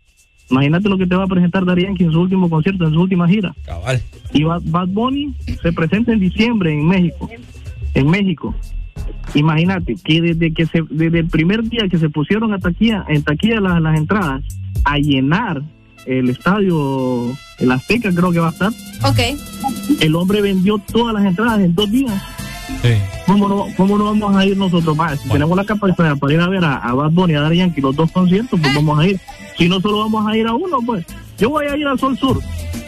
[0.48, 3.26] Imagínate lo que te va a presentar Yankee en su último concierto, en su última
[3.26, 3.52] gira.
[3.64, 4.00] Cabal.
[4.32, 7.28] Y Bad, Bad Bunny se presenta en diciembre en México.
[7.94, 8.54] En México.
[9.34, 13.22] Imagínate que desde que se, desde el primer día que se pusieron a taquilla, en
[13.22, 14.42] taquilla las, las entradas,
[14.84, 15.62] a llenar
[16.06, 19.18] el estadio, el Azteca creo que va a estar, Ok.
[20.00, 22.22] el hombre vendió todas las entradas en dos días.
[23.26, 25.18] ¿Cómo no, cómo no vamos a ir nosotros más?
[25.20, 27.56] Si tenemos la capacidad para ir a ver a, a Bad Bunny y a Daddy
[27.58, 29.18] Yankee los dos conciertos, pues vamos a ir.
[29.58, 31.04] Si no solo vamos a ir a uno, pues
[31.38, 32.40] yo voy a ir al Sol Sur.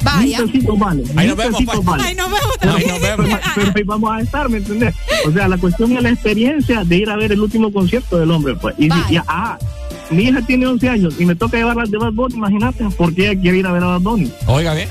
[0.02, 0.38] Vaya.
[0.42, 1.02] Mil pesitos vale.
[1.16, 1.86] Ahí mil nos vemos, pesitos pues.
[1.86, 2.02] vale.
[2.06, 2.96] Ay, nos vemos Pero, también.
[3.00, 4.94] pero- pero ahí vamos a estar, ¿me entendés?
[5.26, 8.30] O sea, la cuestión es la experiencia de ir a ver el último concierto del
[8.30, 8.74] hombre, pues.
[8.78, 9.04] Y, Vaya.
[9.10, 9.58] y- ah,
[10.10, 13.40] mi hija tiene 11 años y me toca llevarla de Bad Bunny, imagínate, porque ella
[13.40, 14.32] quiere ir a ver a Bad Bunny.
[14.46, 14.88] Oiga bien.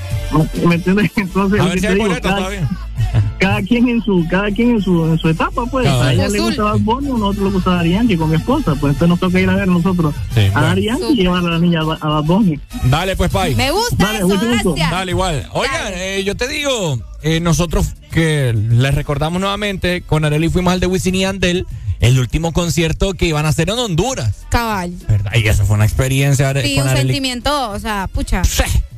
[0.66, 1.10] ¿Me entiendes?
[1.16, 2.68] Entonces, A ver si hay digo, cada, todavía.
[3.38, 5.86] cada quien en su cada quien en su en su etapa, pues.
[5.86, 8.74] A ella le gusta Bad Bunny, a nosotros le gusta Daddy Yankee con mi esposa,
[8.78, 10.66] pues entonces nos toca ir a ver nosotros Sí, a bueno.
[10.68, 12.60] Daddy Yankee y llevar a la niña a Ba- a Bad Bunny.
[12.84, 13.54] Dale, pues, Pai.
[13.54, 14.74] Me gusta Dale, eso, gusto.
[14.76, 15.46] Dale, igual.
[15.52, 20.80] Oigan, eh, yo te digo, eh, nosotros que les recordamos nuevamente, con Areli fuimos al
[20.80, 21.66] de Wisin y Andel,
[22.00, 24.34] el último concierto que iban a hacer en Honduras.
[24.50, 24.92] Cabal.
[25.08, 25.32] ¿Verdad?
[25.34, 26.52] Y eso fue una experiencia.
[26.62, 28.42] Sí, con un Arely- sentimiento, o sea, pucha.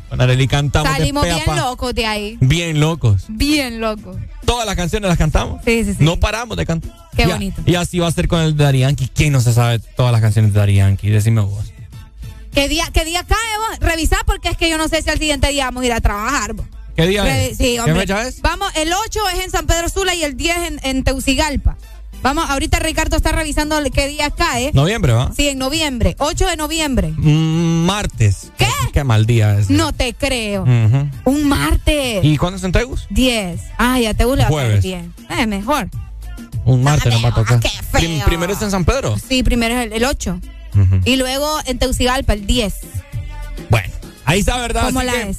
[0.08, 2.36] Con Areli cantamos Salimos bien locos de ahí.
[2.40, 3.22] Bien locos.
[3.28, 4.16] Bien locos.
[4.44, 5.62] Todas las canciones las cantamos.
[5.64, 5.98] Sí, sí, sí.
[6.04, 6.90] No paramos de cantar.
[7.16, 7.62] Qué Y a- bonito.
[7.64, 9.08] Y así va a ser con el de Daddy Yankee.
[9.14, 11.10] ¿Quién no se sabe todas las canciones de Daddy Yankee?
[11.10, 11.72] Decime vos.
[12.52, 13.38] ¿Qué día, qué día cae
[13.70, 13.78] vos?
[13.88, 16.00] Revisá porque es que yo no sé si al siguiente día vamos a ir a
[16.00, 16.54] trabajar.
[16.54, 16.66] vos.
[16.96, 17.56] ¿Qué día es?
[17.56, 18.00] Sí, ¿Qué hombre.
[18.00, 18.40] fecha es?
[18.42, 21.76] Vamos, el 8 es en San Pedro Sula y el 10 en, en Teucigalpa.
[22.22, 24.70] Vamos, ahorita Ricardo está revisando qué día cae.
[24.74, 25.32] Noviembre, ¿va?
[25.34, 26.16] Sí, en noviembre.
[26.18, 27.12] 8 de noviembre.
[27.16, 28.52] Mm, martes.
[28.58, 28.66] ¿Qué?
[28.92, 29.70] Qué mal día es.
[29.70, 30.64] No te creo.
[31.24, 32.22] Un martes.
[32.24, 33.06] ¿Y cuándo es en Tegus?
[33.10, 33.60] 10.
[33.78, 35.14] Ay, a Teus le va a bien.
[35.30, 35.88] Eh, mejor.
[36.64, 37.60] Un martes nos va a tocar.
[37.60, 37.82] qué feo.
[37.92, 39.16] Prim- primero es en San Pedro.
[39.18, 40.40] Sí, primero es el, el 8.
[40.74, 41.00] Ujú.
[41.04, 42.74] Y luego en Teucigalpa el 10.
[43.70, 43.88] Bueno,
[44.26, 44.86] ahí está, ¿verdad?
[44.86, 45.38] ¿Cómo Así la que, es?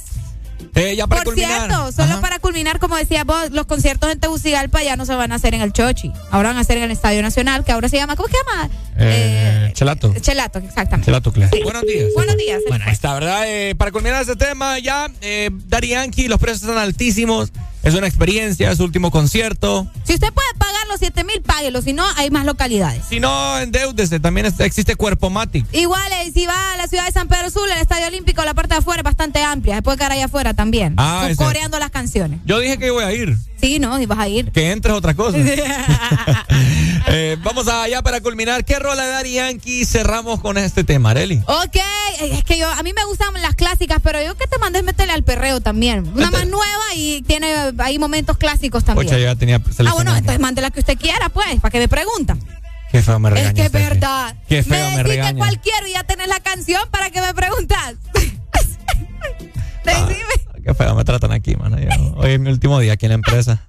[0.74, 1.68] Eh, ya para Por culminar.
[1.68, 2.20] cierto, solo Ajá.
[2.20, 5.54] para culminar, como decía vos, los conciertos en Tegucigalpa ya no se van a hacer
[5.54, 6.12] en el Chochi.
[6.30, 8.70] Ahora van a ser en el Estadio Nacional, que ahora se llama, ¿cómo se llama?
[8.98, 10.14] Eh, Chelato.
[10.20, 11.06] Chelato, exactamente.
[11.06, 11.48] Chelato Cle.
[11.62, 12.08] Buenos días.
[12.14, 12.60] Buenos días.
[12.68, 13.42] Bueno, ahí está, ¿verdad?
[13.46, 17.52] Eh, para culminar este tema, ya, eh, Yankee, los precios están altísimos.
[17.82, 19.88] Es una experiencia, es su último concierto.
[20.04, 21.82] Si usted puede pagar los 7 mil, páguelo.
[21.82, 23.02] Si no, hay más localidades.
[23.08, 24.20] Si no, endeúdese.
[24.20, 25.66] También existe Cuerpo Matic.
[25.72, 28.54] Igual, eh, si va a la ciudad de San Pedro Sula, el Estadio Olímpico, la
[28.54, 29.76] parte de afuera es bastante amplia.
[29.76, 30.94] Se puede quedar allá afuera también.
[30.96, 32.38] Ah, coreando las canciones.
[32.44, 33.36] Yo dije que voy a ir.
[33.62, 34.50] Sí, no, y vas a ir.
[34.50, 35.38] Que entres otra cosa.
[37.14, 38.64] Eh, vamos allá para culminar.
[38.64, 41.42] ¿Qué rola de Yankee cerramos con este tema, Areli?
[41.46, 41.76] Ok,
[42.20, 45.12] es que yo, a mí me gustan las clásicas, pero yo que te mandé meterle
[45.12, 46.10] al perreo también.
[46.14, 49.08] Una más nueva y tiene ahí momentos clásicos también.
[49.08, 51.88] Ocha, ya tenía ah, bueno, entonces mande la que usted quiera, pues, para que me
[51.88, 52.38] preguntan.
[52.90, 53.54] Qué feo me Es regañas.
[53.54, 54.36] que es verdad.
[54.48, 55.34] Qué feo me, me regañas.
[55.34, 57.94] cuál quiero y ya tenés la canción para que me preguntas.
[59.84, 60.41] Decime.
[60.64, 61.76] Qué feo me tratan aquí, mano.
[61.78, 63.68] Yo- hoy es mi último día aquí en la empresa.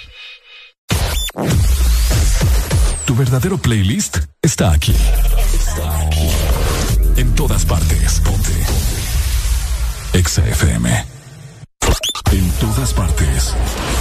[3.05, 4.93] Tu verdadero playlist está aquí.
[5.53, 6.29] Está aquí.
[7.15, 8.19] En todas partes.
[8.19, 8.51] Ponte.
[10.13, 11.05] Exa FM.
[12.31, 13.53] En todas partes.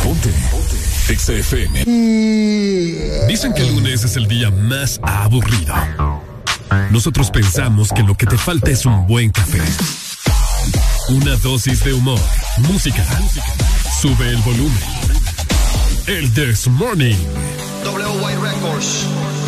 [0.03, 0.33] Ponte.
[1.09, 1.85] Exa FM.
[3.29, 5.75] Dicen que el lunes es el día más aburrido.
[6.91, 9.61] Nosotros pensamos que lo que te falta es un buen café.
[11.11, 12.21] Una dosis de humor,
[12.59, 13.05] música.
[14.01, 15.20] Sube el volumen.
[16.11, 17.15] El This Morning.
[17.85, 19.40] WY Records.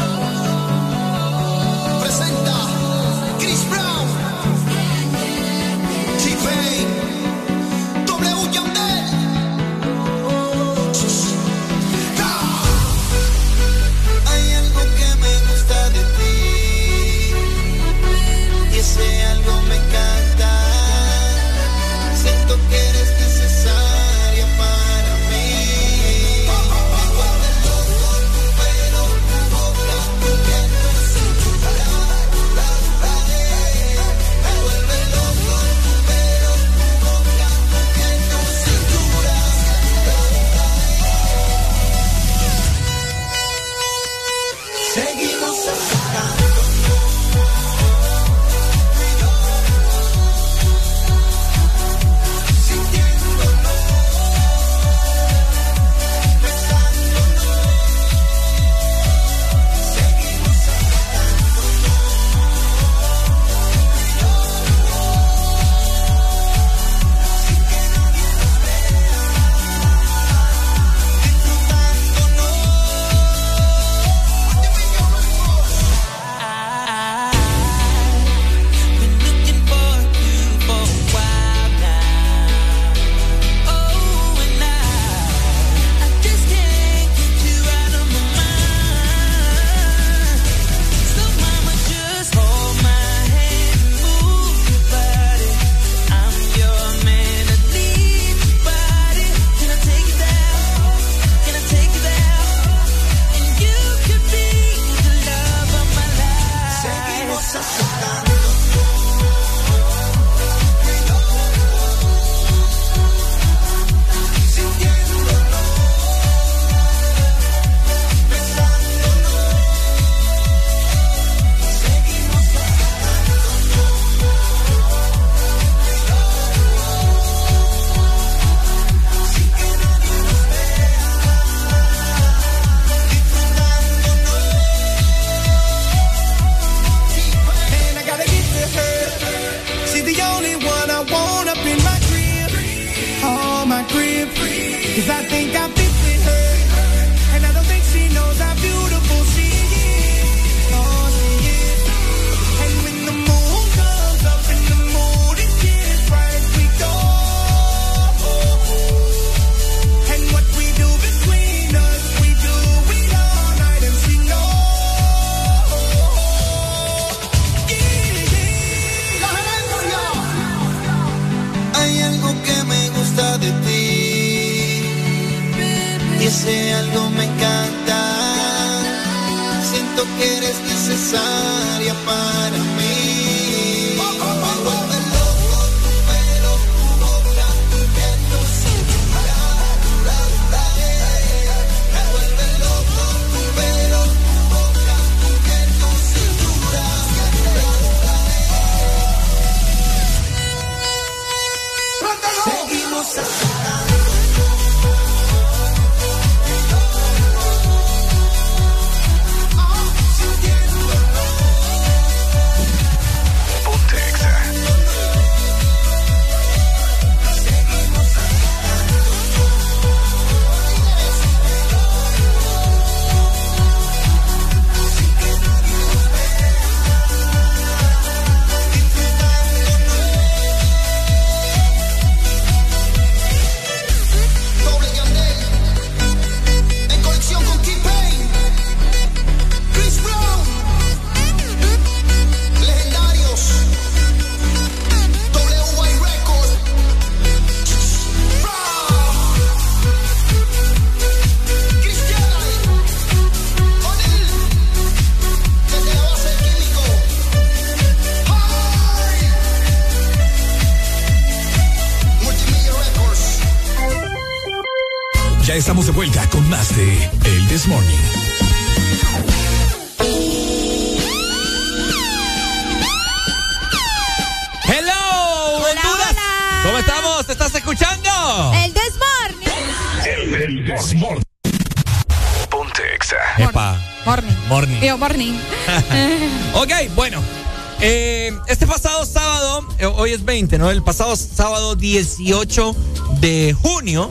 [290.22, 290.70] 2020, ¿no?
[290.70, 292.76] El pasado sábado 18
[293.20, 294.10] de junio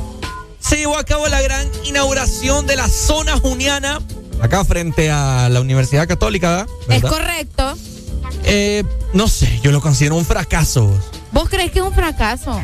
[0.59, 3.99] se llevó a cabo la gran inauguración de la zona juniana,
[4.41, 6.67] acá frente a la Universidad Católica.
[6.87, 7.05] ¿verdad?
[7.05, 7.77] Es correcto.
[8.43, 8.83] Eh,
[9.13, 10.91] no sé, yo lo considero un fracaso.
[11.31, 12.61] ¿Vos crees que es un fracaso?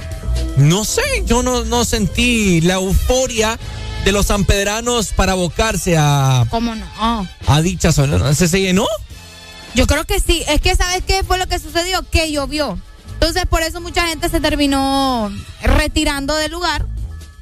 [0.57, 3.57] No sé, yo no, sentí la euforia
[4.03, 6.45] de los sanpedranos para abocarse a.
[7.63, 8.33] Dicha zona.
[8.33, 8.85] ¿Se, ¿Se llenó?
[9.73, 10.43] Yo creo que sí.
[10.49, 12.03] Es que, ¿sabes qué fue lo que sucedió?
[12.09, 12.77] Que llovió.
[13.27, 15.29] Entonces, por eso mucha gente se terminó
[15.61, 16.85] retirando del lugar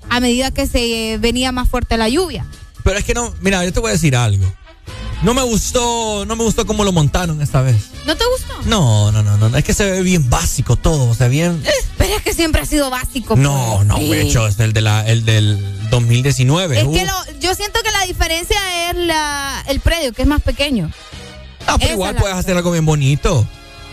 [0.10, 2.44] a medida que se venía más fuerte la lluvia.
[2.84, 4.52] Pero es que no, mira, yo te voy a decir algo.
[5.22, 7.76] No me gustó, no me gustó cómo lo montaron esta vez.
[8.08, 8.56] ¿No te gustó?
[8.68, 11.64] No, no, no, no, es que se ve bien básico todo, o sea, bien.
[12.00, 13.36] Pero es que siempre ha sido básico.
[13.36, 13.88] No, pues.
[13.88, 14.08] no, Sí.
[14.10, 16.80] de hecho, es el de la, el del 2019.
[16.80, 16.94] Es Uh.
[16.94, 20.90] que lo- yo siento que la diferencia es la, el predio, que es más pequeño.
[21.68, 23.48] Ah, pero Esa igual puedes hacer algo bien bonito.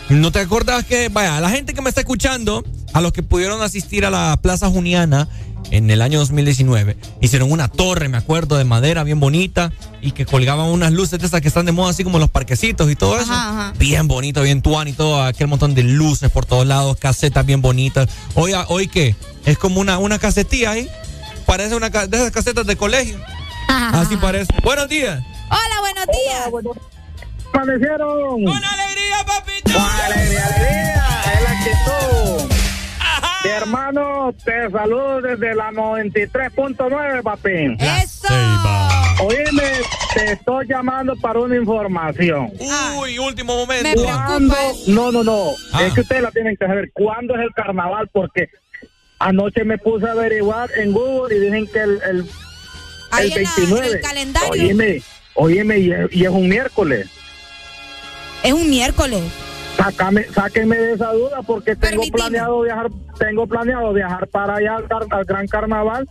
[0.08, 3.22] ¿No te acuerdas que, vaya, a la gente que me está escuchando, a los que
[3.22, 5.28] pudieron asistir a la Plaza Juniana
[5.70, 9.72] en el año 2019, hicieron una torre, me acuerdo, de madera bien bonita
[10.02, 12.90] y que colgaban unas luces de esas que están de moda, así como los parquecitos
[12.90, 13.32] y todo eso.
[13.32, 13.74] Ajá, ajá.
[13.78, 17.62] Bien bonito, bien tuan y todo, aquel montón de luces por todos lados, casetas bien
[17.62, 18.10] bonitas.
[18.34, 19.16] Hoy, ¿hoy qué?
[19.46, 20.88] Es como una, una casetilla ahí.
[21.46, 23.18] Parece una de esas casetas de colegio.
[23.68, 24.52] Así parece.
[24.62, 25.22] Buenos días.
[25.48, 26.82] Hola, buenos días.
[27.52, 28.44] Amanecieron.
[28.44, 29.72] ¡Con alegría, papito!
[29.72, 31.04] ¡Con alegría, alegría!
[31.34, 32.54] Es la actitud.
[33.44, 37.76] Mi hermano, te saludo desde la 93.9, papi.
[38.02, 38.28] ¡Eso!
[39.24, 39.62] Oíme,
[40.14, 42.50] te estoy llamando para una información.
[42.98, 43.84] Uy, último momento.
[43.88, 44.56] Me preocupa ¿Cuándo?
[44.88, 45.50] No, no, no.
[45.72, 45.84] Ah.
[45.86, 46.90] Es que ustedes la tienen que saber.
[46.92, 48.08] ¿Cuándo es el carnaval?
[48.12, 48.48] Porque
[49.18, 52.26] anoche me puse a averiguar en Google y dicen que el, el, el en,
[53.10, 53.86] la- en 29.
[53.88, 54.50] el calendario.
[54.50, 55.02] Oíme,
[55.34, 57.08] oíme, y es, y es un miércoles.
[58.42, 59.22] Es un miércoles.
[59.76, 62.18] Sácame, sáquenme de esa duda porque tengo Permitime.
[62.18, 66.06] planeado viajar, tengo planeado viajar para allá al, gran carnaval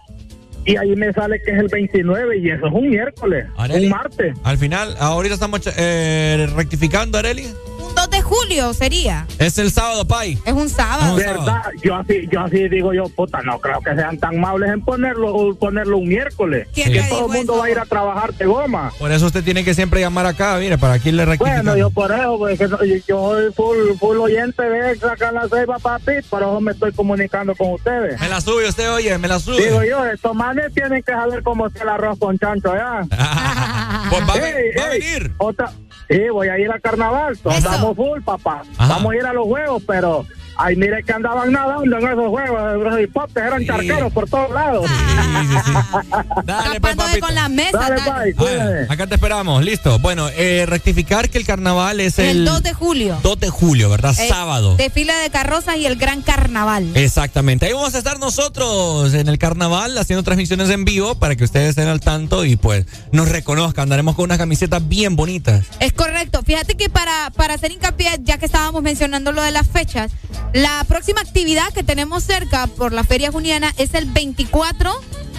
[0.66, 4.35] y ahí me sale que es el 29 y eso es un miércoles, un martes.
[4.43, 7.48] Al final, ahorita estamos eh, rectificando, Areli.
[7.92, 9.28] Un 2 de julio sería.
[9.38, 10.40] Es el sábado, Pai.
[10.45, 11.11] Es un sábado.
[11.11, 11.61] Un ¿Verdad?
[11.84, 15.36] Yo así, yo así digo yo, puta, no creo que sean tan amables en ponerlo,
[15.36, 16.68] o ponerlo un miércoles.
[16.74, 17.60] ¿Quién Que te todo el mundo eso?
[17.61, 18.94] va a ir a trabajar de goma.
[18.98, 21.66] Por eso usted tiene que siempre llamar acá, mire, para aquí le rectificamos.
[21.66, 23.00] Bueno, yo por eso, pues, que no- yo
[23.32, 27.74] soy full, full oyente de sacar la ceiba, papi, por eso me estoy comunicando con
[27.74, 28.18] ustedes.
[28.22, 29.61] Me la sube usted, oye, me la sube.
[29.66, 33.02] Digo yo, estos manes tienen que saber cómo está el arroz con chancho allá.
[34.10, 35.32] Pues va, a Ey, va a venir.
[35.38, 35.72] otra-
[36.10, 37.34] sí, voy a ir al carnaval.
[37.34, 37.50] Eso.
[37.82, 38.61] Estamos full, papá.
[38.77, 38.93] Ajá.
[38.93, 40.26] Vamos a ir a los juegos, pero.
[40.64, 42.84] Ay, mire que andaban nadando en esos juegos.
[42.84, 43.68] Los hipótesis eran Sí.
[43.68, 44.86] charqueros por todos lados.
[44.88, 45.72] Sí, sí, sí.
[46.46, 47.78] Dale, pues, de con la mesa.
[47.78, 48.34] Dale, dale.
[48.34, 49.98] bye, Ah, acá te esperamos, listo.
[50.00, 53.18] Bueno, eh, rectificar que el carnaval es El, el, 2 de julio.
[53.24, 54.14] 2 de julio, ¿verdad?
[54.20, 54.76] Eh, Sábado.
[54.76, 56.92] Desfile de carrozas y el gran carnaval.
[56.96, 57.66] Exactamente.
[57.66, 61.70] Ahí vamos a estar nosotros en el carnaval haciendo transmisiones en vivo para que ustedes
[61.70, 63.84] estén al tanto y pues nos reconozcan.
[63.84, 65.66] Andaremos con unas camisetas bien bonitas.
[65.80, 66.42] Es correcto.
[66.46, 70.12] Fíjate que para, para hacer hincapié, ya que estábamos mencionando lo de las fechas,
[70.54, 74.92] la próxima actividad que tenemos cerca por la Feria Juniana es el 24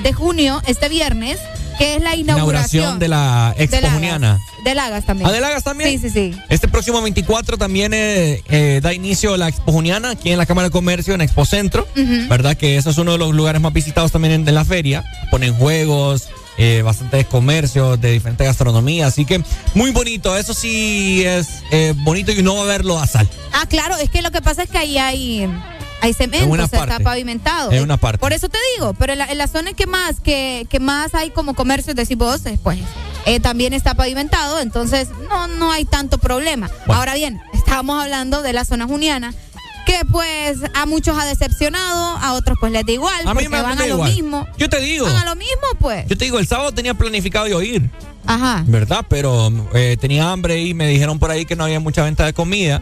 [0.03, 1.39] de junio, este viernes,
[1.79, 3.95] que es la inauguración, inauguración de la de Expo Lagas.
[3.95, 4.39] Juniana.
[4.65, 5.29] De Lagas también.
[5.29, 5.91] ¿Ah, de Lagas también?
[5.91, 6.41] Sí, sí, sí.
[6.49, 10.69] Este próximo 24 también eh, eh, da inicio la Expo Juniana aquí en la Cámara
[10.69, 11.87] de Comercio, en Expo Centro.
[11.95, 12.57] ¿Verdad?
[12.57, 15.05] Que eso es uno de los lugares más visitados también en, de la feria.
[15.31, 19.09] Ponen juegos, eh, bastantes comercios de diferentes gastronomías.
[19.09, 19.43] Así que
[19.75, 20.37] muy bonito.
[20.37, 23.29] Eso sí es eh, bonito y no va a haber sal.
[23.53, 25.49] Ah, claro, es que lo que pasa es que ahí hay,
[26.01, 26.93] hay cemento, En o sea, parte.
[26.95, 27.73] está pavimentado.
[27.73, 28.19] En una parte.
[28.19, 31.15] Por eso te digo, pero en la, en la zona que más, que, que más
[31.15, 32.79] hay como comercios, decís vos, pues
[33.25, 36.71] eh, también está pavimentado, entonces no, no hay tanto problema.
[36.89, 39.33] Ahora bien, estábamos hablando de la zona juniana,
[39.87, 43.49] que pues a muchos ha decepcionado, a otros pues les da igual, A mí porque
[43.49, 44.13] me van a lo igual.
[44.13, 44.47] mismo.
[44.59, 45.07] Yo te digo.
[45.07, 46.07] Van a lo mismo, pues.
[46.09, 47.91] Yo te digo, el sábado tenía planificado yo ir.
[48.27, 48.63] Ajá.
[48.67, 49.05] ¿verdad?
[49.09, 52.33] Pero eh, tenía hambre y me dijeron por ahí que no había mucha venta de
[52.33, 52.81] comida.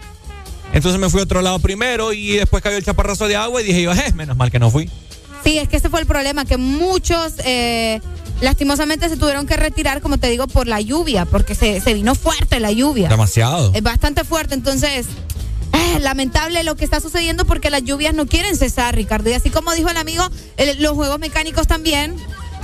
[0.72, 3.64] Entonces me fui a otro lado primero y después cayó el chaparrazo de agua y
[3.64, 4.88] dije yo, eh, menos mal que no fui.
[5.42, 8.00] Sí, es que ese fue el problema, que muchos eh,
[8.42, 12.14] lastimosamente se tuvieron que retirar, como te digo, por la lluvia, porque se, se vino
[12.14, 13.08] fuerte la lluvia.
[13.08, 13.72] Demasiado.
[13.74, 15.06] Es bastante fuerte, entonces,
[15.72, 19.30] eh, lamentable lo que está sucediendo porque las lluvias no quieren cesar, Ricardo.
[19.30, 22.16] Y así como dijo el amigo, el- los juegos mecánicos también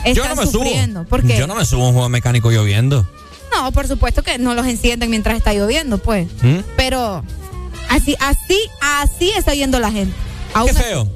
[0.05, 1.01] Yo están no me sufriendo.
[1.01, 1.09] subo.
[1.09, 1.39] ¿Por qué?
[1.39, 3.07] Yo no me subo a un juego mecánico lloviendo.
[3.55, 6.29] No, por supuesto que no los encienden mientras está lloviendo, pues.
[6.43, 6.59] ¿Mm?
[6.77, 7.23] Pero
[7.89, 10.15] así, así, así está yendo la gente.
[10.53, 10.83] Aún Qué así.
[10.83, 11.09] feo.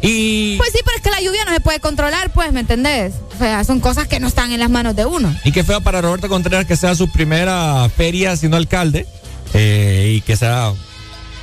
[0.00, 3.14] Y, Pues sí, pero es que la lluvia no se puede controlar, pues, ¿me entendés?
[3.34, 5.34] O sea, son cosas que no están en las manos de uno.
[5.44, 9.06] y qué feo para Roberto Contreras que sea su primera feria siendo alcalde
[9.54, 10.72] eh, y que sea,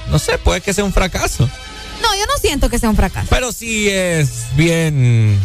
[0.10, 1.50] no sé, puede que sea un fracaso.
[2.02, 3.28] No, yo no siento que sea un fracaso.
[3.30, 5.40] Pero sí es bien...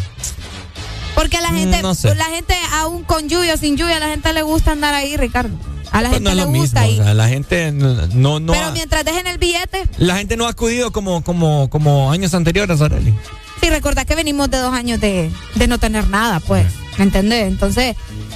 [1.15, 2.13] Porque a la gente, No sé.
[2.15, 5.17] la gente, aún con lluvia o sin lluvia, a la gente le gusta andar ahí,
[5.17, 5.53] Ricardo.
[5.91, 7.01] A la pues gente no es le lo gusta mismo.
[7.01, 10.45] o sea, la gente no, no, Pero ha- mientras dejen el billete, la gente no
[10.45, 13.13] ha acudido como, como, como años anteriores, Arely.
[13.61, 16.65] sí, recordad que venimos de dos años de, de no tener nada, pues.
[16.97, 17.45] ¿Me entendés?
[17.47, 17.95] Entonces,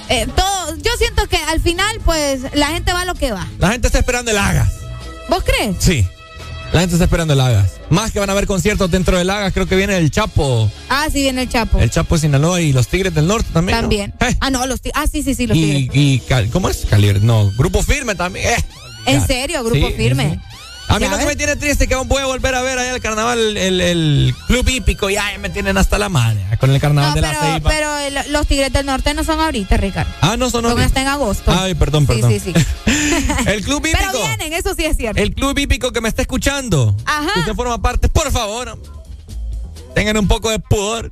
[0.09, 3.47] eh, todo, yo siento que al final, pues, la gente va a lo que va.
[3.59, 4.69] La gente está esperando el Hagas.
[5.29, 5.77] ¿Vos crees?
[5.79, 6.05] Sí.
[6.75, 7.71] La gente está esperando el Hagas.
[7.89, 10.69] Más que van a haber conciertos dentro del Hagas, creo que viene el Chapo.
[10.89, 11.79] Ah, sí, viene el Chapo.
[11.79, 13.77] El Chapo de Sinaloa y los Tigres del Norte también.
[13.77, 13.81] ¿no?
[13.83, 14.13] También.
[14.41, 15.01] Ah, no, los tigres.
[15.01, 16.43] Ah, sí, sí, sí, los Y, tigres.
[16.43, 16.85] y ¿cómo es?
[16.89, 17.21] Calibre.
[17.21, 18.47] No, Grupo Firme también.
[18.49, 18.57] eh.
[19.05, 20.31] En serio, grupo Sí, firme.
[20.33, 20.57] sí.
[20.87, 22.77] A mí Ya lo que me tiene triste es que voy a volver a ver
[22.77, 26.69] allá el carnaval, el, el club hípico, y ay, me tienen hasta la madre con
[26.71, 27.69] el carnaval No, de la Ceiba.
[27.69, 30.11] pero el- los tigres del norte no son ahorita, Ricardo.
[30.21, 30.85] ah, no, son Son ahorita.
[30.85, 31.51] hasta en agosto.
[31.51, 32.31] Ay, perdón, Sí, perdón.
[32.31, 32.53] sí, sí.
[33.47, 33.97] el club hípico.
[34.11, 35.19] Pero vienen, eso sí es cierto.
[35.21, 36.95] El club hípico que me está escuchando.
[37.05, 37.33] Ajá.
[37.33, 38.79] que usted forma parte, por favor.
[39.95, 41.11] Tengan un poco de pudor.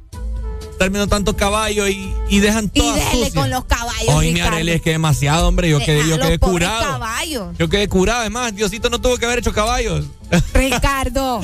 [0.80, 2.94] Viendo tanto caballo y, y dejan Y todo.
[2.94, 4.10] déjele con los caballos.
[4.10, 4.42] Ay, mi.
[4.42, 5.70] Arely, es que demasiado, hombre.
[5.70, 6.82] Yo quedé, yo quedé curado.
[6.84, 7.56] caballos.
[7.58, 8.20] Yo quedé curado.
[8.22, 10.06] Además, Diosito no tuvo que haber hecho caballos.
[10.54, 11.42] Ricardo.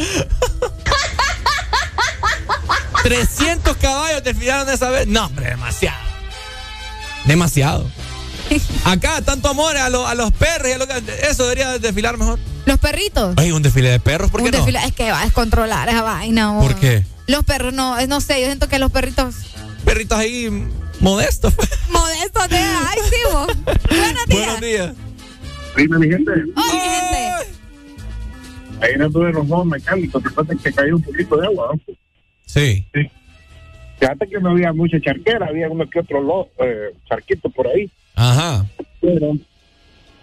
[3.04, 5.08] 300 caballos desfilaron esa vez.
[5.08, 5.98] No, hombre, demasiado.
[7.26, 7.90] Demasiado.
[8.84, 11.02] Acá, tanto amor a, lo- a los perros y a lo que.
[11.30, 12.40] Eso debería desfilar mejor.
[12.66, 13.36] Los perritos.
[13.38, 14.66] Ay, un desfile de perros, ¿por qué Un no?
[14.66, 16.60] desfile- es que va a descontrolar esa vaina.
[16.60, 17.04] ¿Por qué?
[17.30, 19.36] Los perros no, no sé, yo siento que los perritos
[19.86, 20.50] Perritos ahí
[21.00, 21.54] modestos.
[21.92, 22.58] modestos de.
[22.58, 23.48] Ay, sí, vos.
[23.88, 24.46] Buenos días.
[24.48, 24.94] Buenos días.
[25.78, 26.32] Dime, mi gente.
[26.32, 26.44] Oye,
[26.74, 27.60] mi gente.
[28.82, 31.70] Ahí no tuve los juegos mecánicos, que pasa es que cayó un poquito de agua.
[31.72, 31.94] ¿no?
[32.48, 32.88] Sí.
[34.00, 37.92] Fíjate que no había mucha charquera, había uno que otro lo, eh, charquito por ahí.
[38.16, 38.66] Ajá.
[39.02, 39.38] Pero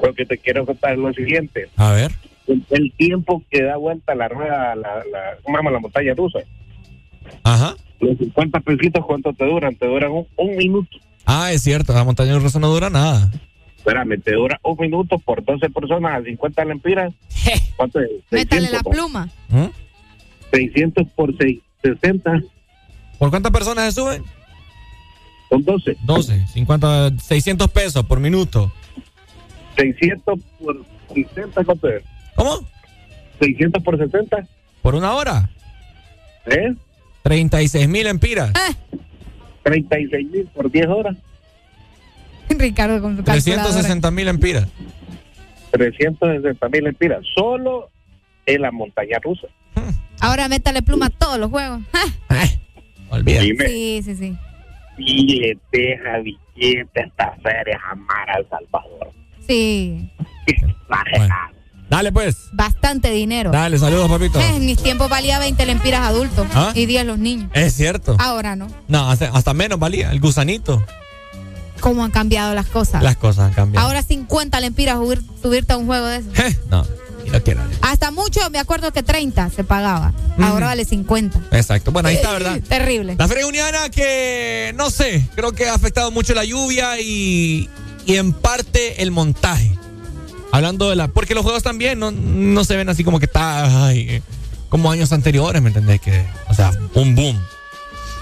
[0.03, 1.69] lo que te quiero contar es lo siguiente.
[1.77, 2.11] A ver.
[2.49, 5.71] El, el tiempo que da vuelta la rueda, la, la, ¿cómo se llama?
[5.71, 6.41] La montaña rusa.
[7.43, 7.75] Ajá.
[8.01, 9.75] Los 50 pesitos, ¿cuánto te duran?
[9.77, 10.97] Te duran un, un minuto.
[11.25, 11.93] Ah, es cierto.
[11.93, 13.31] La montaña rusa no dura nada.
[13.79, 17.15] Espérame, te dura un minuto por 12 personas a 50 lempiras.
[17.77, 18.11] ¿Cuánto es?
[18.31, 18.91] Métale la 600, ¿no?
[18.91, 19.29] pluma.
[19.49, 19.67] ¿Mm?
[20.53, 22.41] 600 por 6, 60.
[23.19, 24.23] ¿Por cuántas personas se suben?
[25.49, 25.97] Son 12.
[26.05, 28.73] 12, 50, 600 pesos por minuto.
[29.77, 32.03] 600 por 60, ¿cuánto es?
[32.35, 32.67] ¿Cómo?
[33.41, 34.49] 600 por 60.
[34.83, 35.51] ¿Por una hora?
[36.47, 36.75] ¿Eh?
[37.27, 38.53] 36 mil empiras.
[39.65, 41.17] 36 mil por 10 horas.
[42.49, 43.65] Ricardo con tu calculadora.
[43.65, 44.69] 360 mil empiras.
[45.73, 47.25] 360 mil lempiras.
[47.35, 47.91] Solo
[48.47, 49.49] en la montaña rusa.
[50.21, 51.81] Ahora métale pluma a todos los juegos.
[53.11, 53.45] Olvídate.
[53.45, 53.67] Dime.
[53.67, 54.37] Sí, sí, sí.
[54.97, 59.13] Y le deja billete a esta feria jamás a El Salvador.
[59.45, 60.09] Sí.
[60.47, 61.56] Exagerado.
[61.89, 62.37] Dale, pues.
[62.53, 63.51] Bastante dinero.
[63.53, 64.41] Dale, saludos, papito.
[64.41, 66.73] Eh, en mis tiempos valía 20 lempiras adultos ¿Ah?
[66.75, 67.51] y 10 los niños.
[67.55, 68.17] Es cierto.
[68.19, 68.67] Ahora no.
[68.89, 70.85] No, hasta, menos valía, el gusanito.
[71.81, 73.03] ¿Cómo han cambiado las cosas?
[73.03, 73.87] Las cosas han cambiado.
[73.87, 76.31] Ahora 50 lempiras subir, subirte a un juego de eso.
[76.71, 76.85] No,
[77.31, 77.61] no quiero.
[77.83, 80.13] Hasta mucho, me acuerdo que 30 se pagaba.
[80.41, 81.39] Ahora vale 50.
[81.53, 81.93] Exacto.
[81.93, 82.59] Bueno, ahí está, ¿verdad?
[82.69, 83.15] Terrible.
[83.17, 87.69] La feria uniana que, no sé, creo que ha afectado mucho la lluvia y,
[88.07, 89.77] y en parte el montaje
[90.53, 91.09] Hablando de la.
[91.09, 93.87] Porque los juegos también no, no se ven así como que está.
[93.87, 94.23] Ay, eh,
[94.69, 96.01] como años anteriores, ¿me entendés?
[96.01, 97.41] Que, o sea, un boom.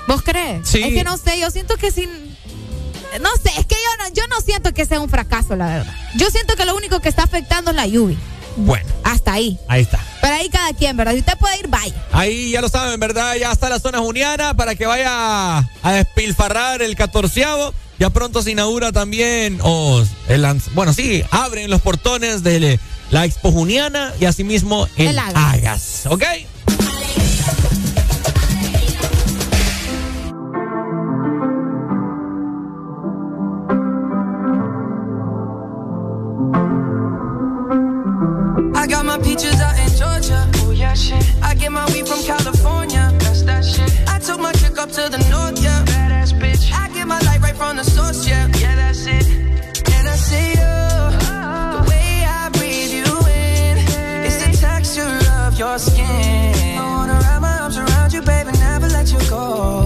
[0.07, 0.69] ¿Vos crees?
[0.69, 0.83] Sí.
[0.83, 2.11] Es que no sé, yo siento que sin.
[3.21, 5.95] No sé, es que yo no, yo no siento que sea un fracaso, la verdad.
[6.17, 8.19] Yo siento que lo único que está afectando es la lluvia.
[8.57, 8.89] Bueno.
[9.03, 9.59] Hasta ahí.
[9.69, 10.01] Ahí está.
[10.21, 11.13] Para ahí cada quien, ¿verdad?
[11.13, 11.95] Si usted puede ir, vaya.
[12.13, 13.35] Ahí ya lo saben, ¿verdad?
[13.37, 17.73] Ya está la zona juniana para que vaya a despilfarrar el catorceavo.
[17.99, 22.79] Ya pronto se inaugura también, o oh, el, bueno, sí, abren los portones de
[23.11, 26.07] la Expo Juniana y asimismo el, el Agas.
[26.07, 26.25] ¿Ok?
[38.77, 40.47] I got my peaches out in Georgia.
[40.57, 40.95] Oh, yeah.
[41.43, 43.11] I get my weed from California.
[44.07, 45.74] I took my chick up to the north, yeah.
[47.55, 48.49] straight from the source, yeah.
[48.59, 49.27] Yeah, that's it.
[49.95, 50.75] And I see you.
[51.75, 53.79] The way I breathe you in
[54.27, 56.79] is the texture of your skin.
[56.79, 59.84] I wanna wrap my arms around you, baby, never let you go.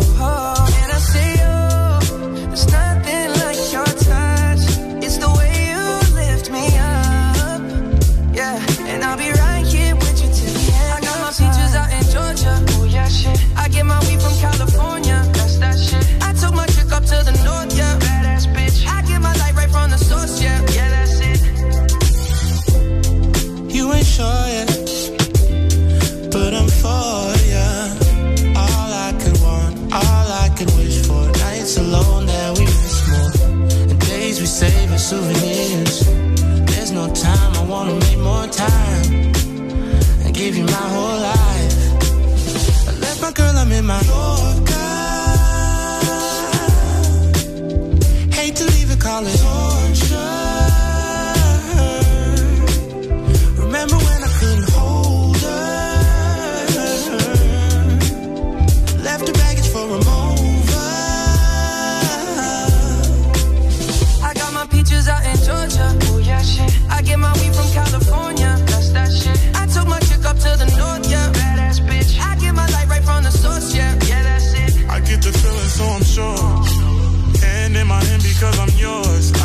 [35.09, 36.05] souvenirs.
[36.67, 39.33] There's no time, I wanna make more time.
[40.27, 41.77] I give you my whole life.
[42.89, 44.91] I left my girl, I'm in my Yorker.
[48.39, 49.68] Hate to leave it, call it home.
[78.39, 79.38] because I'm yours.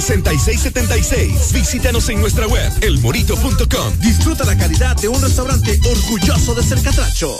[0.00, 1.52] 6676.
[1.52, 3.98] Visítanos en nuestra web, elmorito.com.
[4.00, 7.30] Disfruta la calidad de un restaurante orgulloso de ser catracho.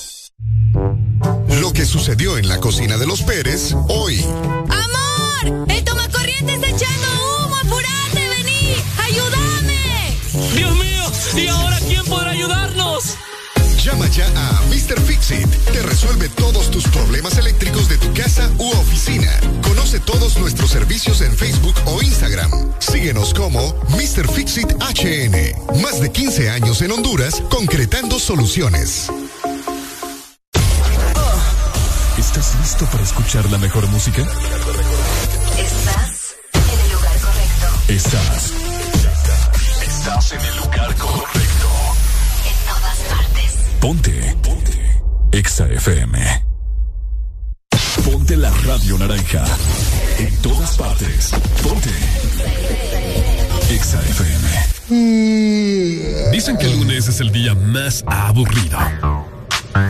[1.60, 4.24] Lo que sucedió en la cocina de los Pérez hoy.
[24.24, 25.80] Fixit HN.
[25.82, 29.10] Más de 15 años en Honduras concretando soluciones.
[32.18, 34.22] ¿Estás listo para escuchar la mejor música?
[35.58, 37.92] Estás en el lugar correcto.
[37.92, 38.52] Estás.
[39.86, 41.68] Estás en el lugar correcto.
[42.46, 43.52] En todas partes.
[43.80, 44.36] Ponte.
[44.42, 45.02] Ponte.
[45.32, 46.25] Exa FM.
[57.16, 58.78] tienes el día más aburrido.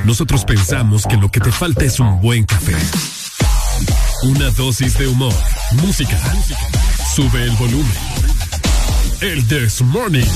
[0.05, 2.74] Nosotros pensamos que lo que te falta es un buen café.
[4.24, 5.34] Una dosis de humor,
[5.82, 6.18] música.
[7.14, 7.92] Sube el volumen.
[9.20, 10.26] El This Morning.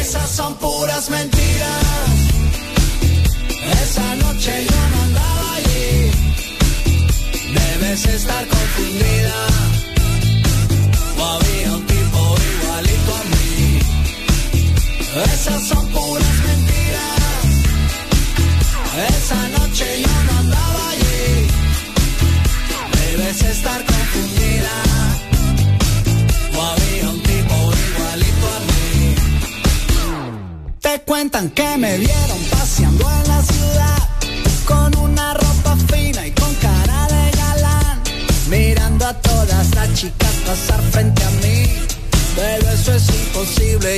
[0.00, 1.84] Esas son puras mentiras.
[3.82, 6.10] Esa noche yo no andaba allí.
[7.54, 9.77] Debes estar confundida.
[11.18, 13.80] No había un tipo igualito a mí.
[15.34, 17.44] Esas son puras mentiras.
[19.08, 21.46] Esa noche yo no andaba allí.
[22.98, 24.74] Debes estar confundida.
[26.52, 27.54] No había un tipo
[27.88, 29.14] igualito a mí.
[30.80, 32.47] Te cuentan que me vieron.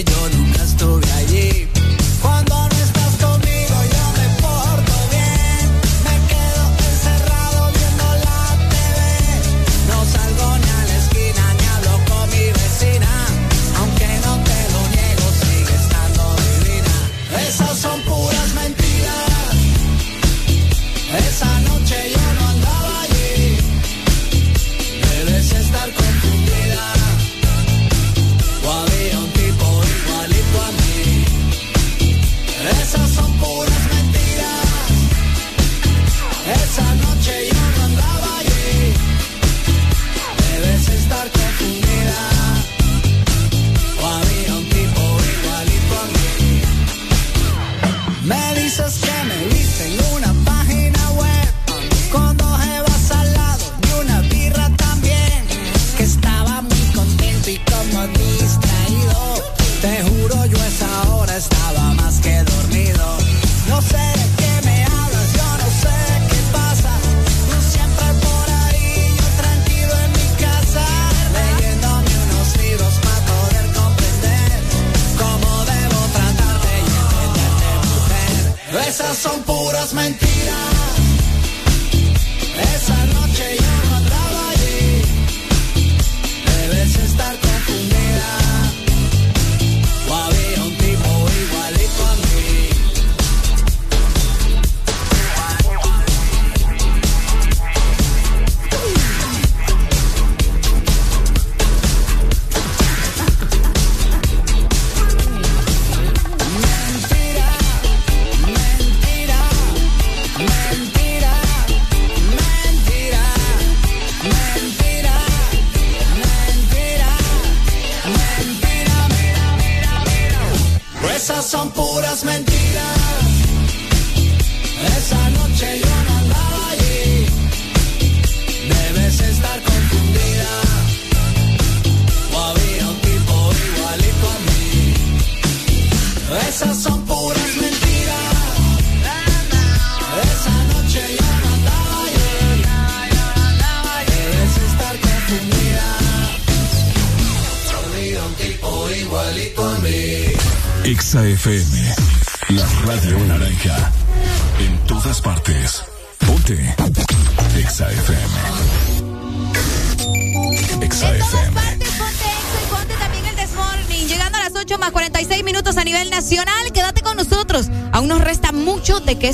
[0.03, 0.40] yo no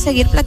[0.07, 0.45] seguir platicando.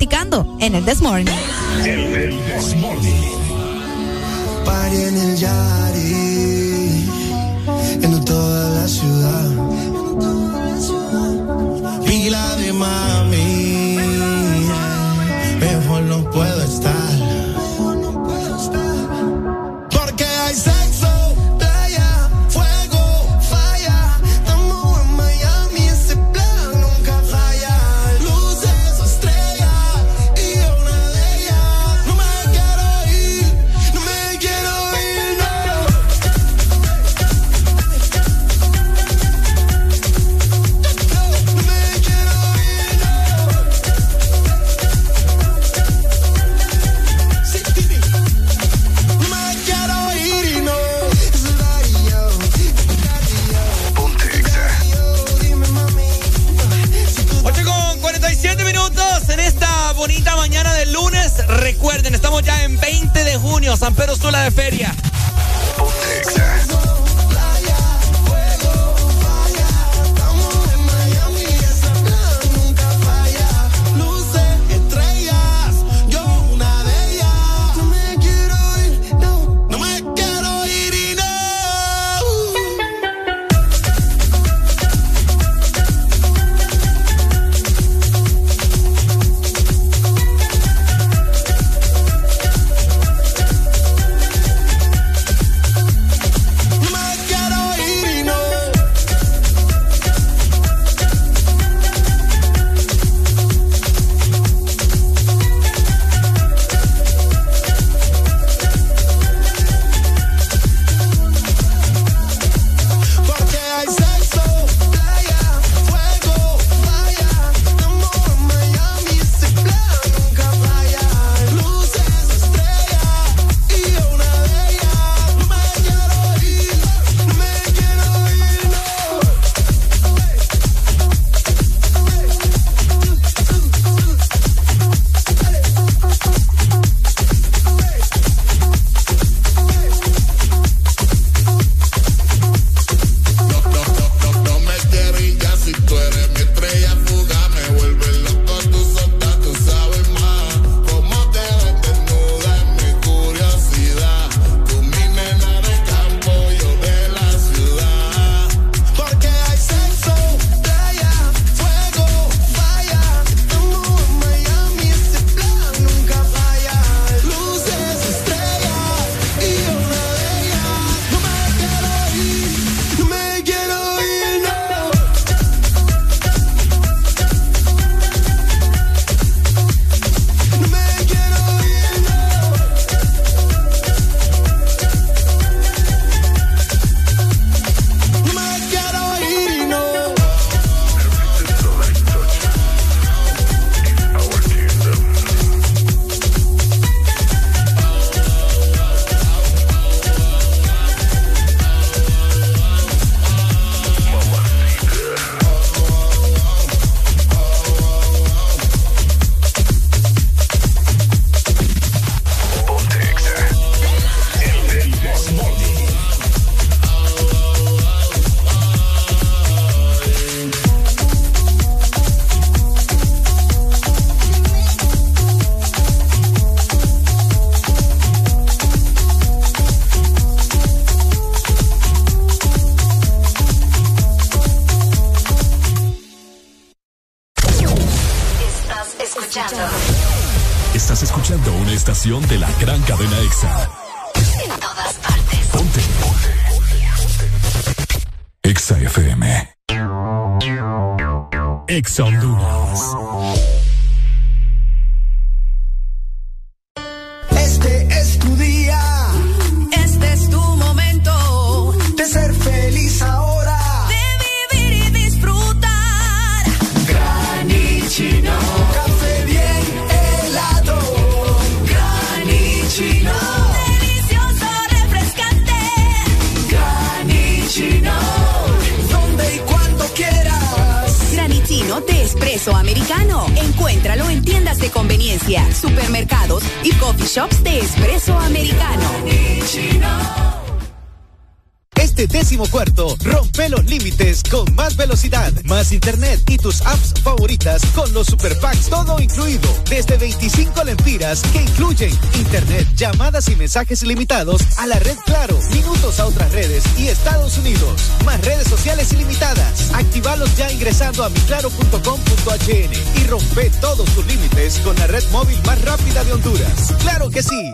[303.28, 307.92] Y mensajes ilimitados a la red Claro, minutos a otras redes y Estados Unidos.
[308.06, 309.72] Más redes sociales ilimitadas.
[309.74, 315.62] Activalos ya ingresando a miclaro.com.hn y rompe todos tus límites con la red móvil más
[315.64, 316.74] rápida de Honduras.
[316.80, 317.52] ¡Claro que sí!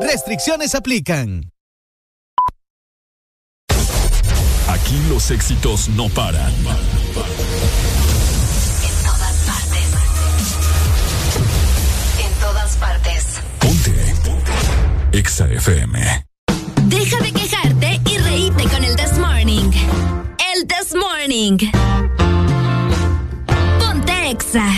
[0.00, 1.50] Restricciones aplican.
[4.68, 6.52] Aquí los éxitos no paran.
[15.66, 16.26] FM.
[16.88, 19.70] Deja de quejarte y reíte con el This Morning.
[20.52, 21.56] El This Morning.
[23.78, 24.68] Ponte Exa.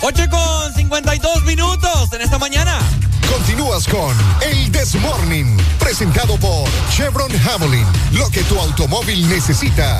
[0.00, 2.78] Ocho con 52 minutos en esta mañana.
[3.28, 4.16] Continúa Continúas con
[4.48, 7.86] El This Morning, presentado por Chevron Javelin.
[8.12, 9.93] Lo que tu automóvil necesita,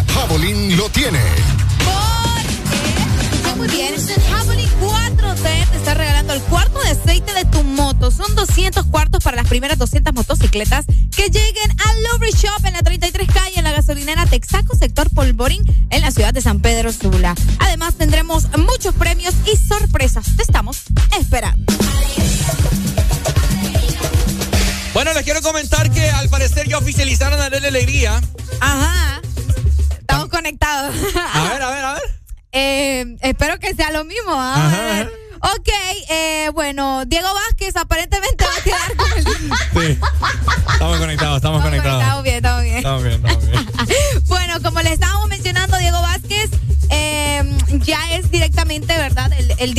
[10.54, 15.64] que lleguen al Lubricant Shop en la 33 calle en la gasolinera Texaco, sector Polvorín,
[15.90, 17.34] en la ciudad de San Pedro Sula.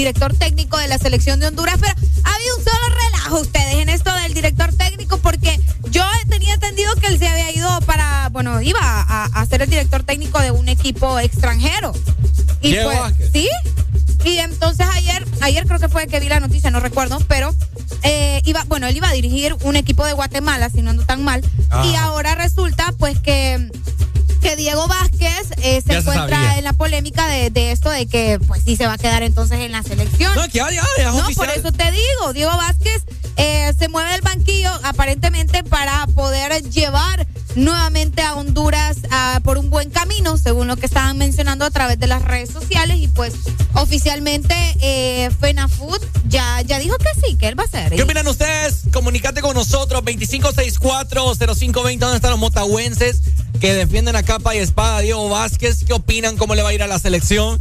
[0.06, 1.92] Director técnico de la selección de Honduras, pero
[2.26, 5.60] ha habido un solo relajo ustedes en esto del director técnico porque
[5.90, 9.70] yo tenía entendido que él se había ido para, bueno, iba a, a ser el
[9.72, 11.92] director técnico de un equipo extranjero.
[12.62, 13.32] Y Diego Vázquez.
[13.34, 13.50] ¿Sí?
[14.26, 17.56] Y entonces ayer, ayer creo que fue que vi la noticia, no recuerdo, pero
[18.04, 21.24] eh, iba, bueno, él iba a dirigir un equipo de Guatemala, si no ando tan
[21.24, 21.44] mal,
[21.84, 23.72] y ahora resulta pues que
[24.46, 25.15] que Diego Vázquez
[25.66, 28.86] eh, se Ya encuentra en la polémica de, de esto de que pues sí se
[28.86, 30.36] va a quedar entonces en la selección.
[30.36, 31.48] No, que ya, ya es No, oficial.
[31.48, 33.04] por eso te digo, Diego Vázquez
[33.38, 39.70] eh, se mueve del banquillo aparentemente para poder llevar nuevamente a Honduras ah, por un
[39.70, 43.34] buen camino, según lo que estaban mencionando a través de las redes sociales y pues
[43.74, 47.94] oficialmente eh, FENAFUT ya, ya dijo que sí, que él va a ser.
[47.96, 48.82] ¿Qué opinan ustedes?
[48.92, 53.22] Comunicate con nosotros, 2564-0520, ¿dónde están los motahuenses
[53.66, 55.86] que defienden a capa y espada a Diego Vázquez?
[55.86, 56.38] ¿Qué opinan?
[56.38, 57.60] ¿Cómo le va a ir a la selección?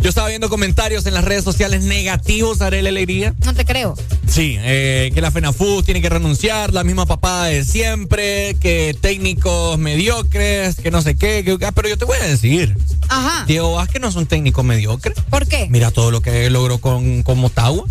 [0.00, 3.34] Yo estaba viendo comentarios en las redes sociales negativos a Arely Alegría.
[3.44, 3.96] No te creo.
[4.28, 9.76] Sí, eh, que la FENAFUT tiene que renunciar, la misma papada de siempre, que técnicos
[9.80, 12.76] mediocres, que no sé qué, que- ah, pero yo te voy a decir,
[13.08, 13.44] Ajá.
[13.48, 15.12] Diego Vázquez no es un técnico mediocre.
[15.28, 15.66] ¿Por qué?
[15.70, 17.84] Mira todo lo que logró con, con Motagua.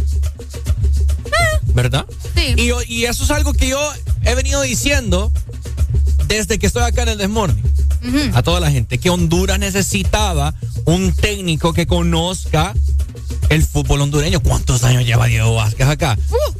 [1.73, 2.05] ¿Verdad?
[2.33, 2.55] Sí.
[2.87, 3.91] Y eso es algo que yo
[4.23, 5.31] he venido diciendo
[6.31, 7.61] desde que estoy acá en el Desmorning.
[8.33, 12.73] A toda la gente, que Honduras necesitaba un técnico que conozca
[13.49, 14.39] el fútbol hondureño.
[14.39, 16.17] ¿Cuántos años lleva Diego Vázquez acá?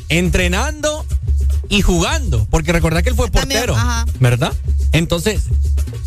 [0.10, 1.06] Entrenando
[1.70, 2.46] y jugando.
[2.50, 3.76] Porque recordad que él fue También, portero.
[3.78, 4.06] ajá.
[4.20, 4.54] ¿Verdad?
[4.92, 5.44] Entonces,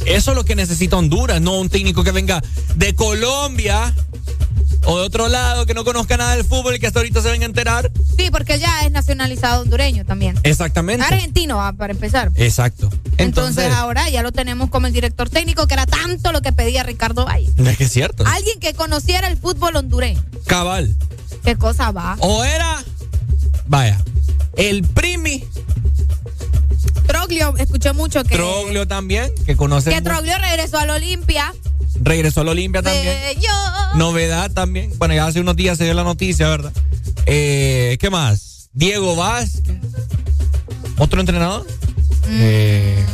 [0.05, 2.43] eso es lo que necesita Honduras, no un técnico que venga
[2.77, 3.95] de Colombia
[4.87, 7.31] o de otro lado que no conozca nada del fútbol y que hasta ahorita se
[7.31, 7.91] venga a enterar.
[8.17, 10.39] Sí, porque ya es nacionalizado hondureño también.
[10.43, 11.05] Exactamente.
[11.05, 12.31] Argentino, ah, para empezar.
[12.37, 12.91] Exacto.
[13.17, 16.53] Entonces, Entonces, ahora ya lo tenemos como el director técnico, que era tanto lo que
[16.53, 17.51] pedía Ricardo Valle.
[17.57, 18.25] es que es cierto.
[18.27, 20.23] Alguien que conociera el fútbol hondureño.
[20.47, 20.95] Cabal.
[21.45, 22.17] ¿Qué cosa va?
[22.21, 22.83] O era,
[23.67, 24.01] vaya,
[24.57, 25.45] el primi
[27.07, 29.91] Troglio, escuché mucho que, Troglio también, que conoce.
[29.91, 31.53] que Troglio regresó al Olimpia.
[32.01, 33.17] Regresó al Olimpia también.
[33.41, 33.99] Yo.
[33.99, 34.93] Novedad también.
[34.99, 36.73] Bueno, ya hace unos días se dio la noticia, ¿verdad?
[37.27, 38.69] Eh, ¿Qué más?
[38.73, 39.63] Diego Vázquez.
[40.99, 41.67] ¿Otro entrenador?
[42.29, 43.05] Eh,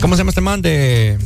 [0.00, 0.62] ¿Cómo se llama este man?
[0.62, 1.18] De...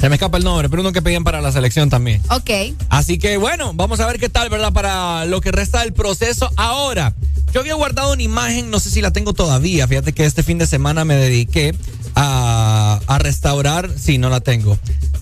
[0.00, 2.22] Se me escapa el nombre, pero uno que pedían para la selección también.
[2.30, 2.50] Ok.
[2.90, 4.72] Así que bueno, vamos a ver qué tal, ¿verdad?
[4.72, 6.50] Para lo que resta del proceso.
[6.56, 7.14] Ahora,
[7.52, 9.88] yo había guardado una imagen, no sé si la tengo todavía.
[9.88, 11.74] Fíjate que este fin de semana me dediqué
[12.16, 14.76] a, a restaurar, sí, no la tengo.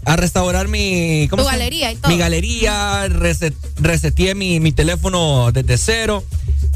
[0.07, 1.29] A restaurar mi.
[1.29, 2.11] Tu galería y todo.
[2.11, 6.25] Mi galería, reset, reseteé mi, mi teléfono desde cero.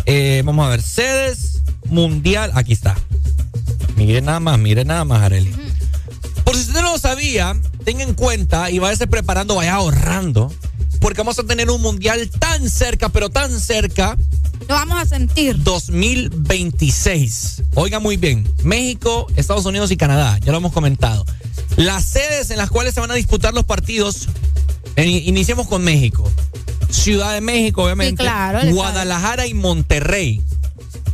[0.07, 2.51] Eh, vamos a ver, sedes mundial.
[2.55, 2.97] Aquí está.
[3.97, 5.55] Mire nada más, mire nada más, Areli.
[6.59, 10.53] Si usted no lo sabía, tenga en cuenta y váyase preparando, vaya ahorrando,
[11.01, 14.17] porque vamos a tener un mundial tan cerca, pero tan cerca,
[14.69, 15.63] Lo vamos a sentir.
[15.63, 17.63] 2026.
[17.75, 21.25] Oiga muy bien, México, Estados Unidos y Canadá, ya lo hemos comentado.
[21.77, 24.29] Las sedes en las cuales se van a disputar los partidos,
[24.97, 26.31] en- iniciemos con México.
[26.91, 28.23] Ciudad de México, obviamente.
[28.23, 30.43] Sí, claro, Guadalajara y Monterrey.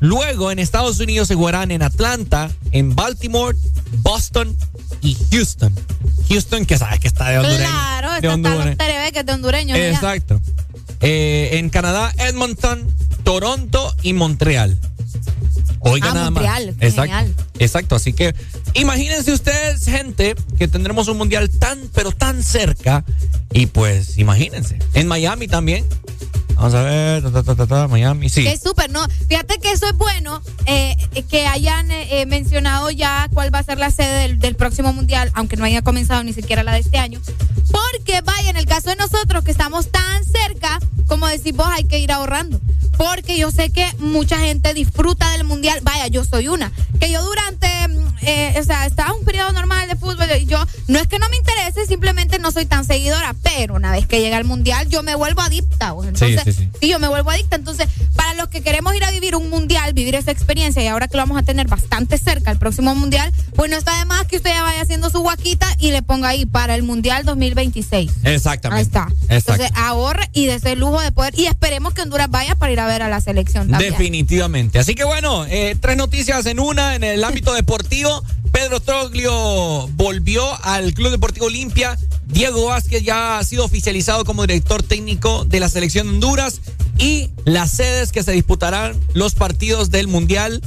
[0.00, 3.56] Luego en Estados Unidos se jugarán en Atlanta, en Baltimore,
[3.98, 4.56] Boston
[5.00, 5.72] y Houston.
[6.28, 7.68] Houston, que sabes que está de hondureño.
[7.68, 8.58] Claro, de está Honduras.
[8.58, 9.76] Carlos Terebe, que es de hondureño.
[9.76, 10.40] Exacto.
[11.00, 12.86] Eh, en Canadá, Edmonton,
[13.24, 14.78] Toronto y Montreal.
[15.84, 16.76] Oiga Ah, nada Montreal, más.
[16.76, 17.14] qué Exacto.
[17.14, 17.34] genial.
[17.58, 17.94] Exacto.
[17.96, 18.34] Así que
[18.74, 23.04] imagínense ustedes, gente, que tendremos un mundial tan, pero tan cerca.
[23.52, 24.78] Y pues, imagínense.
[24.94, 25.84] En Miami también.
[26.56, 28.44] Vamos a ver, ta, ta, ta, ta, ta, Miami, sí.
[28.44, 29.04] Que súper, ¿no?
[29.28, 30.96] Fíjate que eso es bueno, eh,
[31.28, 34.92] que hayan eh, eh, mencionado ya cuál va a ser la sede del, del próximo
[34.92, 37.20] mundial, aunque no haya comenzado ni siquiera la de este año.
[37.72, 41.84] Porque, vaya, en el caso de nosotros que estamos tan cerca, como decís vos, hay
[41.84, 42.60] que ir ahorrando.
[42.96, 45.73] porque yo sé que mucha gente disfruta del mundial.
[45.82, 46.72] Vaya, yo soy una.
[47.00, 50.64] Que yo durante, mm, eh, o sea, estaba un periodo normal de fútbol y yo,
[50.88, 54.20] no es que no me interese, simplemente no soy tan seguidora, pero una vez que
[54.20, 55.94] llega el mundial, yo me vuelvo adicta.
[56.02, 56.88] Entonces, Sí, sí, sí.
[56.88, 57.56] yo me vuelvo adicta.
[57.56, 61.08] Entonces, para los que queremos ir a vivir un mundial, vivir esa experiencia, y ahora
[61.08, 64.24] que lo vamos a tener bastante cerca, el próximo mundial, pues no está de más
[64.26, 68.10] que usted ya vaya haciendo su guaquita y le ponga ahí para el mundial 2026.
[68.24, 68.78] Exactamente.
[68.78, 69.08] Ahí está.
[69.28, 71.38] Entonces, ahorre y de ese lujo de poder.
[71.38, 73.92] Y esperemos que Honduras vaya para ir a ver a la selección también.
[73.92, 74.78] Definitivamente.
[74.78, 78.22] Así que bueno, eh, tres noticias en una en el ámbito deportivo.
[78.52, 81.98] Pedro Troglio volvió al Club Deportivo Olimpia.
[82.26, 86.60] Diego Vázquez ya ha sido oficializado como director técnico de la selección de Honduras.
[86.96, 90.62] Y las sedes que se disputarán los partidos del Mundial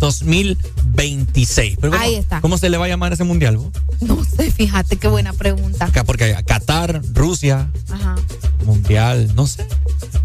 [0.00, 1.78] 2026.
[1.80, 2.40] Pero ¿cómo, Ahí está.
[2.40, 3.56] ¿Cómo se le va a llamar ese Mundial?
[3.56, 3.68] vos?
[4.00, 5.86] No sé, fíjate qué buena pregunta.
[5.86, 8.16] Acá, porque Qatar, Rusia, Ajá.
[8.64, 9.66] Mundial, no sé.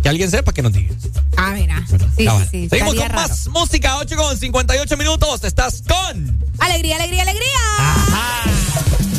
[0.04, 0.94] Que alguien sepa que nos diga.
[1.38, 1.84] Ah, mira.
[2.18, 2.48] Sí, Cabal.
[2.50, 2.70] sí, sí.
[2.70, 3.16] Seguimos con raro.
[3.16, 5.44] más música, 8 con 58 minutos.
[5.44, 6.40] Estás con.
[6.60, 7.50] Alegría, alegría, alegría.
[7.80, 9.15] La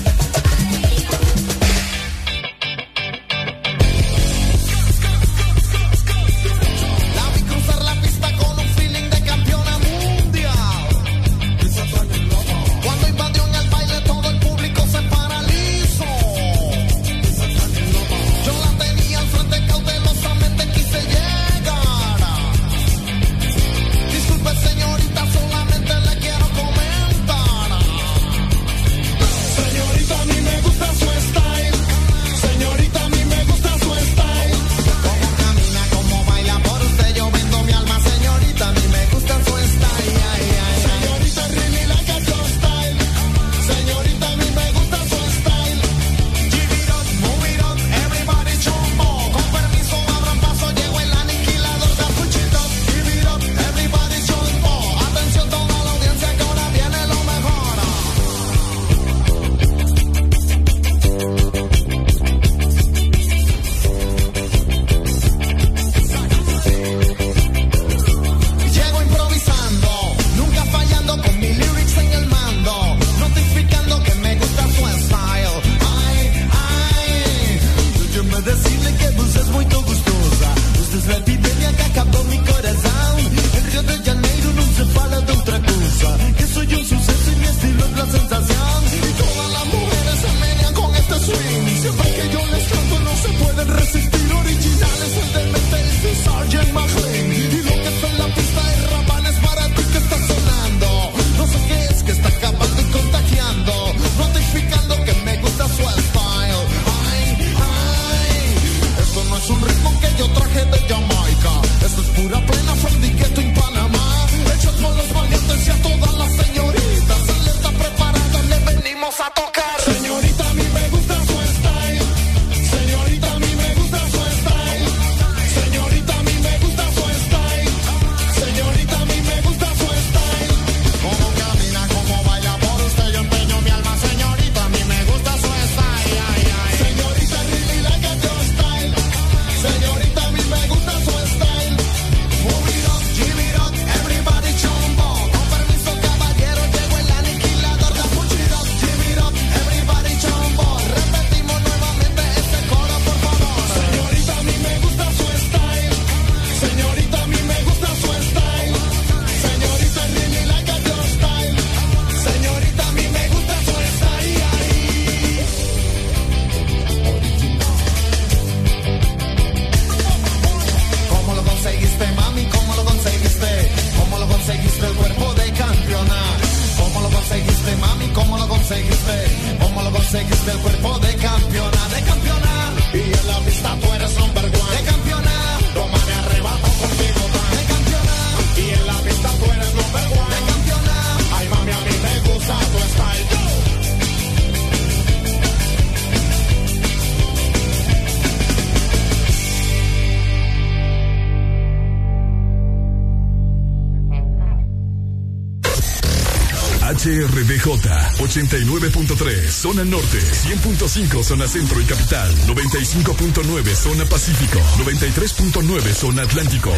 [207.57, 216.71] HRDJ 89.3 zona norte, 100.5 zona centro y capital, 95.9 zona pacífico, 93.9 zona atlántico.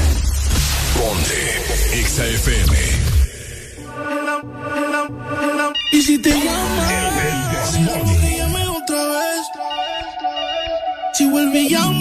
[0.97, 2.77] Ponte XAFM.
[5.93, 6.89] Y si te llama,
[8.23, 9.41] que llame otra vez.
[11.15, 11.98] Si vuelve llama,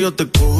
[0.00, 0.59] yo te cojo,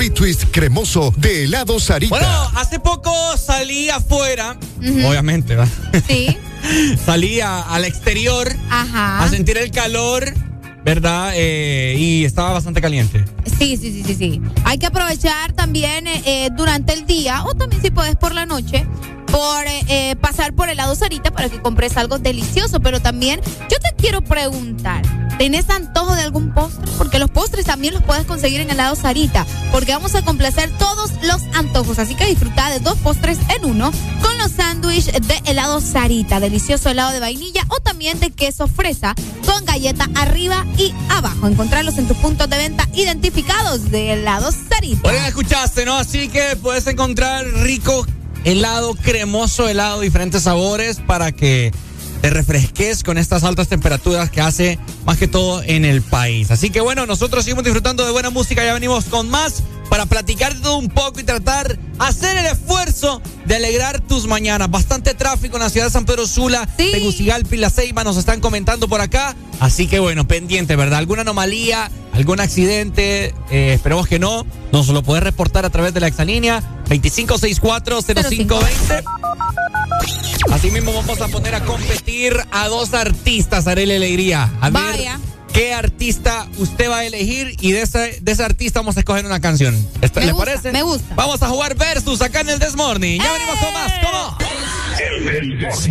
[0.00, 2.16] el nuevo sorbet twist cremoso de Helado Sarita.
[2.16, 5.66] Bueno, hace poco salí afuera, obviamente, ¿va?
[6.06, 6.36] Sí.
[7.04, 9.22] salí a- al exterior Ajá.
[9.22, 10.32] a sentir el calor,
[10.84, 11.32] ¿verdad?
[11.34, 13.24] Eh, y estaba bastante caliente.
[13.58, 14.40] Sí, sí, sí, sí, sí.
[14.64, 18.46] Hay que aprovechar también eh, eh, durante el día o también si puedes por la
[18.46, 18.86] noche
[19.26, 22.80] por eh, pasar por helado Sarita para que compres algo delicioso.
[22.80, 25.02] Pero también yo te quiero preguntar,
[25.40, 26.84] ¿tenés antojo de algún postre?
[26.98, 31.12] Porque los postres también los puedes conseguir en helado Sarita, porque vamos a complacer todos
[31.22, 31.98] los antojos.
[31.98, 36.90] Así que disfruta de dos postres en uno con los sándwiches de helado Sarita, delicioso
[36.90, 39.14] helado de vainilla o también de queso fresa
[39.46, 41.46] con galleta arriba y abajo.
[41.46, 45.10] Encontrarlos en tus puntos de venta identificados de helado Sarita.
[45.10, 45.96] Ya escuchaste, ¿no?
[45.96, 48.06] Así que puedes encontrar rico
[48.44, 51.72] helado, cremoso helado, diferentes sabores para que
[52.20, 54.78] te refresques con estas altas temperaturas que hace
[55.10, 56.52] más que todo en el país.
[56.52, 60.54] Así que bueno, nosotros seguimos disfrutando de buena música, ya venimos con más para platicar
[60.54, 64.70] de todo un poco y tratar, hacer el esfuerzo de alegrar tus mañanas.
[64.70, 68.38] Bastante tráfico en la ciudad de San Pedro Sula, Tegucigalpa y La Ceiba nos están
[68.38, 69.34] comentando por acá.
[69.58, 71.00] Así que bueno, pendiente, ¿verdad?
[71.00, 73.34] ¿Alguna anomalía, algún accidente?
[73.50, 74.46] Eh, esperemos que no.
[74.70, 79.19] Nos lo puedes reportar a través de la exalínea 2564-0520.
[80.60, 84.42] Así mismo vamos a poner a competir a dos artistas, Arely Alegría.
[84.60, 85.18] A ver Vaya.
[85.54, 89.24] qué artista usted va a elegir y de ese, de ese artista vamos a escoger
[89.24, 89.74] una canción.
[90.02, 90.72] ¿Esto Me le gusta, parece?
[90.72, 91.14] me gusta.
[91.14, 93.18] Vamos a jugar versus acá en el This Morning.
[93.20, 93.92] Ya venimos con más.
[94.04, 94.36] ¿Cómo?
[95.00, 95.88] El, el This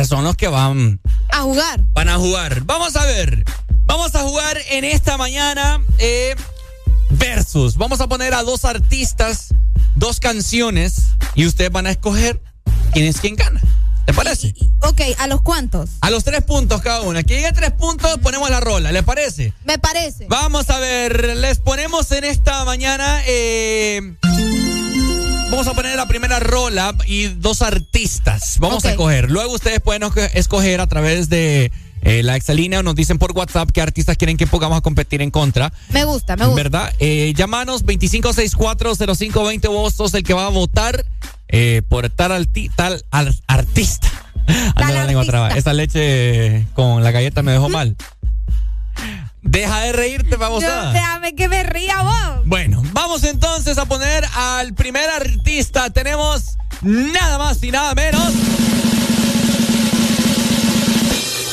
[0.00, 0.98] ustedes son los que van
[1.28, 1.80] A jugar.
[1.92, 2.62] Van a jugar.
[2.64, 3.44] Vamos a ver.
[3.84, 6.34] Vamos a jugar en esta mañana eh,
[7.10, 7.76] versus.
[7.76, 9.48] Vamos a poner a dos artistas,
[9.96, 11.02] dos canciones
[11.34, 12.40] y ustedes van a escoger
[12.92, 13.60] quién es quien gana.
[14.06, 14.54] ¿Te parece?
[14.80, 15.90] Ok, ¿a los cuantos?
[16.00, 17.22] A los tres puntos cada una.
[17.22, 18.92] Que llegue a tres puntos, ponemos la rola.
[18.92, 19.52] ¿Les parece?
[19.64, 20.26] Me parece.
[20.28, 21.36] Vamos a ver.
[21.36, 23.20] Les ponemos en esta mañana.
[23.26, 24.09] eh,
[25.50, 28.56] Vamos a poner la primera rola y dos artistas.
[28.60, 29.30] Vamos a escoger.
[29.30, 31.72] Luego ustedes pueden esco- escoger a través de
[32.02, 35.20] eh, la exalínea o nos dicen por WhatsApp qué artistas quieren que pongamos a competir
[35.22, 35.72] en contra.
[35.90, 36.62] Me gusta, me gusta.
[36.62, 36.94] ¿Verdad?
[37.00, 39.68] Eh, llámanos 25640520.
[39.68, 41.04] Vos sos el que va a votar
[41.48, 44.08] eh, por tal, tal ar- artista.
[44.76, 45.50] Ando la lengua traba.
[45.50, 47.96] Esa leche con la galleta me dejó mal.
[49.42, 50.92] Deja de reírte, vamos a.
[50.92, 52.39] déjame que me ría vos.
[52.50, 55.88] Bueno, vamos entonces a poner al primer artista.
[55.90, 58.24] Tenemos nada más y nada menos.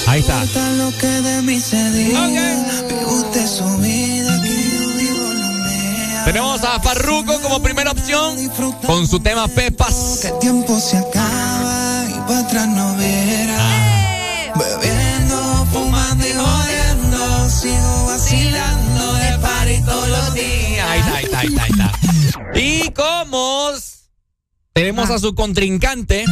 [0.08, 0.43] Ahí está.
[0.72, 2.26] lo que de mí se diga.
[2.26, 6.24] Vive usted su vida, que yo vivo la mía.
[6.26, 8.50] Tenemos a Farruko como primera opción
[8.88, 10.17] con su tema Pepas.
[10.24, 14.51] Que el tiempo se acaba y para atrás no verá.
[14.56, 17.50] Bebiendo, fumando y jodiendo.
[17.51, 20.66] Sigo vacilando de party todos los días.
[21.38, 22.59] Ahí está, ahí está.
[22.59, 23.72] Y como
[24.74, 26.25] tenemos a su contrincante,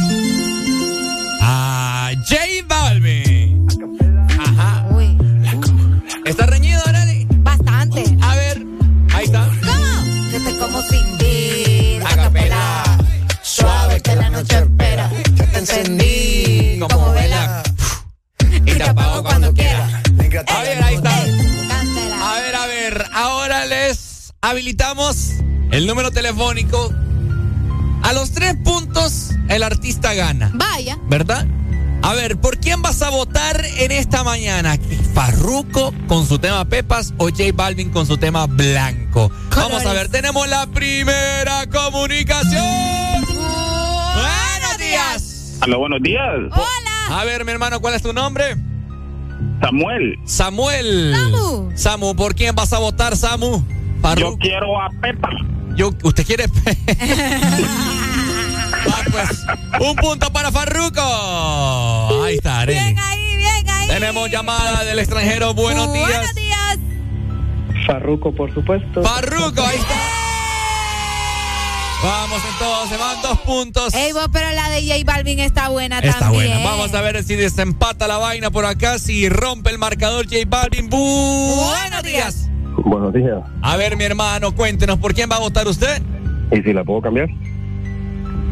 [24.66, 25.34] habilitamos
[25.70, 26.92] el número telefónico.
[28.02, 30.50] A los tres puntos, el artista gana.
[30.54, 30.98] Vaya.
[31.08, 31.46] ¿Verdad?
[32.02, 34.76] A ver, ¿por quién vas a votar en esta mañana?
[35.14, 39.30] ¿Farruco con su tema Pepas o J Balvin con su tema Blanco?
[39.54, 43.24] Vamos a ver, tenemos la primera comunicación.
[43.24, 45.58] Buenos días.
[45.60, 46.24] Aló, buenos días.
[47.08, 48.56] A ver, mi hermano, ¿cuál es tu nombre?
[49.60, 50.18] Samuel.
[50.24, 51.14] Samuel.
[51.14, 51.70] Samu.
[51.76, 53.75] Samu, ¿por quién vas a votar, Samu?
[54.16, 55.28] Yo quiero a Pepa.
[55.76, 56.46] Yo, ¿Usted quiere?
[58.88, 59.44] Ah, pues,
[59.80, 61.02] un punto para Farruco.
[62.24, 62.78] Ahí está, Arely.
[62.78, 63.88] Bien ahí, bien ahí.
[63.88, 65.54] Tenemos llamada del extranjero.
[65.54, 66.06] Buenos días.
[66.08, 66.78] Buenos días.
[67.84, 69.02] Farruco, por supuesto.
[69.02, 69.94] Farruco, ahí está.
[72.04, 73.94] Vamos entonces, se van dos puntos.
[73.94, 76.52] Ey, vos, pero la de J Balvin está buena Está también.
[76.52, 76.64] buena.
[76.70, 80.88] Vamos a ver si desempata la vaina por acá, si rompe el marcador J Balvin.
[80.88, 82.45] Bu- Buenos días.
[82.84, 83.38] Buenos días.
[83.62, 86.02] A ver, mi hermano, cuéntenos, ¿por quién va a votar usted?
[86.52, 87.28] ¿Y si la puedo cambiar?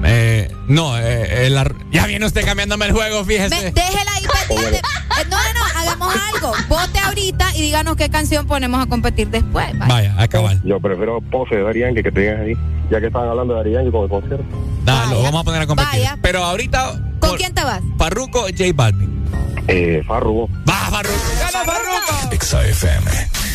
[0.07, 3.73] Eh, no, eh, eh, la- ya viene usted cambiándome el juego, fíjese.
[3.73, 4.79] Déjela ahí pendiente.
[4.79, 4.83] Eh,
[5.31, 6.53] No, no, no, hagamos algo.
[6.69, 9.67] Vote ahorita y díganos qué canción ponemos a competir después.
[9.79, 9.93] ¿vale?
[9.93, 10.57] Vaya, acabar.
[10.65, 12.55] Yo prefiero pose de Darían que que te digas ahí.
[12.91, 14.45] Ya que estaban hablando de Darían con el concierto.
[14.85, 15.91] Dale, lo vamos a poner a competir.
[15.93, 16.19] Vaya.
[16.21, 17.81] Pero ahorita, ¿Con quién te vas?
[17.99, 19.25] Farruko J Balvin.
[19.69, 20.51] Eh, Farruko.
[20.69, 21.17] Va, Farruko.
[21.39, 22.33] ¡Gana Farruko!
[22.35, 22.61] Exa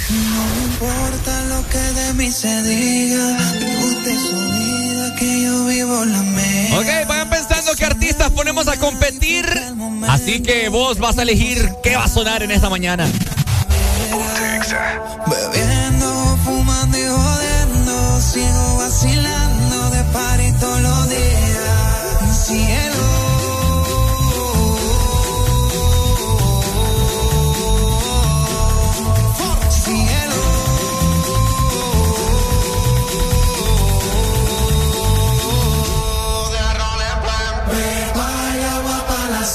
[0.09, 3.37] No importa lo que de mí se diga,
[3.83, 6.79] usted su vida, que yo vivo la mía.
[6.79, 9.45] Ok, vayan pensando qué artistas ponemos a competir.
[10.07, 13.07] Así que vos vas a elegir qué va a sonar en esta mañana.
[15.27, 15.78] Bebiendo,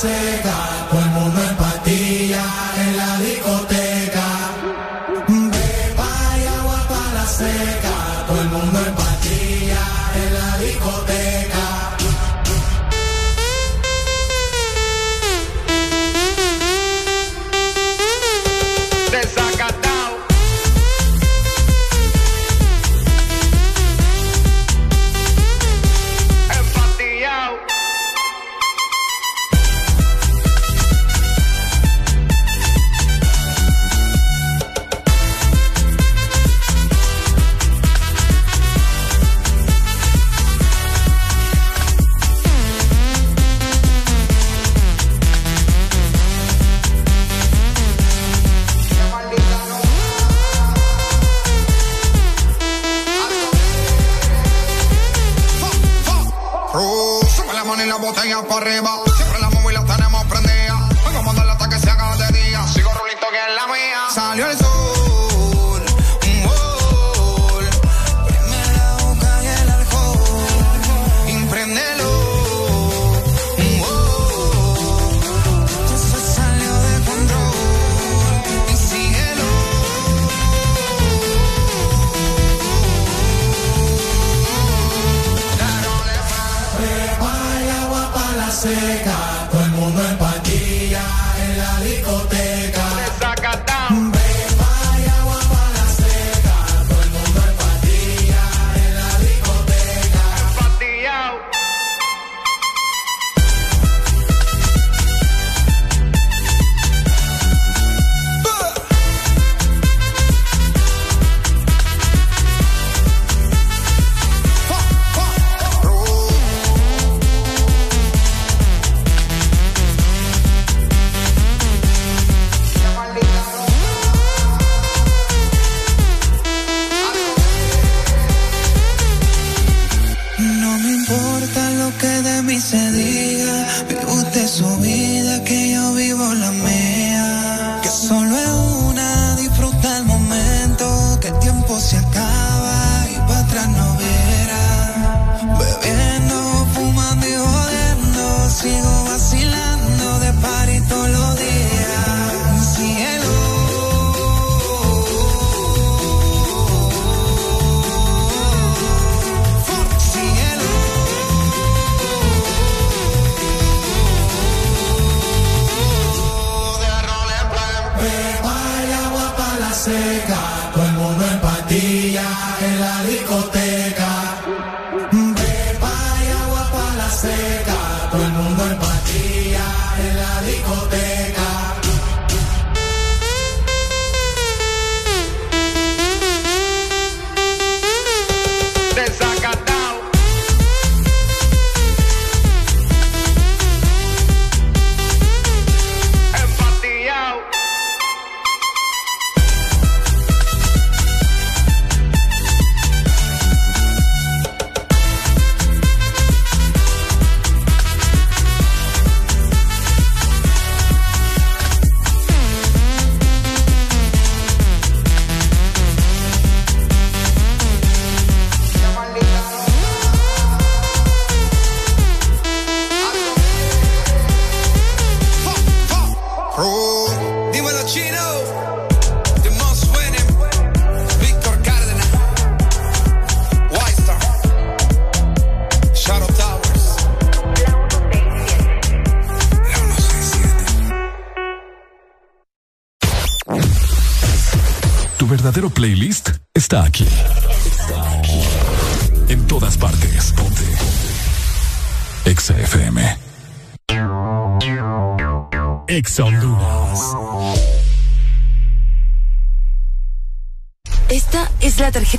[0.05, 0.74] para la
[58.65, 58.94] correva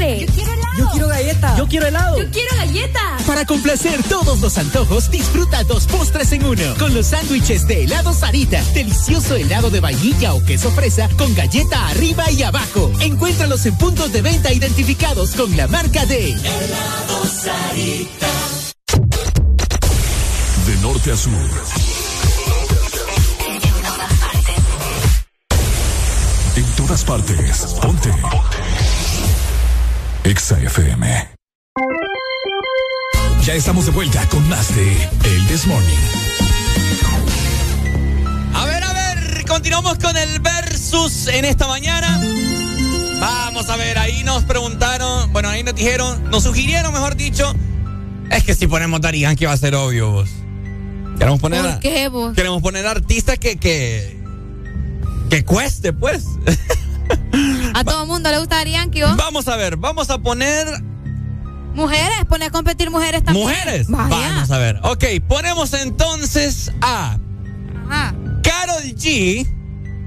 [0.00, 0.26] postre?
[0.26, 0.76] Yo quiero helado.
[0.76, 1.56] Yo quiero galleta.
[1.56, 2.18] Yo quiero helado.
[2.18, 3.00] Yo quiero galleta.
[3.26, 6.74] Para complacer todos los antojos, disfruta dos postres en uno.
[6.78, 8.62] Con los sándwiches de helado Sarita.
[8.74, 12.90] Delicioso helado de vainilla o queso fresa con galleta arriba y abajo.
[13.00, 18.28] Encuéntralos en puntos de venta identificados con la marca de Helado Sarita.
[20.66, 21.32] De norte a sur.
[26.56, 27.76] En todas partes.
[27.80, 28.10] Ponte.
[30.30, 31.28] Exa FM.
[33.42, 35.98] Ya estamos de vuelta con más de El This Morning.
[38.54, 42.20] A ver, a ver, continuamos con el versus en esta mañana.
[43.18, 47.52] Vamos a ver, ahí nos preguntaron, bueno, ahí nos dijeron, nos sugirieron, mejor dicho,
[48.30, 50.30] es que si ponemos Daddy Yankee va a ser obvio, vos.
[51.18, 52.36] Queremos poner, ¿Por qué, vos?
[52.36, 54.22] queremos poner artistas que, que,
[55.28, 56.22] que cueste, pues.
[57.80, 59.16] A todo mundo le gusta Yankee, ¿o?
[59.16, 60.66] Vamos a ver, vamos a poner
[61.74, 63.46] Mujeres, pone a competir mujeres también.
[63.48, 63.86] mujeres.
[63.88, 64.08] Vaya.
[64.08, 64.80] Vamos a ver.
[64.82, 67.16] Ok, ponemos entonces a
[67.88, 68.14] Ajá.
[68.42, 69.46] Carol G.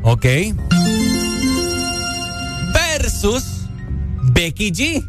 [0.03, 0.25] Ok.
[2.73, 3.43] Versus
[4.33, 5.05] Becky G.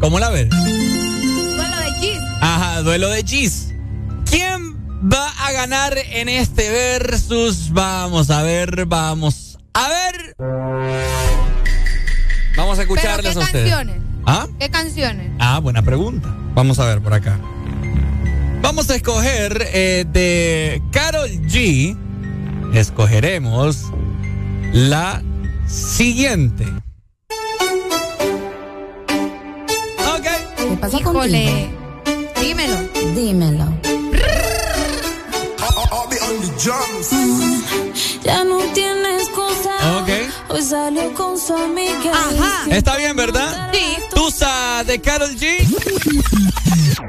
[0.00, 0.50] ¿Cómo la ves?
[0.50, 2.18] Duelo de Gis.
[2.40, 3.68] Ajá, duelo de G's.
[4.28, 4.74] ¿Quién
[5.10, 7.70] va a ganar en este versus?
[7.72, 10.34] Vamos a ver, vamos a ver.
[12.74, 13.70] Vamos a ¿Pero escucharles qué a ustedes.
[13.70, 14.02] canciones?
[14.26, 14.48] ¿Ah?
[14.58, 15.30] ¿Qué canciones?
[15.38, 16.34] Ah, buena pregunta.
[16.54, 17.38] Vamos a ver por acá.
[18.62, 21.96] Vamos a escoger eh, de Carol G.
[22.74, 23.84] Escogeremos
[24.72, 25.22] la
[25.68, 26.64] siguiente.
[30.16, 30.26] Ok.
[30.56, 31.70] ¿Qué pasa Híjole.
[32.40, 32.76] Dímelo.
[33.14, 33.78] Dímelo.
[36.64, 37.83] Cosa.
[40.54, 42.12] Hoy salió con su amiga.
[42.12, 42.66] Ajá.
[42.70, 43.72] Está bien, ¿verdad?
[43.72, 43.80] Sí.
[44.14, 45.66] Tusa de Carol G.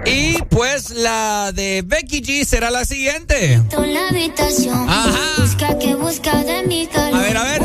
[0.07, 3.53] Y pues la de Becky G será la siguiente.
[3.53, 4.89] En la habitación.
[4.89, 5.19] Ajá.
[5.37, 7.19] Busca que busca de mi calor.
[7.19, 7.61] A ver, a ver.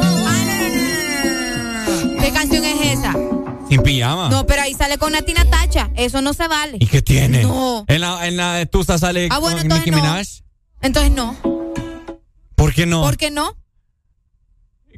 [2.21, 3.15] ¿Qué canción es esa?
[3.71, 4.29] Sin pijama.
[4.29, 5.91] No, pero ahí sale con Natina Tacha.
[5.97, 6.77] Eso no se vale.
[6.79, 7.43] ¿Y qué tiene?
[7.43, 7.87] No.
[7.89, 9.97] En la, en la de Tusa sale Ah, bueno, con Nicki no.
[9.97, 10.27] Minaj.
[10.83, 11.37] Entonces no.
[12.55, 13.01] ¿Por qué no?
[13.01, 13.57] ¿Por qué no?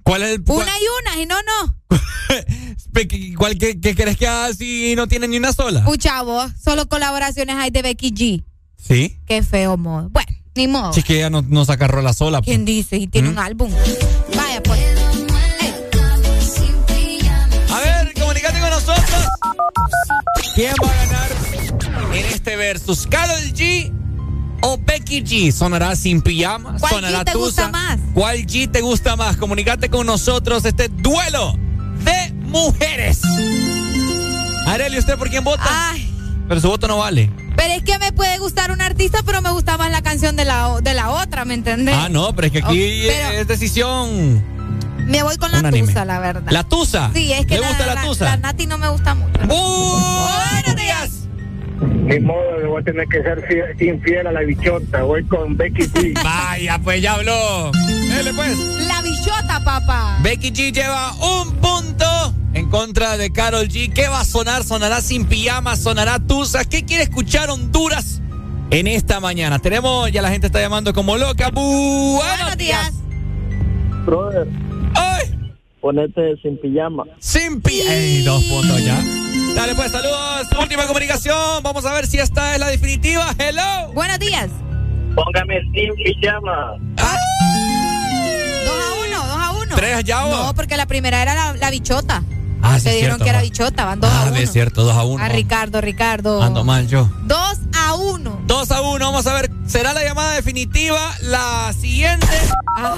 [0.05, 0.83] ¿Cuál es el cuál- Una y
[1.17, 1.77] una, y no, no.
[2.93, 5.81] Pe- ¿Qué, cuál- qué- qué crees que haga si no tiene ni una sola?
[5.81, 8.45] Escucha vos, solo colaboraciones hay de Becky G.
[8.77, 9.21] Sí.
[9.27, 10.09] Qué feo modo.
[10.11, 10.93] Bueno, ni modo.
[10.93, 12.39] Si es que ella no, no saca rola sola.
[12.41, 12.47] pues.
[12.47, 12.97] ¿Quién dice?
[12.97, 13.33] Y tiene ¿Mm?
[13.33, 13.73] un álbum.
[14.37, 14.81] Vaya, pues.
[17.71, 19.27] A ver, comunícate con nosotros.
[20.55, 21.31] ¿Quién va a ganar
[22.15, 23.07] en este versus?
[23.07, 23.93] ¿Carol G
[24.63, 25.53] o Becky G?
[25.53, 26.77] ¿Sonará sin pijama?
[26.79, 27.73] ¿Cuál ¿Sonará G te gusta Tusa?
[27.73, 27.99] más?
[28.15, 29.37] ¿Cuál G te gusta más?
[29.37, 31.55] Comunícate con nosotros este duelo
[32.05, 33.21] de mujeres.
[34.67, 35.65] Arely, ¿usted por quién vota?
[35.69, 36.09] Ay,
[36.49, 37.31] Pero su voto no vale.
[37.57, 40.45] pero es que me puede gustar un artista, pero me gusta más la canción de
[40.45, 41.95] la, de la otra, ¿me entendés?
[41.99, 44.43] Ah, no, pero es que aquí Oh, es decisión.
[45.07, 45.89] Me voy con la Unánime.
[45.89, 46.51] tusa, la verdad.
[46.53, 47.11] ¿La Tusa?
[47.13, 48.25] Sí, es que ¿Le la, gusta la Tusa?
[48.25, 49.33] la Nati no me gusta mucho.
[49.47, 51.11] ¡Buenos días!
[51.83, 55.03] Ni modo, le voy a tener que ser fiel- infiel a la bichota.
[55.03, 56.15] Voy con Becky G.
[56.25, 57.71] Vaya, pues ya habló.
[57.73, 58.59] Dele, pues.
[58.87, 60.19] La bichota, papá.
[60.23, 63.93] Becky G lleva un punto en contra de Carol G.
[63.93, 64.65] ¿Qué va a sonar?
[64.65, 65.77] ¿Sonará sin pijama?
[65.77, 66.65] ¿Sonará Tusa?
[66.65, 68.21] ¿Qué quiere escuchar Honduras
[68.71, 69.59] en esta mañana?
[69.59, 71.51] Tenemos, ya la gente está llamando como loca.
[71.51, 72.93] Bu- Buenos días.
[74.05, 74.49] Brother,
[74.95, 75.39] ¡Ay!
[75.83, 77.05] Ponete sin pijama.
[77.19, 77.93] Sin pijama.
[77.93, 79.03] ¡Ey, dos puntos ya!
[79.55, 80.47] Dale, pues, saludos.
[80.59, 81.63] Última comunicación.
[81.63, 83.35] Vamos a ver si esta es la definitiva.
[83.39, 83.93] ¡Hello!
[83.93, 84.49] Buenos días.
[85.15, 86.79] Póngame sin pijama.
[86.97, 89.77] Dos a uno, dos a uno.
[89.77, 90.25] ¿Tres ya?
[90.25, 92.23] No, porque la primera era la, la bichota.
[92.63, 94.37] Ah, sí, Te cierto, que era bichota, van dos Ah, a uno.
[94.37, 95.23] es cierto, dos a uno.
[95.25, 96.43] A Ricardo, Ricardo.
[96.43, 97.11] Ando mal yo.
[97.25, 98.41] Dos a uno.
[98.47, 102.27] 2 a 1, vamos a ver, ¿será la llamada definitiva la siguiente?
[102.77, 102.97] Ah.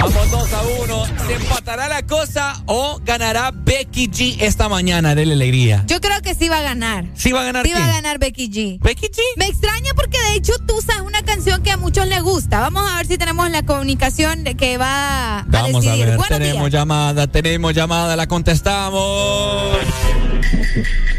[0.00, 1.04] Vamos 2 a 1.
[1.26, 5.14] ¿Se empatará la cosa o ganará Becky G esta mañana?
[5.14, 5.84] Dele alegría.
[5.86, 7.04] Yo creo que sí va a ganar.
[7.14, 8.78] ¿Sí va a ganar Sí va a ganar Becky G.
[8.80, 9.18] ¿Becky G?
[9.36, 12.60] Me extraña porque de hecho Tusa es una canción que a muchos les gusta.
[12.60, 16.62] Vamos a ver si tenemos la comunicación que va a Vamos a ver, Buenos tenemos
[16.70, 16.72] días.
[16.72, 19.78] llamada, tenemos llamada, la contestamos.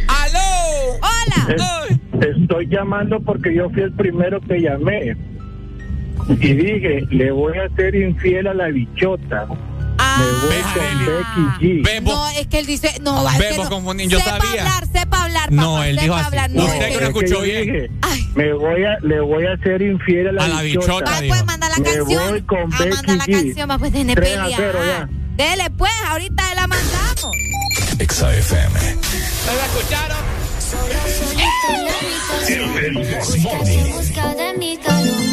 [0.07, 0.99] ¡Aló!
[0.99, 1.97] ¡Hola!
[2.19, 5.15] Estoy llamando porque yo fui el primero que llamé.
[6.29, 9.45] Y dije, le voy a ser infiel a la bichota.
[9.47, 11.05] Me voy con
[11.57, 12.01] Becky G.
[12.03, 13.69] No, es que él dice, no, va, es no.
[13.69, 14.61] confundido, yo sepa sabía.
[14.63, 16.25] hablar, sepa hablar, No, papá, él sepa dijo así.
[16.25, 16.51] hablar.
[16.51, 17.61] No, Usted es que no escuchó bien.
[17.65, 17.91] dije,
[18.35, 21.45] me voy a, le voy a ser infiel a la, A la bichota, Ay, pues
[21.45, 22.29] manda la Me canción.
[22.29, 23.31] voy con ah, Becky manda la G.
[23.31, 24.57] canción, va, pues tiene 3 a pelea.
[24.59, 25.09] 0 ah.
[25.41, 27.35] Dele, pues, ahorita la mandamos.
[27.97, 28.79] Exa FM.
[28.79, 30.17] ¿Me la escucharon?
[33.65, 35.30] En busca de mi calor.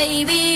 [0.00, 0.49] Baby,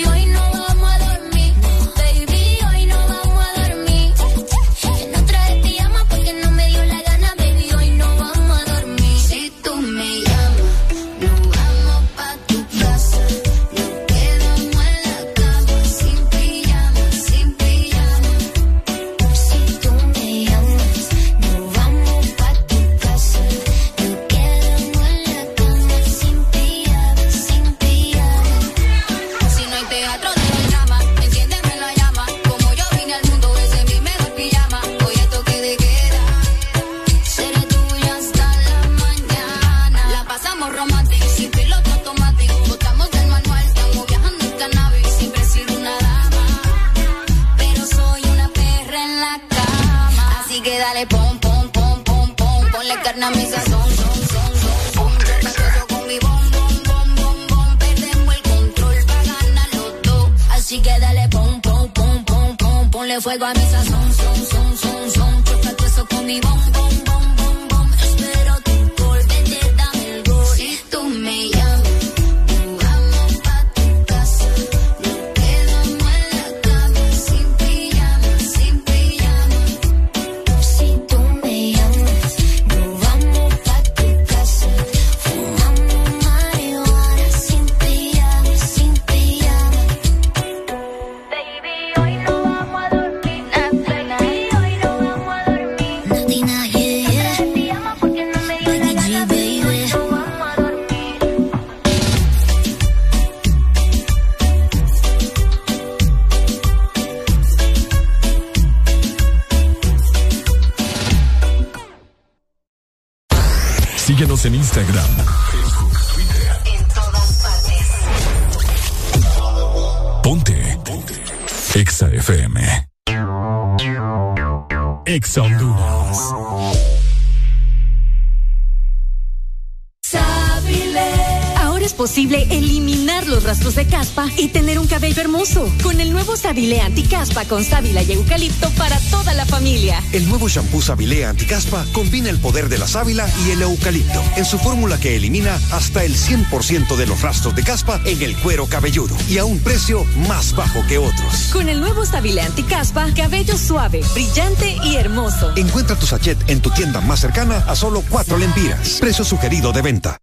[140.45, 144.59] nuevo shampoo Sabilea Anticaspa combina el poder de la sábila y el eucalipto en su
[144.59, 149.15] fórmula que elimina hasta el 100% de los rastros de caspa en el cuero cabelludo
[149.27, 151.49] y a un precio más bajo que otros.
[151.51, 155.51] Con el nuevo Sabile Anticaspa, cabello suave, brillante y hermoso.
[155.55, 158.97] Encuentra tu sachet en tu tienda más cercana a solo 4 lempiras.
[158.99, 160.17] Precio sugerido de venta.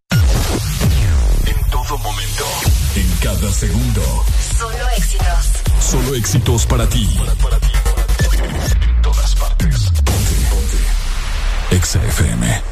[1.46, 2.44] En todo momento.
[2.94, 4.24] En cada segundo.
[4.56, 5.62] Solo éxitos.
[5.80, 7.08] Solo éxitos para ti.
[11.72, 12.71] Exa.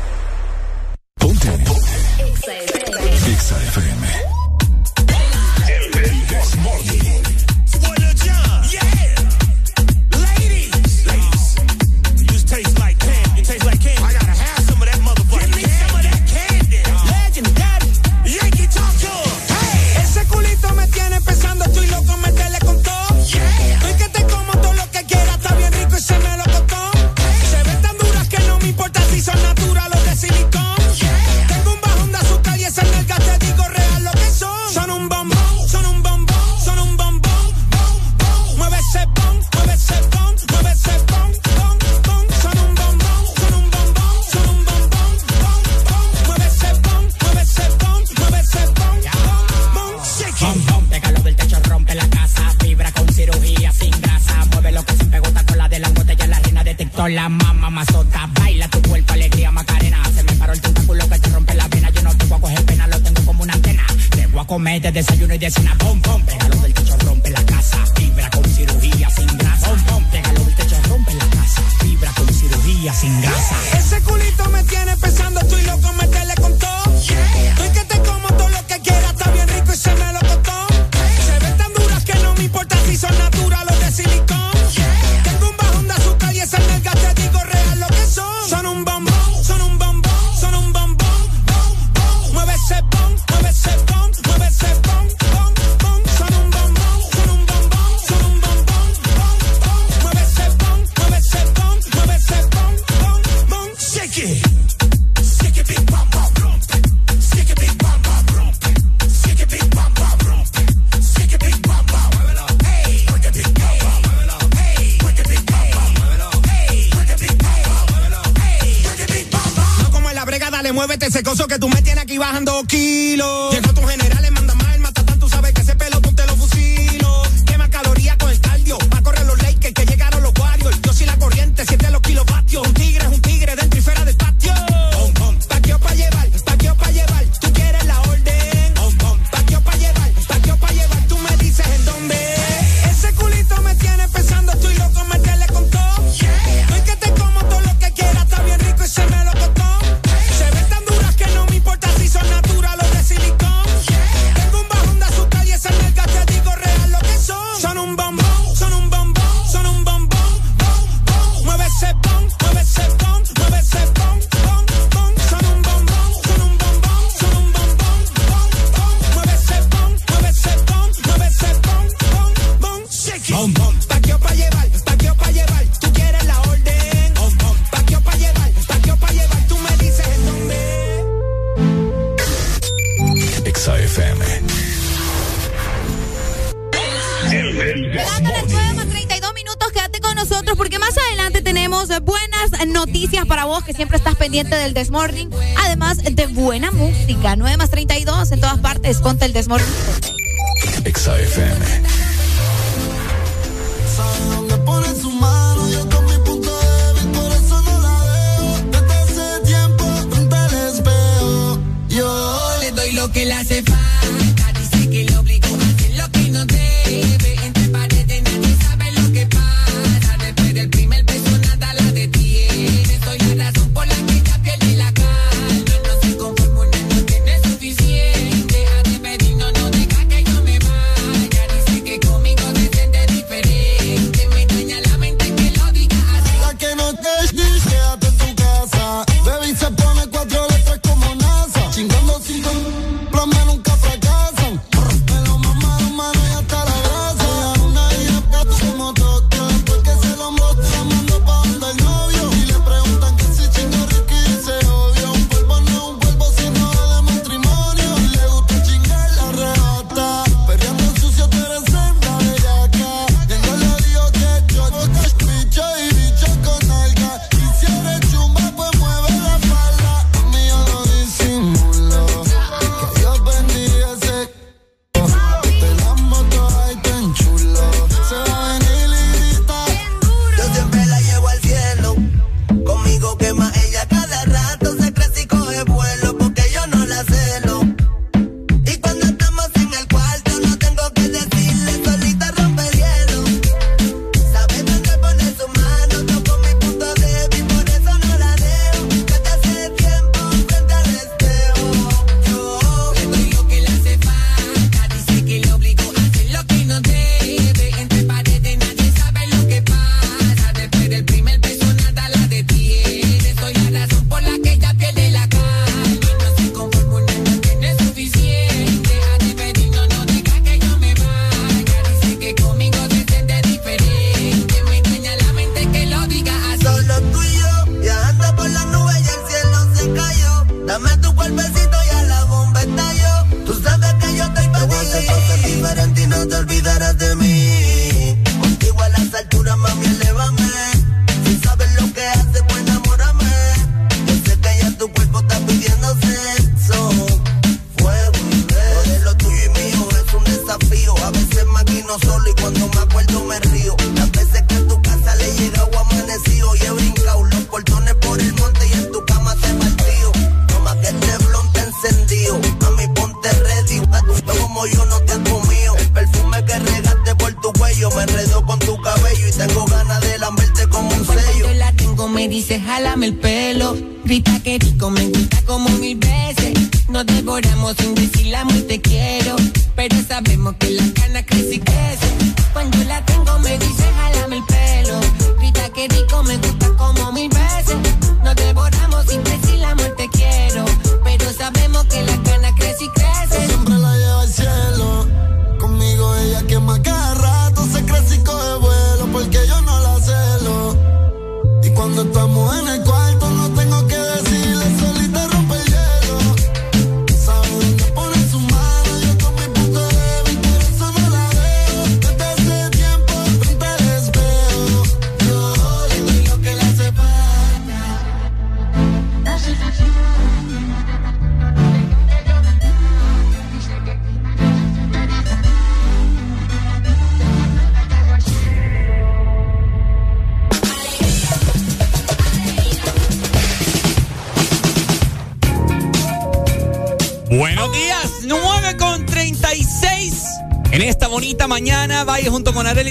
[194.81, 195.20] Desmorning.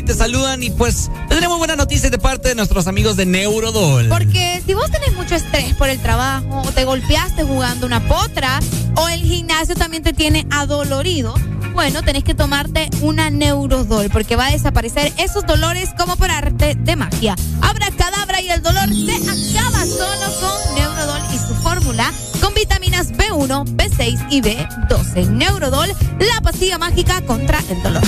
[0.09, 4.07] Te saludan y pues tendremos buenas noticias de parte de nuestros amigos de Neurodol.
[4.07, 8.59] Porque si vos tenés mucho estrés por el trabajo, o te golpeaste jugando una potra,
[8.95, 11.35] o el gimnasio también te tiene adolorido,
[11.75, 16.73] bueno, tenés que tomarte una Neurodol, porque va a desaparecer esos dolores como por arte
[16.73, 17.35] de magia.
[17.61, 23.11] Abra cadabra y el dolor se acaba solo con Neurodol y su fórmula con vitaminas
[23.11, 25.27] B1, B6 y B12.
[25.27, 28.01] Neurodol, la pastilla mágica contra el dolor.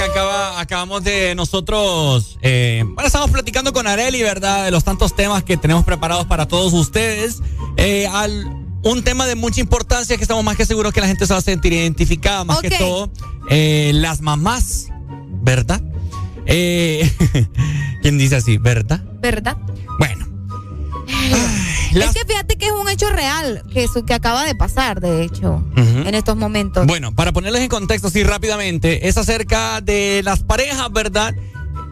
[0.00, 4.64] Fíjense que acaba, acabamos de nosotros, eh, bueno, estamos platicando con Areli, ¿verdad?
[4.64, 7.42] De los tantos temas que tenemos preparados para todos ustedes.
[7.76, 8.46] Eh, al,
[8.82, 11.38] un tema de mucha importancia que estamos más que seguros que la gente se va
[11.38, 13.10] a sentir identificada, más que todo,
[13.50, 14.88] eh, las mamás,
[15.42, 15.82] ¿verdad?
[16.46, 17.10] Eh,
[18.02, 18.56] ¿Quién dice así?
[18.56, 19.02] ¿Verdad?
[19.20, 19.58] ¿Verdad?
[19.98, 20.26] Bueno.
[21.92, 25.22] Es que fíjate que es un hecho real que, su, que acaba de pasar, de
[25.22, 26.86] hecho, en estos momentos.
[26.86, 31.34] Bueno, para ponerles en contexto así rápidamente, es acerca de las parejas, ¿verdad?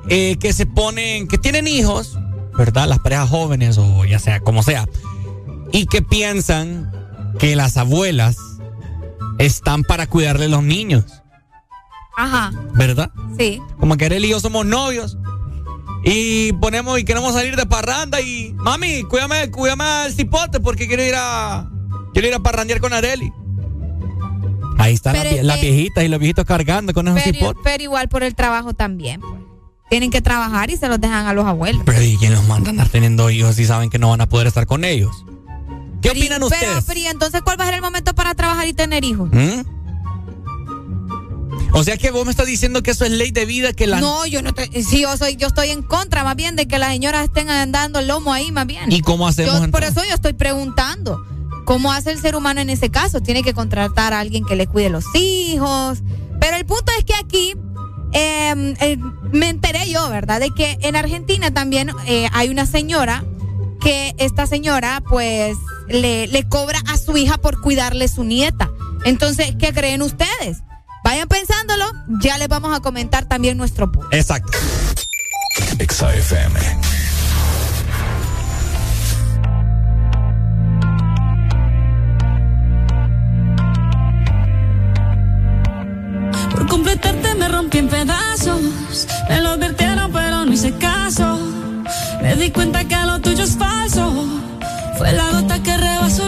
[0.08, 2.18] Eh, que se ponen, que tienen hijos,
[2.56, 2.86] ¿verdad?
[2.88, 4.86] Las parejas jóvenes o ya sea como sea,
[5.72, 6.90] y que piensan
[7.38, 8.36] que las abuelas
[9.38, 11.04] están para cuidarle a los niños,
[12.16, 13.10] Ajá, ¿verdad?
[13.38, 13.60] sí.
[13.78, 15.18] Como que Arely y yo somos novios.
[16.04, 21.02] Y ponemos y queremos salir de parranda y mami, cuídame, cuídame al cipote porque quiero
[21.02, 21.68] ir a
[22.12, 23.32] quiero ir a parrandear con Areli.
[24.78, 27.60] Ahí están las, Pero es viejitas y los viejitos cargando con esos Pero, cipotes.
[27.64, 29.20] pero igual por el trabajo también.
[29.20, 29.32] pues.
[29.90, 31.82] Tienen que trabajar y se los dejan a los abuelos.
[31.84, 34.28] Pero ¿y quién los manda a andar teniendo hijos si saben que no van a
[34.28, 35.24] poder estar con ellos?
[36.00, 36.84] ¿Qué opinan Pero, ustedes?
[36.86, 39.30] pero, ¿y entonces, ¿cuál va a ser el momento para trabajar y tener hijos?
[39.32, 39.62] ¿Mm?
[41.72, 44.00] O sea que vos me estás diciendo que eso es ley de vida que la
[44.00, 46.78] No, yo no estoy, sí, yo soy, yo estoy en contra más bien de que
[46.78, 48.90] las señoras estén andando el lomo ahí más bien.
[48.90, 51.22] ¿Y cómo hacemos Yo- por eso yo estoy preguntando.
[51.64, 53.20] ¿Cómo hace el ser humano en ese caso?
[53.20, 55.98] Tiene que contratar a alguien que le cuide los hijos.
[56.40, 57.54] Pero el punto es que aquí
[58.14, 58.96] eh, eh,
[59.32, 60.40] me enteré yo, ¿verdad?
[60.40, 63.22] De que en Argentina también eh, hay una señora
[63.82, 65.56] que esta señora pues
[65.88, 68.70] le, le cobra a su hija por cuidarle su nieta.
[69.04, 70.62] Entonces, ¿qué creen ustedes?
[71.08, 71.86] Vayan pensándolo,
[72.20, 74.10] ya les vamos a comentar también nuestro punto.
[74.10, 74.58] Exacto.
[75.78, 76.60] Exa FM.
[86.50, 88.60] Por completarte me rompí en pedazos.
[89.30, 91.38] Me lo advirtieron, pero no hice caso.
[92.20, 94.12] Me di cuenta que lo tuyo es falso.
[94.98, 96.27] Fue la gota que rebasó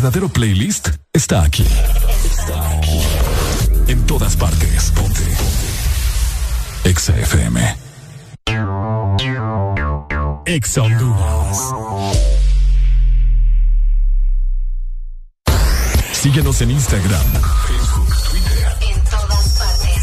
[0.00, 1.66] verdadero playlist está aquí.
[2.24, 3.02] Está aquí.
[3.86, 4.90] En todas partes.
[4.92, 5.20] Ponte.
[6.84, 7.76] Exa FM.
[10.46, 10.82] Exa.
[16.12, 17.26] Síguenos en Instagram,
[17.66, 18.76] Facebook, Twitter.
[18.80, 20.02] En todas partes.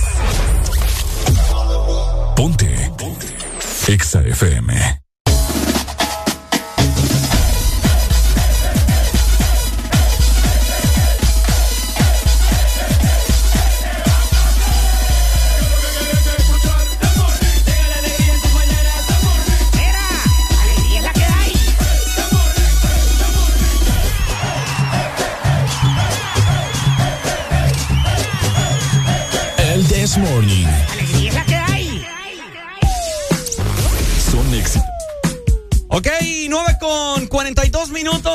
[2.36, 2.92] Ponte.
[3.00, 3.28] Ponte.
[3.88, 4.97] Exa FM.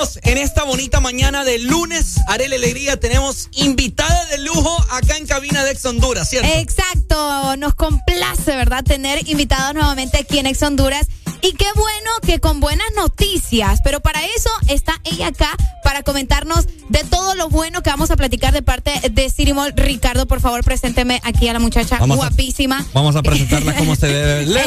[0.03, 2.17] 42 minutos en esta bonita mañana de lunes.
[2.29, 6.49] Arele Alegría, tenemos invitada de lujo acá en cabina de Ex Honduras, ¿cierto?
[6.55, 8.83] Exacto, nos complace, ¿verdad?
[8.85, 11.07] Tener invitados nuevamente aquí en Ex Honduras.
[11.45, 15.51] Y qué bueno que con buenas noticias, pero para eso está ella acá
[15.83, 19.73] para comentarnos de todo lo bueno que vamos a platicar de parte de Cirimol.
[19.77, 22.85] Ricardo, por favor, presénteme aquí a la muchacha Vamos a- guapísima.
[22.93, 24.47] Vamos a presentarla como se debe.
[24.53, 24.63] Le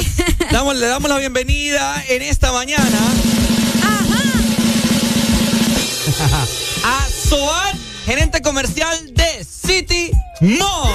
[0.51, 2.99] damos, le damos la bienvenida en esta mañana.
[6.83, 7.73] a Soar,
[8.05, 10.91] gerente comercial de City Mall.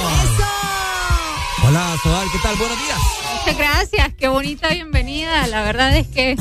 [1.63, 2.55] Hola, Soar, ¿qué tal?
[2.55, 2.97] Buenos días.
[3.39, 5.47] Muchas gracias, qué bonita bienvenida.
[5.47, 6.37] La verdad es que,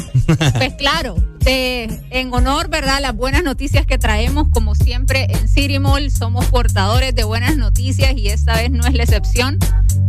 [0.55, 3.01] pues claro, de- en honor, ¿verdad?
[3.01, 8.15] Las buenas noticias que traemos, como siempre en City Mall, somos portadores de buenas noticias
[8.17, 9.59] y esta vez no es la excepción.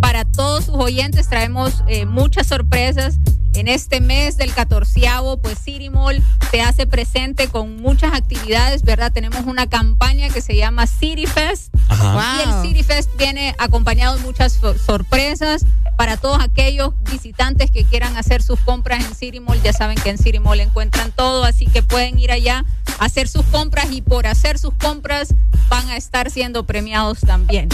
[0.01, 3.15] Para todos sus oyentes traemos eh, muchas sorpresas.
[3.53, 9.11] En este mes del catorceavo, pues City Mall se hace presente con muchas actividades, ¿verdad?
[9.11, 11.73] Tenemos una campaña que se llama City Fest.
[11.89, 12.37] Ajá.
[12.39, 15.65] Y el City Fest viene acompañado de muchas so- sorpresas
[15.97, 19.61] para todos aquellos visitantes que quieran hacer sus compras en City Mall.
[19.61, 22.65] Ya saben que en City Mall encuentran todo, así que pueden ir allá
[22.99, 25.33] a hacer sus compras y por hacer sus compras
[25.69, 27.69] van a estar siendo premiados también.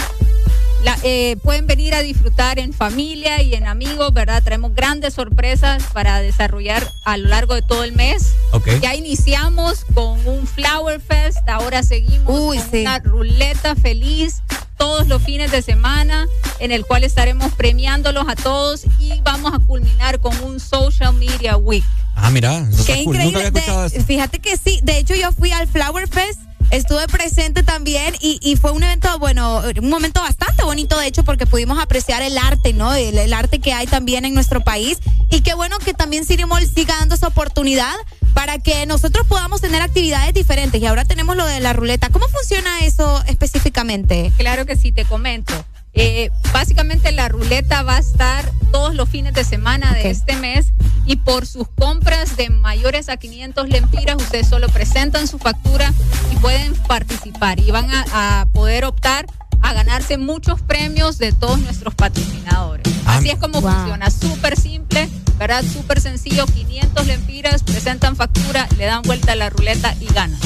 [0.84, 4.42] La- eh, pueden venir a disfrutar en familia y en amigos, ¿verdad?
[4.44, 8.34] Traemos grandes sorpresas para desarrollar a lo largo de todo el mes.
[8.52, 8.68] Ok.
[8.80, 14.40] Ya iniciamos con un Flower Fest, ahora seguimos con una ruleta feliz
[14.76, 16.28] todos los fines de semana
[16.60, 21.56] en el cual estaremos premiándolos a todos y vamos a culminar con un Social Media
[21.56, 21.84] Week.
[22.20, 23.16] Ah, mira, eso Qué está cool.
[23.16, 23.38] Nunca increíble.
[23.46, 24.06] había escuchado De- eso.
[24.06, 24.80] fíjate que sí.
[24.82, 26.40] De hecho, yo fui al Flower Fest.
[26.70, 31.22] Estuve presente también y, y fue un evento, bueno, un momento bastante bonito, de hecho,
[31.24, 32.92] porque pudimos apreciar el arte, ¿no?
[32.92, 34.98] El, el arte que hay también en nuestro país.
[35.30, 37.94] Y qué bueno que también City Mall siga dando esa oportunidad
[38.34, 40.78] para que nosotros podamos tener actividades diferentes.
[40.82, 42.10] Y ahora tenemos lo de la ruleta.
[42.10, 44.30] ¿Cómo funciona eso específicamente?
[44.36, 45.54] Claro que sí, te comento.
[45.94, 50.72] Eh, básicamente la ruleta va a estar todos los fines de semana de este mes
[51.06, 55.92] y por sus compras de mayores a 500 lempiras ustedes solo presentan su factura
[56.32, 59.26] y pueden participar y van a, a poder optar
[59.62, 62.86] a ganarse muchos premios de todos nuestros patrocinadores.
[63.06, 65.08] Así es como funciona, súper simple,
[65.38, 65.64] ¿verdad?
[65.72, 70.38] Súper sencillo, 500 lempiras, presentan factura, le dan vuelta a la ruleta y ganan.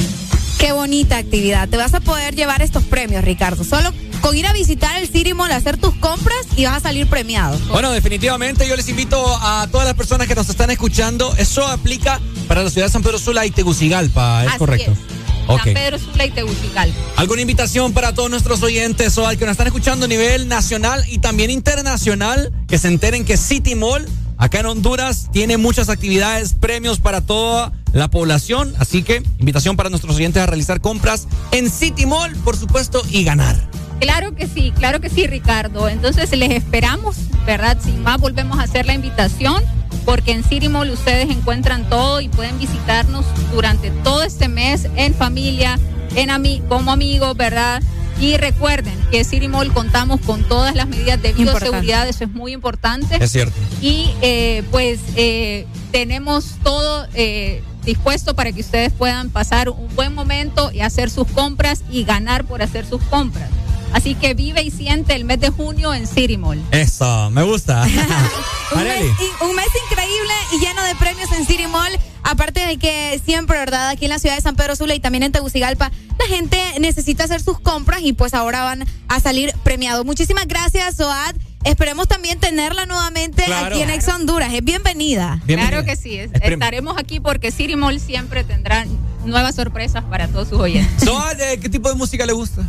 [0.59, 1.67] Qué bonita actividad.
[1.67, 3.63] Te vas a poder llevar estos premios, Ricardo.
[3.65, 3.91] Solo
[4.21, 7.59] con ir a visitar el City Mall, hacer tus compras y vas a salir premiado.
[7.67, 11.35] Bueno, definitivamente yo les invito a todas las personas que nos están escuchando.
[11.37, 14.91] Eso aplica para la ciudad de San Pedro Sula y Tegucigalpa, ¿es Así correcto?
[14.91, 15.23] es.
[15.45, 16.97] San Pedro Sula y Tegucigalpa.
[17.17, 21.03] ¿Alguna invitación para todos nuestros oyentes o al que nos están escuchando a nivel nacional
[21.09, 22.53] y también internacional?
[22.67, 27.71] Que se enteren que City Mall, acá en Honduras, tiene muchas actividades, premios para toda
[27.93, 28.73] la población.
[28.77, 33.23] Así que, invitación para nuestros oyentes a realizar compras en City Mall, por supuesto, y
[33.23, 33.55] ganar.
[33.99, 35.87] Claro que sí, claro que sí, Ricardo.
[35.87, 37.77] Entonces les esperamos, ¿verdad?
[37.81, 39.63] Sin más, volvemos a hacer la invitación
[40.05, 45.13] porque en City Mall ustedes encuentran todo y pueden visitarnos durante todo este mes en
[45.13, 45.79] familia,
[46.15, 47.81] en ami como amigos, ¿verdad?
[48.23, 51.65] Y recuerden que Mall contamos con todas las medidas de Importante.
[51.65, 53.21] bioseguridad, eso es muy importante.
[53.21, 53.53] Es cierto.
[53.81, 60.15] Y eh, pues eh, tenemos todo eh, dispuesto para que ustedes puedan pasar un buen
[60.15, 63.49] momento y hacer sus compras y ganar por hacer sus compras.
[63.93, 66.61] Así que vive y siente el mes de junio en City Mall.
[66.71, 67.83] Eso, me gusta.
[68.73, 69.01] Un mes,
[69.41, 69.49] un
[69.91, 71.91] increíble y lleno de premios en City Mall.
[72.23, 73.89] Aparte de que siempre, ¿verdad?
[73.89, 77.25] Aquí en la ciudad de San Pedro Sula y también en Tegucigalpa, la gente necesita
[77.25, 80.05] hacer sus compras y pues ahora van a salir premiados.
[80.05, 81.35] Muchísimas gracias, Soad.
[81.65, 83.75] Esperemos también tenerla nuevamente Claro.
[83.75, 84.51] aquí en Ex Honduras.
[84.53, 85.39] Es bienvenida.
[85.45, 88.85] Claro que sí, es- estaremos aquí porque City Mall siempre tendrá
[89.25, 91.03] nuevas sorpresas para todos sus oyentes.
[91.03, 92.63] Soad, ¿qué tipo de música le gusta?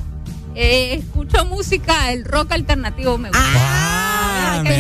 [0.55, 3.45] Eh, escucho música, el rock alternativo me gusta.
[3.45, 4.71] Ah, me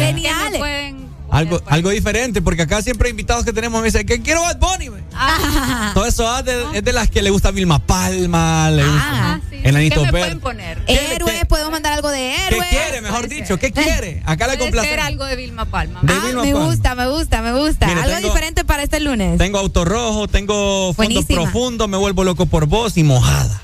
[0.58, 4.58] pueden- Algo, algo diferente, porque acá siempre invitados que tenemos me dicen que quiero Bad
[4.58, 4.86] Bunny.
[4.86, 5.02] güey".
[5.14, 5.90] Ah.
[5.94, 10.00] Todo eso ah, de- es de las que le gusta Vilma Palma, le gusta Enanito
[10.02, 10.82] ¿Qué me pueden poner?
[10.86, 12.68] Héroes, podemos mandar algo de ¿Qué héroes.
[12.68, 13.58] quiere, mejor dicho?
[13.58, 14.22] ¿Qué quiere?
[14.26, 14.88] Acá le complace.
[14.90, 16.00] ser algo de Vilma Palma.
[16.02, 16.66] De Ah, Vilma me Palma.
[16.66, 17.86] gusta, me gusta, me gusta.
[17.86, 19.38] Mire, algo tengo- diferente para este lunes.
[19.38, 21.42] Tengo auto rojo, tengo fondo Buenísima.
[21.42, 23.60] profundo, me vuelvo loco por vos y mojada.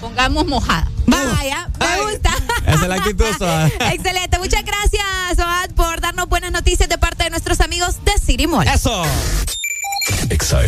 [0.00, 0.90] Pongamos mojada.
[1.06, 2.30] Vaya, me gusta.
[2.66, 3.66] Esa es la actitud, Soad.
[3.92, 4.38] Excelente.
[4.38, 5.04] Muchas gracias,
[5.36, 8.66] Soad, por darnos buenas noticias de parte de nuestros amigos de City Mall.
[8.68, 9.04] Eso.
[10.30, 10.60] Exa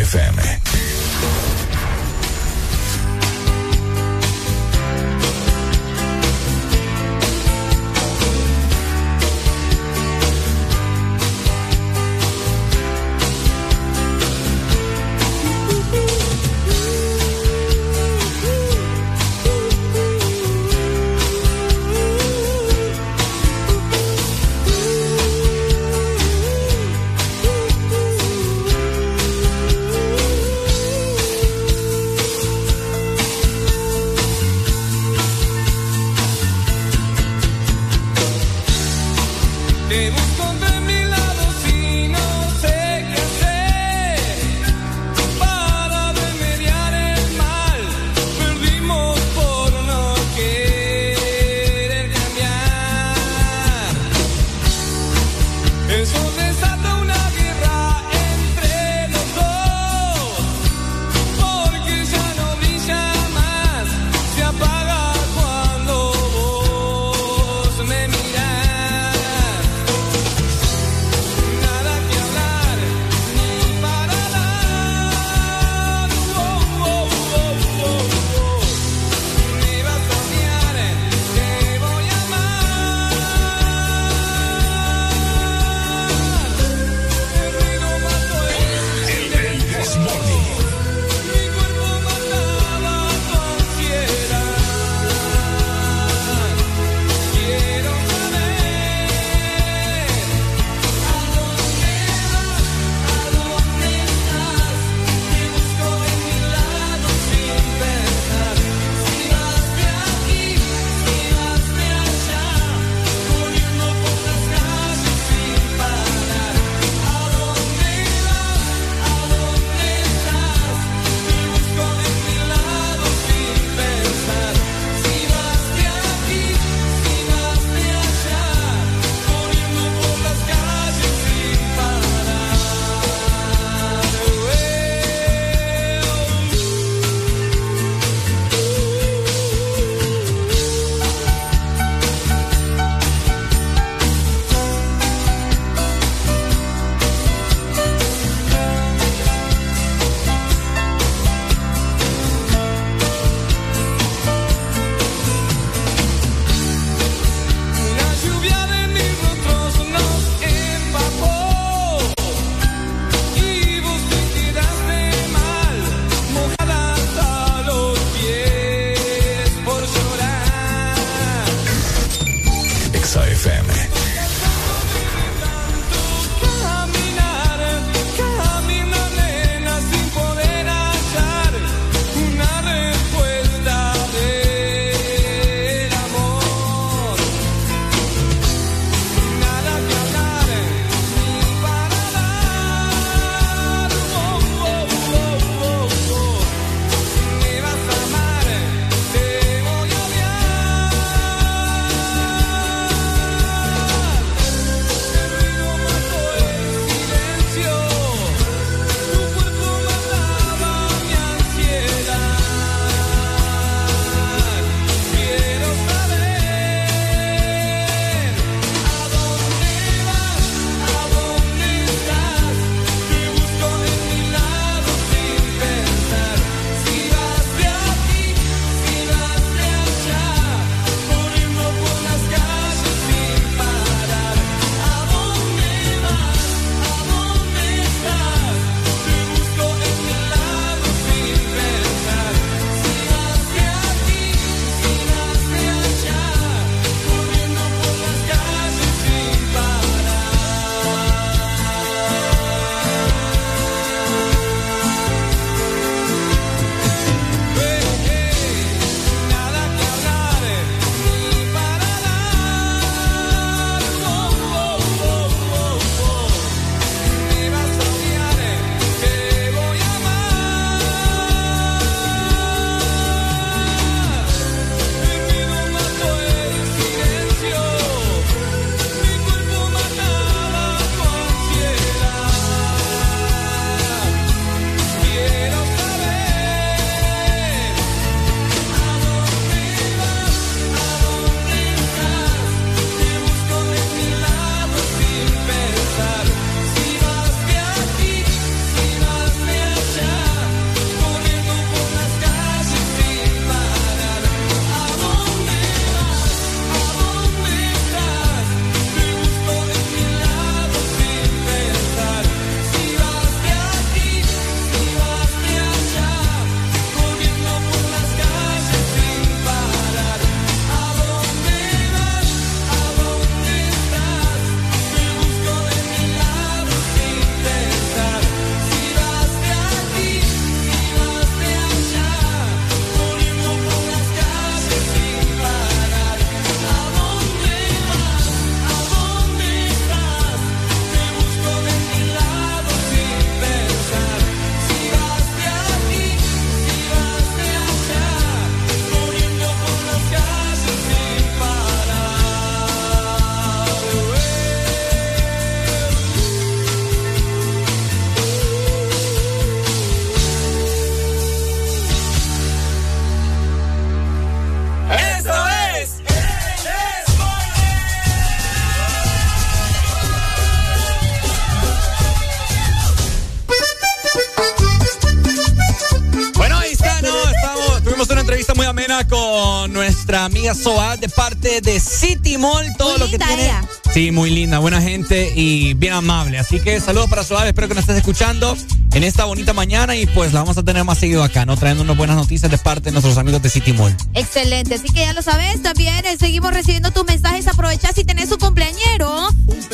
[380.29, 382.67] amiga Soa de parte de City Mall.
[382.77, 383.45] Todo Muy lo que tiene.
[383.45, 383.65] ella.
[383.93, 386.39] Sí, muy linda, buena gente y bien amable.
[386.39, 388.57] Así que saludos para Soa, espero que nos estés escuchando
[388.93, 391.57] en esta bonita mañana y pues la vamos a tener más seguido acá, ¿no?
[391.57, 393.95] Trayendo unas buenas noticias de parte de nuestros amigos de City Mall.
[394.15, 398.31] Excelente, así que ya lo sabes, también eh, seguimos recibiendo tus mensajes, aprovecha si tenés
[398.31, 399.29] un cumpleañero,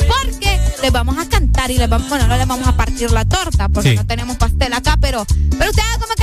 [0.07, 3.25] porque les vamos a cantar y les vamos, bueno, no les vamos a partir la
[3.25, 3.95] torta, porque Sí.
[3.95, 5.25] no tenemos pastel acá, pero,
[5.57, 6.14] pero ustedes como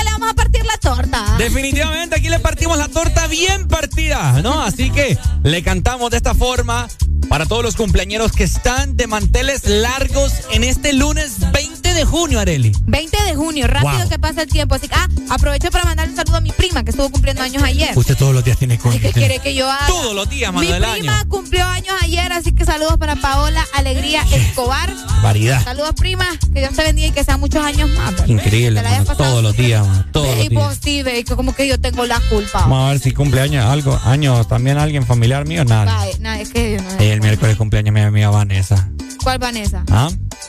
[1.42, 4.62] Definitivamente aquí le partimos la torta bien partida, ¿no?
[4.62, 6.86] Así que le cantamos de esta forma
[7.28, 12.40] para todos los cumpleañeros que están de manteles largos en este lunes 20 de junio,
[12.40, 12.72] Areli.
[12.86, 14.08] 20 de junio, rápido Wow.
[14.08, 16.82] que pasa el tiempo, así que, ah, aprovecho para mandarle un saludo a mi prima
[16.82, 17.96] que estuvo cumpliendo años ayer.
[17.96, 19.86] Usted todos los días tiene ¿Y qué quiere que yo haga?
[19.86, 21.28] Todos los días, mano Mi prima año.
[21.28, 24.92] cumplió años ayer, así que saludos para Paola Alegría Escobar.
[25.22, 25.62] Variedad.
[25.62, 26.26] Saludos, prima.
[26.52, 28.14] Que Dios te bendiga y que sean muchos años más.
[28.28, 30.78] Increíble, mano, todos los días, mano, todos Y los días.
[30.82, 32.62] sí, ve, como que yo tengo la culpa.
[32.62, 36.00] Vamos a ver si cumpleaños algo, años también alguien familiar mío, nada.
[36.00, 36.98] Ay, no, es que yo no.
[36.98, 38.88] El miércoles cumpleaños mi amiga Vanessa.
[39.22, 39.84] ¿Cuál Vanessa?
[39.90, 40.08] ¿Ah?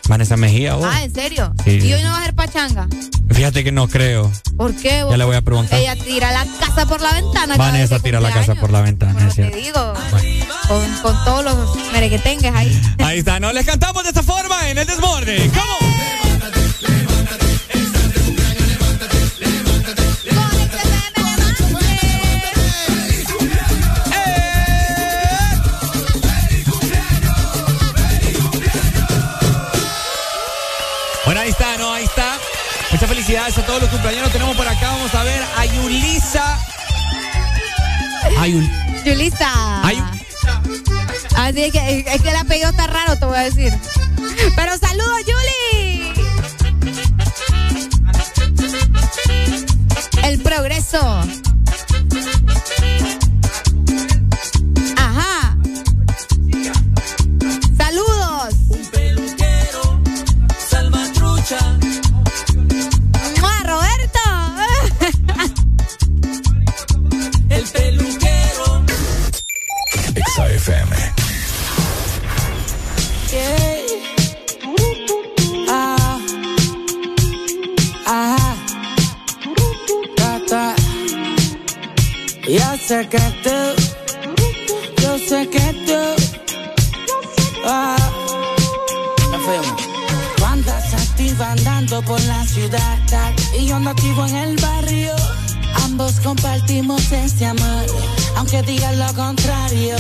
[0.09, 0.87] Vanessa Mejía, vos.
[0.91, 1.42] Ah, ¿en serio?
[1.63, 1.79] Sí.
[1.81, 2.87] ¿Y hoy no va a ser pachanga?
[3.29, 4.31] Fíjate que no creo.
[4.57, 5.03] ¿Por qué?
[5.03, 5.11] vos?
[5.11, 5.79] Ya le voy a preguntar.
[5.79, 7.55] Ella tira la casa por la ventana.
[7.55, 9.93] Vanessa tira la casa por la ventana, es Te digo,
[10.67, 12.81] con, con todos los merequetengues ahí.
[12.99, 15.49] Ahí está, no les cantamos de esta forma en el desborde.
[15.53, 16.02] ¿Cómo?
[33.13, 34.31] Felicidades a todos los cumpleaños.
[34.31, 36.57] Tenemos por acá, vamos a ver, a Yulisa.
[38.39, 39.85] A Yul- Yulisa.
[39.85, 40.03] Ay.
[41.35, 43.71] Así es que, es que el apellido está raro, te voy a decir.
[44.55, 46.13] Pero saludos, Yuli.
[50.23, 51.21] El progreso.
[82.87, 86.23] Sé que tú, yo sé que tú,
[87.65, 87.95] ah,
[89.31, 89.81] me fuimos.
[90.35, 95.15] Tú andas activa andando por la ciudad tac, y yo ando activo en el barrio.
[95.85, 97.85] Ambos compartimos este amor,
[98.35, 99.95] aunque digan lo contrario.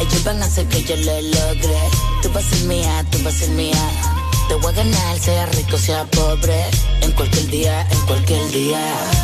[0.00, 1.80] Ellos van a hacer que yo lo logre.
[2.22, 4.17] Tú vas a ser mía, tú vas a ser mía.
[4.48, 6.64] Te voy a ganar, sea rico, sea pobre.
[7.02, 8.80] En cualquier día, en cualquier día.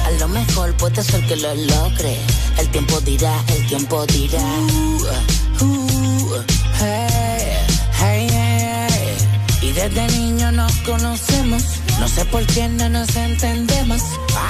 [0.06, 2.18] A lo mejor puede ser que lo logre.
[2.58, 4.42] El tiempo dirá, el tiempo dirá.
[5.60, 6.04] Uh, uh.
[9.64, 11.62] Y desde niño nos conocemos.
[11.98, 14.02] No sé por qué no nos entendemos.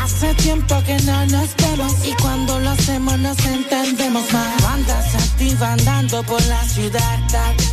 [0.03, 1.93] Hace tiempo que no nos vemos.
[2.05, 4.57] Y cuando lo hacemos nos entendemos más.
[4.57, 7.21] Tú Andas activa andando por la ciudad.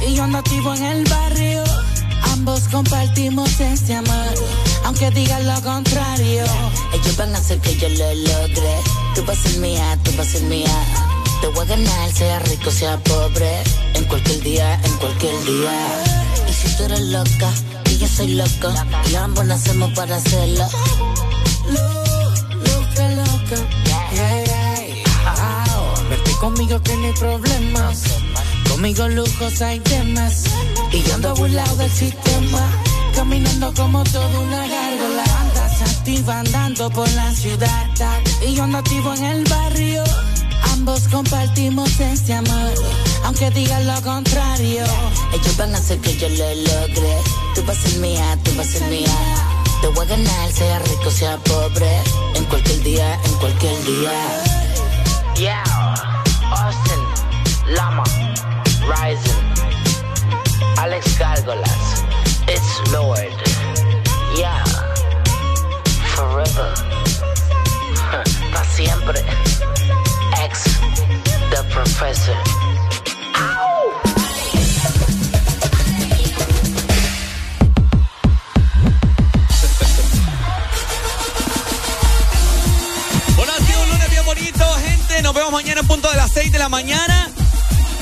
[0.08, 1.64] Y yo ando activo en el barrio.
[2.42, 4.34] Ambos compartimos este amor.
[4.86, 6.44] Aunque digan lo contrario.
[6.92, 8.74] Ellos van a hacer que yo lo logre.
[9.14, 10.76] Tú vas a ser mía, tú vas a ser mía.
[11.40, 13.62] Te voy a ganar, sea rico, sea pobre.
[13.94, 16.04] En cualquier día, en cualquier día.
[16.50, 17.52] Y si tú eres loca,
[17.92, 18.74] y yo soy loco.
[19.12, 20.66] Y ambos nacemos para hacerlo.
[21.70, 23.56] Loca, loca.
[24.16, 25.66] Yeah, yeah.
[25.76, 26.10] Au.
[26.10, 28.21] Vete conmigo que no hay problemas.
[28.82, 30.46] Conmigo lujos hay temas.
[30.92, 32.68] Y yo ando burlado del sistema.
[33.16, 35.24] Caminando como toda una gárgola.
[35.40, 37.88] Andas activa andando por la ciudad.
[38.44, 40.04] Y yo ando activo en el barrio.
[40.74, 42.74] Ambos compartimos este amor.
[43.24, 44.84] Aunque digan lo contrario.
[45.32, 47.18] Ellos van a hacer que yo lo logre.
[47.54, 49.16] Tú vas a ser mía, tú vas a ser mía.
[49.82, 52.02] Te voy a ganar, sea rico, sea pobre.
[52.34, 54.44] En cualquier día, en cualquier día.
[55.36, 55.64] Yeah,
[56.50, 58.04] Austin, Lama,
[58.92, 59.32] Rising,
[60.78, 62.04] Alex Gárgolas,
[62.50, 63.32] It's Lord,
[64.36, 64.66] yeah,
[66.14, 66.74] Forever,
[68.52, 69.24] para siempre,
[70.44, 70.64] Ex,
[71.52, 72.36] The Professor.
[83.38, 85.22] Bueno, sido un lunes bien bonito, gente.
[85.22, 87.21] Nos vemos mañana en punto de las 6 de la mañana.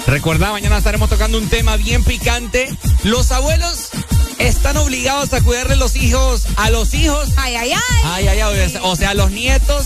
[0.09, 2.67] Recuerda, mañana estaremos tocando un tema bien picante.
[3.03, 3.89] Los abuelos
[4.39, 7.29] están obligados a cuidarle los hijos a los hijos.
[7.37, 8.01] Ay, ay, ay.
[8.03, 8.73] Ay, ay, ay.
[8.81, 9.85] O sea, a los nietos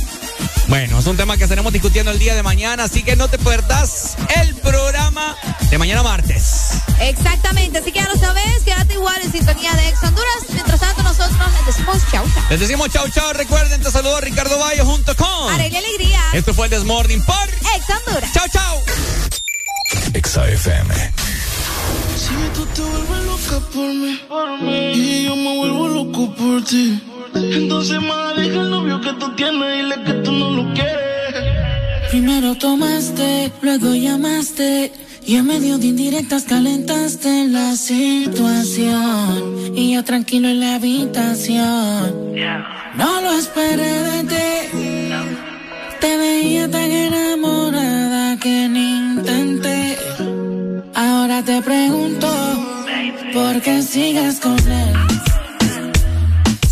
[0.69, 3.37] Bueno, es un tema que estaremos discutiendo el día de mañana, así que no te
[3.37, 5.35] pierdas el programa
[5.69, 6.69] de mañana martes.
[7.01, 10.37] Exactamente, así que ya lo sabes, quédate igual en sintonía de Ex Honduras.
[10.53, 12.43] Mientras tanto, nosotros les decimos chau, chau.
[12.49, 13.33] Les decimos chau, chau.
[13.33, 15.53] Recuerden, te saludó Ricardo Valle junto con.
[15.53, 16.21] Arely Alegría.
[16.31, 18.31] Esto fue el Desmorning por Ex Honduras.
[18.31, 19.42] Chau, chau.
[20.13, 20.93] Exa FM.
[22.15, 24.19] Si tú te vuelves loca por mí,
[24.93, 27.01] y yo me vuelvo loco por ti,
[27.35, 31.03] entonces más deja el novio que tú tienes, dile que tú no lo quieres.
[32.09, 34.91] Primero tomaste, luego llamaste.
[35.25, 39.41] Y en medio de indirectas calentaste la situación.
[39.73, 42.33] Y yo tranquilo en la habitación.
[42.95, 44.45] No lo esperé de ti.
[46.01, 49.97] Te veía tan enamorada que ni intenté.
[50.93, 52.27] Ahora te pregunto,
[53.33, 54.93] ¿por qué sigues con él?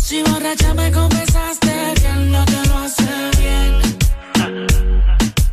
[0.02, 3.04] Si borracha me confesaste que él no te lo hace
[3.38, 3.72] bien.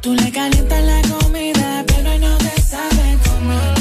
[0.01, 3.75] Tú le calientas la comida, pero no te sabe comer.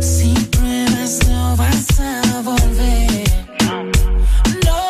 [0.00, 3.24] Si pruebas no vas a volver.
[4.64, 4.80] No.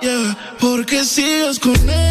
[0.00, 2.07] Yeah, porque sigues con él.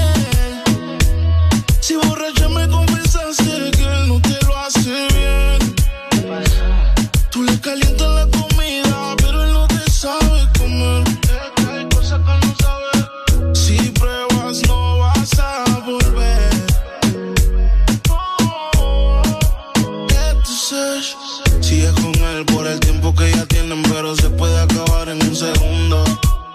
[25.38, 26.04] Segundo.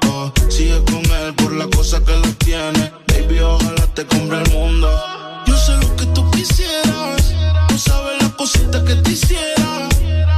[0.08, 0.32] Oh,
[0.90, 2.92] con él por la cosa que lo tiene.
[3.06, 4.90] Baby, ojalá te compre el mundo.
[5.46, 7.32] Yo sé lo que tú quisieras.
[7.70, 9.88] No sabes la cosita que te hiciera.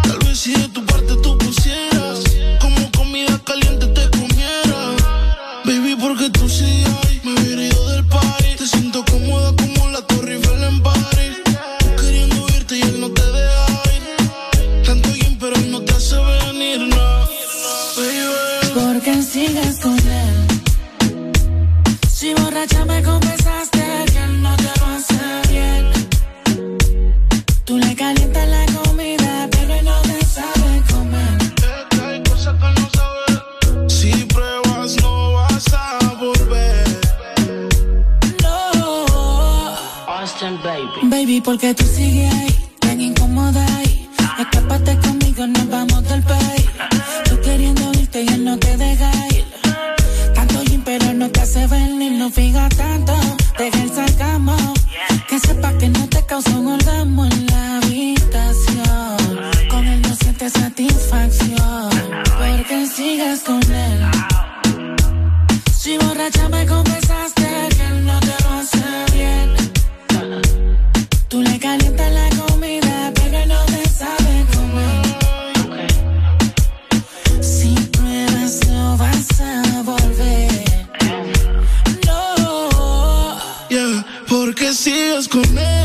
[0.03, 0.85] Tal vez si de tu
[41.25, 41.41] baby.
[41.41, 44.09] Porque tú sigues ahí, tan incómoda ahí.
[44.39, 46.67] Escápate conmigo, nos vamos del país.
[47.29, 49.45] Tú queriendo irte y él no te deja ir.
[50.35, 53.15] Tanto gym, pero no te hace venir, no fija tanto.
[53.59, 54.57] Deja el sarcasmo.
[55.29, 59.17] Que sepa que no te causa un orgasmo en la habitación.
[59.71, 61.91] Con él no sientes satisfacción.
[62.39, 64.01] Porque sigues con él.
[65.77, 67.04] Si borracha me confesaste
[85.29, 85.84] con él.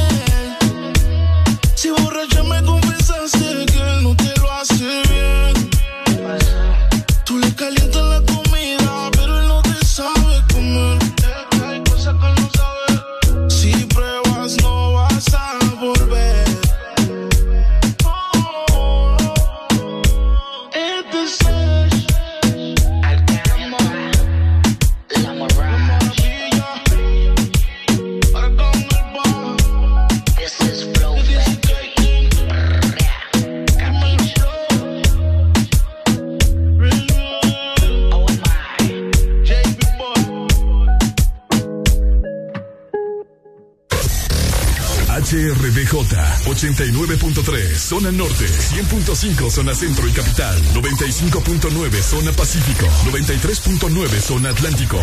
[46.60, 54.98] 89.3 Zona Norte 100.5 Zona Centro y Capital 95.9 Zona Pacífico 93.9 Zona Atlántico.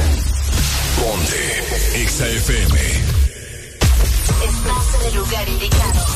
[1.01, 2.79] Ponte Exa FM
[4.45, 6.07] Estás en el lugar indicado.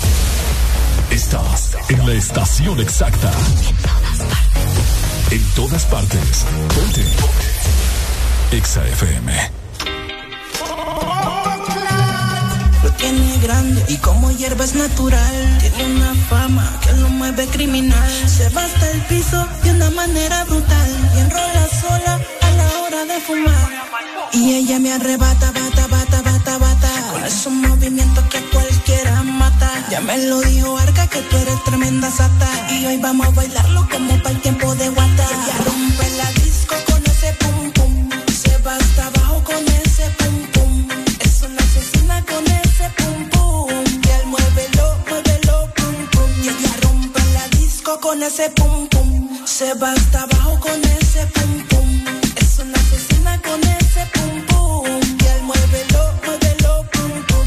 [1.11, 3.33] Estás en la estación exacta.
[5.31, 6.45] En todas partes.
[6.75, 7.05] Ponte.
[8.53, 9.60] Exa FM Lo tiene
[13.89, 15.59] y como hierba es natural.
[15.61, 18.11] Tiene una fama que lo mueve criminal.
[18.29, 20.91] Se va hasta el piso de una manera brutal.
[21.17, 23.71] Y enrola sola a la hora de fumar.
[24.33, 26.91] Y ella me arrebata, bata, bata, bata, bata.
[27.13, 29.71] Con esos movimientos que cualquiera mata.
[29.91, 32.49] Ya me lo dijo Arca que tú eres tremenda sata.
[32.73, 35.25] Y hoy vamos a bailarlo como para el tiempo de guata.
[35.25, 37.60] Ella rompe la disco con ese pum
[49.45, 52.05] Se va hasta abajo con ese pum pum.
[52.35, 54.85] Es una asesina con ese pum pum.
[55.23, 57.47] Y él muévelo, muévelo, pum pum.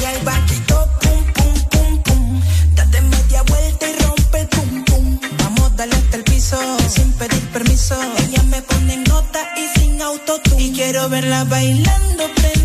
[0.00, 2.40] Y el vaquito pum pum pum pum.
[2.74, 5.20] Date media vuelta y rompe el pum pum.
[5.38, 6.58] Vamos, dale hasta el piso
[6.88, 7.96] sin pedir permiso.
[8.18, 10.60] Ella me pone en nota y sin autotune.
[10.60, 12.59] Y quiero verla bailando prendida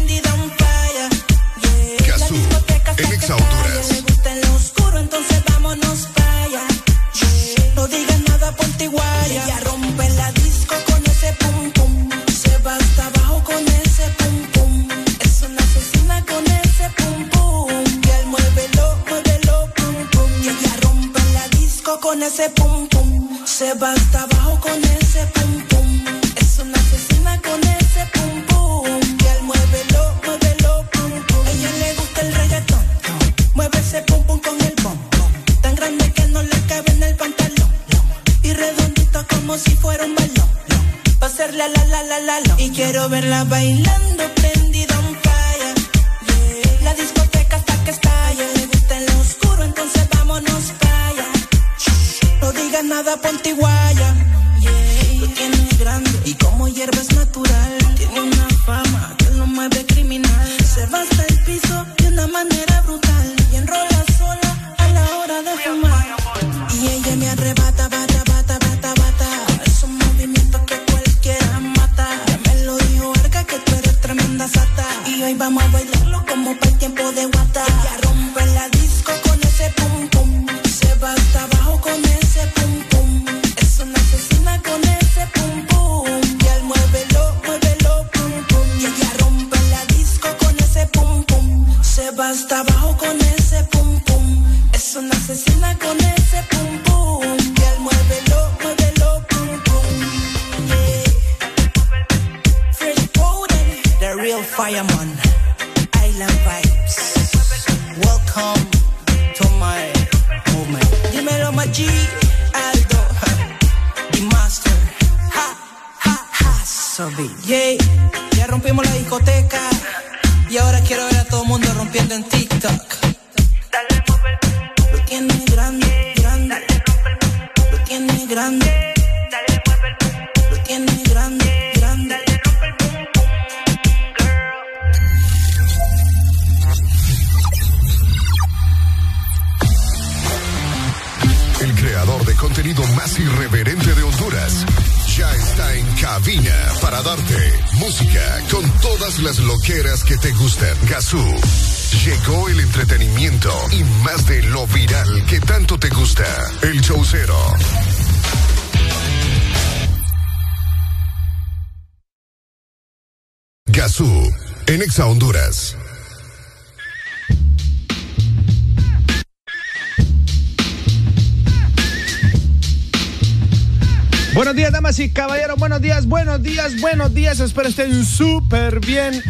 [177.40, 179.22] Espero estén súper bien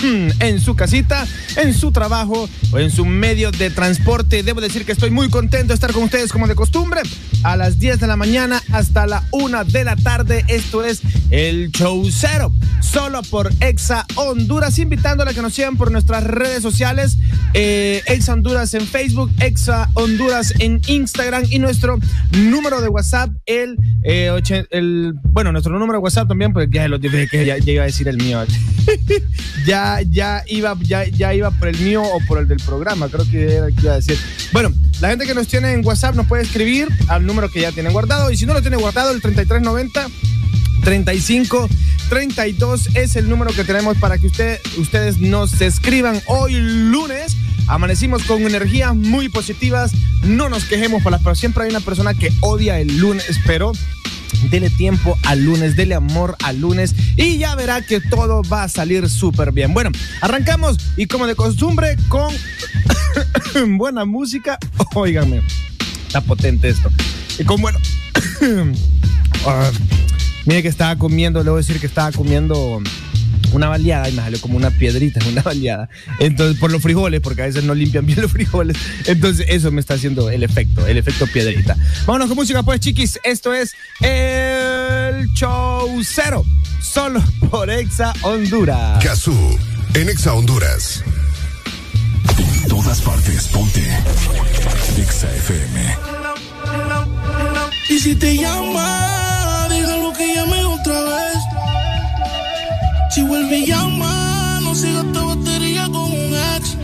[0.40, 1.26] en su casita,
[1.56, 4.42] en su trabajo o en su medio de transporte.
[4.42, 7.02] Debo decir que estoy muy contento de estar con ustedes como de costumbre.
[7.44, 10.44] A las 10 de la mañana hasta la 1 de la tarde.
[10.48, 11.00] Esto es
[11.30, 12.52] el Show Cero.
[12.80, 14.78] Solo por Exa Honduras.
[14.78, 17.18] Invitándole a que nos sigan por nuestras redes sociales.
[17.54, 21.98] eh, Exa Honduras en Facebook, Exa Honduras en Instagram y nuestro
[22.32, 23.76] número de WhatsApp, el,
[24.10, 27.82] eh, el bueno, nuestro número de WhatsApp también, pues ya lo dije que ya, iba
[27.82, 28.42] a decir el mío.
[29.66, 33.26] ya, ya iba, ya, ya iba por el mío o por el del programa, creo
[33.30, 34.16] que era que iba a decir.
[34.52, 37.70] Bueno, la gente que nos tiene en WhatsApp nos puede escribir al número que ya
[37.70, 40.08] tienen guardado y si no lo tiene guardado, el 3390
[40.84, 41.68] 35
[42.08, 47.36] 32 es el número que tenemos para que usted, ustedes nos escriban hoy lunes.
[47.66, 49.92] Amanecimos con energías muy positivas.
[50.24, 53.72] No nos quejemos por las pero siempre hay una persona que odia el lunes, pero
[54.50, 58.68] dele tiempo al lunes, dele amor al lunes y ya verá que todo va a
[58.68, 59.74] salir súper bien.
[59.74, 62.32] Bueno, arrancamos y como de costumbre con
[63.78, 64.58] buena música.
[64.94, 65.42] Óigame,
[66.06, 66.90] está potente esto.
[67.38, 67.78] Y con bueno.
[69.46, 69.70] Ah,
[70.46, 72.82] mire que estaba comiendo, le voy a decir que estaba comiendo
[73.52, 75.88] una baleada y me salió como una piedrita, una baleada.
[76.18, 78.76] Entonces, por los frijoles, porque a veces no limpian bien los frijoles.
[79.06, 81.76] Entonces, eso me está haciendo el efecto, el efecto piedrita.
[82.06, 83.18] Vámonos con música, pues, chiquis.
[83.24, 86.44] Esto es El Show Cero,
[86.80, 89.02] solo por Exa Honduras.
[89.02, 89.58] Kazoo,
[89.94, 91.02] en Exa Honduras.
[92.38, 93.82] En todas partes, ponte.
[94.98, 95.96] Exa FM.
[97.90, 101.27] Y si te llama, diga lo que llame otra vez.
[103.18, 106.76] Si vuelve y llama, no sigas esta batería con un ex.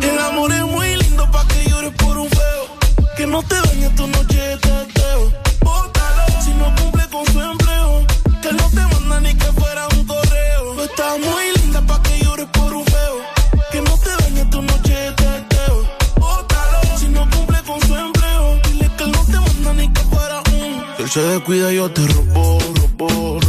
[0.00, 2.62] El amor es muy lindo pa' que llores por un feo.
[3.16, 5.32] Que no te dañe tu noche de teteo.
[5.62, 8.06] Bótalo si no cumple con su empleo.
[8.40, 10.74] Que no te manda ni que fuera un correo.
[10.76, 13.16] Tú estás muy linda pa' que llores por un feo.
[13.72, 15.76] Que no te dañe tu noche de teteo.
[16.20, 18.60] Bótalo si no cumple con su empleo.
[18.70, 20.84] Dile que no te manda ni que fuera un.
[20.98, 23.45] Si él se descuida, y yo te robo, robo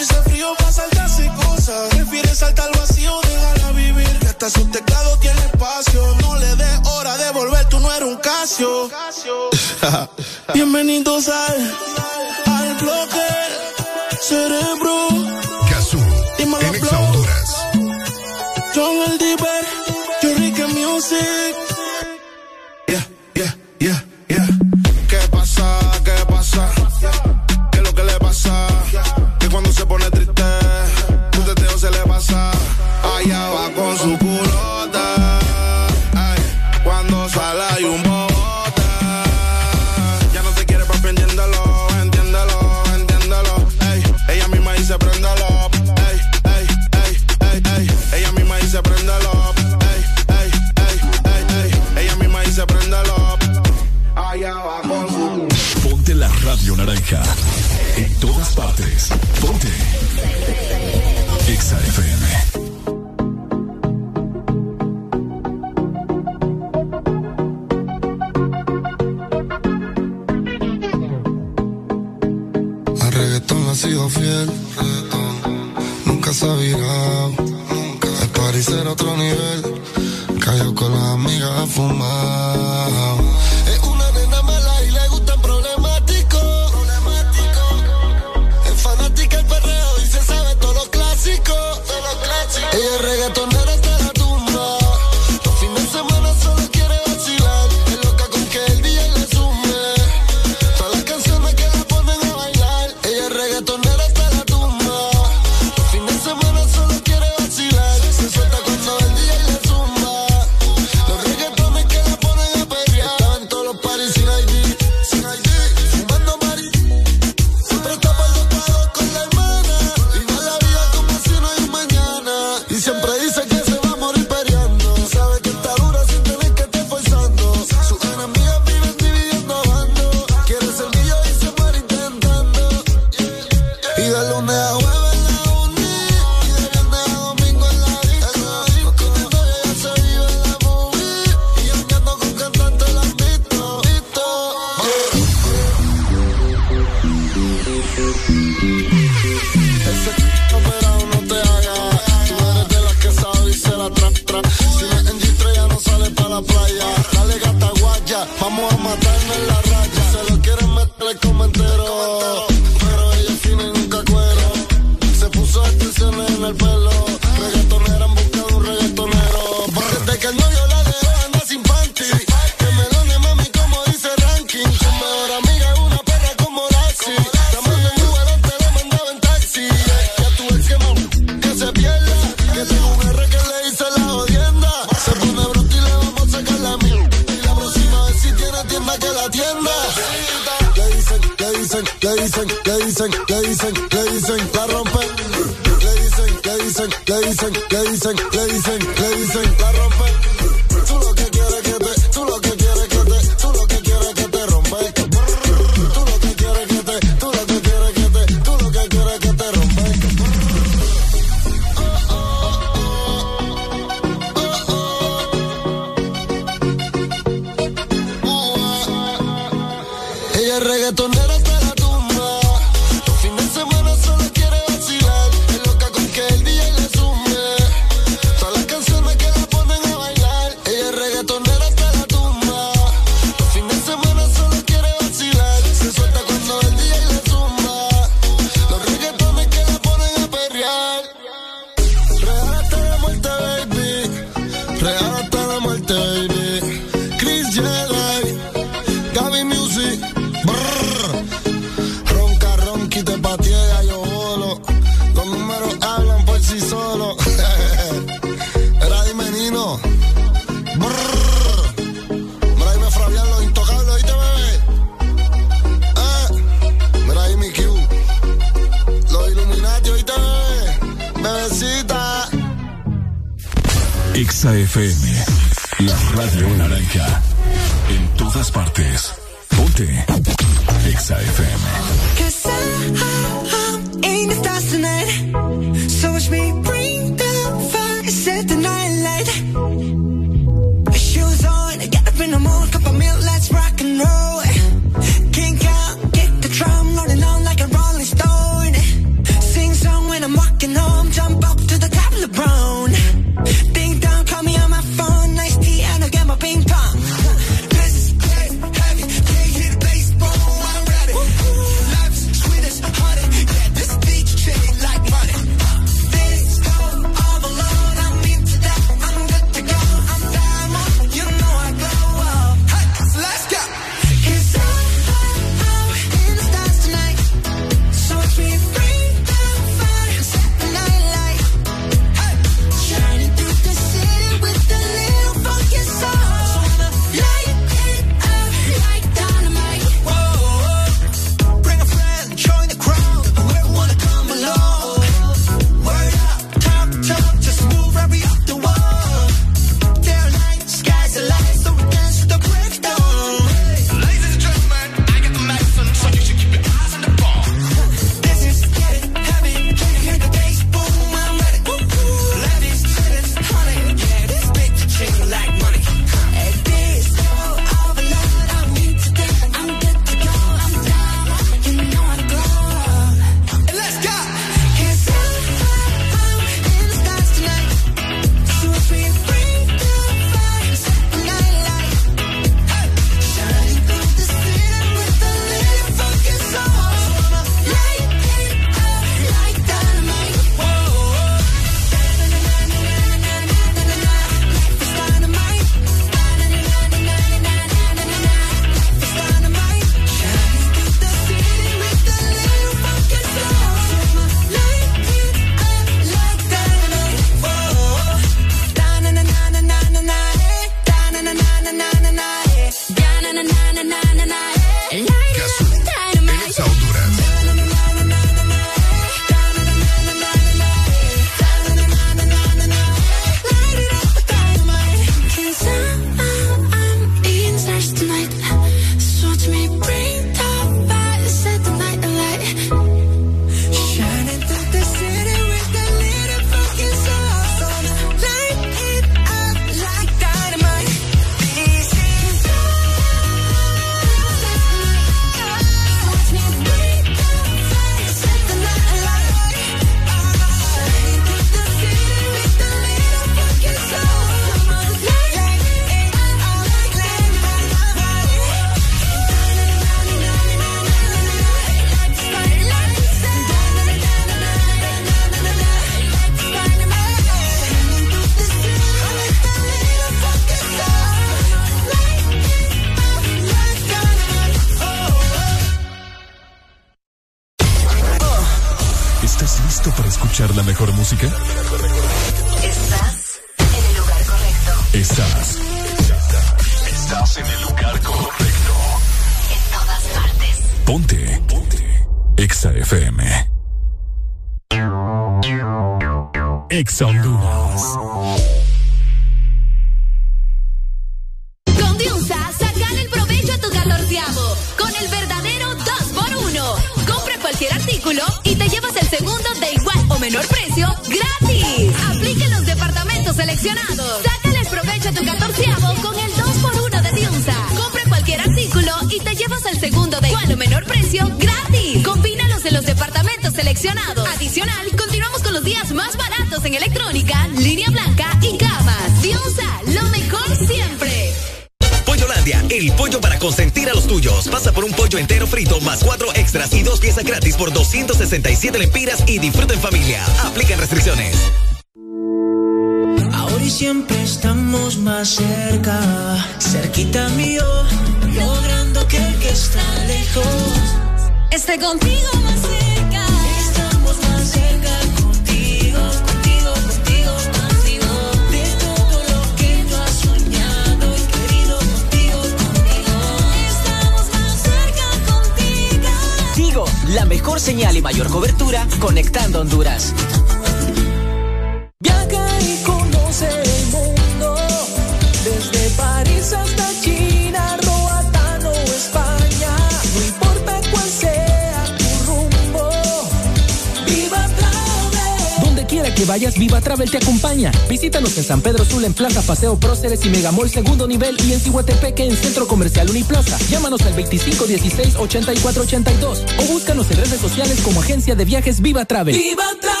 [590.01, 593.59] láseres y Megamol segundo nivel y en Cihuatepeque en Centro Comercial Uniplaza.
[593.69, 599.35] Llámanos al 2516-8482 o búscanos en redes sociales como Agencia de Viajes Viva Travel.
[599.35, 600.00] ¡Viva Travel!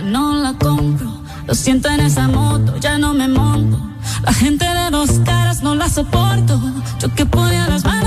[0.00, 1.12] no la compro.
[1.46, 3.78] Lo siento en esa moto, ya no me monto.
[4.22, 6.60] La gente de dos caras no la soporto.
[7.00, 8.01] Yo que ponía las manos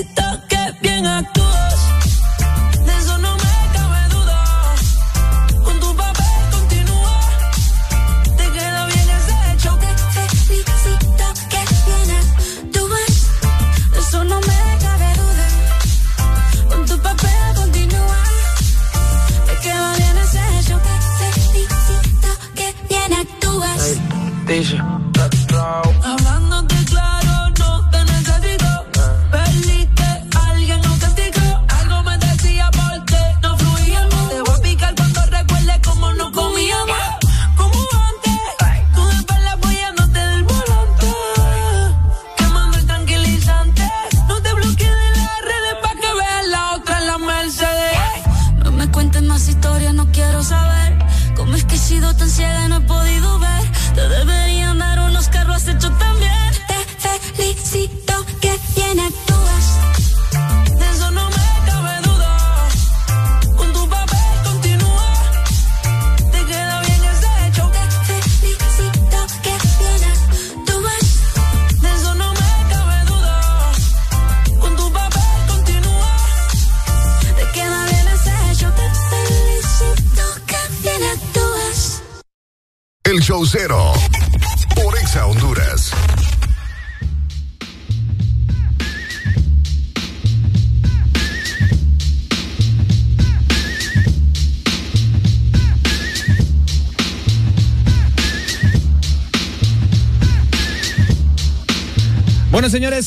[0.00, 0.29] éxito.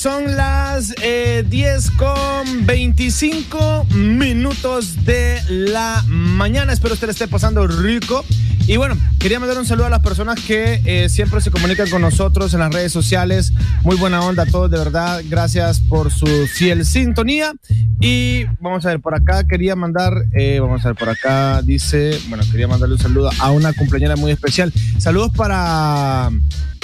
[0.03, 6.73] Son las eh, 10 con 25 minutos de la mañana.
[6.73, 8.25] Espero usted esté pasando rico.
[8.67, 12.01] Y bueno, quería mandar un saludo a las personas que eh, siempre se comunican con
[12.01, 13.53] nosotros en las redes sociales.
[13.83, 15.22] Muy buena onda a todos, de verdad.
[15.30, 17.53] Gracias por su fiel sintonía.
[18.01, 22.19] Y vamos a ver, por acá quería mandar, eh, vamos a ver, por acá dice,
[22.27, 24.73] bueno, quería mandarle un saludo a una cumpleañera muy especial.
[24.98, 26.30] Saludos para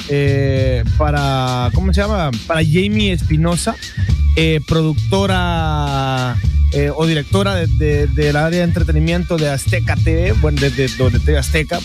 [0.10, 2.32] eh, para, ¿cómo se llama?
[2.48, 3.76] Para Jamie Espinosa,
[4.36, 6.36] eh, productora
[6.72, 10.88] eh, o directora de- de- del área de entretenimiento de Azteca TV, bueno, de, de,
[11.26, 11.80] de Azteca.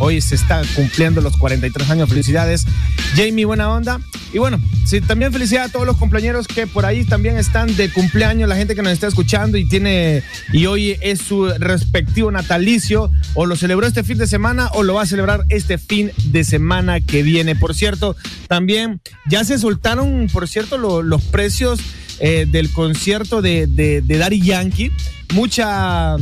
[0.00, 2.08] Hoy se está cumpliendo los 43 años.
[2.08, 2.66] Felicidades,
[3.14, 4.00] Jamie, buena onda.
[4.32, 7.90] Y bueno, sí, también felicidades a todos los compañeros que por ahí también están de
[7.92, 10.22] cumpleaños, la gente que nos está escuchando y tiene,
[10.52, 14.94] y hoy es su respectivo natalicio, o lo celebró este fin de semana o lo
[14.94, 17.56] va a celebrar este fin de semana que viene.
[17.56, 18.16] Por cierto,
[18.48, 21.80] también ya se soltaron, por cierto, lo- los precios
[22.20, 24.92] eh, del concierto de, de, de Yankee.
[25.34, 26.16] Mucha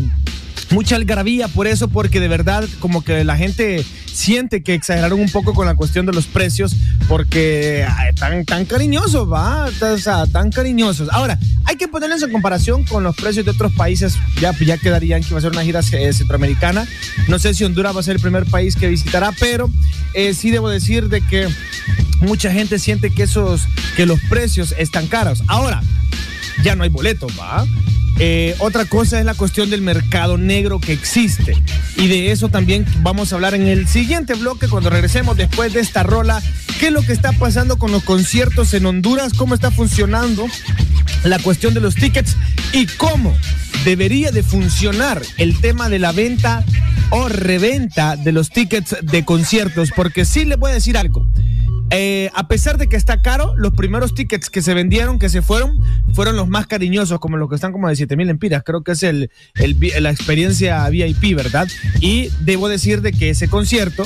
[0.70, 5.30] mucha algarabía por eso, porque de verdad como que la gente siente que exageraron un
[5.30, 6.76] poco con la cuestión de los precios,
[7.08, 11.08] porque tan, tan cariñosos, va, o sea, tan cariñosos.
[11.12, 15.22] Ahora, hay que ponerlos en comparación con los precios de otros países, ya, ya quedarían
[15.22, 16.86] que va a ser una gira eh, centroamericana.
[17.28, 19.70] No sé si Honduras va a ser el primer país que visitará, pero
[20.14, 21.48] eh, sí debo decir de que
[22.20, 23.62] mucha gente siente que esos,
[23.96, 25.42] que los precios están caros.
[25.46, 25.82] Ahora,
[26.62, 27.64] ya no hay boletos, ¿va?
[28.20, 31.56] Eh, otra cosa es la cuestión del mercado negro que existe.
[31.96, 35.80] Y de eso también vamos a hablar en el siguiente bloque cuando regresemos después de
[35.80, 36.42] esta rola.
[36.80, 39.34] ¿Qué es lo que está pasando con los conciertos en Honduras?
[39.34, 40.46] ¿Cómo está funcionando
[41.24, 42.36] la cuestión de los tickets?
[42.72, 43.36] ¿Y cómo
[43.84, 46.64] debería de funcionar el tema de la venta
[47.10, 49.90] o reventa de los tickets de conciertos?
[49.94, 51.26] Porque sí le voy a decir algo.
[51.90, 55.40] Eh, a pesar de que está caro, los primeros tickets que se vendieron, que se
[55.40, 55.80] fueron,
[56.12, 58.62] fueron los más cariñosos, como los que están como de 7 mil empiras.
[58.64, 61.66] Creo que es el, el la experiencia VIP, ¿verdad?
[62.00, 64.04] Y debo decir de que ese concierto,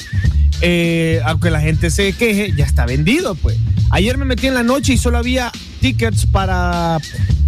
[0.60, 3.58] eh, aunque la gente se queje, ya está vendido, pues.
[3.90, 5.50] Ayer me metí en la noche y solo había
[5.82, 6.98] tickets para,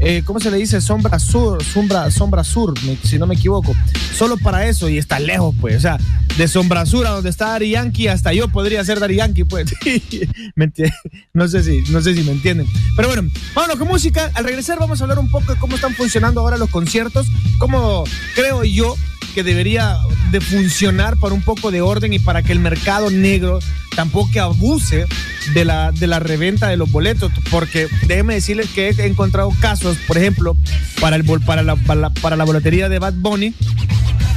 [0.00, 0.80] eh, ¿cómo se le dice?
[0.80, 3.74] Sombra Sur, Sombra, Sombra Sur, si no me equivoco.
[4.14, 5.76] Solo para eso y está lejos, pues.
[5.76, 5.98] O sea,
[6.36, 9.72] de Sombra Sur a donde está Dari Yankee, hasta yo podría ser Dari Yankee, pues.
[10.56, 10.92] ¿Me enti-
[11.32, 12.66] no, sé si, no sé si me entienden.
[12.96, 14.30] Pero bueno, vámonos con música.
[14.34, 18.02] Al regresar vamos a hablar un poco de cómo están funcionando ahora los conciertos, cómo
[18.34, 18.96] creo yo
[19.32, 19.96] que debería
[20.32, 23.58] de funcionar para un poco de orden y para que el mercado negro
[23.96, 25.06] tampoco abuse
[25.54, 27.88] de la, de la reventa de los boletos, porque
[28.24, 30.56] déjenme decirles que he encontrado casos, por ejemplo,
[30.98, 33.52] para, el, para, la, para, la, para la boletería de Bad Bunny,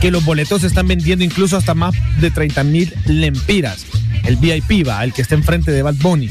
[0.02, 3.86] que los boletos se están vendiendo incluso hasta más de 30 mil lempiras.
[4.26, 6.28] El VIP va, el que está enfrente de Bad Bunny.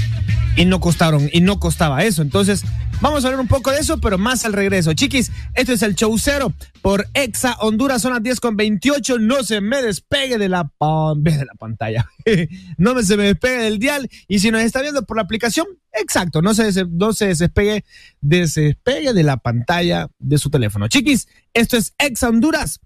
[0.56, 2.22] Y no costaron, y no costaba eso.
[2.22, 2.64] Entonces,
[3.02, 4.94] vamos a hablar un poco de eso, pero más al regreso.
[4.94, 9.18] Chiquis, esto es el show cero por Exa Honduras, son las 10 con 28.
[9.18, 10.70] No se me despegue de la,
[11.16, 12.08] de la pantalla.
[12.78, 14.08] no se me despegue del dial.
[14.28, 17.84] Y si nos está viendo por la aplicación, exacto, no se, no se despegue,
[18.20, 20.88] despegue de la pantalla de su teléfono.
[20.88, 22.80] Chiquis, esto es Exa Honduras.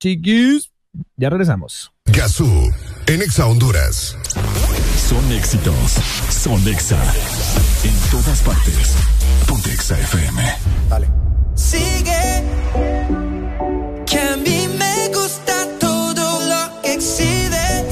[0.00, 0.70] Chiquis,
[1.16, 1.92] ya regresamos.
[2.06, 2.72] Gazú,
[3.06, 4.16] en Exa Honduras.
[5.10, 5.96] Son éxitos.
[6.28, 6.96] Son Exa.
[7.82, 8.94] En todas partes.
[9.44, 10.40] Ponte Exa FM.
[11.56, 12.44] Sigue,
[14.06, 17.86] que a mí me gusta todo lo que exhibes.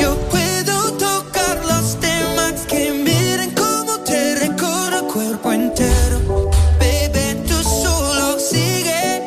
[0.00, 6.50] Yo puedo tocar los temas que miren cómo te recorre el cuerpo entero.
[6.80, 9.22] Baby, tú solo sigue,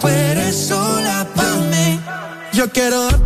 [0.00, 2.00] tú eres sola para mí.
[2.52, 3.25] Yo quiero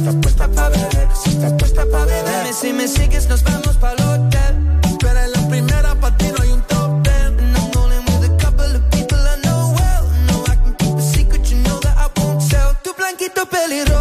[0.00, 2.42] estás puesta pa' beber, si estás puesta pa' beber.
[2.42, 4.54] Dime si me sigues, nos vamos pa' lo hotel.
[4.98, 7.38] Pero en la primera pa' ti no hay un top ten.
[7.38, 10.04] And I'm rolling with a couple of people I know well.
[10.28, 12.74] No, I can keep a secret, you know that I won't tell.
[12.82, 13.99] Tu blanquito pelirrojo.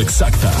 [0.00, 0.55] Exacta.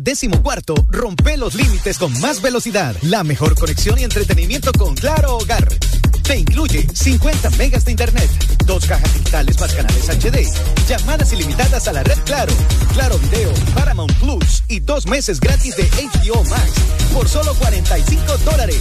[0.00, 5.38] Décimo cuarto rompe los límites con más velocidad, la mejor conexión y entretenimiento con Claro
[5.38, 5.68] Hogar.
[6.22, 8.28] Te incluye 50 megas de internet,
[8.66, 10.46] dos cajas digitales más canales HD,
[10.88, 12.52] llamadas ilimitadas a la red Claro,
[12.92, 16.72] Claro Video, Paramount Plus y dos meses gratis de HBO Max
[17.12, 18.80] por solo 45 dólares.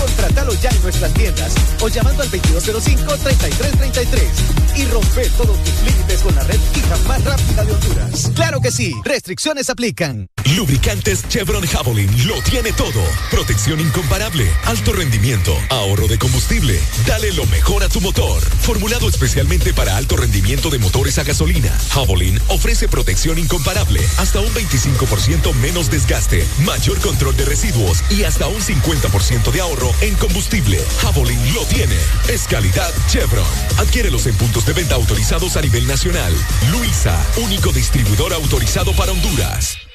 [0.00, 6.34] Contratalo ya en nuestras tiendas o llamando al 2205-3333 y rompe todos tus límites con
[6.34, 8.30] la red fija más rápida de Honduras.
[8.34, 10.28] Claro que sí, restricciones aplican.
[10.56, 13.02] Lubricantes Chevron Javelin lo tiene todo.
[13.30, 16.80] Protección incomparable, alto rendimiento, ahorro de combustible.
[17.06, 18.42] Dale lo mejor a tu motor.
[18.60, 24.52] Formulado especialmente para alto rendimiento de motores a gasolina, Javelin ofrece protección incomparable, hasta un
[24.54, 30.78] 25% menos desgaste, mayor control de residuos y hasta un 50% de ahorro en combustible.
[31.00, 31.96] Javelin lo tiene.
[32.28, 33.44] Es calidad Chevron.
[33.78, 36.32] Adquiérelos en puntos de venta autorizados a nivel nacional.
[36.70, 39.87] Luisa, único distribuidor autorizado para Honduras.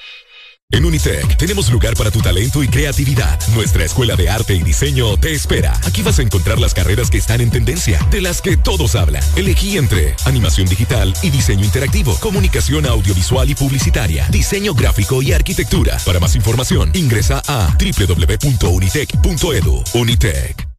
[0.74, 3.40] En Unitec tenemos lugar para tu talento y creatividad.
[3.54, 5.80] Nuestra escuela de arte y diseño te espera.
[5.86, 9.22] Aquí vas a encontrar las carreras que están en tendencia, de las que todos hablan.
[9.36, 16.00] Elegí entre animación digital y diseño interactivo, comunicación audiovisual y publicitaria, diseño gráfico y arquitectura.
[16.04, 19.84] Para más información, ingresa a www.unitec.edu.
[19.94, 20.73] Unitec.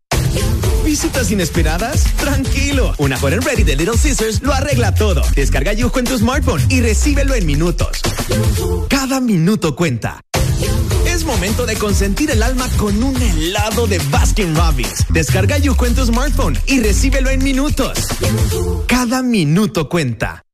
[0.84, 2.04] ¿Visitas inesperadas?
[2.16, 2.94] Tranquilo.
[2.98, 5.22] Una hot and ready de Little Scissors lo arregla todo.
[5.34, 8.00] Descarga Yujo en tu smartphone y recíbelo en minutos.
[8.88, 10.20] Cada minuto cuenta.
[11.06, 15.06] Es momento de consentir el alma con un helado de Baskin Robbins.
[15.08, 17.98] Descarga Yujo en tu smartphone y recíbelo en minutos.
[18.86, 20.44] Cada minuto cuenta.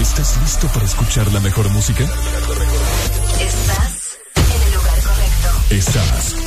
[0.00, 2.04] ¿Estás listo para escuchar la mejor música?
[3.40, 5.74] Estás en el lugar correcto.
[5.74, 6.39] Estás.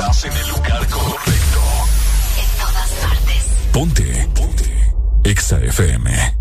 [0.00, 1.60] Estás en el lugar correcto.
[2.38, 3.44] En todas partes.
[3.70, 4.28] Ponte.
[4.34, 4.94] Ponte.
[5.24, 6.36] Exa FM.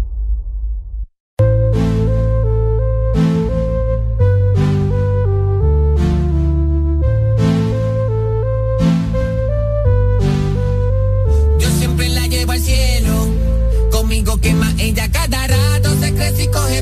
[11.60, 13.28] Yo siempre la llevo al cielo.
[13.92, 16.00] Conmigo quema ella cada rato.
[16.00, 16.82] Se crece y coge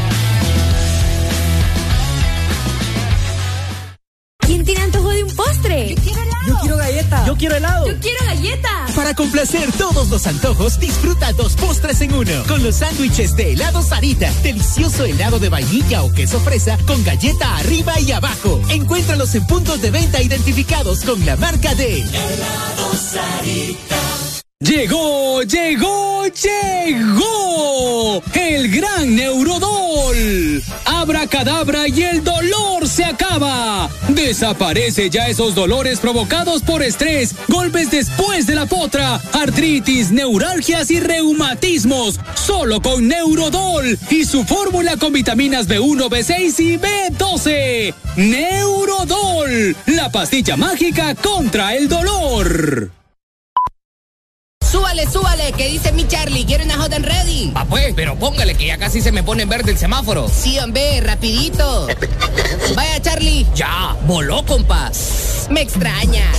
[10.01, 12.31] Todos los antojos, disfruta dos postres en uno.
[12.47, 14.31] Con los sándwiches de helado Sarita.
[14.41, 18.59] Delicioso helado de vainilla o queso fresa con galleta arriba y abajo.
[18.69, 23.95] Encuéntralos en puntos de venta identificados con la marca de helado Sarita.
[24.59, 30.63] Llegó, llegó, llegó el gran Neurodol.
[30.85, 33.89] Abracadabra y el dolor se acaba.
[34.31, 41.01] Desaparece ya esos dolores provocados por estrés, golpes después de la potra, artritis, neuralgias y
[41.01, 42.17] reumatismos.
[42.35, 47.93] Solo con Neurodol y su fórmula con vitaminas B1, B6 y B12.
[48.15, 52.89] Neurodol, la pastilla mágica contra el dolor.
[54.71, 57.51] Súbale, súbale, que dice mi Charlie, quiero una hot and ready.
[57.55, 60.29] Ah, pues, pero póngale que ya casi se me pone en verde el semáforo.
[60.29, 61.87] Sí, hombre, rapidito.
[64.11, 65.47] Voló, compás.
[65.49, 66.29] Me extraña.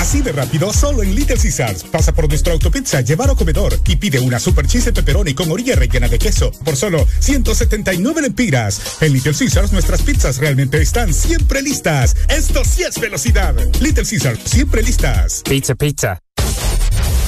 [0.00, 1.84] Así de rápido, solo en Little Caesars.
[1.84, 5.76] Pasa por nuestro autopizza, llevar o comedor y pide una super cheese pepperoni con orilla
[5.76, 8.80] rellena de queso por solo 179 lempiras.
[9.02, 12.16] En Little Caesars nuestras pizzas realmente están siempre listas.
[12.30, 13.54] Esto sí es velocidad.
[13.78, 15.42] Little Caesars, siempre listas.
[15.44, 16.18] Pizza, pizza.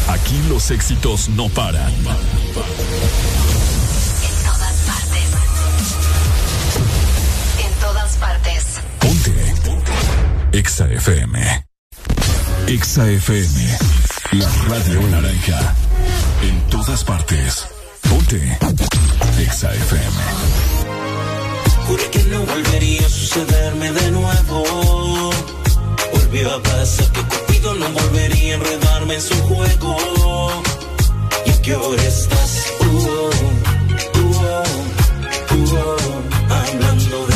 [0.08, 1.92] Aquí los éxitos no paran
[10.80, 11.36] Exa FM.
[12.66, 13.78] Exa FM.
[14.32, 15.74] La radio naranja.
[16.40, 17.66] En todas partes.
[18.08, 18.58] Ponte.
[19.38, 20.22] Exa FM.
[21.86, 25.30] Juré que no volvería a sucederme de nuevo.
[26.14, 29.98] Volvió a pasar que Cupido no volvería a enredarme en su juego.
[31.44, 32.72] ¿Y a qué hora estás?
[32.80, 33.30] Uh -oh,
[34.18, 34.64] uh
[36.48, 37.29] hablando de